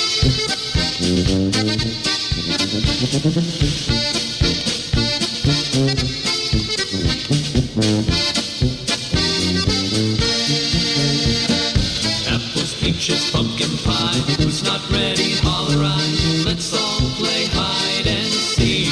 Apples, 12.29 12.75
peaches, 12.81 13.31
pumpkin 13.31 13.71
pie. 13.85 14.19
Who's 14.39 14.63
not 14.65 14.81
ready? 14.91 15.35
Holler 15.43 15.79
right. 15.79 16.45
Let's 16.45 16.73
all 16.73 17.01
play 17.17 17.47
hide 17.53 18.07
and 18.07 18.33
seek. 18.33 18.89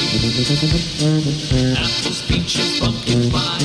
Apples, 1.77 2.21
peaches, 2.27 2.79
pumpkin 2.79 3.29
pie. 3.31 3.58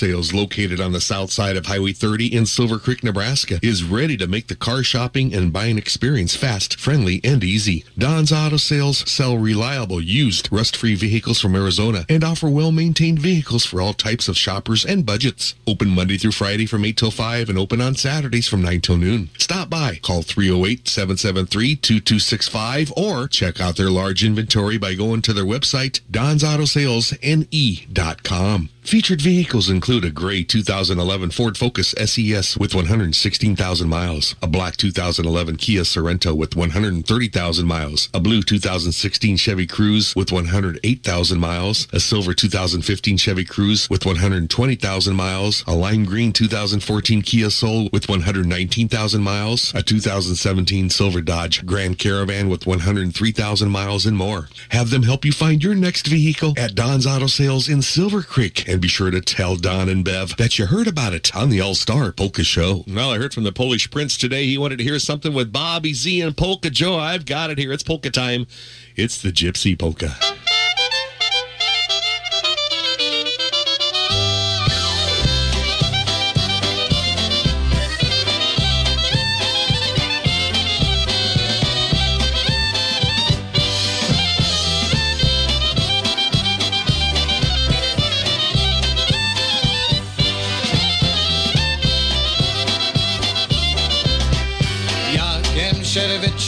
Sales, 0.00 0.32
located 0.32 0.80
on 0.80 0.92
the 0.92 1.00
south 1.02 1.30
side 1.30 1.58
of 1.58 1.66
Highway 1.66 1.92
30 1.92 2.34
in 2.34 2.46
Silver 2.46 2.78
Creek, 2.78 3.04
Nebraska, 3.04 3.60
is 3.62 3.84
ready 3.84 4.16
to 4.16 4.26
make 4.26 4.46
the 4.46 4.56
car 4.56 4.82
shopping 4.82 5.34
and 5.34 5.52
buying 5.52 5.76
experience 5.76 6.34
fast, 6.34 6.80
friendly, 6.80 7.20
and 7.22 7.44
easy. 7.44 7.84
Don's 7.98 8.32
Auto 8.32 8.56
Sales 8.56 9.06
sell 9.10 9.36
reliable, 9.36 10.00
used, 10.00 10.50
rust-free 10.50 10.94
vehicles 10.94 11.38
from 11.38 11.54
Arizona 11.54 12.06
and 12.08 12.24
offer 12.24 12.48
well-maintained 12.48 13.18
vehicles 13.18 13.66
for 13.66 13.82
all 13.82 13.92
types 13.92 14.26
of 14.26 14.38
shoppers 14.38 14.86
and 14.86 15.04
budgets. 15.04 15.54
Open 15.66 15.90
Monday 15.90 16.16
through 16.16 16.32
Friday 16.32 16.64
from 16.64 16.86
8 16.86 16.96
till 16.96 17.10
5 17.10 17.50
and 17.50 17.58
open 17.58 17.82
on 17.82 17.94
Saturdays 17.94 18.48
from 18.48 18.62
9 18.62 18.80
till 18.80 18.96
noon. 18.96 19.28
Stop 19.36 19.68
by. 19.68 19.96
Call 19.96 20.22
308-773-2265 20.22 22.90
or 22.96 23.28
check 23.28 23.60
out 23.60 23.76
their 23.76 23.90
large 23.90 24.24
inventory 24.24 24.78
by 24.78 24.94
going 24.94 25.20
to 25.20 25.34
their 25.34 25.44
website, 25.44 26.00
donsautosales.ne.com. 26.10 28.70
Featured 28.82 29.20
vehicles 29.20 29.70
include 29.70 30.04
a 30.04 30.10
gray 30.10 30.42
2011 30.42 31.30
Ford 31.30 31.56
Focus 31.56 31.94
SES 31.96 32.56
with 32.56 32.74
116,000 32.74 33.88
miles, 33.88 34.34
a 34.42 34.48
black 34.48 34.76
2011 34.76 35.56
Kia 35.56 35.82
Sorento 35.82 36.34
with 36.34 36.56
130,000 36.56 37.66
miles, 37.66 38.08
a 38.12 38.18
blue 38.18 38.42
2016 38.42 39.36
Chevy 39.36 39.66
Cruze 39.66 40.16
with 40.16 40.32
108,000 40.32 41.38
miles, 41.38 41.86
a 41.92 42.00
silver 42.00 42.34
2015 42.34 43.16
Chevy 43.16 43.44
Cruze 43.44 43.88
with 43.88 44.06
120,000 44.06 45.14
miles, 45.14 45.62
a 45.68 45.74
lime 45.74 46.04
green 46.04 46.32
2014 46.32 47.22
Kia 47.22 47.50
Soul 47.50 47.90
with 47.92 48.08
119,000 48.08 49.22
miles, 49.22 49.72
a 49.74 49.82
2017 49.82 50.90
silver 50.90 51.20
Dodge 51.20 51.64
Grand 51.64 51.98
Caravan 51.98 52.48
with 52.48 52.66
103,000 52.66 53.70
miles, 53.70 54.06
and 54.06 54.16
more. 54.16 54.48
Have 54.70 54.90
them 54.90 55.02
help 55.02 55.24
you 55.24 55.32
find 55.32 55.62
your 55.62 55.74
next 55.74 56.06
vehicle 56.06 56.54
at 56.56 56.74
Don's 56.74 57.06
Auto 57.06 57.26
Sales 57.26 57.68
in 57.68 57.82
Silver 57.82 58.22
Creek. 58.22 58.68
And 58.70 58.80
be 58.80 58.86
sure 58.86 59.10
to 59.10 59.20
tell 59.20 59.56
Don 59.56 59.88
and 59.88 60.04
Bev 60.04 60.36
that 60.36 60.56
you 60.56 60.66
heard 60.66 60.86
about 60.86 61.12
it 61.12 61.34
on 61.34 61.50
the 61.50 61.60
All 61.60 61.74
Star 61.74 62.12
Polka 62.12 62.44
Show. 62.44 62.84
Well, 62.86 63.10
I 63.10 63.18
heard 63.18 63.34
from 63.34 63.42
the 63.42 63.50
Polish 63.50 63.90
Prince 63.90 64.16
today. 64.16 64.46
He 64.46 64.58
wanted 64.58 64.78
to 64.78 64.84
hear 64.84 65.00
something 65.00 65.34
with 65.34 65.52
Bobby 65.52 65.92
Z 65.92 66.20
and 66.20 66.36
Polka 66.36 66.70
Joe. 66.70 66.96
I've 66.96 67.26
got 67.26 67.50
it 67.50 67.58
here. 67.58 67.72
It's 67.72 67.82
polka 67.82 68.10
time. 68.10 68.46
It's 68.94 69.20
the 69.20 69.32
Gypsy 69.32 69.76
Polka. 69.76 70.14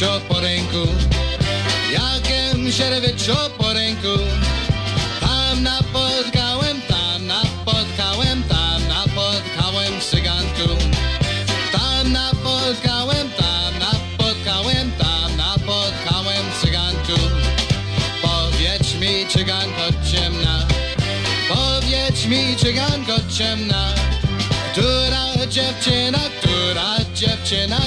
Sierwiczo 0.03 0.21
po 0.29 0.41
ręku, 0.41 0.87
jakiem 1.93 2.73
sierwiczo 2.73 3.51
po 3.59 3.73
ręku. 3.73 4.19
Tam 5.21 5.63
napotkałem, 5.63 6.81
tam 6.89 7.27
napotkałem, 7.27 8.43
tam 8.43 8.89
napotkałem 8.89 10.01
cyganku. 10.01 10.77
Tam 11.73 12.13
napotkałem, 12.13 13.31
tam 13.31 13.79
napotkałem, 13.79 14.93
tam 14.99 15.37
napotkałem 15.37 16.47
cyganku. 16.61 17.19
Powiedz 18.23 18.95
mi 18.95 19.27
cyganko 19.29 19.85
ciemna, 20.13 20.67
powiedz 21.49 22.27
mi 22.27 22.57
cyganko 22.57 23.13
ciemna. 23.31 23.93
Która 24.73 25.47
dziewczyna, 25.47 26.19
która 26.41 26.97
dziewczyna, 27.15 27.81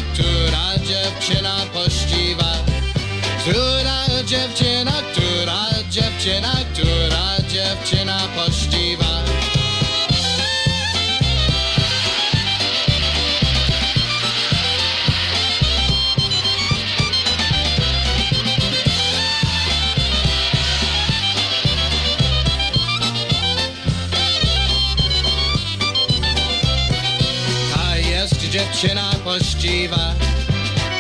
dziewczyna 28.76 29.12
pościwa, 29.24 30.14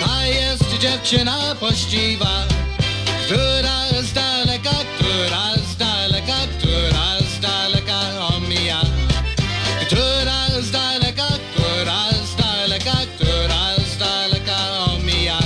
ta 0.05 0.25
jest 0.25 0.77
dziewczyna 0.79 1.55
pościwa, 1.59 2.43
która 3.25 4.01
z 4.01 4.13
daleka, 4.13 4.75
która 4.97 5.55
z 5.55 5.75
daleka, 5.75 6.37
która 6.57 7.19
z 7.19 7.39
daleka 7.39 8.27
omija. 8.35 8.81
Która 9.85 10.61
z 10.61 10.71
daleka, 10.71 11.27
która 11.53 12.09
z 12.11 12.35
daleka, 12.35 12.97
która 13.15 13.75
z 13.93 13.97
daleka 13.97 14.57
omija. 14.93 15.39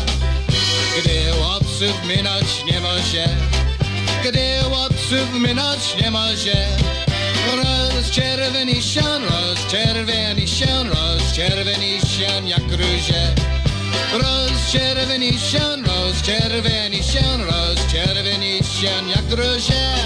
Gdy 1.00 1.40
łopsów 1.42 2.06
minąć 2.08 2.66
nie 2.72 2.80
może, 2.80 3.26
gdy 4.24 4.70
łopsów 4.70 5.34
minąć 5.34 5.82
nie 6.02 6.12
może, 6.12 6.68
rozczerwieni 7.58 8.82
się, 8.82 9.02
rozczerwieni 9.02 9.49
hidrogênio. 19.30 19.99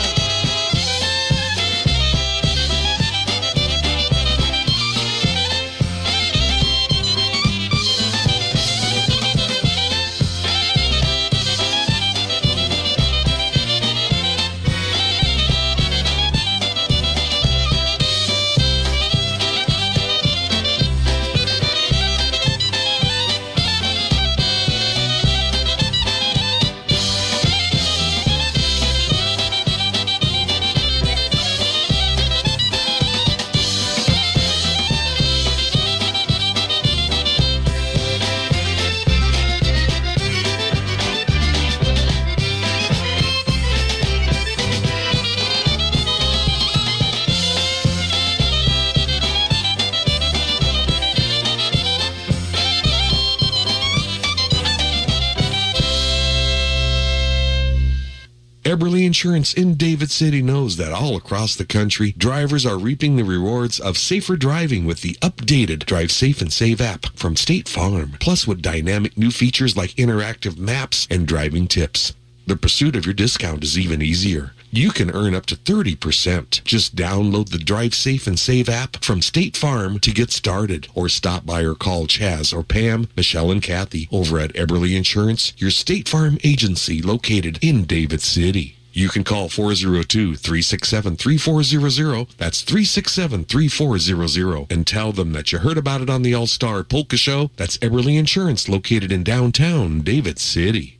Insurance 59.23 59.53
in 59.53 59.75
David 59.75 60.11
City 60.11 60.41
knows 60.41 60.75
that 60.75 60.91
all 60.91 61.15
across 61.15 61.55
the 61.55 61.63
country, 61.63 62.11
drivers 62.11 62.65
are 62.65 62.77
reaping 62.77 63.15
the 63.15 63.23
rewards 63.23 63.79
of 63.79 63.97
safer 63.97 64.35
driving 64.35 64.83
with 64.83 65.01
the 65.01 65.13
updated 65.21 65.85
Drive 65.85 66.11
Safe 66.11 66.41
and 66.41 66.51
Save 66.51 66.81
app 66.81 67.05
from 67.15 67.37
State 67.37 67.69
Farm, 67.69 68.17
plus 68.19 68.45
with 68.45 68.61
dynamic 68.61 69.17
new 69.17 69.31
features 69.31 69.77
like 69.77 69.91
interactive 69.91 70.57
maps 70.57 71.07
and 71.09 71.25
driving 71.25 71.67
tips. 71.67 72.11
The 72.47 72.57
pursuit 72.57 72.97
of 72.97 73.05
your 73.05 73.13
discount 73.13 73.63
is 73.63 73.79
even 73.79 74.01
easier. 74.01 74.51
You 74.71 74.91
can 74.91 75.09
earn 75.11 75.33
up 75.33 75.45
to 75.45 75.55
30%. 75.55 76.61
Just 76.65 76.97
download 76.97 77.47
the 77.47 77.59
Drive 77.59 77.95
Safe 77.95 78.27
and 78.27 78.37
Save 78.37 78.67
app 78.67 79.01
from 79.01 79.21
State 79.21 79.55
Farm 79.55 79.99
to 79.99 80.11
get 80.11 80.33
started 80.33 80.89
or 80.95 81.07
stop 81.07 81.45
by 81.45 81.61
or 81.61 81.75
call 81.75 82.07
Chaz 82.07 82.53
or 82.53 82.61
Pam, 82.61 83.07
Michelle, 83.15 83.51
and 83.51 83.63
Kathy 83.63 84.09
over 84.11 84.37
at 84.37 84.51
Eberly 84.55 84.97
Insurance, 84.97 85.53
your 85.55 85.71
State 85.71 86.09
Farm 86.09 86.39
agency 86.43 87.01
located 87.01 87.57
in 87.61 87.85
David 87.85 88.21
City. 88.21 88.75
You 88.93 89.09
can 89.09 89.23
call 89.23 89.49
402-367-3400. 89.49 92.37
That's 92.37 92.63
367-3400 92.63 94.71
and 94.71 94.87
tell 94.87 95.11
them 95.11 95.33
that 95.33 95.51
you 95.51 95.59
heard 95.59 95.77
about 95.77 96.01
it 96.01 96.09
on 96.09 96.21
the 96.21 96.33
All-Star 96.33 96.83
Polka 96.83 97.17
Show. 97.17 97.51
That's 97.57 97.77
Eberly 97.79 98.17
Insurance 98.17 98.69
located 98.69 99.11
in 99.11 99.23
downtown 99.23 99.99
David 100.01 100.39
City. 100.39 100.99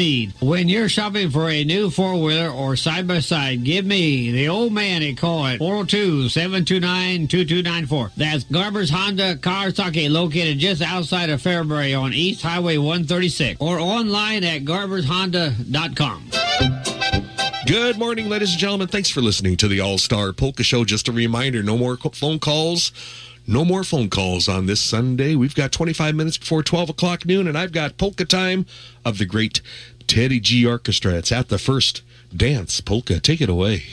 When 0.01 0.65
you're 0.67 0.89
shopping 0.89 1.29
for 1.29 1.47
a 1.47 1.63
new 1.63 1.91
four-wheeler 1.91 2.49
or 2.49 2.75
side-by-side, 2.75 3.63
give 3.63 3.85
me, 3.85 4.31
the 4.31 4.49
old 4.49 4.73
man, 4.73 5.03
a 5.03 5.13
call 5.13 5.45
at 5.45 5.59
402-729-2294. 5.59 8.15
That's 8.15 8.43
Garber's 8.45 8.89
Honda 8.89 9.35
Kawasaki 9.35 10.09
located 10.09 10.57
just 10.57 10.81
outside 10.81 11.29
of 11.29 11.39
Fairbury 11.39 11.95
on 11.95 12.13
East 12.13 12.41
Highway 12.41 12.77
136 12.77 13.61
or 13.61 13.77
online 13.77 14.43
at 14.43 14.63
garbershonda.com. 14.63 16.31
Good 17.67 17.99
morning, 17.99 18.27
ladies 18.27 18.53
and 18.53 18.59
gentlemen. 18.59 18.87
Thanks 18.87 19.11
for 19.11 19.21
listening 19.21 19.55
to 19.57 19.67
the 19.67 19.81
All 19.81 19.99
Star 19.99 20.33
Polka 20.33 20.63
Show. 20.63 20.83
Just 20.83 21.09
a 21.09 21.11
reminder 21.11 21.61
no 21.61 21.77
more 21.77 21.95
phone 21.97 22.39
calls. 22.39 22.91
No 23.47 23.65
more 23.65 23.83
phone 23.83 24.07
calls 24.09 24.47
on 24.47 24.67
this 24.67 24.79
Sunday. 24.79 25.33
We've 25.35 25.55
got 25.55 25.71
25 25.71 26.13
minutes 26.15 26.37
before 26.37 26.61
12 26.61 26.91
o'clock 26.91 27.25
noon, 27.25 27.47
and 27.47 27.57
I've 27.57 27.71
got 27.71 27.97
polka 27.97 28.23
time 28.23 28.67
of 29.03 29.17
the 29.17 29.25
great 29.25 29.61
Teddy 30.07 30.39
G 30.39 30.65
Orchestra. 30.65 31.13
It's 31.13 31.31
at 31.31 31.49
the 31.49 31.57
first 31.57 32.01
dance 32.35 32.81
polka. 32.81 33.19
Take 33.19 33.41
it 33.41 33.49
away. 33.49 33.83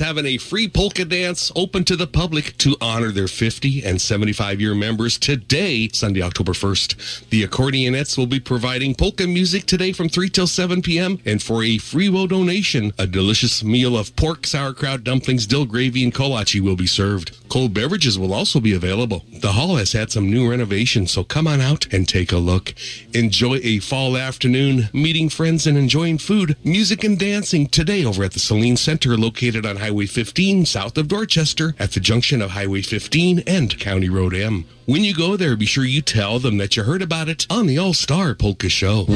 Is 0.00 0.06
having 0.06 0.26
a 0.26 0.36
free 0.36 0.68
polka 0.68 1.06
dance 1.06 1.50
open 1.56 1.82
to 1.82 1.96
the 1.96 2.06
public 2.06 2.56
to 2.58 2.76
honor 2.82 3.10
their 3.10 3.28
50 3.28 3.82
and 3.82 3.98
75 4.00 4.60
year 4.60 4.74
members 4.74 5.16
today, 5.16 5.88
Sunday, 5.88 6.20
October 6.20 6.52
1st. 6.52 7.28
The 7.30 7.42
accordionettes 7.44 8.18
will 8.18 8.26
be 8.26 8.40
providing 8.40 8.94
polka 8.94 9.26
music 9.26 9.64
today 9.64 9.92
from 9.92 10.10
3 10.10 10.28
till 10.28 10.46
7 10.46 10.82
p.m. 10.82 11.18
And 11.24 11.42
for 11.42 11.62
a 11.62 11.78
free 11.78 12.10
will 12.10 12.26
donation, 12.26 12.92
a 12.98 13.06
delicious 13.06 13.64
meal 13.64 13.96
of 13.96 14.14
pork, 14.16 14.46
sauerkraut, 14.46 15.02
dumplings, 15.02 15.46
dill 15.46 15.64
gravy, 15.64 16.04
and 16.04 16.12
kolache 16.12 16.60
will 16.60 16.76
be 16.76 16.86
served. 16.86 17.45
Cold 17.56 17.72
beverages 17.72 18.18
will 18.18 18.34
also 18.34 18.60
be 18.60 18.74
available. 18.74 19.24
The 19.32 19.52
hall 19.52 19.76
has 19.76 19.92
had 19.92 20.12
some 20.12 20.30
new 20.30 20.50
renovations, 20.50 21.12
so 21.12 21.24
come 21.24 21.46
on 21.46 21.62
out 21.62 21.90
and 21.90 22.06
take 22.06 22.30
a 22.30 22.36
look. 22.36 22.74
Enjoy 23.14 23.60
a 23.62 23.78
fall 23.78 24.18
afternoon, 24.18 24.90
meeting 24.92 25.30
friends 25.30 25.66
and 25.66 25.78
enjoying 25.78 26.18
food, 26.18 26.58
music, 26.62 27.02
and 27.02 27.18
dancing 27.18 27.66
today 27.66 28.04
over 28.04 28.24
at 28.24 28.32
the 28.32 28.40
Saline 28.40 28.76
Center 28.76 29.16
located 29.16 29.64
on 29.64 29.76
Highway 29.76 30.04
15 30.04 30.66
south 30.66 30.98
of 30.98 31.08
Dorchester 31.08 31.74
at 31.78 31.92
the 31.92 32.00
junction 32.00 32.42
of 32.42 32.50
Highway 32.50 32.82
15 32.82 33.44
and 33.46 33.80
County 33.80 34.10
Road 34.10 34.34
M. 34.34 34.66
When 34.84 35.02
you 35.02 35.14
go 35.14 35.38
there, 35.38 35.56
be 35.56 35.64
sure 35.64 35.86
you 35.86 36.02
tell 36.02 36.38
them 36.38 36.58
that 36.58 36.76
you 36.76 36.82
heard 36.82 37.00
about 37.00 37.30
it 37.30 37.46
on 37.48 37.66
the 37.66 37.78
All 37.78 37.94
Star 37.94 38.34
Polka 38.34 38.68
Show. 38.68 39.06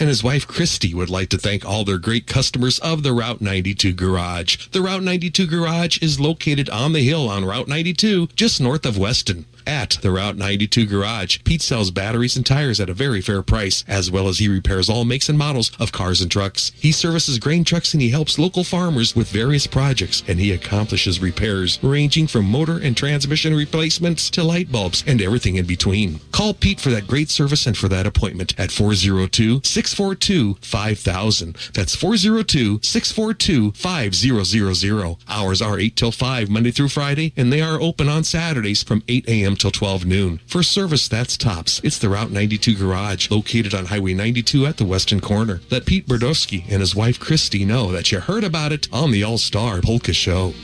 And 0.00 0.08
his 0.08 0.22
wife 0.22 0.46
Christy 0.46 0.94
would 0.94 1.10
like 1.10 1.28
to 1.30 1.38
thank 1.38 1.64
all 1.64 1.84
their 1.84 1.98
great 1.98 2.28
customers 2.28 2.78
of 2.78 3.02
the 3.02 3.12
Route 3.12 3.40
92 3.40 3.92
Garage. 3.94 4.68
The 4.68 4.80
Route 4.80 5.02
92 5.02 5.46
Garage 5.48 6.00
is 6.00 6.20
located 6.20 6.70
on 6.70 6.92
the 6.92 7.02
hill 7.02 7.28
on 7.28 7.44
Route 7.44 7.66
92, 7.66 8.28
just 8.36 8.60
north 8.60 8.86
of 8.86 8.96
Weston. 8.96 9.46
At 9.68 9.98
the 10.00 10.10
Route 10.10 10.38
92 10.38 10.86
Garage, 10.86 11.40
Pete 11.44 11.60
sells 11.60 11.90
batteries 11.90 12.38
and 12.38 12.46
tires 12.46 12.80
at 12.80 12.88
a 12.88 12.94
very 12.94 13.20
fair 13.20 13.42
price, 13.42 13.84
as 13.86 14.10
well 14.10 14.26
as 14.26 14.38
he 14.38 14.48
repairs 14.48 14.88
all 14.88 15.04
makes 15.04 15.28
and 15.28 15.36
models 15.36 15.70
of 15.78 15.92
cars 15.92 16.22
and 16.22 16.30
trucks. 16.30 16.72
He 16.74 16.90
services 16.90 17.38
grain 17.38 17.64
trucks 17.64 17.92
and 17.92 18.00
he 18.00 18.08
helps 18.08 18.38
local 18.38 18.64
farmers 18.64 19.14
with 19.14 19.28
various 19.28 19.66
projects, 19.66 20.22
and 20.26 20.40
he 20.40 20.52
accomplishes 20.52 21.20
repairs 21.20 21.78
ranging 21.82 22.26
from 22.26 22.46
motor 22.46 22.78
and 22.78 22.96
transmission 22.96 23.54
replacements 23.54 24.30
to 24.30 24.42
light 24.42 24.72
bulbs 24.72 25.04
and 25.06 25.20
everything 25.20 25.56
in 25.56 25.66
between. 25.66 26.18
Call 26.32 26.54
Pete 26.54 26.80
for 26.80 26.88
that 26.88 27.06
great 27.06 27.28
service 27.28 27.66
and 27.66 27.76
for 27.76 27.88
that 27.88 28.06
appointment 28.06 28.58
at 28.58 28.70
402 28.70 29.60
642 29.64 30.54
5000. 30.62 31.58
That's 31.74 31.94
402 31.94 32.80
642 32.82 33.72
5000. 33.72 35.16
Hours 35.28 35.60
are 35.60 35.78
8 35.78 35.94
till 35.94 36.12
5 36.12 36.48
Monday 36.48 36.70
through 36.70 36.88
Friday, 36.88 37.34
and 37.36 37.52
they 37.52 37.60
are 37.60 37.78
open 37.78 38.08
on 38.08 38.24
Saturdays 38.24 38.82
from 38.82 39.02
8 39.08 39.28
a.m. 39.28 39.57
till 39.58 39.70
12 39.70 40.06
noon. 40.06 40.40
For 40.46 40.62
service 40.62 41.08
that's 41.08 41.36
tops, 41.36 41.80
it's 41.84 41.98
the 41.98 42.08
Route 42.08 42.30
92 42.30 42.76
Garage, 42.76 43.30
located 43.30 43.74
on 43.74 43.86
Highway 43.86 44.14
92 44.14 44.66
at 44.66 44.76
the 44.76 44.84
western 44.84 45.20
corner. 45.20 45.60
Let 45.70 45.86
Pete 45.86 46.06
Berdowski 46.06 46.64
and 46.70 46.80
his 46.80 46.94
wife 46.94 47.18
Christy 47.18 47.64
know 47.64 47.92
that 47.92 48.10
you 48.12 48.20
heard 48.20 48.44
about 48.44 48.72
it 48.72 48.88
on 48.92 49.10
the 49.10 49.24
All 49.24 49.38
Star 49.38 49.80
Polka 49.80 50.12
Show. 50.12 50.54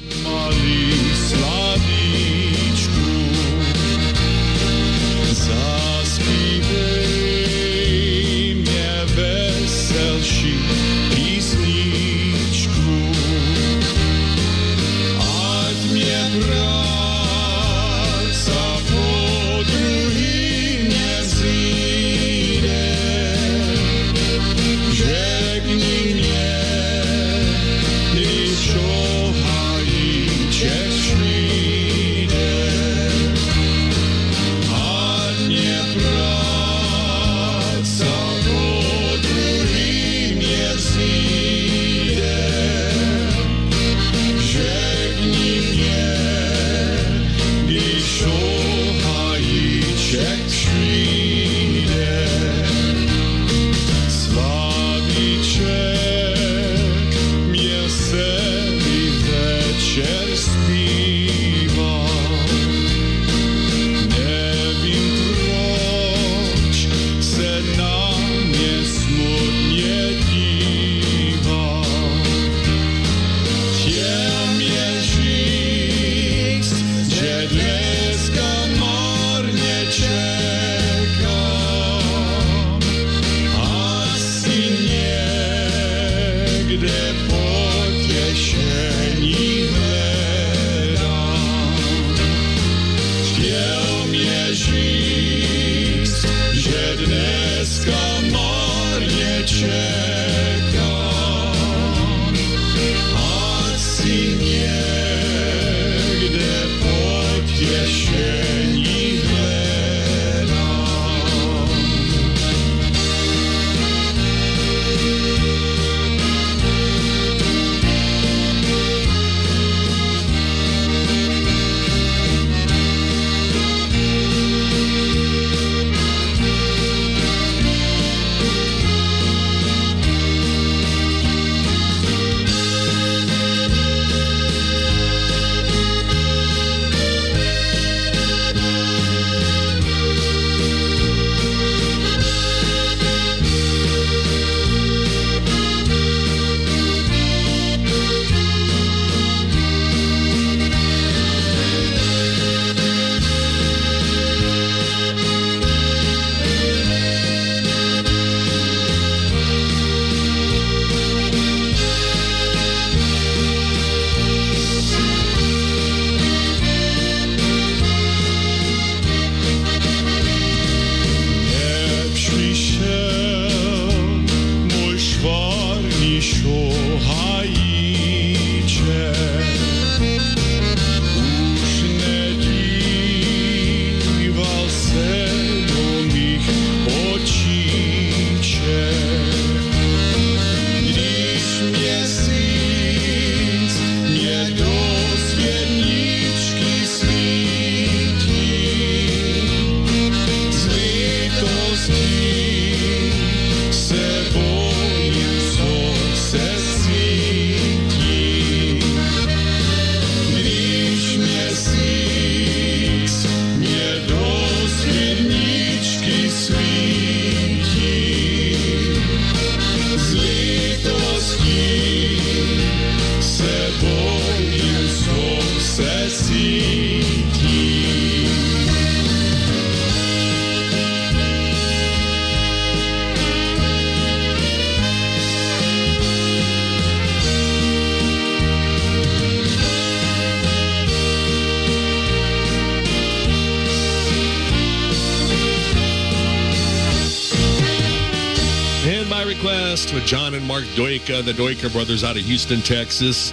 Mark 250.54 250.66
Dujka, 250.76 251.24
the 251.24 251.32
Dujka 251.32 251.72
brothers 251.72 252.04
out 252.04 252.16
of 252.16 252.22
Houston, 252.22 252.60
Texas. 252.60 253.32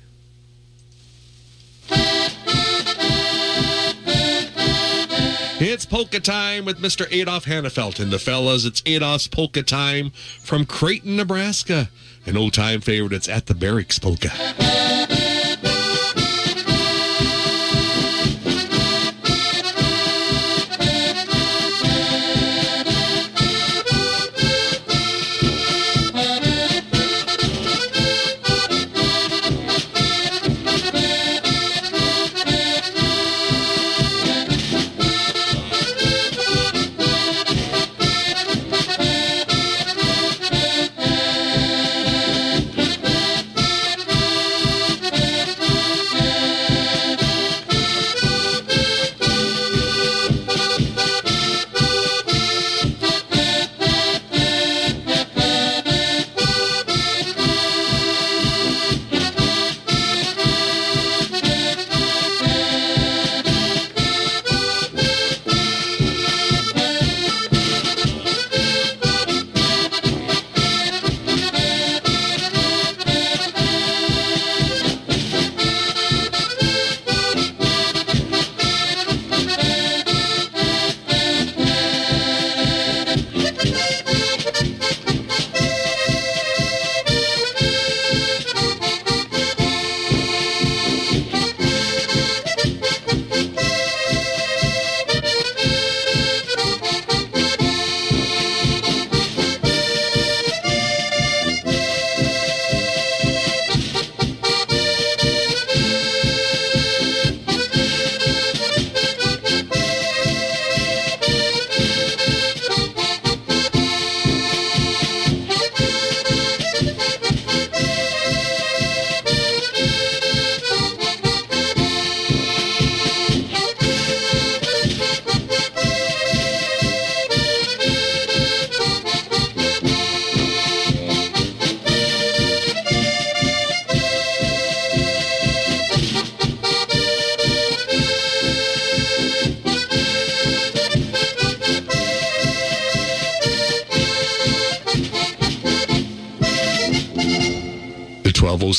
It's 5.60 5.88
polka 5.88 6.20
time 6.20 6.66
with 6.66 6.78
Mr. 6.78 7.12
Adolf 7.12 7.46
Hannafelt 7.46 8.00
and 8.00 8.12
the 8.12 8.20
fellas. 8.20 8.64
It's 8.64 8.84
Adolf's 8.86 9.28
polka 9.28 9.64
time 9.64 10.12
from 10.12 10.68
Creighton, 10.68 11.16
Nebraska. 11.16 11.90
An 12.28 12.38
old 12.38 12.54
time 12.54 12.80
favorite. 12.80 13.12
It's 13.12 13.28
at 13.28 13.48
the 13.48 13.56
Barracks 13.56 13.98
polka. 13.98 14.30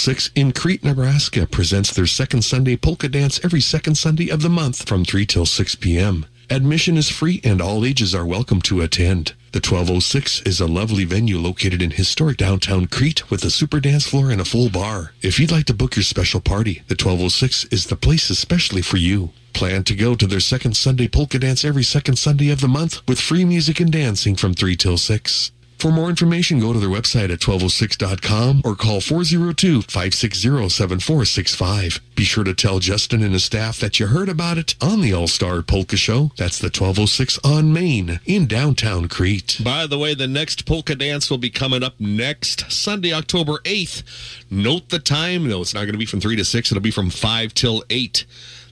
1206 0.09 0.41
in 0.41 0.53
Crete, 0.53 0.85
Nebraska 0.85 1.47
presents 1.47 1.93
their 1.93 2.07
second 2.07 2.41
Sunday 2.41 2.79
polka 2.79 3.11
dance 3.11 3.39
every 3.45 3.61
second 3.61 3.97
Sunday 3.97 4.31
of 4.31 4.41
the 4.41 4.49
month 4.49 4.89
from 4.89 5.05
3 5.05 5.27
till 5.27 5.45
6 5.45 5.75
p.m. 5.75 6.25
Admission 6.49 6.97
is 6.97 7.11
free 7.11 7.43
and 7.45 7.61
all 7.61 7.85
ages 7.85 8.15
are 8.15 8.25
welcome 8.25 8.63
to 8.63 8.81
attend. 8.81 9.35
The 9.53 9.59
1206 9.59 10.41
is 10.47 10.61
a 10.61 10.67
lovely 10.67 11.05
venue 11.05 11.37
located 11.37 11.83
in 11.83 11.91
historic 11.91 12.39
downtown 12.39 12.87
Crete 12.87 13.31
with 13.31 13.45
a 13.45 13.51
super 13.51 13.81
dance 13.81 14.07
floor 14.07 14.31
and 14.31 14.41
a 14.41 14.47
full 14.47 14.71
bar. 14.71 15.13
If 15.21 15.39
you'd 15.39 15.53
like 15.53 15.67
to 15.67 15.75
book 15.75 15.95
your 15.95 16.05
special 16.05 16.41
party, 16.41 16.83
the 16.89 16.95
1206 16.95 17.65
is 17.65 17.89
the 17.89 17.97
place 17.97 18.31
especially 18.31 18.81
for 18.81 18.97
you. 18.97 19.33
Plan 19.53 19.85
to 19.85 19.95
go 19.95 20.15
to 20.15 20.27
their 20.27 20.41
second 20.41 20.75
Sunday 20.75 21.09
polka 21.09 21.39
dance 21.39 21.67
every 21.67 21.85
second 21.85 22.17
Sunday 22.17 22.49
of 22.49 22.63
the 22.63 22.69
month 22.69 23.07
with 23.07 23.21
free 23.21 23.45
music 23.45 23.79
and 23.79 23.93
dancing 23.93 24.37
from 24.37 24.55
3 24.55 24.75
till 24.75 24.97
6. 24.97 25.53
For 25.79 25.91
more 25.93 26.11
information, 26.11 26.59
go 26.59 26.73
to 26.73 26.81
their 26.81 26.89
website 26.89 27.31
at 27.31 27.39
1206.com 27.39 28.63
or 28.65 28.75
call 28.75 29.01
402-560-7465. 29.01 32.01
Be 32.17 32.25
sure 32.25 32.43
to 32.43 32.53
tell 32.53 32.81
Justin 32.81 33.23
and 33.23 33.33
his 33.33 33.45
staff 33.45 33.79
that 33.79 34.01
you 34.01 34.09
heard 34.09 34.29
about 34.29 34.59
it 34.59 34.75
on 34.81 35.03
the 35.03 35.15
All-Star 35.15 35.63
Polka 35.63 35.97
Show. 35.97 36.33
That's 36.37 36.59
the 36.59 36.67
1206 36.67 37.39
on 37.45 37.73
Main 37.73 38.19
in 38.27 38.49
downtown 38.49 39.07
Crete. 39.07 39.61
By 39.63 39.87
the 39.87 39.99
way, 39.99 40.15
the 40.15 40.27
next 40.27 40.67
polka 40.67 40.97
dance 40.97 41.31
will 41.31 41.39
be 41.39 41.51
coming 41.51 41.85
up 41.85 41.95
next 42.01 42.73
Sunday, 42.73 43.13
October 43.13 43.59
8th. 43.59 44.03
Note 44.51 44.89
the 44.89 44.99
time. 44.99 45.49
No, 45.49 45.61
it's 45.61 45.75
not 45.75 45.83
going 45.83 45.93
to 45.93 45.99
be 45.99 46.07
from 46.07 46.21
3 46.21 46.35
to 46.35 46.45
6. 46.45 46.73
It'll 46.73 46.83
be 46.83 46.91
from 46.91 47.11
5 47.11 47.55
till 47.55 47.85
8. 47.89 48.27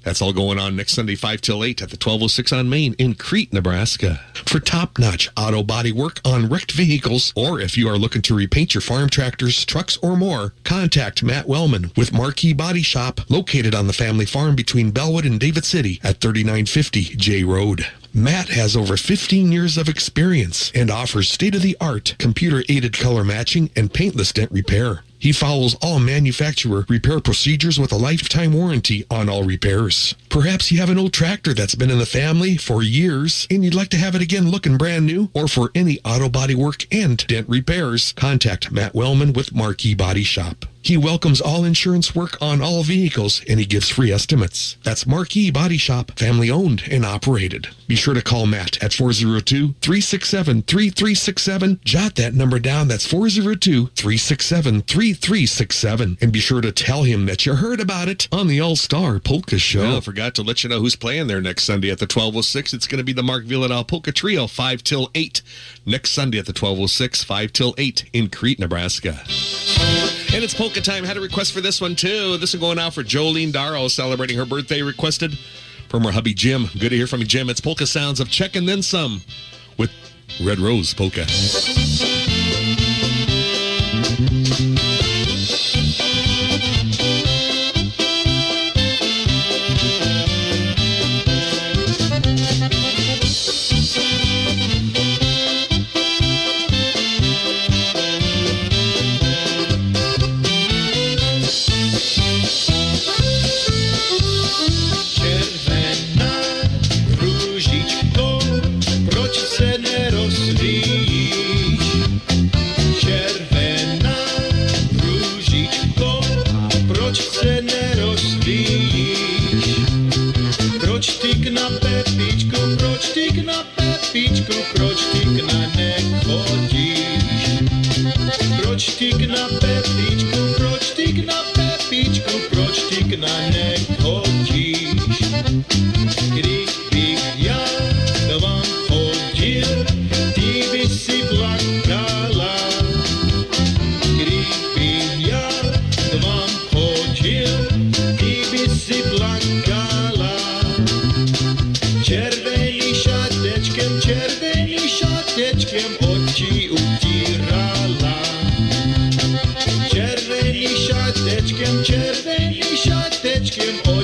That's 0.07 0.23
all 0.23 0.33
going 0.33 0.61
on 0.61 0.77
next 0.77 0.93
Sunday, 0.93 1.17
5 1.17 1.41
till 1.41 1.65
8 1.65 1.83
at 1.83 1.91
the 1.91 1.97
1206 1.97 2.53
on 2.53 2.69
Main 2.69 2.95
in 2.95 3.17
Crete, 3.17 3.53
Nebraska. 3.53 4.21
For 4.35 4.61
top 4.61 5.01
notch 5.01 5.29
auto 5.37 5.65
body 5.65 5.91
work 5.91 6.21
on 6.25 6.49
wrecked 6.49 6.71
vehicles, 6.71 7.33
or 7.35 7.59
if 7.59 7.77
you 7.77 7.89
are 7.89 7.99
looking 7.99 8.23
to 8.23 8.37
repaint 8.37 8.73
your 8.73 8.83
farm 8.83 9.09
tractors, 9.09 9.65
trucks, 9.65 9.97
or 9.97 10.17
more, 10.17 10.55
contact 10.63 11.25
Matt 11.25 11.49
Wellman 11.49 11.91
with 11.97 12.13
Marquee 12.13 12.53
Body 12.53 12.83
Shop 12.83 13.21
located 13.29 13.75
on 13.75 13.89
the 13.89 13.93
family 13.93 14.27
farm 14.27 14.55
between 14.55 14.93
Bellwood 14.93 15.25
and 15.25 15.41
David 15.41 15.65
City 15.65 15.99
at 16.05 16.21
3950 16.21 17.17
J 17.17 17.43
Road. 17.43 17.89
Matt 18.15 18.51
has 18.51 18.77
over 18.77 18.97
15 18.97 19.51
years 19.51 19.77
of 19.77 19.89
experience 19.89 20.71
and 20.73 20.89
offers 20.89 21.29
state-of-the-art 21.33 22.15
computer-aided 22.21 22.97
color 22.97 23.25
matching 23.25 23.71
and 23.75 23.93
paintless 23.93 24.31
dent 24.31 24.53
repair. 24.53 25.03
He 25.19 25.33
follows 25.33 25.77
all 25.83 25.99
manufacturer 25.99 26.85
repair 26.89 27.21
procedures 27.21 27.79
with 27.79 27.93
a 27.93 27.97
lifetime 27.97 28.53
warranty 28.53 29.05
on 29.11 29.29
all 29.29 29.45
repairs. 29.45 30.15
Perhaps 30.29 30.71
you 30.71 30.79
have 30.79 30.91
an 30.91 30.99
old 30.99 31.13
tractor 31.13 31.55
that's 31.55 31.75
been 31.75 31.91
in 31.91 31.99
the 31.99 32.07
family 32.07 32.57
for 32.57 32.83
years 32.83 33.47
and 33.51 33.65
you'd 33.65 33.75
like 33.75 33.89
to 33.91 33.97
have 33.97 34.15
it 34.15 34.23
again 34.23 34.51
looking 34.51 34.77
brand 34.77 35.07
new 35.07 35.31
or 35.35 35.49
for 35.49 35.71
any 35.75 35.99
auto 36.05 36.29
body 36.29 36.55
work 36.55 36.87
and 36.93 37.27
dent 37.27 37.49
repairs, 37.49 38.13
contact 38.13 38.71
Matt 38.71 38.95
Wellman 38.95 39.33
with 39.33 39.55
Marquee 39.55 39.95
Body 39.95 40.23
Shop. 40.23 40.67
He 40.87 40.97
welcomes 40.97 41.41
all 41.41 41.65
insurance 41.65 42.15
work 42.15 42.41
on 42.41 42.63
all 42.63 42.85
vehicles 42.85 43.43
and 43.49 43.59
he 43.59 43.67
gives 43.67 43.89
free 43.89 44.13
estimates. 44.13 44.77
That's 44.85 45.05
Marquee 45.05 45.51
Body 45.51 45.79
Shop, 45.79 46.13
family 46.17 46.49
owned 46.49 46.85
and 46.89 47.05
operated. 47.05 47.67
Be 47.89 47.97
sure 47.97 48.15
to 48.15 48.23
call 48.23 48.47
Matt 48.47 48.81
at 48.81 48.93
402 48.93 49.75
367 49.81 50.63
3367. 50.63 51.81
Jot 51.85 52.15
that 52.15 52.35
number 52.35 52.61
down. 52.61 52.87
That's 52.87 53.05
402 53.05 53.89
367 53.97 54.83
3367. 54.83 56.19
And 56.21 56.33
be 56.33 56.39
sure 56.39 56.61
to 56.61 56.71
tell 56.71 57.03
him 57.03 57.27
that 57.27 57.45
you 57.45 57.57
heard 57.57 57.81
about 57.81 58.07
it 58.07 58.29
on 58.31 58.47
the 58.47 58.61
All 58.61 58.77
Star 58.77 59.19
Polka 59.19 59.59
Show. 59.59 59.81
Well, 59.81 59.97
I 59.97 60.01
forgot 60.01 60.37
to 60.37 60.43
let 60.43 60.63
you 60.63 60.71
know 60.71 60.79
who's 60.79 60.95
playing 60.95 61.27
there 61.27 61.41
next 61.41 61.65
Sunday 61.65 61.91
at 61.91 61.99
the 61.99 62.05
1206. 62.05 62.73
It's 62.73 62.87
going 62.87 62.99
to 62.99 63.05
be 63.05 63.13
the 63.13 63.25
Mark 63.25 63.45
Vyhlidal 63.45 63.89
Polka 63.89 64.13
Trio, 64.13 64.47
5 64.47 64.85
till 64.85 65.11
8. 65.17 65.43
Next 65.85 66.13
Sunday 66.13 66.39
at 66.39 66.47
the 66.47 66.51
1206, 66.51 67.25
5 67.25 67.53
till 67.53 67.75
8 67.77 68.05
in 68.13 68.29
Crete, 68.29 68.61
Nebraska. 68.61 69.25
And 70.35 70.45
it's 70.45 70.55
polka 70.55 70.81
time. 70.81 71.05
Had 71.05 71.17
a 71.17 71.21
request 71.21 71.53
for 71.53 71.61
this 71.61 71.81
one 71.81 71.95
too. 71.95 72.37
This 72.37 72.55
is 72.55 72.61
going 72.61 72.79
out 72.79 72.95
for 72.95 73.03
Jolene 73.03 73.53
Darrow 73.53 73.89
celebrating 73.89 74.37
her 74.37 74.45
birthday. 74.45 74.83
Requested 74.83 75.39
from 75.89 76.05
her 76.05 76.11
hubby 76.11 76.35
Jim. 76.35 76.69
Good 76.79 76.91
to 76.91 76.97
hear 76.97 77.07
from 77.07 77.21
you, 77.21 77.27
Jim. 77.27 77.49
It's 77.49 77.61
polka 77.61 77.87
sounds 77.87 78.21
of 78.21 78.31
check 78.31 78.57
and 78.57 78.69
then 78.69 78.83
some 78.83 79.23
with 79.79 79.91
Red 80.43 80.59
Rose 80.59 80.93
Polka. 80.93 81.25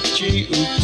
Šatečkem 0.03 0.47
oči 0.51 0.82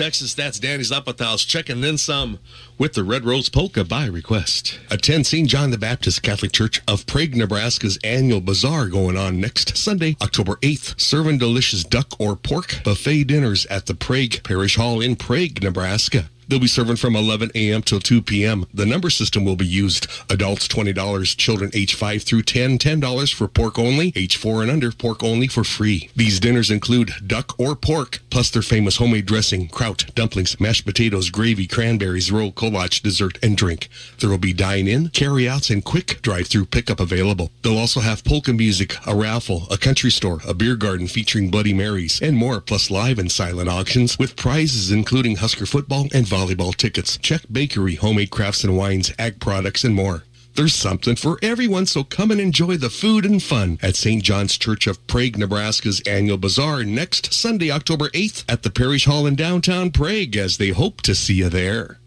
Texas, 0.00 0.32
that's 0.32 0.58
Danny 0.58 0.82
Zapataus 0.82 1.44
checking 1.44 1.82
then 1.82 1.98
some 1.98 2.38
with 2.78 2.94
the 2.94 3.04
Red 3.04 3.26
Rose 3.26 3.50
Polka 3.50 3.84
by 3.84 4.06
request. 4.06 4.80
Attend 4.90 5.26
St. 5.26 5.46
John 5.46 5.72
the 5.72 5.76
Baptist 5.76 6.22
Catholic 6.22 6.52
Church 6.52 6.80
of 6.88 7.04
Prague, 7.04 7.36
Nebraska's 7.36 7.98
annual 8.02 8.40
bazaar 8.40 8.88
going 8.88 9.18
on 9.18 9.42
next 9.42 9.76
Sunday, 9.76 10.16
October 10.22 10.56
8th. 10.62 10.98
Serving 10.98 11.36
delicious 11.36 11.84
duck 11.84 12.18
or 12.18 12.34
pork 12.34 12.80
buffet 12.82 13.24
dinners 13.24 13.66
at 13.66 13.84
the 13.84 13.94
Prague 13.94 14.42
Parish 14.42 14.76
Hall 14.76 15.02
in 15.02 15.16
Prague, 15.16 15.62
Nebraska. 15.62 16.30
They'll 16.50 16.58
be 16.58 16.66
serving 16.66 16.96
from 16.96 17.14
11 17.14 17.52
a.m. 17.54 17.80
till 17.80 18.00
2 18.00 18.22
p.m. 18.22 18.66
The 18.74 18.84
number 18.84 19.08
system 19.08 19.44
will 19.44 19.54
be 19.54 19.64
used. 19.64 20.08
Adults 20.28 20.66
$20, 20.66 21.36
children 21.36 21.70
age 21.74 21.94
5 21.94 22.24
through 22.24 22.42
10, 22.42 22.76
$10 22.76 23.32
for 23.32 23.46
pork 23.46 23.78
only, 23.78 24.12
age 24.16 24.36
4 24.36 24.62
and 24.62 24.70
under, 24.72 24.90
pork 24.90 25.22
only 25.22 25.46
for 25.46 25.62
free. 25.62 26.10
These 26.16 26.40
dinners 26.40 26.68
include 26.68 27.12
duck 27.24 27.54
or 27.56 27.76
pork, 27.76 28.18
plus 28.30 28.50
their 28.50 28.62
famous 28.62 28.96
homemade 28.96 29.26
dressing, 29.26 29.68
kraut, 29.68 30.12
dumplings, 30.16 30.58
mashed 30.58 30.84
potatoes, 30.84 31.30
gravy, 31.30 31.68
cranberries, 31.68 32.32
roll, 32.32 32.50
collage, 32.50 33.00
dessert, 33.00 33.38
and 33.44 33.56
drink. 33.56 33.88
There 34.18 34.28
will 34.28 34.36
be 34.36 34.52
dine-in, 34.52 35.10
carry-outs, 35.10 35.70
and 35.70 35.84
quick 35.84 36.20
drive-through 36.20 36.66
pickup 36.66 36.98
available. 36.98 37.52
They'll 37.62 37.78
also 37.78 38.00
have 38.00 38.24
polka 38.24 38.52
music, 38.52 38.96
a 39.06 39.14
raffle, 39.14 39.68
a 39.70 39.78
country 39.78 40.10
store, 40.10 40.40
a 40.44 40.52
beer 40.52 40.74
garden 40.74 41.06
featuring 41.06 41.48
Bloody 41.48 41.74
Marys, 41.74 42.20
and 42.20 42.36
more, 42.36 42.60
plus 42.60 42.90
live 42.90 43.20
and 43.20 43.30
silent 43.30 43.68
auctions 43.68 44.18
with 44.18 44.34
prizes 44.34 44.90
including 44.90 45.36
Husker 45.36 45.64
football 45.64 46.08
and 46.12 46.26
volleyball 46.26 46.39
tickets, 46.46 47.18
Czech 47.18 47.42
bakery, 47.52 47.96
homemade 47.96 48.30
crafts 48.30 48.64
and 48.64 48.76
wines, 48.76 49.12
ag 49.18 49.40
products, 49.40 49.84
and 49.84 49.94
more. 49.94 50.24
There's 50.54 50.74
something 50.74 51.14
for 51.14 51.38
everyone, 51.42 51.86
so 51.86 52.02
come 52.02 52.30
and 52.30 52.40
enjoy 52.40 52.76
the 52.76 52.90
food 52.90 53.24
and 53.24 53.42
fun 53.42 53.78
at 53.82 53.94
St. 53.94 54.22
John's 54.22 54.58
Church 54.58 54.86
of 54.86 55.06
Prague, 55.06 55.38
Nebraska's 55.38 56.00
annual 56.06 56.38
bazaar 56.38 56.82
next 56.82 57.32
Sunday, 57.32 57.70
October 57.70 58.08
8th 58.08 58.44
at 58.48 58.62
the 58.62 58.70
Parish 58.70 59.04
Hall 59.04 59.26
in 59.26 59.36
downtown 59.36 59.90
Prague 59.90 60.36
as 60.36 60.56
they 60.56 60.70
hope 60.70 61.02
to 61.02 61.14
see 61.14 61.34
you 61.34 61.48
there. 61.50 61.99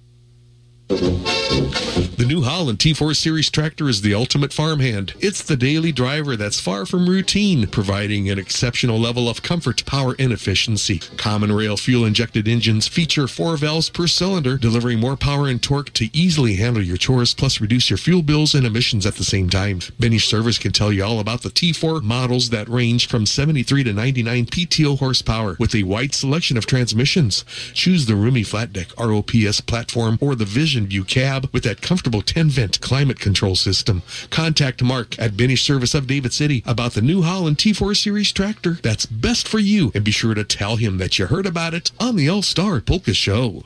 The 0.90 2.26
New 2.28 2.42
Holland 2.42 2.80
T4 2.80 3.16
Series 3.16 3.50
tractor 3.50 3.90
is 3.90 4.02
the 4.02 4.14
ultimate 4.14 4.53
farmhand. 4.53 5.14
It's 5.20 5.44
the 5.44 5.56
daily 5.56 5.92
driver 5.92 6.36
that's 6.36 6.60
far 6.60 6.86
from 6.86 7.10
routine, 7.10 7.68
providing 7.68 8.30
an 8.30 8.40
exceptional 8.40 9.00
level 9.00 9.30
of 9.30 9.44
comfort, 9.44 9.86
power, 9.86 10.16
and 10.20 10.32
efficiency. 10.32 11.00
Common 11.18 11.52
rail 11.52 11.78
fuel 11.78 12.06
injected 12.06 12.48
engines 12.48 12.88
feature 12.88 13.28
four 13.28 13.58
valves 13.58 13.90
per 13.90 14.08
cylinder, 14.08 14.58
delivering 14.58 15.00
more 15.00 15.18
power 15.18 15.48
and 15.48 15.62
torque 15.62 15.92
to 15.94 16.16
easily 16.16 16.56
handle 16.56 16.84
your 16.84 16.98
chores, 16.98 17.34
plus 17.34 17.60
reduce 17.60 17.90
your 17.90 17.98
fuel 17.98 18.22
bills 18.22 18.53
and 18.53 18.66
emissions 18.66 19.06
at 19.06 19.16
the 19.16 19.24
same 19.24 19.50
time. 19.50 19.80
Benish 19.80 20.28
Service 20.28 20.58
can 20.58 20.72
tell 20.72 20.94
you 20.94 21.03
all 21.03 21.20
about 21.20 21.42
the 21.42 21.50
T4 21.50 22.02
models 22.02 22.50
that 22.50 22.70
range 22.70 23.08
from 23.08 23.26
73 23.26 23.84
to 23.84 23.94
99 23.94 24.45
PTO 24.45 25.00
horsepower 25.00 25.56
with 25.60 25.76
a 25.76 25.84
wide 25.84 26.14
selection 26.14 26.58
of 26.58 26.66
transmissions. 26.66 27.44
Choose 27.74 28.06
the 28.06 28.16
roomy 28.16 28.44
flat 28.44 28.72
deck 28.74 28.88
ROPS 28.98 29.62
platform 29.62 30.18
or 30.22 30.36
the 30.36 30.45
Vision 30.45 30.83
View 30.88 31.03
cab 31.03 31.50
with 31.52 31.64
that 31.64 31.82
comfortable 31.82 32.22
10 32.22 32.50
vent 32.50 32.82
climate 32.82 33.20
control 33.20 33.56
system. 33.56 34.02
Contact 34.30 34.84
Mark 34.84 35.18
at 35.20 35.32
Benish 35.32 35.60
Service 35.60 35.94
of 35.94 36.08
David 36.08 36.34
City 36.34 36.64
about 36.66 36.94
the 36.94 37.02
New 37.02 37.22
Holland 37.22 37.58
T4 37.58 37.95
Series 37.95 38.32
tractor 38.32 38.80
that's 38.82 39.06
best 39.06 39.48
for 39.48 39.60
you 39.60 39.92
and 39.94 40.03
be 40.03 40.12
sure 40.12 40.34
to 40.34 40.44
tell 40.44 40.76
him 40.78 40.98
that 40.98 41.18
you 41.20 41.28
heard 41.28 41.45
about 41.45 41.74
it 41.74 41.92
on 42.00 42.16
the 42.16 42.30
All 42.30 42.42
Star 42.42 42.82
Polka 42.82 43.14
Show. 43.14 43.64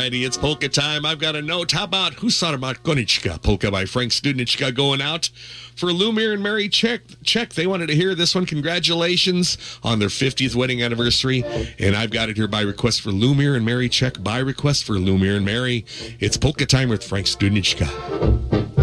Alrighty, 0.00 0.26
it's 0.26 0.38
polka 0.38 0.66
time. 0.66 1.04
I've 1.04 1.18
got 1.18 1.36
a 1.36 1.42
note. 1.42 1.72
How 1.72 1.84
about 1.84 2.14
Husarmat 2.14 2.78
Konichka? 2.78 3.42
Polka 3.42 3.70
by 3.70 3.84
Frank 3.84 4.12
Studnichka 4.12 4.74
going 4.74 5.02
out 5.02 5.26
for 5.76 5.88
Lumir 5.90 6.32
and 6.32 6.42
Mary 6.42 6.70
Check. 6.70 7.02
Check. 7.22 7.52
They 7.52 7.66
wanted 7.66 7.88
to 7.88 7.94
hear 7.94 8.14
this 8.14 8.34
one. 8.34 8.46
Congratulations 8.46 9.58
on 9.82 9.98
their 9.98 10.08
50th 10.08 10.54
wedding 10.54 10.82
anniversary. 10.82 11.44
And 11.78 11.94
I've 11.94 12.10
got 12.10 12.30
it 12.30 12.38
here 12.38 12.48
by 12.48 12.62
request 12.62 13.02
for 13.02 13.10
Lumir 13.10 13.54
and 13.54 13.66
Mary 13.66 13.90
Check. 13.90 14.22
By 14.22 14.38
request 14.38 14.84
for 14.84 14.94
Lumir 14.94 15.36
and 15.36 15.44
Mary. 15.44 15.84
It's 16.18 16.38
polka 16.38 16.64
time 16.64 16.88
with 16.88 17.04
Frank 17.04 17.26
Studnichka. 17.26 18.79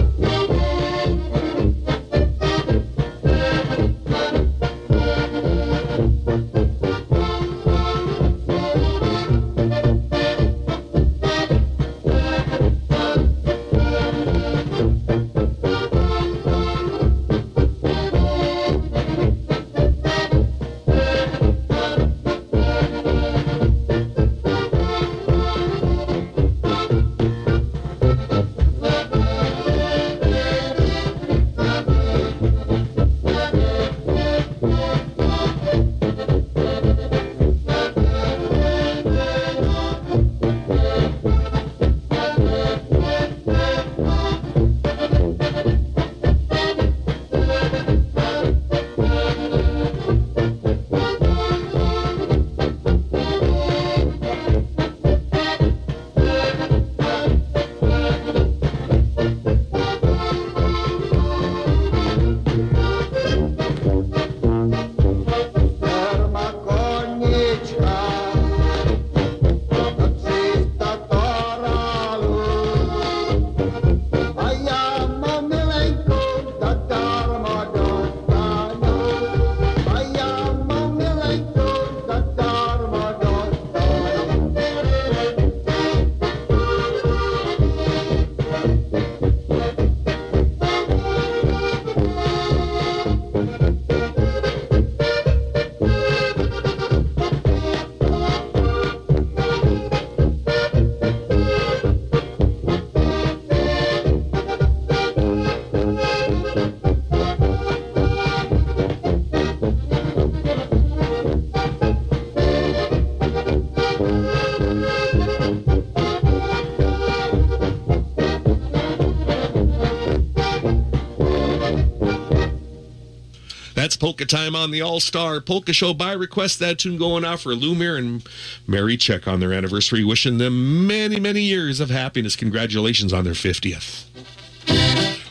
Polka 124.08 124.26
time 124.26 124.56
on 124.56 124.72
the 124.72 124.82
All 124.82 125.02
Star 125.02 125.42
Polka 125.42 125.74
Show 125.74 125.94
by 125.94 126.14
request. 126.14 126.60
That 126.60 126.80
tune 126.80 126.98
going 126.98 127.26
out 127.26 127.42
for 127.42 127.52
Lumir 127.52 127.98
and 127.98 128.26
Mary 128.66 128.96
Check 128.96 129.28
on 129.28 129.42
their 129.42 129.52
anniversary. 129.52 130.02
Wishing 130.02 130.38
them 130.38 130.88
many, 130.88 131.20
many 131.20 131.42
years 131.42 131.82
of 131.82 131.90
happiness. 131.90 132.38
Congratulations 132.38 133.12
on 133.12 133.26
their 133.26 133.34
50th. 133.34 133.97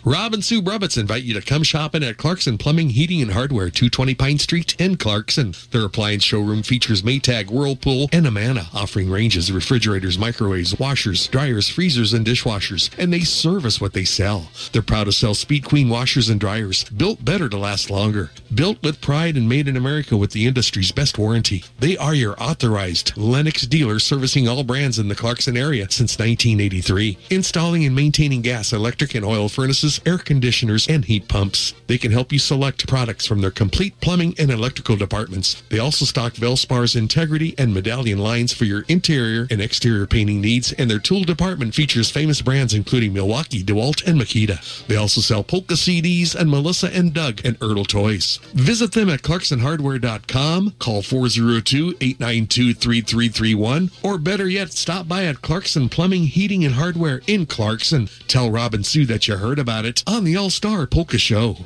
Rob 0.09 0.35
and 0.35 0.44
Sue 0.44 0.62
Brubbits 0.62 0.97
invite 0.97 1.25
you 1.25 1.35
to 1.35 1.43
come 1.43 1.65
shopping 1.65 2.05
at 2.05 2.17
Clarkson 2.17 2.59
Plumbing, 2.59 2.91
Heating, 2.91 3.20
and 3.20 3.33
Hardware, 3.33 3.70
220 3.70 4.15
Pine 4.15 4.39
Street 4.39 4.81
in 4.81 4.97
Clarkson. 4.97 5.52
Their 5.73 5.85
appliance 5.85 6.23
showroom 6.23 6.62
features 6.62 7.02
Maytag, 7.02 7.51
Whirlpool, 7.51 8.09
and 8.12 8.25
Amana, 8.25 8.68
offering 8.73 9.10
ranges, 9.10 9.51
refrigerators, 9.51 10.17
microwaves, 10.17 10.78
washers, 10.78 11.26
dryers, 11.26 11.68
freezers, 11.68 12.12
and 12.12 12.25
dishwashers. 12.25 12.89
And 12.97 13.12
they 13.12 13.23
service 13.23 13.81
what 13.81 13.94
they 13.94 14.05
sell. 14.05 14.49
They're 14.70 14.81
proud 14.81 15.07
to 15.07 15.12
sell 15.12 15.35
Speed 15.35 15.65
Queen 15.65 15.89
washers 15.89 16.28
and 16.28 16.39
dryers, 16.39 16.85
built 16.85 17.25
better 17.25 17.49
to 17.49 17.59
last 17.59 17.91
longer. 17.91 18.31
Built 18.55 18.81
with 18.85 19.01
pride 19.01 19.36
and 19.36 19.49
made 19.49 19.67
in 19.67 19.76
America 19.76 20.17
with 20.17 20.31
the 20.31 20.47
industry's 20.47 20.93
best 20.93 21.18
warranty. 21.18 21.65
They 21.81 21.97
are 21.97 22.15
your 22.15 22.41
authorized 22.41 23.17
Lennox 23.17 23.67
dealer 23.67 23.99
servicing 23.99 24.47
all 24.47 24.62
brands 24.62 25.01
in 25.01 25.09
the 25.09 25.17
Clarkson 25.17 25.57
area 25.57 25.91
since 25.91 26.17
1983. 26.17 27.18
Installing 27.31 27.85
and 27.85 27.97
maintaining 27.97 28.43
gas, 28.43 28.73
electric, 28.73 29.17
and 29.17 29.25
oil 29.25 29.49
furnaces, 29.49 29.95
air 30.05 30.18
conditioners, 30.18 30.89
and 30.89 31.05
heat 31.05 31.28
pumps. 31.28 31.75
They 31.86 31.99
can 31.99 32.12
help 32.12 32.33
you 32.33 32.39
select 32.39 32.89
products 32.89 33.26
from 33.26 33.41
their 33.41 33.50
complete 33.50 34.00
plumbing 34.00 34.34
and 34.39 34.50
electrical 34.50 34.97
departments. 34.97 35.62
They 35.70 35.78
also 35.78 36.05
stock 36.05 36.34
Valspar's 36.34 36.97
Integrity 36.97 37.55
and 37.57 37.73
Medallion 37.73 38.18
lines 38.18 38.52
for 38.52 38.65
your 38.65 38.84
interior 38.89 39.47
and 39.50 39.60
exterior 39.60 40.07
painting 40.07 40.41
needs, 40.41 40.73
and 40.73 40.91
their 40.91 40.99
tool 40.99 41.25
department 41.25 41.75
features 41.75 42.10
famous 42.10 42.42
brands 42.42 42.75
including 42.75 43.12
Milwaukee, 43.12 43.62
DeWalt, 43.62 44.07
and 44.07 44.20
Makita. 44.20 44.86
They 44.86 44.97
also 44.97 45.20
sell 45.20 45.44
Polka 45.44 45.75
CDs 45.75 46.34
and 46.34 46.50
Melissa 46.50 46.92
and 46.94 47.15
Doug 47.15 47.41
and 47.44 47.58
Ertl 47.60 47.86
toys. 47.86 48.41
Visit 48.55 48.92
them 48.92 49.08
at 49.08 49.23
clarksonhardware.com, 49.23 50.75
call 50.78 51.02
402-892-3331, 51.02 53.92
or 54.02 54.18
better 54.18 54.49
yet, 54.49 54.73
stop 54.73 55.07
by 55.07 55.25
at 55.25 55.42
Clarkson 55.42 55.89
Plumbing, 55.89 56.25
Heating, 56.25 56.65
and 56.65 56.75
Hardware 56.75 57.20
in 57.26 57.47
Clarkson. 57.47 58.08
Tell 58.26 58.50
Rob 58.50 58.75
and 58.75 58.84
Sue 58.84 59.07
that 59.07 59.28
you 59.28 59.36
heard 59.36 59.58
about 59.58 59.84
it 59.84 59.86
on 60.07 60.25
the 60.25 60.37
All-Star 60.37 60.87
Polka 60.87 61.17
Show. 61.17 61.57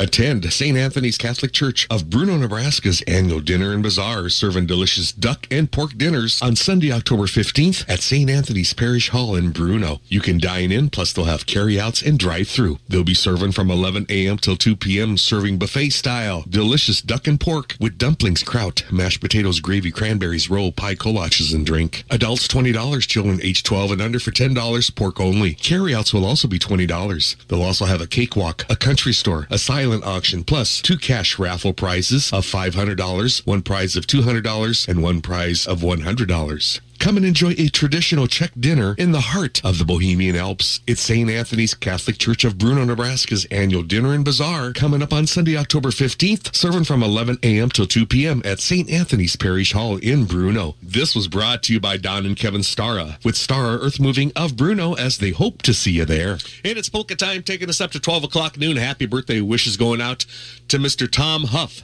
Attend 0.00 0.52
St. 0.52 0.78
Anthony's 0.78 1.18
Catholic 1.18 1.52
Church 1.52 1.86
of 1.90 2.08
Bruno, 2.08 2.36
Nebraska's 2.36 3.02
annual 3.02 3.40
dinner 3.40 3.72
and 3.72 3.82
bazaar, 3.82 4.28
serving 4.28 4.66
delicious 4.66 5.10
duck 5.10 5.48
and 5.50 5.72
pork 5.72 5.96
dinners 5.96 6.40
on 6.40 6.54
Sunday, 6.54 6.92
October 6.92 7.24
15th 7.24 7.84
at 7.88 8.00
St. 8.00 8.30
Anthony's 8.30 8.72
Parish 8.72 9.08
Hall 9.08 9.34
in 9.34 9.50
Bruno. 9.50 10.00
You 10.06 10.20
can 10.20 10.38
dine 10.38 10.70
in, 10.70 10.88
plus 10.88 11.12
they'll 11.12 11.24
have 11.24 11.46
carryouts 11.46 12.00
and 12.00 12.16
drive-through. 12.16 12.78
They'll 12.88 13.02
be 13.02 13.14
serving 13.14 13.52
from 13.52 13.72
11 13.72 14.06
a.m. 14.08 14.38
till 14.38 14.56
2 14.56 14.76
p.m., 14.76 15.16
serving 15.16 15.58
buffet 15.58 15.90
style. 15.90 16.44
Delicious 16.48 17.02
duck 17.02 17.26
and 17.26 17.40
pork 17.40 17.74
with 17.80 17.98
dumplings, 17.98 18.44
kraut, 18.44 18.84
mashed 18.92 19.20
potatoes, 19.20 19.58
gravy, 19.58 19.90
cranberries, 19.90 20.48
roll, 20.48 20.70
pie, 20.70 20.94
kolaches, 20.94 21.52
and 21.52 21.66
drink. 21.66 22.04
Adults 22.08 22.46
$20, 22.46 23.00
children 23.08 23.40
age 23.42 23.64
12 23.64 23.90
and 23.92 24.02
under 24.02 24.20
for 24.20 24.30
$10, 24.30 24.94
pork 24.94 25.18
only. 25.18 25.54
Carryouts 25.54 26.14
will 26.14 26.24
also 26.24 26.46
be 26.46 26.60
$20. 26.60 27.46
They'll 27.48 27.62
also 27.62 27.84
have 27.86 28.00
a 28.00 28.06
cakewalk, 28.06 28.64
a 28.70 28.76
country 28.76 29.12
store, 29.12 29.48
a 29.50 29.58
silent 29.58 29.87
auction, 30.04 30.44
plus 30.44 30.80
two 30.80 30.96
cash 30.96 31.38
raffle 31.38 31.72
prizes 31.72 32.32
of 32.32 32.46
$500, 32.46 33.46
one 33.46 33.62
prize 33.62 33.96
of 33.96 34.06
$200, 34.06 34.88
and 34.88 35.02
one 35.02 35.20
prize 35.20 35.66
of 35.66 35.80
$100. 35.80 36.80
Come 36.98 37.16
and 37.16 37.24
enjoy 37.24 37.54
a 37.56 37.68
traditional 37.68 38.26
Czech 38.26 38.50
dinner 38.58 38.96
in 38.98 39.12
the 39.12 39.20
heart 39.20 39.64
of 39.64 39.78
the 39.78 39.84
Bohemian 39.84 40.34
Alps. 40.34 40.80
It's 40.84 41.00
St. 41.00 41.30
Anthony's 41.30 41.72
Catholic 41.72 42.18
Church 42.18 42.42
of 42.44 42.58
Bruno, 42.58 42.84
Nebraska's 42.84 43.44
annual 43.52 43.84
dinner 43.84 44.12
and 44.12 44.24
bazaar 44.24 44.72
coming 44.72 45.00
up 45.00 45.12
on 45.12 45.28
Sunday, 45.28 45.56
October 45.56 45.90
15th, 45.90 46.54
serving 46.56 46.84
from 46.84 47.04
11 47.04 47.38
a.m. 47.44 47.70
till 47.70 47.86
2 47.86 48.04
p.m. 48.04 48.42
at 48.44 48.58
St. 48.58 48.90
Anthony's 48.90 49.36
Parish 49.36 49.72
Hall 49.72 49.96
in 49.98 50.24
Bruno. 50.24 50.74
This 50.82 51.14
was 51.14 51.28
brought 51.28 51.62
to 51.64 51.72
you 51.72 51.78
by 51.78 51.98
Don 51.98 52.26
and 52.26 52.36
Kevin 52.36 52.62
Stara 52.62 53.24
with 53.24 53.36
Stara 53.36 53.78
Earth 53.80 54.00
Moving 54.00 54.32
of 54.34 54.56
Bruno 54.56 54.94
as 54.94 55.18
they 55.18 55.30
hope 55.30 55.62
to 55.62 55.72
see 55.72 55.92
you 55.92 56.04
there. 56.04 56.38
And 56.64 56.76
it's 56.76 56.88
polka 56.88 57.14
time 57.14 57.44
taking 57.44 57.68
us 57.68 57.80
up 57.80 57.92
to 57.92 58.00
12 58.00 58.24
o'clock 58.24 58.58
noon. 58.58 58.76
Happy 58.76 59.06
birthday 59.06 59.40
wishes 59.40 59.76
going 59.76 60.02
out 60.02 60.26
to 60.66 60.78
Mr. 60.78 61.08
Tom 61.10 61.44
Huff 61.44 61.82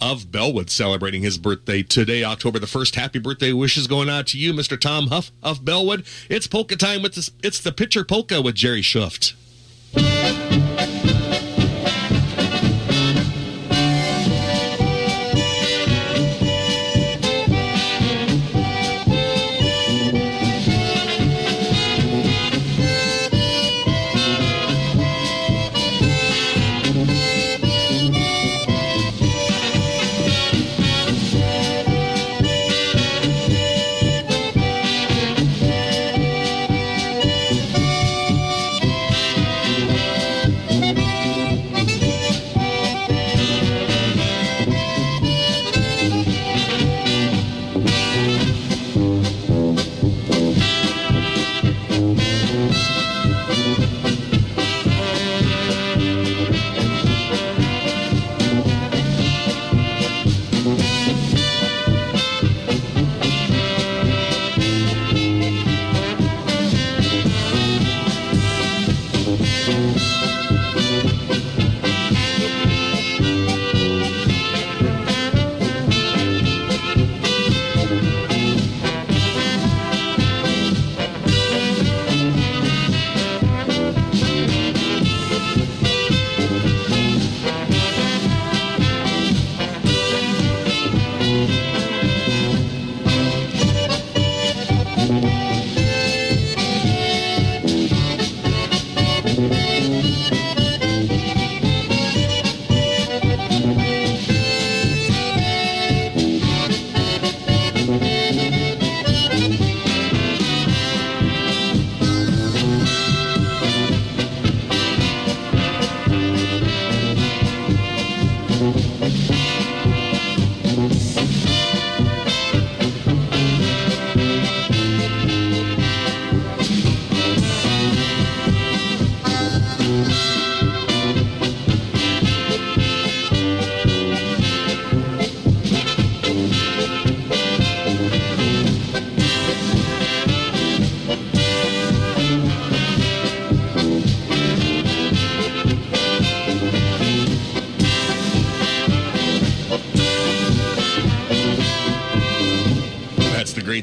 of 0.00 0.30
Bellwood 0.30 0.70
celebrating 0.70 1.22
his 1.22 1.38
birthday 1.38 1.82
today, 1.82 2.24
October 2.24 2.58
the 2.58 2.66
1st. 2.66 2.94
Happy 2.94 3.18
birthday 3.18 3.52
wishes 3.52 3.86
going 3.86 4.08
out 4.08 4.26
to 4.28 4.38
you, 4.38 4.52
Mr. 4.52 4.78
Tom 4.80 5.08
Huff 5.08 5.32
of 5.42 5.64
Bellwood. 5.64 6.04
It's 6.28 6.46
polka 6.46 6.76
time 6.76 7.02
with 7.02 7.14
this. 7.14 7.30
It's 7.42 7.60
the 7.60 7.72
pitcher 7.72 8.04
polka 8.04 8.40
with 8.42 8.54
Jerry 8.54 8.82
Schuft. 8.82 9.34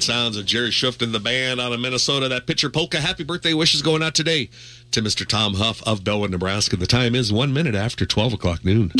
Sounds 0.03 0.37
of 0.37 0.45
Jerry 0.45 0.69
Schuft 0.69 1.01
and 1.01 1.13
the 1.13 1.19
band 1.19 1.61
out 1.61 1.71
of 1.71 1.79
Minnesota. 1.79 2.27
That 2.27 2.45
pitcher 2.45 2.69
polka. 2.69 2.99
Happy 2.99 3.23
birthday 3.23 3.53
wishes 3.53 3.81
going 3.81 4.03
out 4.03 4.13
today 4.13 4.49
to 4.91 5.01
Mr. 5.01 5.27
Tom 5.27 5.55
Huff 5.55 5.81
of 5.87 6.03
Bellwood, 6.03 6.31
Nebraska. 6.31 6.75
The 6.75 6.85
time 6.85 7.15
is 7.15 7.31
one 7.31 7.53
minute 7.53 7.75
after 7.75 8.05
12 8.05 8.33
o'clock 8.33 8.65
noon. 8.65 8.91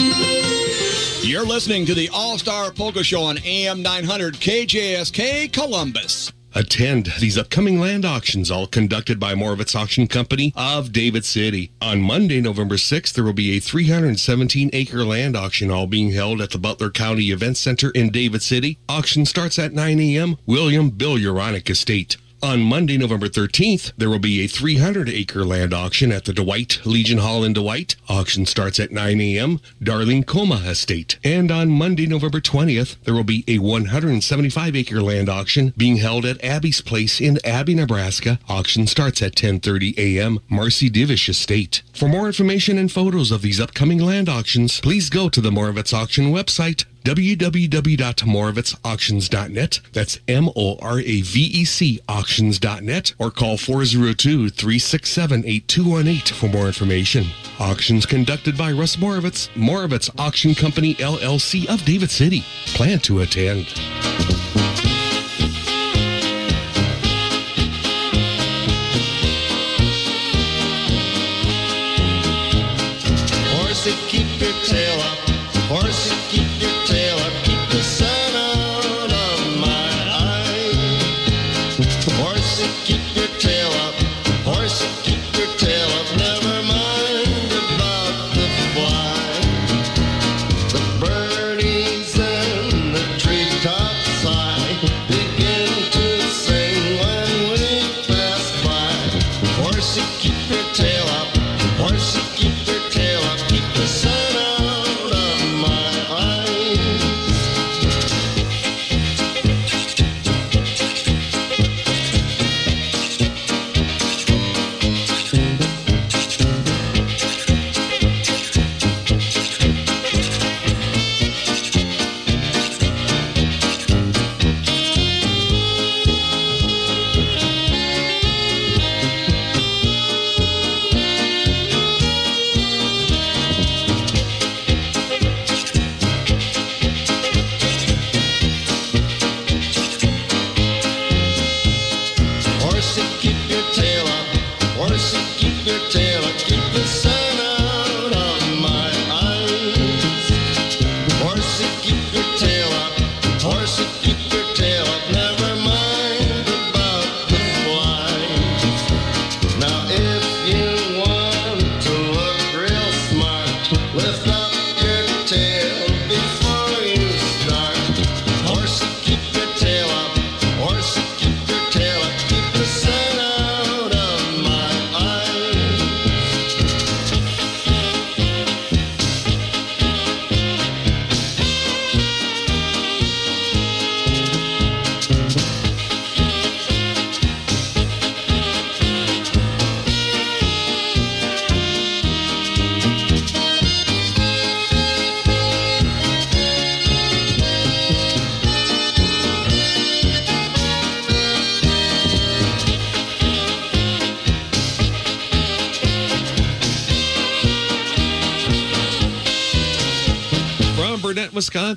You're 1.22 1.46
listening 1.46 1.86
to 1.86 1.94
the 1.94 2.10
All 2.14 2.38
Star 2.38 2.72
Polka 2.72 3.04
Show 3.04 3.22
on 3.24 3.38
AM 3.46 3.82
900 3.82 4.36
KJSK 4.36 5.52
Columbus. 5.52 6.32
Attend 6.56 7.14
these 7.20 7.38
upcoming 7.38 7.80
land 7.80 8.06
auctions, 8.06 8.52
all 8.52 8.68
conducted 8.68 9.20
by 9.20 9.34
Moravec 9.34 9.76
Auction 9.76 10.08
Company 10.08 10.54
of 10.56 10.92
David 10.92 11.26
City. 11.26 11.72
On 11.82 12.00
Monday, 12.00 12.42
November 12.42 12.76
6th, 12.76 13.14
there 13.14 13.24
will 13.24 13.34
be 13.34 13.58
a 13.58 13.60
317 13.60 14.70
acre 14.72 15.04
land 15.04 15.36
auction, 15.36 15.72
all 15.72 15.88
being 15.88 16.12
held 16.12 16.42
at 16.42 16.52
the 16.52 16.60
Butler 16.60 16.92
County 16.92 17.32
Event 17.32 17.58
Center 17.58 17.90
in 17.92 18.12
David 18.12 18.44
City. 18.44 18.78
Auction 18.88 19.26
starts 19.26 19.58
at 19.58 19.74
9 19.74 20.00
a.m. 20.00 20.38
William 20.46 20.92
Bill 20.92 21.18
Uronic 21.18 21.70
Estate. 21.72 22.18
On 22.44 22.62
Monday, 22.62 22.98
November 22.98 23.30
13th, 23.30 23.94
there 23.96 24.10
will 24.10 24.20
be 24.20 24.42
a 24.42 24.48
300 24.48 25.08
acre 25.08 25.46
land 25.46 25.74
auction 25.74 26.12
at 26.12 26.26
the 26.26 26.34
Dwight 26.34 26.82
Legion 26.84 27.20
Hall 27.20 27.42
in 27.42 27.54
Dwight. 27.54 27.96
Auction 28.10 28.46
starts 28.46 28.82
at 28.82 28.92
9 28.92 29.22
a.m. 29.22 29.62
Darling 29.82 30.26
Coma 30.26 30.56
Estate. 30.56 31.18
And 31.24 31.50
on 31.50 31.70
Monday, 31.70 32.06
November 32.06 32.42
20th, 32.42 32.98
there 33.06 33.14
will 33.14 33.24
be 33.24 33.46
a 33.48 33.60
175 33.60 34.76
acre 34.76 35.02
land 35.02 35.30
auction 35.30 35.74
being 35.78 35.96
held 35.96 36.26
at 36.26 36.44
Abie's 36.44 36.82
Place 36.82 37.22
in 37.22 37.40
Abie, 37.46 37.76
Nebraska. 37.76 38.40
Auction 38.50 38.88
starts 38.88 39.22
at 39.22 39.36
10:30 39.36 39.98
a.m. 39.98 40.42
Marcy 40.50 40.90
Divish 40.90 41.30
Estate. 41.30 41.82
For 41.94 42.10
more 42.10 42.28
information 42.28 42.78
and 42.78 42.92
photos 42.92 43.32
of 43.32 43.42
these 43.42 43.62
upcoming 43.62 44.00
land 44.00 44.28
auctions, 44.28 44.82
please 44.82 45.10
go 45.10 45.30
to 45.30 45.40
the 45.40 45.50
Moravec 45.50 45.94
Auction 45.94 46.34
website 46.34 46.84
www.moravecauctions.net. 47.04 49.80
That's 49.92 50.20
M-O-R-A-V-E-C 50.28 52.00
auctions.net 52.08 53.14
or 53.20 53.32
call 53.32 53.58
402-367-8218 53.58 56.32
for 56.32 56.48
more 56.50 56.68
information. 56.68 57.26
Auctions 57.60 58.06
conducted 58.06 58.56
by 58.58 58.72
Russ 58.72 58.96
Moravec, 58.98 59.50
Moravec 59.56 60.10
Auction 60.20 60.54
Company 60.56 60.96
LLC 60.96 61.66
of 61.68 61.84
David 61.86 62.12
City. 62.12 62.44
Plan 62.68 63.00
to 63.00 63.22
attend. 63.22 63.74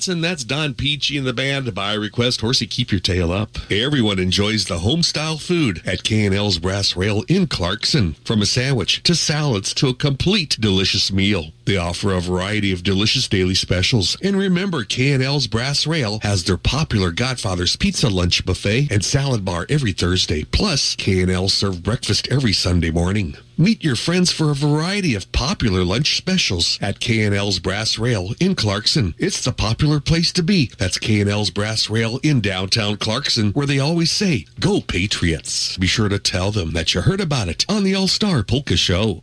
Wisconsin, 0.07 0.21
that's 0.21 0.45
Don 0.45 0.75
Peachy 0.75 1.19
and 1.19 1.27
the 1.27 1.33
band. 1.33 1.75
By 1.75 1.95
request, 1.95 2.41
Horsey, 2.41 2.69
keep 2.69 2.93
your 2.93 3.01
tail 3.01 3.33
up. 3.33 3.59
Everyone 3.73 4.21
enjoys 4.21 4.67
the 4.67 4.79
home-style 4.79 5.39
food 5.39 5.83
at 5.85 6.05
K&L's 6.05 6.59
Brass 6.61 6.95
Rail 6.95 7.25
in 7.27 7.49
Clarkson. 7.49 8.15
From 8.25 8.41
a 8.41 8.47
sandwich 8.47 9.03
to 9.03 9.17
salads 9.17 9.75
to 9.75 9.89
a 9.89 9.95
complete 9.95 10.57
delicious 10.61 11.11
meal. 11.11 11.51
They 11.67 11.77
offer 11.77 12.13
a 12.13 12.21
variety 12.21 12.73
of 12.73 12.85
delicious 12.85 13.27
daily 13.27 13.57
specials. 13.57 14.17
And 14.23 14.37
remember, 14.37 14.85
K&L's 14.85 15.49
Brass 15.49 15.85
Rail 15.85 16.21
has 16.23 16.45
their 16.45 16.57
popular 16.57 17.11
Godfather's 17.11 17.75
Pizza 17.75 18.09
Lunch 18.09 18.47
Buffet 18.47 18.89
and 18.91 19.05
Salad 19.05 19.45
Bar 19.45 19.67
every 19.69 19.93
Thursday. 19.93 20.45
Plus, 20.45 20.95
K&L 20.95 21.49
serve 21.49 21.83
breakfast 21.83 22.29
every 22.31 22.53
Sunday 22.53 22.93
morning. 22.93 23.37
Meet 23.59 23.83
your 23.83 23.97
friends 23.97 24.31
for 24.31 24.51
a 24.51 24.55
variety 24.55 25.15
of 25.15 25.33
popular 25.33 25.83
lunch 25.83 26.17
specials 26.17 26.79
at 26.81 27.01
K&L's 27.01 27.59
Brass 27.59 27.99
Rail 27.99 28.35
in 28.39 28.55
Clarkson. 28.55 29.15
It's 29.19 29.43
the 29.43 29.51
popular 29.51 29.99
place 29.99 30.31
to 30.33 30.43
be. 30.43 30.71
That's 30.79 30.99
K&L's 30.99 31.51
Brass 31.51 31.91
Rail 31.91 32.21
in 32.23 32.41
downtown 32.43 32.97
Clarkson, 32.97 33.53
where 33.53 33.67
they 33.67 33.79
always 33.81 34.11
say, 34.13 34.47
Go 34.61 34.83
Patriots. 34.83 35.77
Be 35.79 35.87
sure 35.87 36.11
to 36.11 36.19
tell 36.19 36.53
them 36.53 36.73
that 36.73 36.95
you 36.95 37.01
heard 37.01 37.21
about 37.21 37.49
it 37.49 37.65
on 37.69 37.83
the 37.83 37.95
All-Star 37.95 38.43
Polka 38.45 38.77
Show. 38.77 39.23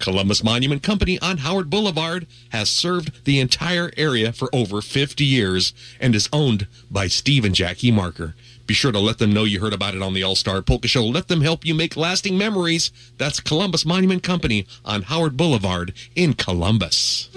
Columbus 0.00 0.42
Monument 0.42 0.82
Company 0.82 1.18
on 1.20 1.38
Howard 1.38 1.70
Boulevard 1.70 2.26
has 2.50 2.68
served 2.68 3.24
the 3.24 3.38
entire 3.38 3.90
area 3.96 4.32
for 4.32 4.48
over 4.52 4.80
50 4.80 5.24
years 5.24 5.72
and 6.00 6.14
is 6.14 6.28
owned 6.32 6.66
by 6.90 7.06
Steve 7.06 7.44
and 7.44 7.54
Jackie 7.54 7.92
Marker. 7.92 8.34
Be 8.66 8.74
sure 8.74 8.92
to 8.92 8.98
let 8.98 9.18
them 9.18 9.32
know 9.32 9.44
you 9.44 9.60
heard 9.60 9.72
about 9.72 9.94
it 9.94 10.02
on 10.02 10.14
the 10.14 10.22
All 10.22 10.34
Star 10.34 10.62
Polka 10.62 10.88
Show. 10.88 11.04
Let 11.04 11.28
them 11.28 11.40
help 11.40 11.64
you 11.64 11.74
make 11.74 11.96
lasting 11.96 12.38
memories. 12.38 12.90
That's 13.18 13.40
Columbus 13.40 13.84
Monument 13.84 14.22
Company 14.22 14.66
on 14.84 15.02
Howard 15.02 15.36
Boulevard 15.36 15.92
in 16.14 16.34
Columbus. 16.34 17.28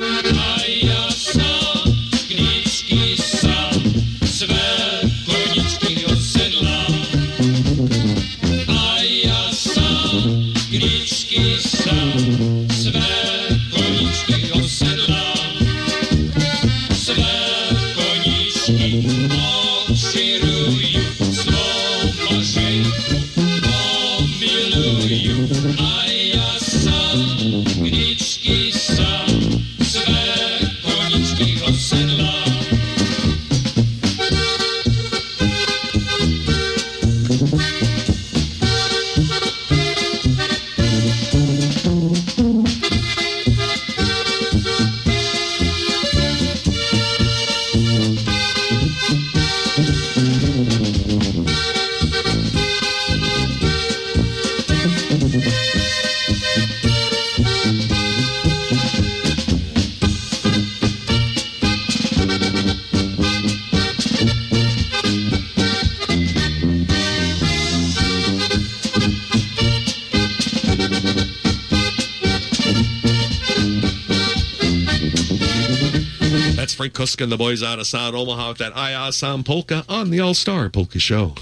Frank 76.83 76.95
Kuska 76.95 77.23
and 77.23 77.31
the 77.31 77.37
boys 77.37 77.63
out 77.63 77.79
of 77.79 77.87
South 77.87 78.13
Omaha 78.13 78.49
with 78.49 78.57
that 78.57 78.75
I 78.75 78.93
ah, 78.93 79.09
Sam 79.09 79.41
Polka 79.45 79.85
on 79.87 80.09
the 80.09 80.19
All 80.19 80.33
Star 80.33 80.69
Polka 80.69 80.99
Show. 80.99 81.33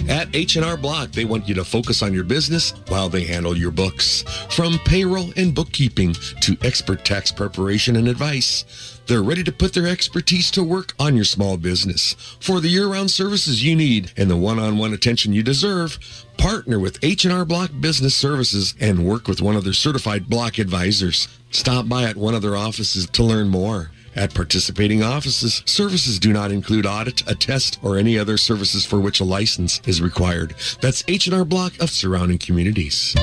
At 0.08 0.35
H&R 0.35 0.77
Block, 0.77 1.11
they 1.11 1.25
want 1.25 1.48
you 1.48 1.56
to 1.56 1.64
focus 1.64 2.03
on 2.03 2.14
your 2.14 2.24
business 2.24 2.72
while 2.90 3.09
they 3.09 3.24
handle 3.24 3.58
your 3.58 3.72
books. 3.72 4.24
From 4.50 4.80
payroll 4.85 5.32
and 5.35 5.53
bookkeeping 5.53 6.14
to 6.42 6.58
expert 6.61 7.03
tax 7.03 7.32
preparation 7.32 7.95
and 7.95 8.08
advice, 8.08 9.01
they're 9.08 9.24
ready 9.24 9.43
to 9.43 9.51
put 9.51 9.74
their 9.74 9.88
expertise 9.88 10.51
to 10.51 10.64
work 10.64 10.93
on 11.00 11.16
your 11.16 11.25
small 11.25 11.58
business. 11.58 12.16
For 12.40 12.59
the 12.59 12.69
year-round 12.69 13.09
services 13.11 13.64
you 13.64 13.75
need 13.75 14.11
and 14.16 14.30
the 14.30 14.38
one-on-one 14.38 14.93
attention 14.93 15.34
you 15.34 15.43
deserve, 15.43 15.98
partner 16.38 16.80
with 16.80 17.03
H&R 17.03 17.45
Block 17.45 17.72
Business 17.80 18.16
Services 18.16 18.75
and 18.80 19.08
work 19.08 19.27
with 19.27 19.42
one 19.42 19.56
of 19.56 19.64
their 19.64 19.74
certified 19.74 20.30
block 20.30 20.59
advisors. 20.59 21.27
Stop 21.51 21.88
by 21.88 22.03
at 22.03 22.16
one 22.16 22.35
of 22.35 22.42
their 22.42 22.56
offices 22.56 23.08
to 23.08 23.24
learn 23.24 23.50
more. 23.50 23.92
At 24.15 24.33
participating 24.33 25.03
offices, 25.03 25.61
services 25.65 26.19
do 26.19 26.31
not 26.31 26.51
include 26.51 26.85
audit, 26.85 27.29
a 27.29 27.35
test, 27.35 27.79
or 27.83 27.97
any 27.97 28.17
other 28.17 28.37
services 28.37 28.85
for 28.85 28.99
which 28.99 29.19
a 29.19 29.25
license 29.25 29.81
is 29.85 30.01
required. 30.01 30.55
That's 30.79 31.03
H&R 31.07 31.43
Block 31.43 31.73
of 31.81 31.89
surrounding 31.89 32.37
communities. 32.37 33.13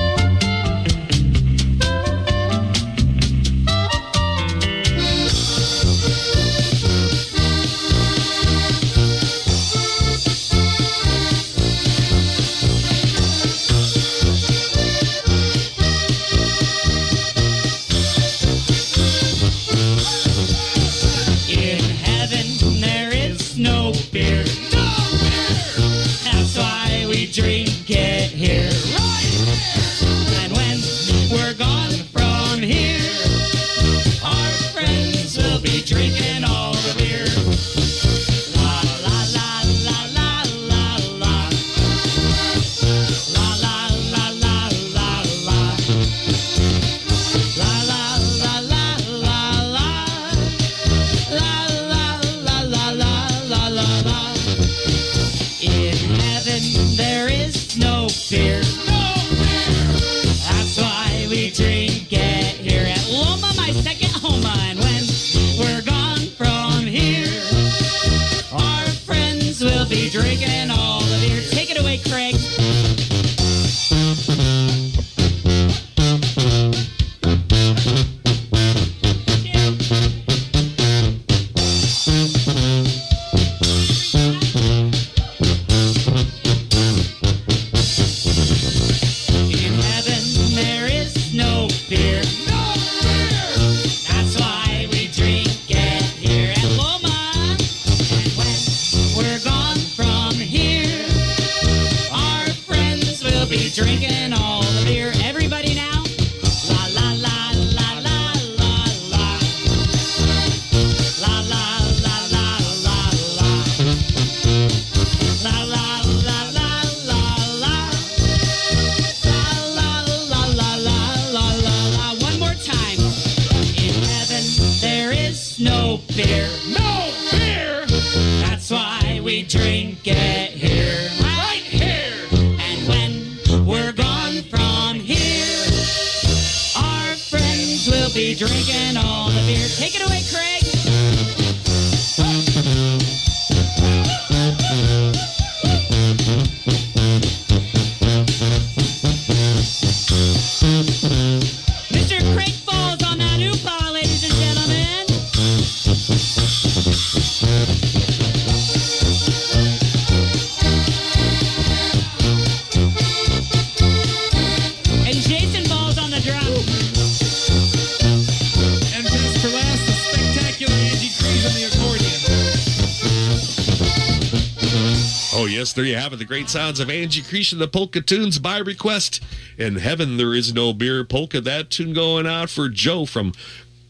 Great 176.33 176.49
sounds 176.49 176.79
of 176.79 176.89
Angie 176.89 177.21
Creation, 177.21 177.59
the 177.59 177.67
polka 177.67 178.01
tunes 178.01 178.39
by 178.39 178.57
request. 178.57 179.21
In 179.59 179.75
heaven, 179.75 180.17
there 180.17 180.33
is 180.33 180.51
no 180.51 180.73
beer 180.73 181.03
polka. 181.03 181.39
That 181.39 181.69
tune 181.69 181.93
going 181.93 182.25
out 182.25 182.49
for 182.49 182.69
Joe 182.69 183.05
from 183.05 183.33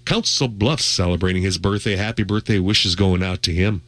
Council 0.04 0.50
Bluffs 0.50 0.84
celebrating 0.84 1.42
his 1.42 1.58
birthday. 1.58 1.96
Happy 1.96 2.24
birthday 2.24 2.60
wishes 2.60 2.96
going 2.96 3.24
out 3.24 3.44
to 3.44 3.54
him. 3.54 3.82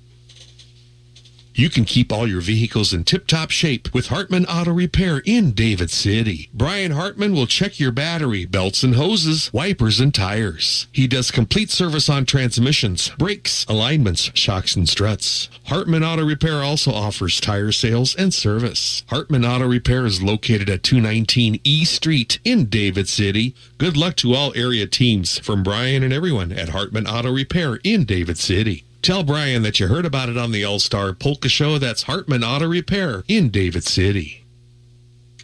You 1.58 1.69
can 1.69 1.85
keep 1.85 2.11
all 2.11 2.27
your 2.27 2.42
vehicles 2.42 2.93
in 2.93 3.06
tip-top 3.06 3.50
shape 3.50 3.93
with 3.93 4.08
Hartman 4.08 4.45
Auto 4.45 4.74
Repair 4.74 5.22
in 5.24 5.51
David 5.51 5.90
City. 5.90 6.50
Brian 6.53 6.92
Hartman 6.92 7.34
will 7.34 7.48
check 7.48 7.80
your 7.80 7.93
battery, 7.93 8.43
belts 8.43 8.84
and 8.84 8.95
hoses, 8.95 9.53
wipers 9.53 10.01
and 10.01 10.14
tires. 10.14 10.88
He 10.92 11.08
does 11.08 11.32
complete 11.32 11.72
service 11.72 12.09
on 12.09 12.25
transmissions, 12.25 13.08
brakes, 13.17 13.66
alignments, 13.69 14.32
shocks 14.34 14.75
and 14.75 14.90
struts. 14.90 15.48
Hartman 15.67 16.03
Auto 16.03 16.25
Repair 16.25 16.61
also 16.61 16.92
offers 16.92 17.40
tire 17.40 17.72
sales 17.72 18.14
and 18.16 18.34
service. 18.34 19.03
Hartman 19.08 19.45
Auto 19.45 19.66
Repair 19.66 20.06
is 20.06 20.22
located 20.22 20.69
at 20.69 20.84
219 20.84 21.61
E 21.64 21.85
Street 21.85 22.38
in 22.43 22.66
David 22.66 23.08
City. 23.08 23.56
Good 23.77 23.95
luck 23.95 24.17
to 24.17 24.34
all 24.34 24.51
area 24.58 24.88
teams 24.88 25.40
from 25.40 25.64
Brian 25.64 26.03
and 26.03 26.11
everyone 26.11 26.51
at 26.51 26.69
Hartman 26.69 27.08
Auto 27.08 27.32
Repair 27.32 27.80
in 27.85 28.03
David 28.03 28.38
City. 28.38 28.84
Tell 29.06 29.22
Brian 29.22 29.61
that 29.61 29.80
you 29.80 29.85
heard 29.85 30.08
about 30.08 30.30
it 30.30 30.38
on 30.38 30.51
the 30.51 30.66
All 30.66 30.80
Star 30.80 31.14
Polka 31.14 31.48
Show. 31.48 31.77
That's 31.77 32.01
Hartman 32.01 32.43
Auto 32.43 32.66
Repair 32.66 33.24
in 33.27 33.50
David 33.50 33.84
City. 33.84 34.43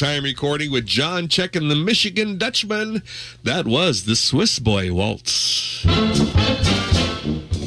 Time 0.00 0.24
recording 0.24 0.72
with 0.72 0.86
John 0.86 1.28
Check 1.28 1.54
and 1.54 1.70
the 1.70 1.74
Michigan 1.74 2.38
Dutchman. 2.38 3.02
That 3.44 3.66
was 3.66 4.04
the 4.04 4.16
Swiss 4.16 4.58
Boy 4.58 4.90
Waltz. 4.94 5.84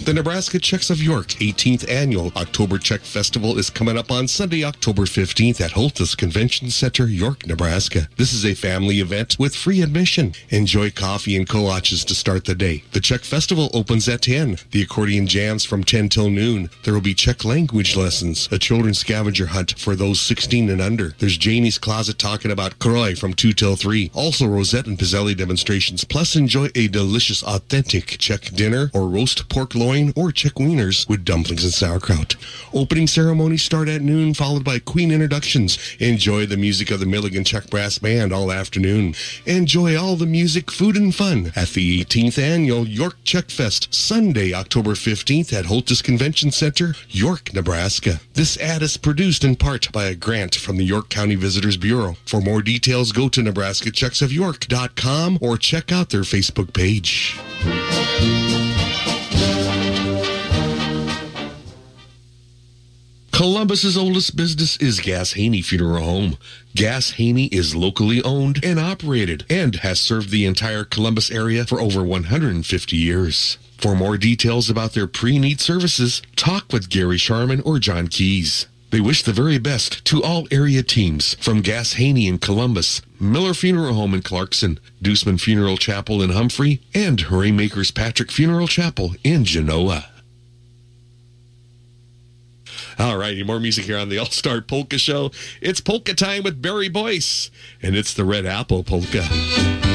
The 0.04 0.14
Nebraska 0.14 0.60
Czechs 0.60 0.90
of 0.90 1.02
York 1.02 1.28
18th 1.40 1.90
Annual 1.90 2.34
October 2.36 2.78
Czech 2.78 3.00
Festival 3.00 3.58
is 3.58 3.70
coming 3.70 3.98
up 3.98 4.12
on 4.12 4.28
Sunday, 4.28 4.66
October 4.66 5.04
15th 5.04 5.62
at 5.62 5.72
Holthus 5.72 6.14
Convention 6.14 6.70
Center, 6.72 7.08
York, 7.08 7.48
Nebraska. 7.48 8.10
This 8.18 8.34
is 8.34 8.46
a 8.46 8.54
family 8.54 9.00
event 9.00 9.38
with 9.40 9.56
free 9.56 9.82
admission. 9.82 10.34
Enjoy 10.50 10.92
coffee 10.92 11.38
and 11.38 11.48
coaches 11.48 12.04
to 12.04 12.16
start 12.16 12.44
the 12.44 12.54
day. 12.54 12.84
The 12.92 13.00
Czech 13.00 13.22
Festival 13.22 13.72
opens 13.74 14.10
at 14.10 14.24
10. 14.24 14.58
The 14.72 14.82
accordion 14.82 15.26
jams 15.26 15.64
from 15.64 15.86
10 15.86 16.10
till 16.10 16.30
noon. 16.30 16.70
There 16.84 16.94
will 16.94 17.00
be 17.00 17.14
Czech 17.14 17.46
language 17.46 17.96
lessons, 17.96 18.50
a 18.52 18.60
children's 18.60 19.00
scavenger 19.00 19.46
hunt 19.46 19.80
for 19.80 19.96
those 19.96 20.20
16 20.20 20.70
and 20.70 20.82
under. 20.82 21.16
There's 21.20 21.38
Janie's 21.38 21.78
Closet 21.78 22.20
talking 22.20 22.52
about 22.52 22.78
kroj 22.78 23.18
from 23.18 23.34
2 23.34 23.54
till 23.54 23.78
3. 23.78 24.12
Also 24.14 24.48
Rosette 24.48 24.88
and 24.88 25.00
Pizzelli 25.00 25.34
demonstrations. 25.38 26.04
Plus 26.04 26.36
enjoy 26.36 26.68
a 26.76 26.90
delicious 26.90 27.42
authentic 27.42 28.18
Czech 28.18 28.52
dinner 28.54 28.92
or 28.94 29.08
roast 29.08 29.48
pork 29.48 29.74
loin 29.74 29.93
loin, 29.94 30.14
or 30.16 30.32
chick 30.32 30.54
wieners 30.56 31.08
with 31.08 31.26
dumplings 31.26 31.64
and 31.64 31.74
sauerkraut. 31.74 32.36
Opening 32.74 33.08
ceremonies 33.08 33.62
start 33.64 33.88
at 33.88 34.02
noon, 34.02 34.34
followed 34.34 34.64
by 34.64 34.80
queen 34.80 35.12
introductions. 35.12 35.78
Enjoy 36.00 36.46
the 36.46 36.58
music 36.58 36.90
of 36.92 37.00
the 37.00 37.06
Milligan 37.06 37.44
Czech 37.44 37.70
Brass 37.70 38.00
Band 38.00 38.34
all 38.34 38.52
afternoon. 38.52 39.14
Enjoy 39.46 39.96
all 39.98 40.16
the 40.16 40.26
music, 40.26 40.72
food, 40.72 40.96
and 40.96 41.14
fun 41.14 41.52
at 41.56 41.70
the 41.70 42.04
18th 42.04 42.40
Annual 42.40 42.88
York 42.88 43.18
Czech 43.24 43.50
Fest, 43.50 43.94
Sunday, 43.94 44.54
October 44.54 44.92
15th 44.92 45.54
at 45.54 45.66
Holthus 45.66 46.02
Convention 46.02 46.52
Center, 46.52 46.96
York, 47.10 47.54
Nebraska. 47.54 48.20
This 48.34 48.58
ad 48.58 48.82
is 48.82 48.98
produced 48.98 49.44
in 49.44 49.56
part 49.56 49.92
by 49.92 50.06
a 50.06 50.16
grant 50.16 50.56
from 50.56 50.78
the 50.78 50.86
York 50.86 51.10
County 51.10 51.36
Visitors 51.36 51.78
Bureau. 51.78 52.18
For 52.26 52.42
more 52.42 52.62
details, 52.62 53.12
go 53.12 53.30
to 53.30 53.42
nebraskaczechsofyork.com 53.42 55.38
or 55.42 55.58
check 55.58 55.92
out 55.92 56.10
their 56.10 56.22
Facebook 56.22 56.74
page. 56.74 57.38
Columbus's 63.34 63.98
oldest 63.98 64.36
business 64.36 64.78
is 64.78 65.00
Gass 65.00 65.34
Haney 65.34 65.64
Funeral 65.64 66.04
Home. 66.04 66.38
Gass 66.76 67.14
Haney 67.14 67.48
is 67.48 67.76
locally 67.76 68.22
owned 68.22 68.64
and 68.64 68.80
operated 68.80 69.44
and 69.50 69.78
has 69.78 70.00
served 70.00 70.30
the 70.30 70.46
entire 70.46 70.84
Columbus 70.84 71.32
area 71.32 71.66
for 71.66 71.82
over 71.82 72.04
150 72.04 72.96
years. 72.96 73.58
For 73.80 73.96
more 73.96 74.18
details 74.18 74.70
about 74.70 74.94
their 74.94 75.08
pre-need 75.08 75.60
services, 75.60 76.22
talk 76.36 76.72
with 76.72 76.90
Gary 76.90 77.18
Sharman 77.18 77.62
or 77.62 77.80
John 77.80 78.08
Keys. 78.08 78.68
They 78.92 79.02
wish 79.02 79.24
the 79.24 79.34
very 79.34 79.58
best 79.58 80.06
to 80.06 80.22
all 80.22 80.48
area 80.52 80.84
teams 80.84 81.34
from 81.42 81.62
Gass 81.62 81.94
Haney 81.94 82.28
in 82.28 82.38
Columbus, 82.38 83.02
Miller 83.20 83.56
Funeral 83.56 83.96
Home 83.96 84.14
in 84.14 84.22
Clarkson, 84.22 84.80
Deuceman 85.02 85.42
Funeral 85.42 85.78
Chapel 85.78 86.22
in 86.22 86.30
Humphrey, 86.30 86.84
and 86.94 87.20
Rainmakers 87.32 87.90
Patrick 87.90 88.32
Funeral 88.32 88.68
Chapel 88.68 89.16
in 89.24 89.44
Genoa. 89.44 90.13
All 93.00 93.18
right, 93.18 93.44
more 93.46 93.60
music 93.60 93.86
here 93.86 93.98
on 93.98 94.10
the 94.10 94.18
All 94.18 94.26
Star 94.28 94.62
Polka 94.62 94.98
Show. 94.98 95.32
It's 95.62 95.82
polka 95.82 96.14
time 96.14 96.44
with 96.44 96.62
Barry 96.62 96.90
Boyce, 96.90 97.50
and 97.82 97.96
it's 97.96 98.14
the 98.14 98.26
Red 98.26 98.46
Apple 98.46 98.84
Polka. 98.84 99.93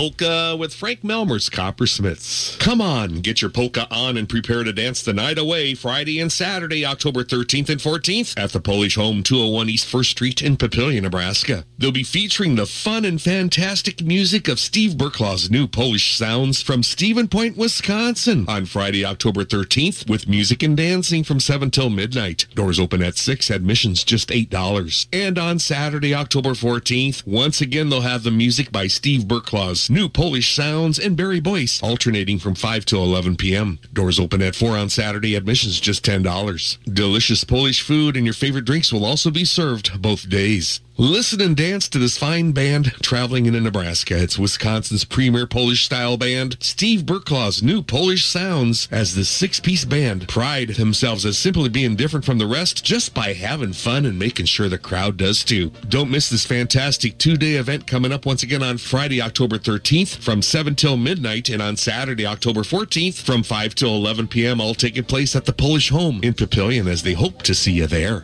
Polka 0.00 0.39
with 0.60 0.74
Frank 0.74 1.00
Melmer's 1.00 1.48
Coppersmiths. 1.48 2.58
Come 2.58 2.82
on, 2.82 3.20
get 3.22 3.40
your 3.40 3.50
polka 3.50 3.88
on 3.90 4.18
and 4.18 4.28
prepare 4.28 4.62
to 4.62 4.74
dance 4.74 5.02
the 5.02 5.14
night 5.14 5.38
away 5.38 5.74
Friday 5.74 6.20
and 6.20 6.30
Saturday, 6.30 6.84
October 6.84 7.24
13th 7.24 7.70
and 7.70 7.80
14th 7.80 8.38
at 8.38 8.52
the 8.52 8.60
Polish 8.60 8.94
Home 8.96 9.22
201 9.22 9.70
East 9.70 9.90
1st 9.90 10.04
Street 10.10 10.42
in 10.42 10.58
Papillion, 10.58 11.00
Nebraska. 11.00 11.64
They'll 11.78 11.92
be 11.92 12.02
featuring 12.02 12.56
the 12.56 12.66
fun 12.66 13.06
and 13.06 13.20
fantastic 13.20 14.02
music 14.02 14.48
of 14.48 14.60
Steve 14.60 14.98
Burklaw's 14.98 15.50
new 15.50 15.66
Polish 15.66 16.14
sounds 16.14 16.60
from 16.60 16.82
Stevens 16.82 17.30
Point, 17.30 17.56
Wisconsin 17.56 18.44
on 18.46 18.66
Friday, 18.66 19.02
October 19.02 19.44
13th 19.44 20.10
with 20.10 20.28
music 20.28 20.62
and 20.62 20.76
dancing 20.76 21.24
from 21.24 21.40
7 21.40 21.70
till 21.70 21.88
midnight. 21.88 22.44
Doors 22.54 22.78
open 22.78 23.02
at 23.02 23.16
6, 23.16 23.48
admissions 23.48 24.04
just 24.04 24.28
$8. 24.28 25.06
And 25.10 25.38
on 25.38 25.58
Saturday, 25.58 26.14
October 26.14 26.50
14th, 26.50 27.26
once 27.26 27.62
again 27.62 27.88
they'll 27.88 28.02
have 28.02 28.24
the 28.24 28.30
music 28.30 28.70
by 28.70 28.88
Steve 28.88 29.26
Burklaw's 29.26 29.88
new 29.88 30.10
Polish 30.10 30.49
sounds 30.54 30.98
and 30.98 31.16
Barry 31.16 31.40
Boyce 31.40 31.82
alternating 31.82 32.38
from 32.38 32.54
5 32.54 32.84
till 32.84 33.02
11 33.02 33.36
p.m. 33.36 33.78
Doors 33.92 34.20
open 34.20 34.42
at 34.42 34.54
4 34.54 34.76
on 34.76 34.88
Saturday, 34.88 35.34
admissions 35.34 35.80
just 35.80 36.04
$10. 36.04 36.78
Delicious 36.92 37.44
Polish 37.44 37.82
food 37.82 38.16
and 38.16 38.24
your 38.26 38.34
favorite 38.34 38.64
drinks 38.64 38.92
will 38.92 39.04
also 39.04 39.30
be 39.30 39.44
served 39.44 40.00
both 40.00 40.28
days. 40.28 40.80
Listen 41.00 41.40
and 41.40 41.56
dance 41.56 41.88
to 41.88 41.98
this 41.98 42.18
fine 42.18 42.52
band 42.52 42.92
traveling 43.00 43.46
into 43.46 43.58
Nebraska. 43.58 44.22
It's 44.22 44.38
Wisconsin's 44.38 45.06
premier 45.06 45.46
Polish 45.46 45.86
style 45.86 46.18
band, 46.18 46.58
Steve 46.60 47.06
Burklaw's 47.06 47.62
new 47.62 47.80
Polish 47.80 48.26
sounds, 48.26 48.86
as 48.90 49.14
the 49.14 49.24
six 49.24 49.60
piece 49.60 49.86
band 49.86 50.28
pride 50.28 50.74
themselves 50.74 51.24
as 51.24 51.38
simply 51.38 51.70
being 51.70 51.96
different 51.96 52.26
from 52.26 52.36
the 52.36 52.46
rest 52.46 52.84
just 52.84 53.14
by 53.14 53.32
having 53.32 53.72
fun 53.72 54.04
and 54.04 54.18
making 54.18 54.44
sure 54.44 54.68
the 54.68 54.76
crowd 54.76 55.16
does 55.16 55.42
too. 55.42 55.72
Don't 55.88 56.10
miss 56.10 56.28
this 56.28 56.44
fantastic 56.44 57.16
two 57.16 57.38
day 57.38 57.54
event 57.54 57.86
coming 57.86 58.12
up 58.12 58.26
once 58.26 58.42
again 58.42 58.62
on 58.62 58.76
Friday, 58.76 59.22
October 59.22 59.56
13th 59.56 60.16
from 60.16 60.42
7 60.42 60.74
till 60.74 60.98
midnight, 60.98 61.48
and 61.48 61.62
on 61.62 61.78
Saturday, 61.78 62.26
October 62.26 62.60
14th 62.60 63.22
from 63.22 63.42
5 63.42 63.74
till 63.74 63.96
11 63.96 64.28
p.m., 64.28 64.60
all 64.60 64.74
taking 64.74 65.04
place 65.04 65.34
at 65.34 65.46
the 65.46 65.54
Polish 65.54 65.88
Home 65.88 66.20
in 66.22 66.34
Papillion 66.34 66.86
as 66.86 67.02
they 67.02 67.14
hope 67.14 67.40
to 67.44 67.54
see 67.54 67.72
you 67.72 67.86
there. 67.86 68.22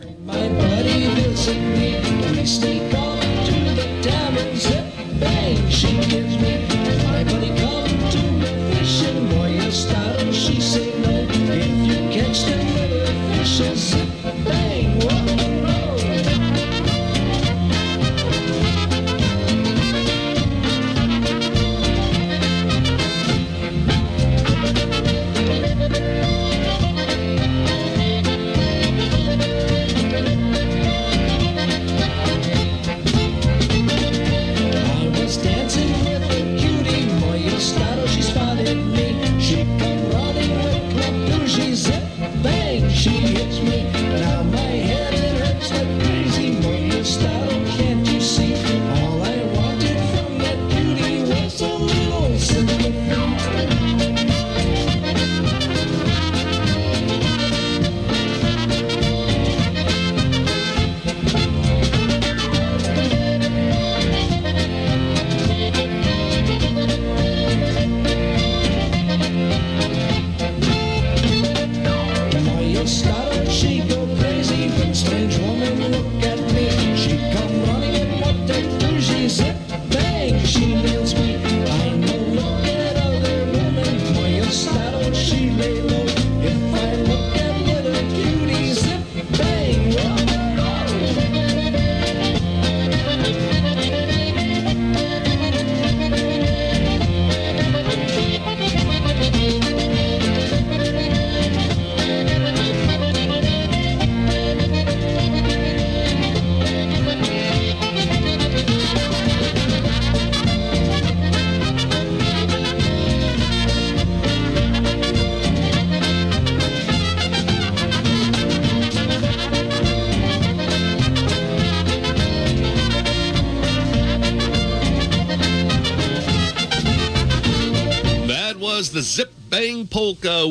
We 2.46 2.50
sneak 2.50 2.94
off 2.94 3.20
to 3.46 3.54
the 3.74 4.54
zip 4.54 4.84
bang. 5.18 5.68
She 5.68 5.98
gives 6.06 6.35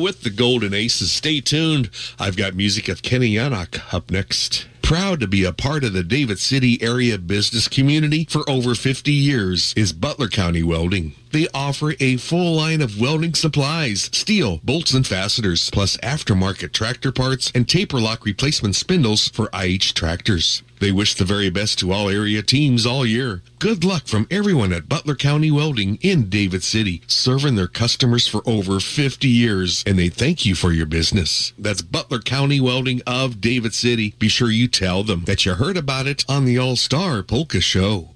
with 0.06 0.22
the 0.22 0.30
Golden 0.30 0.72
Aces. 0.72 1.10
Stay 1.10 1.40
tuned. 1.40 1.90
I've 2.16 2.36
got 2.36 2.54
music 2.54 2.88
of 2.88 3.02
Kenny 3.02 3.34
Yannock 3.34 3.92
up 3.92 4.08
next. 4.08 4.68
Proud 4.80 5.18
to 5.18 5.26
be 5.26 5.42
a 5.42 5.52
part 5.52 5.82
of 5.82 5.94
the 5.94 6.04
David 6.04 6.38
City 6.38 6.80
area 6.80 7.18
business 7.18 7.66
community 7.66 8.24
for 8.30 8.48
over 8.48 8.76
50 8.76 9.10
years 9.10 9.74
is 9.76 9.92
Butler 9.92 10.28
County 10.28 10.62
Welding. 10.62 11.16
They 11.32 11.48
offer 11.52 11.94
a 11.98 12.18
full 12.18 12.54
line 12.54 12.82
of 12.82 13.00
welding 13.00 13.34
supplies, 13.34 14.08
steel, 14.12 14.60
bolts 14.62 14.94
and 14.94 15.04
fasteners, 15.04 15.70
plus 15.70 15.96
aftermarket 15.96 16.72
tractor 16.72 17.10
parts 17.10 17.50
and 17.52 17.68
taper 17.68 17.98
lock 17.98 18.24
replacement 18.24 18.76
spindles 18.76 19.26
for 19.26 19.50
IH 19.52 19.92
tractors. 19.96 20.62
They 20.78 20.92
wish 20.92 21.14
the 21.14 21.24
very 21.24 21.50
best 21.50 21.78
to 21.78 21.92
all 21.92 22.08
area 22.08 22.42
teams 22.42 22.84
all 22.84 23.06
year. 23.06 23.42
Good 23.58 23.84
luck 23.84 24.06
from 24.06 24.26
everyone 24.30 24.72
at 24.72 24.88
Butler 24.88 25.14
County 25.14 25.50
Welding 25.50 25.98
in 26.02 26.28
David 26.28 26.62
City, 26.62 27.02
serving 27.06 27.56
their 27.56 27.66
customers 27.66 28.26
for 28.26 28.42
over 28.46 28.80
50 28.80 29.26
years, 29.26 29.82
and 29.86 29.98
they 29.98 30.08
thank 30.08 30.44
you 30.44 30.54
for 30.54 30.72
your 30.72 30.86
business. 30.86 31.52
That's 31.58 31.82
Butler 31.82 32.20
County 32.20 32.60
Welding 32.60 33.00
of 33.06 33.40
David 33.40 33.74
City. 33.74 34.14
Be 34.18 34.28
sure 34.28 34.50
you 34.50 34.68
tell 34.68 35.02
them 35.02 35.24
that 35.24 35.46
you 35.46 35.54
heard 35.54 35.76
about 35.76 36.06
it 36.06 36.24
on 36.28 36.44
the 36.44 36.58
All 36.58 36.76
Star 36.76 37.22
Polka 37.22 37.60
Show. 37.60 38.10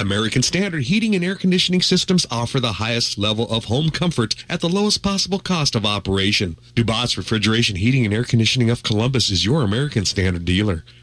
American 0.00 0.42
Standard 0.42 0.84
Heating 0.84 1.14
and 1.14 1.22
Air 1.22 1.34
Conditioning 1.34 1.82
Systems 1.82 2.26
offer 2.30 2.58
the 2.58 2.74
highest 2.74 3.18
level 3.18 3.46
of 3.50 3.66
home 3.66 3.90
comfort 3.90 4.34
at 4.48 4.60
the 4.60 4.68
lowest 4.68 5.02
possible 5.02 5.38
cost 5.38 5.74
of 5.74 5.84
operation. 5.84 6.56
Dubas 6.74 7.18
Refrigeration 7.18 7.76
Heating 7.76 8.06
and 8.06 8.14
Air 8.14 8.24
Conditioning 8.24 8.70
of 8.70 8.82
Columbus 8.82 9.28
is 9.28 9.44
your 9.44 9.60
American 9.62 10.06
Standard 10.06 10.46
dealer. 10.46 10.84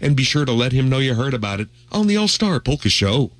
and 0.00 0.16
be 0.16 0.24
sure 0.24 0.44
to 0.44 0.52
let 0.52 0.72
him 0.72 0.88
know 0.88 0.98
you 0.98 1.14
heard 1.14 1.34
about 1.34 1.60
it 1.60 1.68
on 1.92 2.06
the 2.06 2.16
All 2.16 2.28
Star 2.28 2.58
Polka 2.60 2.88
Show. 2.88 3.30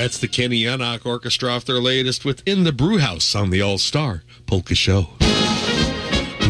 That's 0.00 0.16
the 0.16 0.28
Kenny 0.28 0.62
Yannock 0.62 1.04
Orchestra 1.04 1.50
off 1.50 1.66
their 1.66 1.78
latest 1.78 2.24
within 2.24 2.64
the 2.64 2.72
Brew 2.72 3.00
House 3.00 3.34
on 3.34 3.50
the 3.50 3.60
All 3.60 3.76
Star 3.76 4.22
Polka 4.46 4.74
Show. 4.74 5.08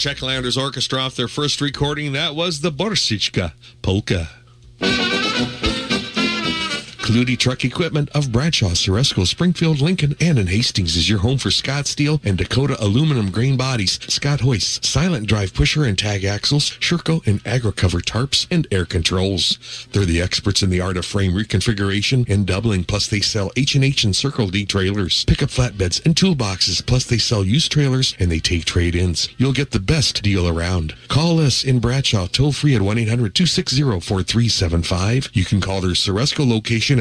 The 0.01 0.09
Czechlanders 0.09 0.59
Orchestra 0.59 0.99
off 0.99 1.15
their 1.15 1.27
first 1.27 1.61
recording. 1.61 2.13
That 2.13 2.33
was 2.33 2.61
the 2.61 2.71
Borsichka 2.71 3.53
Polka. 3.83 4.30
Clutie 7.11 7.38
Truck 7.38 7.65
Equipment 7.65 8.07
of 8.15 8.31
Bradshaw, 8.31 8.69
Ceresco, 8.69 9.27
Springfield, 9.27 9.81
Lincoln, 9.81 10.15
and 10.22 10.40
in 10.40 10.48
Hastings 10.48 10.95
is 10.95 11.09
your 11.09 11.19
home 11.19 11.38
for 11.38 11.51
Scott 11.51 11.85
Steel 11.85 12.22
and 12.23 12.38
Dakota 12.38 12.81
aluminum 12.81 13.31
grain 13.31 13.57
bodies, 13.57 13.99
Scott 14.07 14.40
hoists, 14.40 14.88
silent 14.88 15.27
drive 15.27 15.53
pusher 15.53 15.83
and 15.83 15.99
tag 15.99 16.23
axles, 16.23 16.77
Shur-Co 16.80 17.22
and 17.25 17.43
AgriCover 17.43 18.01
tarps, 18.01 18.48
and 18.49 18.65
air 18.72 18.85
controls. 18.85 19.88
They're 19.91 20.06
the 20.06 20.22
experts 20.22 20.64
in 20.64 20.69
the 20.69 20.80
art 20.80 20.95
of 20.95 21.06
frame 21.06 21.33
reconfiguration 21.33 22.30
and 22.30 22.48
doubling, 22.48 22.85
plus 22.85 23.07
they 23.07 23.19
sell 23.19 23.51
H&H 23.57 24.06
and 24.06 24.15
Circle 24.15 24.48
D 24.48 24.65
trailers, 24.65 25.25
pickup 25.25 25.49
flatbeds, 25.49 26.06
and 26.06 26.15
toolboxes, 26.15 26.85
plus 26.85 27.03
they 27.03 27.17
sell 27.17 27.43
used 27.43 27.73
trailers 27.73 28.15
and 28.19 28.31
they 28.31 28.40
take 28.40 28.64
trade-ins. 28.64 29.27
You'll 29.35 29.51
get 29.51 29.72
the 29.72 29.81
best 29.81 30.23
deal 30.23 30.48
around. 30.48 30.95
Call 31.09 31.41
us 31.41 31.65
in 31.65 31.80
Bradshaw 31.80 32.27
toll 32.27 32.53
free 32.53 32.73
at 32.73 32.81
1-800-260-4375. 32.81 35.31
You 35.33 35.43
can 35.43 35.59
call 35.59 35.81
their 35.81 35.91
Ceresco 35.91 36.49
location 36.49 37.00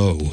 Nano, 0.00 0.30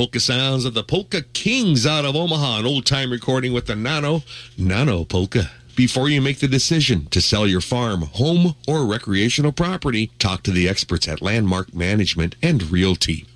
Polka 0.00 0.18
Sounds 0.18 0.64
of 0.64 0.72
the 0.72 0.82
Polka 0.82 1.20
Kings 1.34 1.84
out 1.84 2.06
of 2.06 2.16
Omaha, 2.16 2.60
an 2.60 2.64
old 2.64 2.86
time 2.86 3.10
recording 3.10 3.52
with 3.52 3.66
the 3.66 3.76
Nano, 3.76 4.22
Nano 4.56 5.04
Polka. 5.04 5.50
Before 5.76 6.08
you 6.08 6.22
make 6.22 6.38
the 6.38 6.48
decision 6.48 7.04
to 7.10 7.20
sell 7.20 7.46
your 7.46 7.60
farm, 7.60 8.04
home, 8.14 8.54
or 8.66 8.86
recreational 8.86 9.52
property, 9.52 10.10
talk 10.18 10.42
to 10.44 10.52
the 10.52 10.66
experts 10.70 11.06
at 11.06 11.20
Landmark 11.20 11.74
Management 11.74 12.34
and 12.42 12.70
Realty. 12.70 13.26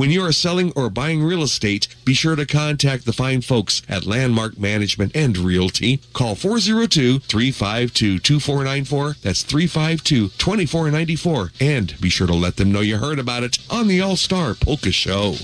When 0.00 0.10
you 0.10 0.24
are 0.24 0.32
selling 0.32 0.72
or 0.76 0.88
buying 0.88 1.22
real 1.22 1.42
estate, 1.42 1.86
be 2.06 2.14
sure 2.14 2.34
to 2.34 2.46
contact 2.46 3.04
the 3.04 3.12
fine 3.12 3.42
folks 3.42 3.82
at 3.86 4.06
Landmark 4.06 4.58
Management 4.58 5.14
and 5.14 5.36
Realty. 5.36 5.98
Call 6.14 6.36
402-352-2494. 6.36 9.20
That's 9.20 9.44
352-2494. 9.44 11.50
And 11.60 12.00
be 12.00 12.08
sure 12.08 12.26
to 12.26 12.32
let 12.32 12.56
them 12.56 12.72
know 12.72 12.80
you 12.80 12.96
heard 12.96 13.18
about 13.18 13.42
it 13.42 13.58
on 13.68 13.88
the 13.88 14.00
All-Star 14.00 14.54
Polka 14.54 14.90
Show. 14.90 15.34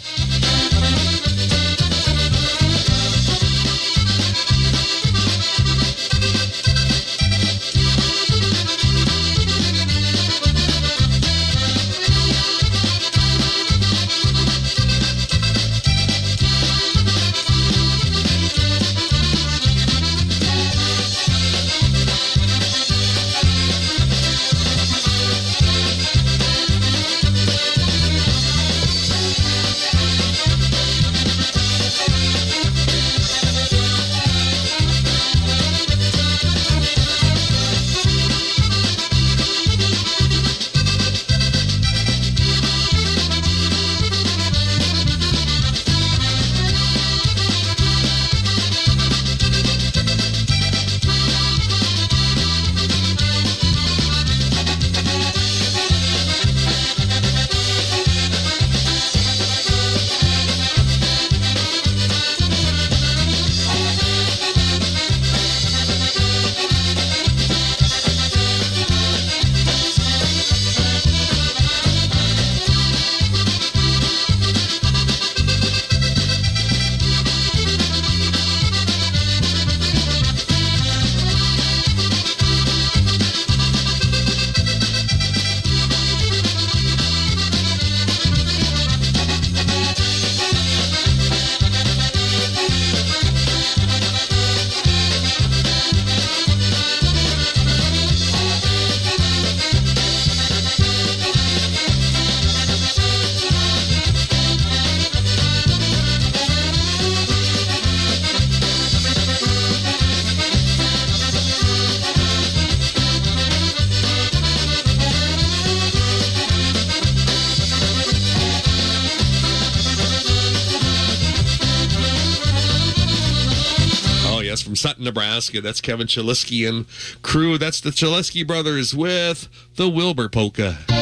Nebraska. 125.37 125.61
That's 125.61 125.83
Kevin 125.83 126.07
Chaliski 126.07 126.67
and 126.67 126.87
crew. 127.21 127.59
That's 127.59 127.79
the 127.79 127.91
Chaliski 127.91 128.47
brothers 128.47 128.95
with 128.95 129.49
the 129.77 129.87
Wilber 129.87 130.31
Polka. 130.31 130.96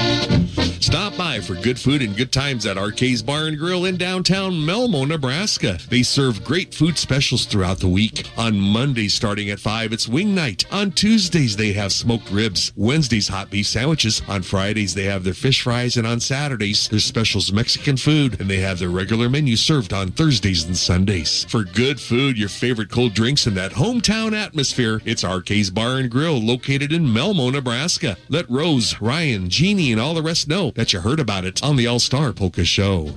Stop 0.85 1.17
by 1.17 1.41
for 1.41 1.55
good 1.55 1.81
food 1.81 2.03
and 2.03 2.15
good 2.15 2.31
times 2.31 2.67
at 2.67 2.77
Arcade's 2.77 3.23
Bar 3.23 3.47
and 3.47 3.59
Grill 3.59 3.87
in 3.87 3.97
downtown 3.97 4.55
Malmo, 4.67 5.07
Nebraska. 5.07 5.79
They 5.89 6.03
serve 6.03 6.45
great 6.45 6.75
food 6.75 6.99
specials 6.99 7.47
throughout 7.47 7.79
the 7.79 7.89
week. 7.89 8.31
On 8.37 8.55
Mondays 8.61 9.15
starting 9.15 9.49
at 9.49 9.59
5, 9.59 9.95
it's 9.95 10.07
wing 10.07 10.35
night. 10.35 10.67
On 10.71 10.93
Tuesdays, 10.93 11.57
they 11.57 11.73
have 11.73 11.91
smoked 11.91 12.31
ribs. 12.31 12.71
Wednesdays, 12.77 13.29
hot 13.29 13.49
beef 13.49 13.67
sandwiches. 13.67 14.21
On 14.29 14.43
Fridays, 14.43 14.93
they 14.93 15.05
have 15.05 15.25
their 15.25 15.33
fish 15.33 15.63
fries. 15.63 15.97
And 15.97 16.07
on 16.07 16.21
Saturdays, 16.21 16.87
their 16.87 17.01
specials 17.01 17.51
Mexican 17.51 17.97
food. 17.97 18.39
And 18.39 18.51
they 18.51 18.61
have 18.61 18.79
their 18.79 18.91
regular 18.91 19.31
menu 19.31 19.57
served 19.57 19.95
on 19.95 20.11
Thursdays 20.11 20.65
and 20.65 20.77
Sundays. 20.77 21.47
For 21.49 21.65
good 21.65 21.99
food, 21.99 22.37
your 22.37 22.51
favorite 22.51 22.91
cold 22.91 23.15
drinks, 23.15 23.47
and 23.47 23.57
that 23.57 23.73
hometown 23.73 24.39
atmosphere, 24.39 25.01
it's 25.07 25.25
Arcade's 25.25 25.71
Bar 25.71 25.97
and 25.97 26.11
Grill 26.11 26.39
located 26.39 26.93
in 26.93 27.11
Malmo, 27.11 27.49
Nebraska. 27.49 28.19
Let 28.29 28.51
Rose, 28.51 29.01
Ryan, 29.01 29.49
Jeannie, 29.49 29.91
and 29.91 30.01
all 30.01 30.13
the 30.13 30.21
rest 30.23 30.47
know 30.47 30.74
that 30.75 30.93
you 30.93 31.01
heard 31.01 31.21
about 31.21 31.45
it 31.45 31.63
on 31.63 31.77
the 31.77 31.87
All 31.87 31.99
Star 31.99 32.33
Polka 32.33 32.65
Show. 32.65 33.11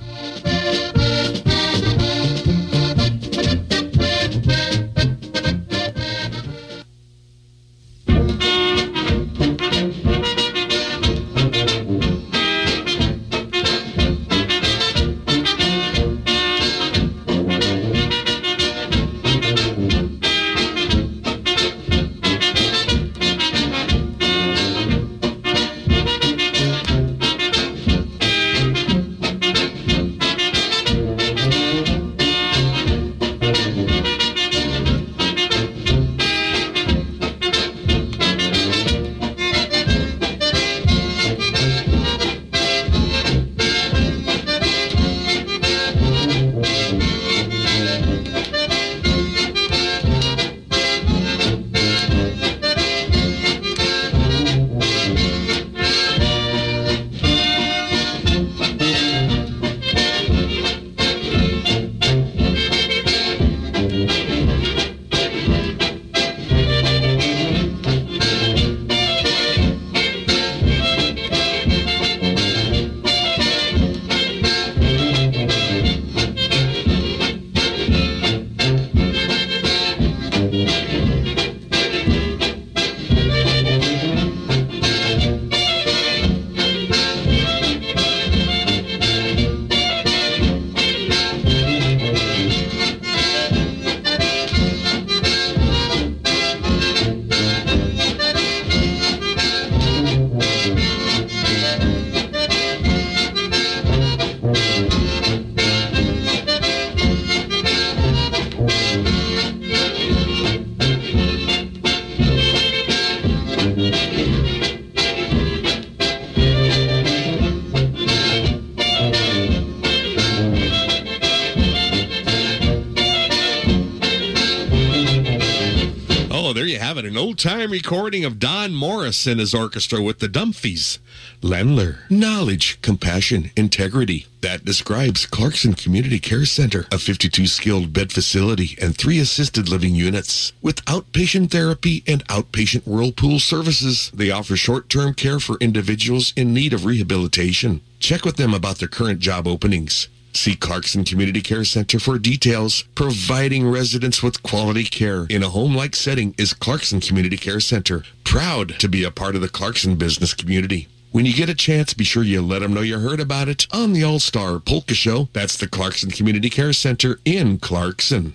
Time 127.68 127.72
recording 127.72 128.24
of 128.24 128.38
Don 128.38 128.74
Morris 128.74 129.26
and 129.26 129.38
his 129.38 129.52
orchestra 129.52 130.00
with 130.00 130.20
the 130.20 130.26
Dumfies. 130.26 130.98
Landler. 131.42 131.98
Knowledge, 132.08 132.80
compassion, 132.80 133.50
integrity. 133.56 134.24
That 134.40 134.64
describes 134.64 135.26
Clarkson 135.26 135.74
Community 135.74 136.18
Care 136.18 136.46
Center, 136.46 136.86
a 136.90 136.98
52 136.98 137.46
skilled 137.46 137.92
bed 137.92 138.10
facility 138.10 138.78
and 138.80 138.96
three 138.96 139.18
assisted 139.18 139.68
living 139.68 139.94
units. 139.94 140.54
With 140.62 140.82
outpatient 140.86 141.50
therapy 141.50 142.02
and 142.06 142.26
outpatient 142.28 142.86
whirlpool 142.86 143.38
services, 143.38 144.10
they 144.14 144.30
offer 144.30 144.56
short 144.56 144.88
term 144.88 145.12
care 145.12 145.38
for 145.38 145.58
individuals 145.58 146.32
in 146.36 146.54
need 146.54 146.72
of 146.72 146.86
rehabilitation. 146.86 147.82
Check 148.00 148.24
with 148.24 148.36
them 148.36 148.54
about 148.54 148.78
their 148.78 148.88
current 148.88 149.20
job 149.20 149.46
openings. 149.46 150.08
See 150.32 150.54
Clarkson 150.54 151.04
Community 151.04 151.40
Care 151.40 151.64
Center 151.64 151.98
for 151.98 152.18
details. 152.18 152.84
Providing 152.94 153.68
residents 153.68 154.22
with 154.22 154.42
quality 154.42 154.84
care 154.84 155.26
in 155.30 155.42
a 155.42 155.48
home-like 155.48 155.96
setting 155.96 156.34
is 156.38 156.54
Clarkson 156.54 157.00
Community 157.00 157.36
Care 157.36 157.60
Center. 157.60 158.04
Proud 158.24 158.78
to 158.80 158.88
be 158.88 159.04
a 159.04 159.10
part 159.10 159.34
of 159.34 159.40
the 159.40 159.48
Clarkson 159.48 159.96
business 159.96 160.34
community. 160.34 160.88
When 161.10 161.24
you 161.24 161.32
get 161.32 161.48
a 161.48 161.54
chance, 161.54 161.94
be 161.94 162.04
sure 162.04 162.22
you 162.22 162.42
let 162.42 162.60
them 162.60 162.74
know 162.74 162.82
you 162.82 162.98
heard 162.98 163.20
about 163.20 163.48
it 163.48 163.66
on 163.72 163.94
the 163.94 164.04
All-Star 164.04 164.58
Polka 164.58 164.94
Show. 164.94 165.28
That's 165.32 165.56
the 165.56 165.66
Clarkson 165.66 166.10
Community 166.10 166.50
Care 166.50 166.74
Center 166.74 167.18
in 167.24 167.58
Clarkson. 167.58 168.34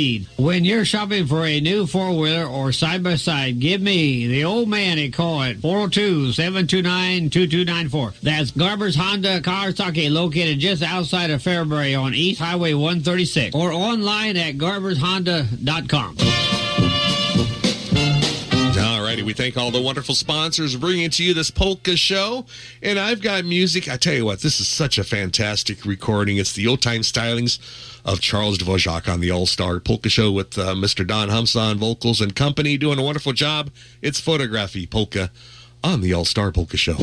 When 0.37 0.65
you're 0.65 0.85
shopping 0.85 1.27
for 1.27 1.45
a 1.45 1.59
new 1.59 1.85
four-wheeler 1.85 2.45
or 2.45 2.71
side-by-side, 2.71 3.59
give 3.59 3.81
me, 3.81 4.25
the 4.27 4.43
old 4.43 4.69
man, 4.69 4.97
a 4.97 5.09
call 5.09 5.43
at 5.43 5.57
402-729-2294. 5.57 8.19
That's 8.21 8.49
Garber's 8.51 8.95
Honda 8.95 9.41
Kawasaki 9.41 10.11
located 10.11 10.59
just 10.59 10.83
outside 10.83 11.29
of 11.29 11.41
Fairbury 11.41 11.97
on 11.99 12.13
East 12.13 12.41
Highway 12.41 12.73
136 12.73 13.55
or 13.55 13.71
online 13.71 14.37
at 14.37 14.57
garbershonda.com. 14.57 16.40
Righty, 19.11 19.23
we 19.23 19.33
thank 19.33 19.57
all 19.57 19.71
the 19.71 19.81
wonderful 19.81 20.15
sponsors 20.15 20.77
bringing 20.77 21.09
to 21.09 21.21
you 21.21 21.33
this 21.33 21.51
polka 21.51 21.97
show. 21.97 22.45
And 22.81 22.97
I've 22.97 23.21
got 23.21 23.43
music. 23.43 23.89
I 23.89 23.97
tell 23.97 24.13
you 24.13 24.23
what, 24.23 24.39
this 24.39 24.61
is 24.61 24.69
such 24.69 24.97
a 24.97 25.03
fantastic 25.03 25.83
recording. 25.83 26.37
It's 26.37 26.53
the 26.53 26.65
old 26.65 26.81
time 26.81 27.01
stylings 27.01 27.59
of 28.05 28.21
Charles 28.21 28.57
Dvorak 28.57 29.11
on 29.11 29.19
the 29.19 29.29
All 29.29 29.45
Star 29.45 29.81
Polka 29.81 30.07
Show 30.07 30.31
with 30.31 30.57
uh, 30.57 30.75
Mr. 30.75 31.05
Don 31.05 31.27
Humsa 31.27 31.71
on 31.71 31.77
vocals 31.77 32.21
and 32.21 32.33
company 32.33 32.77
doing 32.77 32.99
a 32.99 33.03
wonderful 33.03 33.33
job. 33.33 33.69
It's 34.01 34.21
photography 34.21 34.87
polka 34.87 35.29
on 35.83 35.99
the 35.99 36.13
All 36.13 36.23
Star 36.23 36.53
Polka 36.53 36.77
Show. 36.77 36.95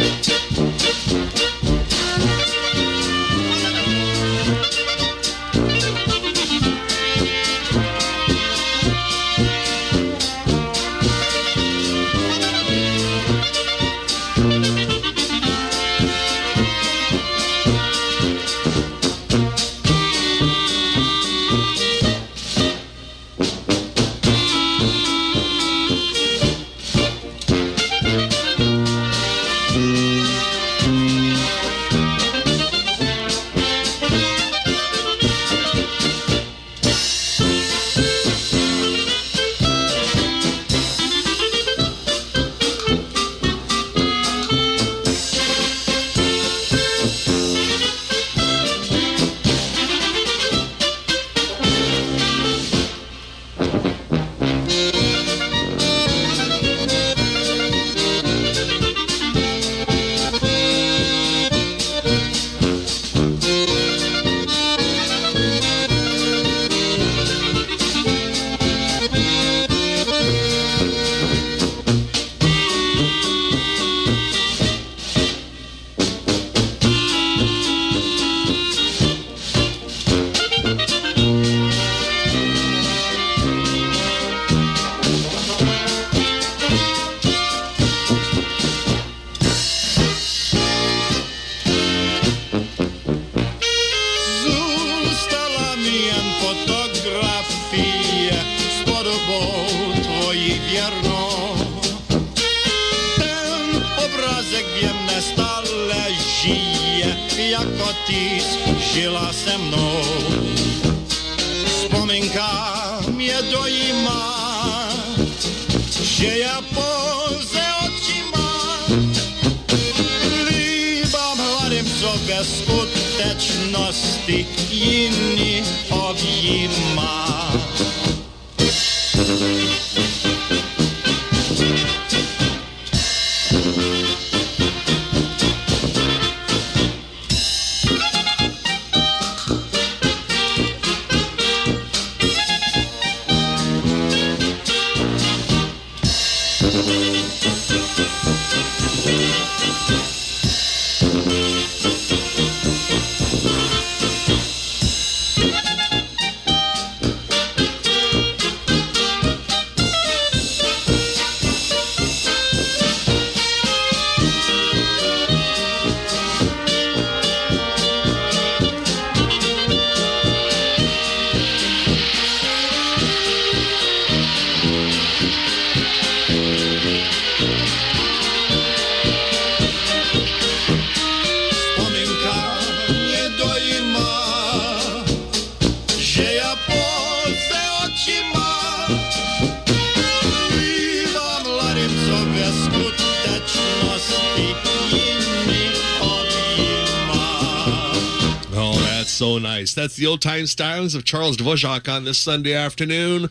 That's 199.79 199.95
the 199.95 200.07
old 200.07 200.21
time 200.21 200.47
stylings 200.47 200.97
of 200.97 201.05
Charles 201.05 201.37
Dvorak 201.37 201.89
on 201.89 202.03
this 202.03 202.19
Sunday 202.19 202.53
afternoon. 202.53 203.31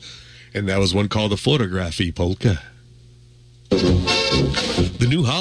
And 0.54 0.70
that 0.70 0.80
was 0.80 0.94
one 0.94 1.10
called 1.10 1.34
the 1.34 1.38
Photography 1.38 2.10
Polka. 2.10 2.64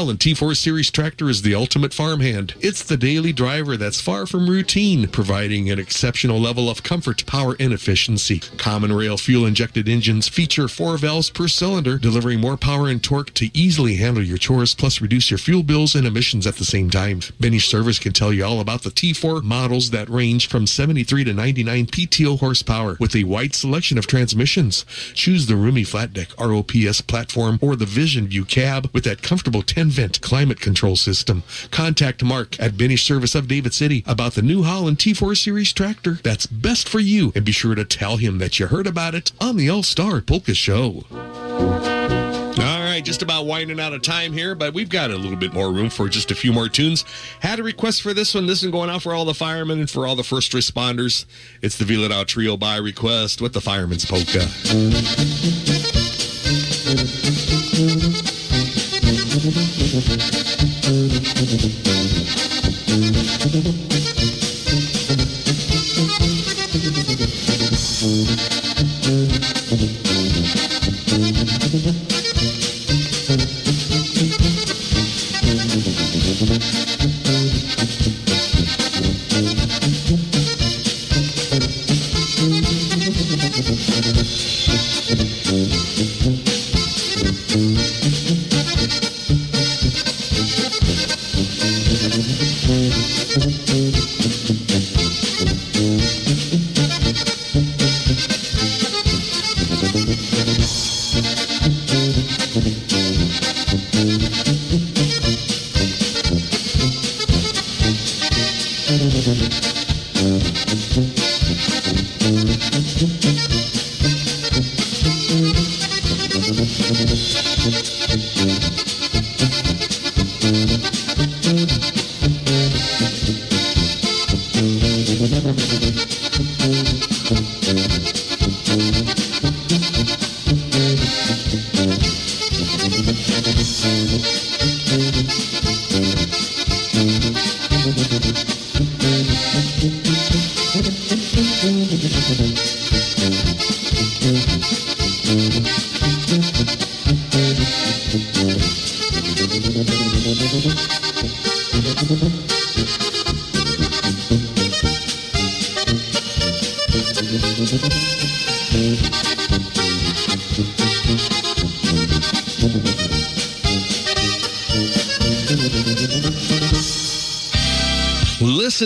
The 0.07 0.13
New 0.13 0.19
T4 0.19 0.57
Series 0.57 0.93
tractor 0.93 1.29
is 1.29 1.43
the 1.43 1.57
ultimate 1.57 1.93
farmhand. 1.93 2.55
It's 2.61 2.85
the 2.85 2.97
daily 2.97 3.33
driver 3.33 3.77
that's 3.77 4.01
far 4.01 4.25
from 4.25 4.49
routine, 4.49 5.09
providing 5.09 5.69
an 5.69 5.81
exceptional 5.81 6.39
level 6.39 6.71
of 6.71 6.85
comfort, 6.85 7.27
power, 7.27 7.57
and 7.59 7.73
efficiency. 7.73 8.39
Common 8.57 8.93
rail 8.93 9.17
fuel 9.17 9.47
injected 9.47 9.89
engines 9.89 10.29
feature 10.29 10.69
four 10.69 10.97
valves 10.97 11.29
per 11.29 11.49
cylinder, 11.49 11.99
delivering 11.99 12.41
more 12.41 12.57
power 12.57 12.89
and 12.89 13.03
torque 13.03 13.35
to 13.35 13.51
easily 13.53 13.97
handle 13.97 14.23
your 14.23 14.39
chores, 14.39 14.77
plus 14.77 15.01
reduce 15.01 15.29
your 15.29 15.39
fuel 15.39 15.65
bills 15.65 15.97
and 15.97 16.07
emissions 16.07 16.47
at 16.47 16.55
the 16.55 16.65
same 16.65 16.89
time. 16.89 17.19
Benny 17.41 17.59
Service 17.59 17.99
can 17.99 18.13
tell 18.13 18.33
you 18.33 18.45
all 18.45 18.61
about 18.61 18.85
the 18.85 18.91
T4 18.91 19.43
models 19.43 19.91
that 19.91 20.09
range 20.09 20.49
from 20.49 20.69
73 20.69 21.25
to 21.25 21.35
99 21.35 21.87
PTO 21.87 22.39
horsepower 22.39 22.97
with 23.01 23.17
a 23.17 23.25
wide 23.25 23.57
selection 23.57 23.99
of 23.99 24.07
transmissions. 24.07 24.85
Choose 25.15 25.47
the 25.47 25.57
roomy 25.57 25.83
flat 25.83 26.13
deck 26.13 26.29
ROPS 26.39 27.01
platform 27.01 27.59
or 27.61 27.75
the 27.75 27.87
Vision 27.87 28.29
View 28.29 28.45
cab 28.45 28.89
with 28.93 29.03
that 29.03 29.23
comfortable 29.23 29.63
10 29.63 29.96
vent 29.97 30.21
climate 30.21 30.61
control 30.61 30.95
system. 30.95 31.43
Contact 31.71 32.23
Mark 32.23 32.61
at 32.61 32.77
Benny 32.77 32.97
Service 32.97 33.35
of 33.35 33.49
David 33.49 33.73
City 33.73 34.05
about 34.07 34.35
the 34.35 34.43
New 34.43 34.63
Holland 34.63 34.99
T4 34.99 35.35
Series 35.35 35.73
tractor 35.73 36.19
that's 36.23 36.47
best 36.47 36.87
for 36.87 37.01
you 37.01 37.33
and 37.35 37.47
be 37.47 37.53
sure 37.53 37.75
to 37.75 37.85
tell 37.85 38.19
him 38.19 38.37
that 38.37 38.61
you 38.61 38.67
heard 38.67 38.87
about 38.87 39.15
it 39.15 39.33
on 39.41 39.57
the 39.57 39.71
All 39.71 39.83
Star 39.83 40.21
Polka 40.21 40.55
Show. 40.55 41.05
All 42.59 42.83
right, 42.85 43.03
just 43.03 43.23
about 43.23 43.47
winding 43.47 43.81
out 43.81 43.95
of 43.95 44.03
time 44.03 44.35
here, 44.35 44.55
but 44.55 44.75
we've 44.75 44.91
got 44.91 45.11
a 45.11 45.17
little 45.17 45.39
bit 45.39 45.55
more 45.55 45.73
room 45.73 45.89
for 45.89 46.11
just 46.11 46.31
a 46.31 46.35
few 46.35 46.53
more 46.53 46.69
tunes. 46.69 47.07
Had 47.41 47.59
a 47.59 47.63
request 47.63 48.03
for 48.03 48.13
this 48.13 48.35
one. 48.35 48.47
This 48.47 48.63
one 48.63 48.71
going 48.71 48.91
out 48.91 49.03
for 49.03 49.15
all 49.15 49.25
the 49.25 49.35
firemen 49.35 49.79
and 49.79 49.89
for 49.89 50.07
all 50.07 50.15
the 50.15 50.25
first 50.25 50.53
responders. 50.53 51.25
It's 51.63 51.79
the 51.79 51.87
Vyhlidal 51.87 52.27
Trio 52.27 52.59
by 52.59 52.77
request 52.77 53.41
with 53.41 53.55
the 53.55 53.63
Fireman's 53.63 54.05
Polka. 54.05 54.47
Thank 59.39 59.91
you. 64.21 64.36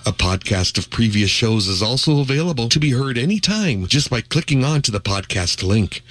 A 0.05 0.11
podcast 0.11 0.77
of 0.77 0.89
previous 0.89 1.29
shows 1.29 1.67
is 1.67 1.81
also 1.81 2.19
available 2.21 2.69
to 2.69 2.79
be 2.79 2.91
heard 2.91 3.17
anytime 3.17 3.85
just 3.87 4.09
by 4.09 4.21
clicking 4.21 4.63
onto 4.63 4.91
the 4.91 4.99
podcast 4.99 5.61
link. 5.61 6.01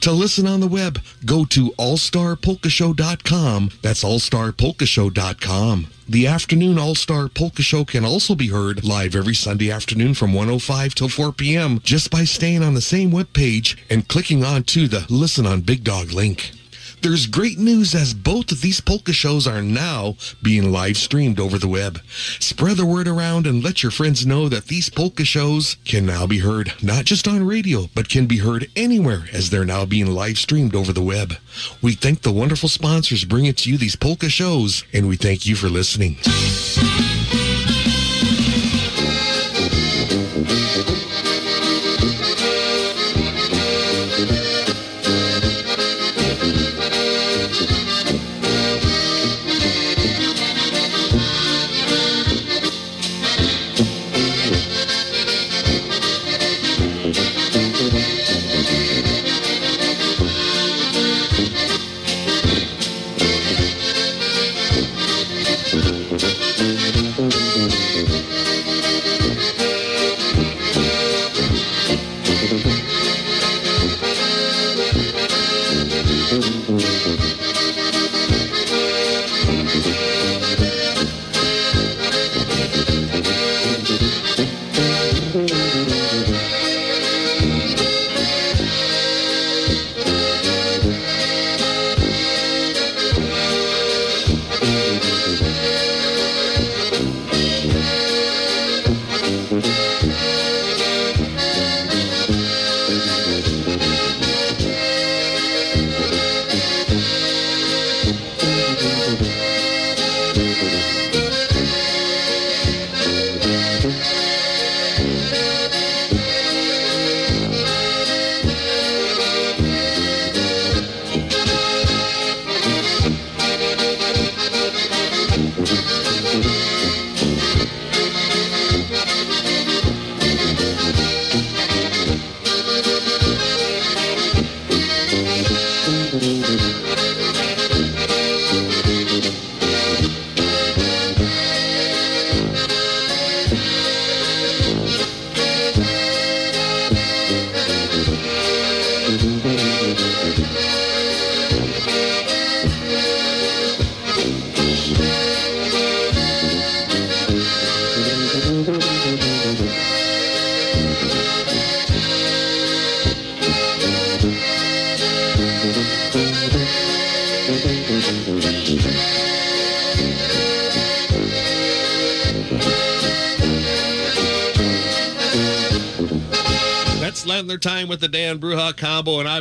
To 0.00 0.12
listen 0.12 0.46
on 0.46 0.60
the 0.60 0.66
web, 0.66 1.00
go 1.24 1.44
to 1.46 1.70
allstarpolkashow.com. 1.72 3.70
That's 3.82 4.04
allstarpolkashow.com. 4.04 5.86
The 6.08 6.28
afternoon 6.28 6.78
All 6.78 6.94
Star 6.94 7.28
Polka 7.28 7.62
Show 7.62 7.84
can 7.84 8.04
also 8.04 8.36
be 8.36 8.46
heard 8.48 8.84
live 8.84 9.16
every 9.16 9.34
Sunday 9.34 9.72
afternoon 9.72 10.14
from 10.14 10.32
105 10.32 10.94
till 10.94 11.08
4 11.08 11.32
p.m. 11.32 11.80
just 11.80 12.12
by 12.12 12.22
staying 12.22 12.62
on 12.62 12.74
the 12.74 12.80
same 12.80 13.10
webpage 13.10 13.76
and 13.90 14.06
clicking 14.06 14.44
on 14.44 14.62
to 14.64 14.86
the 14.86 15.04
Listen 15.08 15.46
on 15.46 15.62
Big 15.62 15.82
Dog 15.82 16.12
link. 16.12 16.52
There's 17.02 17.26
great 17.26 17.58
news 17.58 17.94
as 17.94 18.14
both 18.14 18.50
of 18.50 18.62
these 18.62 18.80
polka 18.80 19.12
shows 19.12 19.46
are 19.46 19.62
now 19.62 20.16
being 20.42 20.72
live 20.72 20.96
streamed 20.96 21.38
over 21.38 21.58
the 21.58 21.68
web. 21.68 22.00
Spread 22.40 22.78
the 22.78 22.86
word 22.86 23.06
around 23.06 23.46
and 23.46 23.62
let 23.62 23.82
your 23.82 23.92
friends 23.92 24.26
know 24.26 24.48
that 24.48 24.66
these 24.66 24.88
polka 24.88 25.24
shows 25.24 25.76
can 25.84 26.04
now 26.04 26.26
be 26.26 26.40
heard 26.40 26.72
not 26.82 27.04
just 27.04 27.28
on 27.28 27.46
radio, 27.46 27.88
but 27.94 28.08
can 28.08 28.26
be 28.26 28.38
heard 28.38 28.70
anywhere 28.74 29.26
as 29.32 29.50
they're 29.50 29.64
now 29.64 29.84
being 29.84 30.06
live 30.06 30.38
streamed 30.38 30.74
over 30.74 30.92
the 30.92 31.02
web. 31.02 31.34
We 31.80 31.92
thank 31.92 32.22
the 32.22 32.32
wonderful 32.32 32.68
sponsors 32.68 33.24
bringing 33.24 33.54
to 33.54 33.70
you 33.70 33.78
these 33.78 33.96
polka 33.96 34.28
shows, 34.28 34.84
and 34.92 35.08
we 35.08 35.16
thank 35.16 35.46
you 35.46 35.54
for 35.54 35.68
listening. 35.68 36.16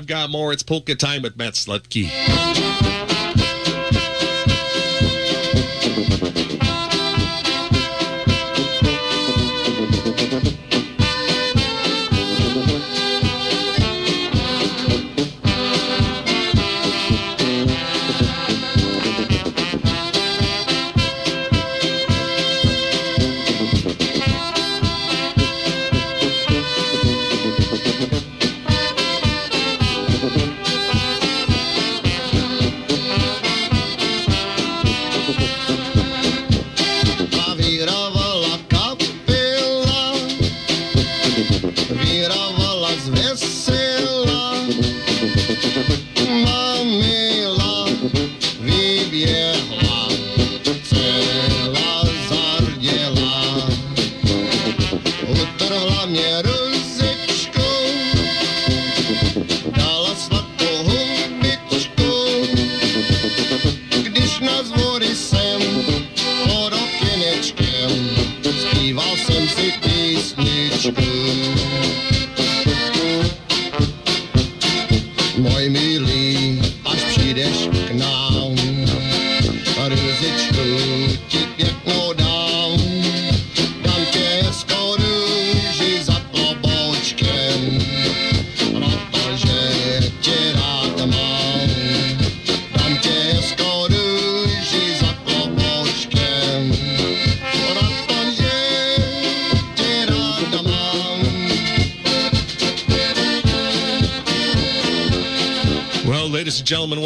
I've 0.06 0.10
got 0.10 0.30
more. 0.30 0.54
It's 0.54 0.62
Polka 0.62 0.94
Time 0.94 1.24
with 1.24 1.36
Matt 1.36 1.54
Slutke. 1.54 2.65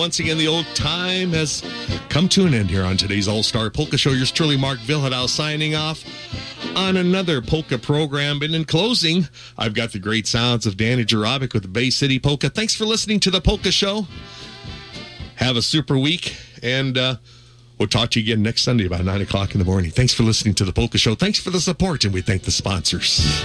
Once 0.09 0.19
again, 0.19 0.39
the 0.39 0.47
old 0.47 0.65
time 0.73 1.33
has 1.33 1.61
come 2.09 2.27
to 2.27 2.47
an 2.47 2.55
end 2.55 2.67
here 2.67 2.83
on 2.83 2.97
today's 2.97 3.27
All 3.27 3.43
Star 3.43 3.69
Polka 3.69 3.95
Show. 3.95 4.09
Yours 4.09 4.31
truly, 4.31 4.57
Mark 4.57 4.79
Vyhlidal, 4.79 5.29
signing 5.29 5.75
off. 5.75 6.03
on 6.75 6.97
another 6.97 7.43
polka 7.43 7.77
program. 7.77 8.41
And 8.41 8.55
in 8.55 8.65
closing, 8.65 9.27
I've 9.55 9.75
got 9.75 9.91
the 9.91 9.99
great 9.99 10.25
sounds 10.25 10.65
of 10.65 10.77
Danny 10.77 11.05
Jarabic 11.05 11.53
with 11.53 11.61
the 11.61 11.69
Bay 11.69 11.91
City 11.91 12.17
Polka. 12.17 12.49
Thanks 12.49 12.73
for 12.73 12.85
listening 12.85 13.19
to 13.19 13.29
the 13.29 13.39
Polka 13.39 13.71
Show. 13.71 14.07
Have 15.35 15.55
a 15.55 15.61
super 15.61 15.95
week, 15.95 16.35
and 16.63 16.97
uh, 16.97 17.17
we'll 17.77 17.87
talk 17.87 18.09
to 18.09 18.19
you 18.19 18.33
again 18.33 18.41
next 18.41 18.63
Sunday 18.63 18.87
about 18.87 19.05
9 19.05 19.21
o'clock 19.21 19.53
in 19.53 19.59
the 19.59 19.65
morning. 19.65 19.91
Thanks 19.91 20.15
for 20.15 20.23
listening 20.23 20.55
to 20.55 20.65
the 20.65 20.73
Polka 20.73 20.97
Show. 20.97 21.13
Thanks 21.13 21.37
for 21.37 21.51
the 21.51 21.61
support, 21.61 22.03
and 22.03 22.15
we 22.15 22.23
thank 22.23 22.45
the 22.45 22.51
sponsors. 22.51 23.43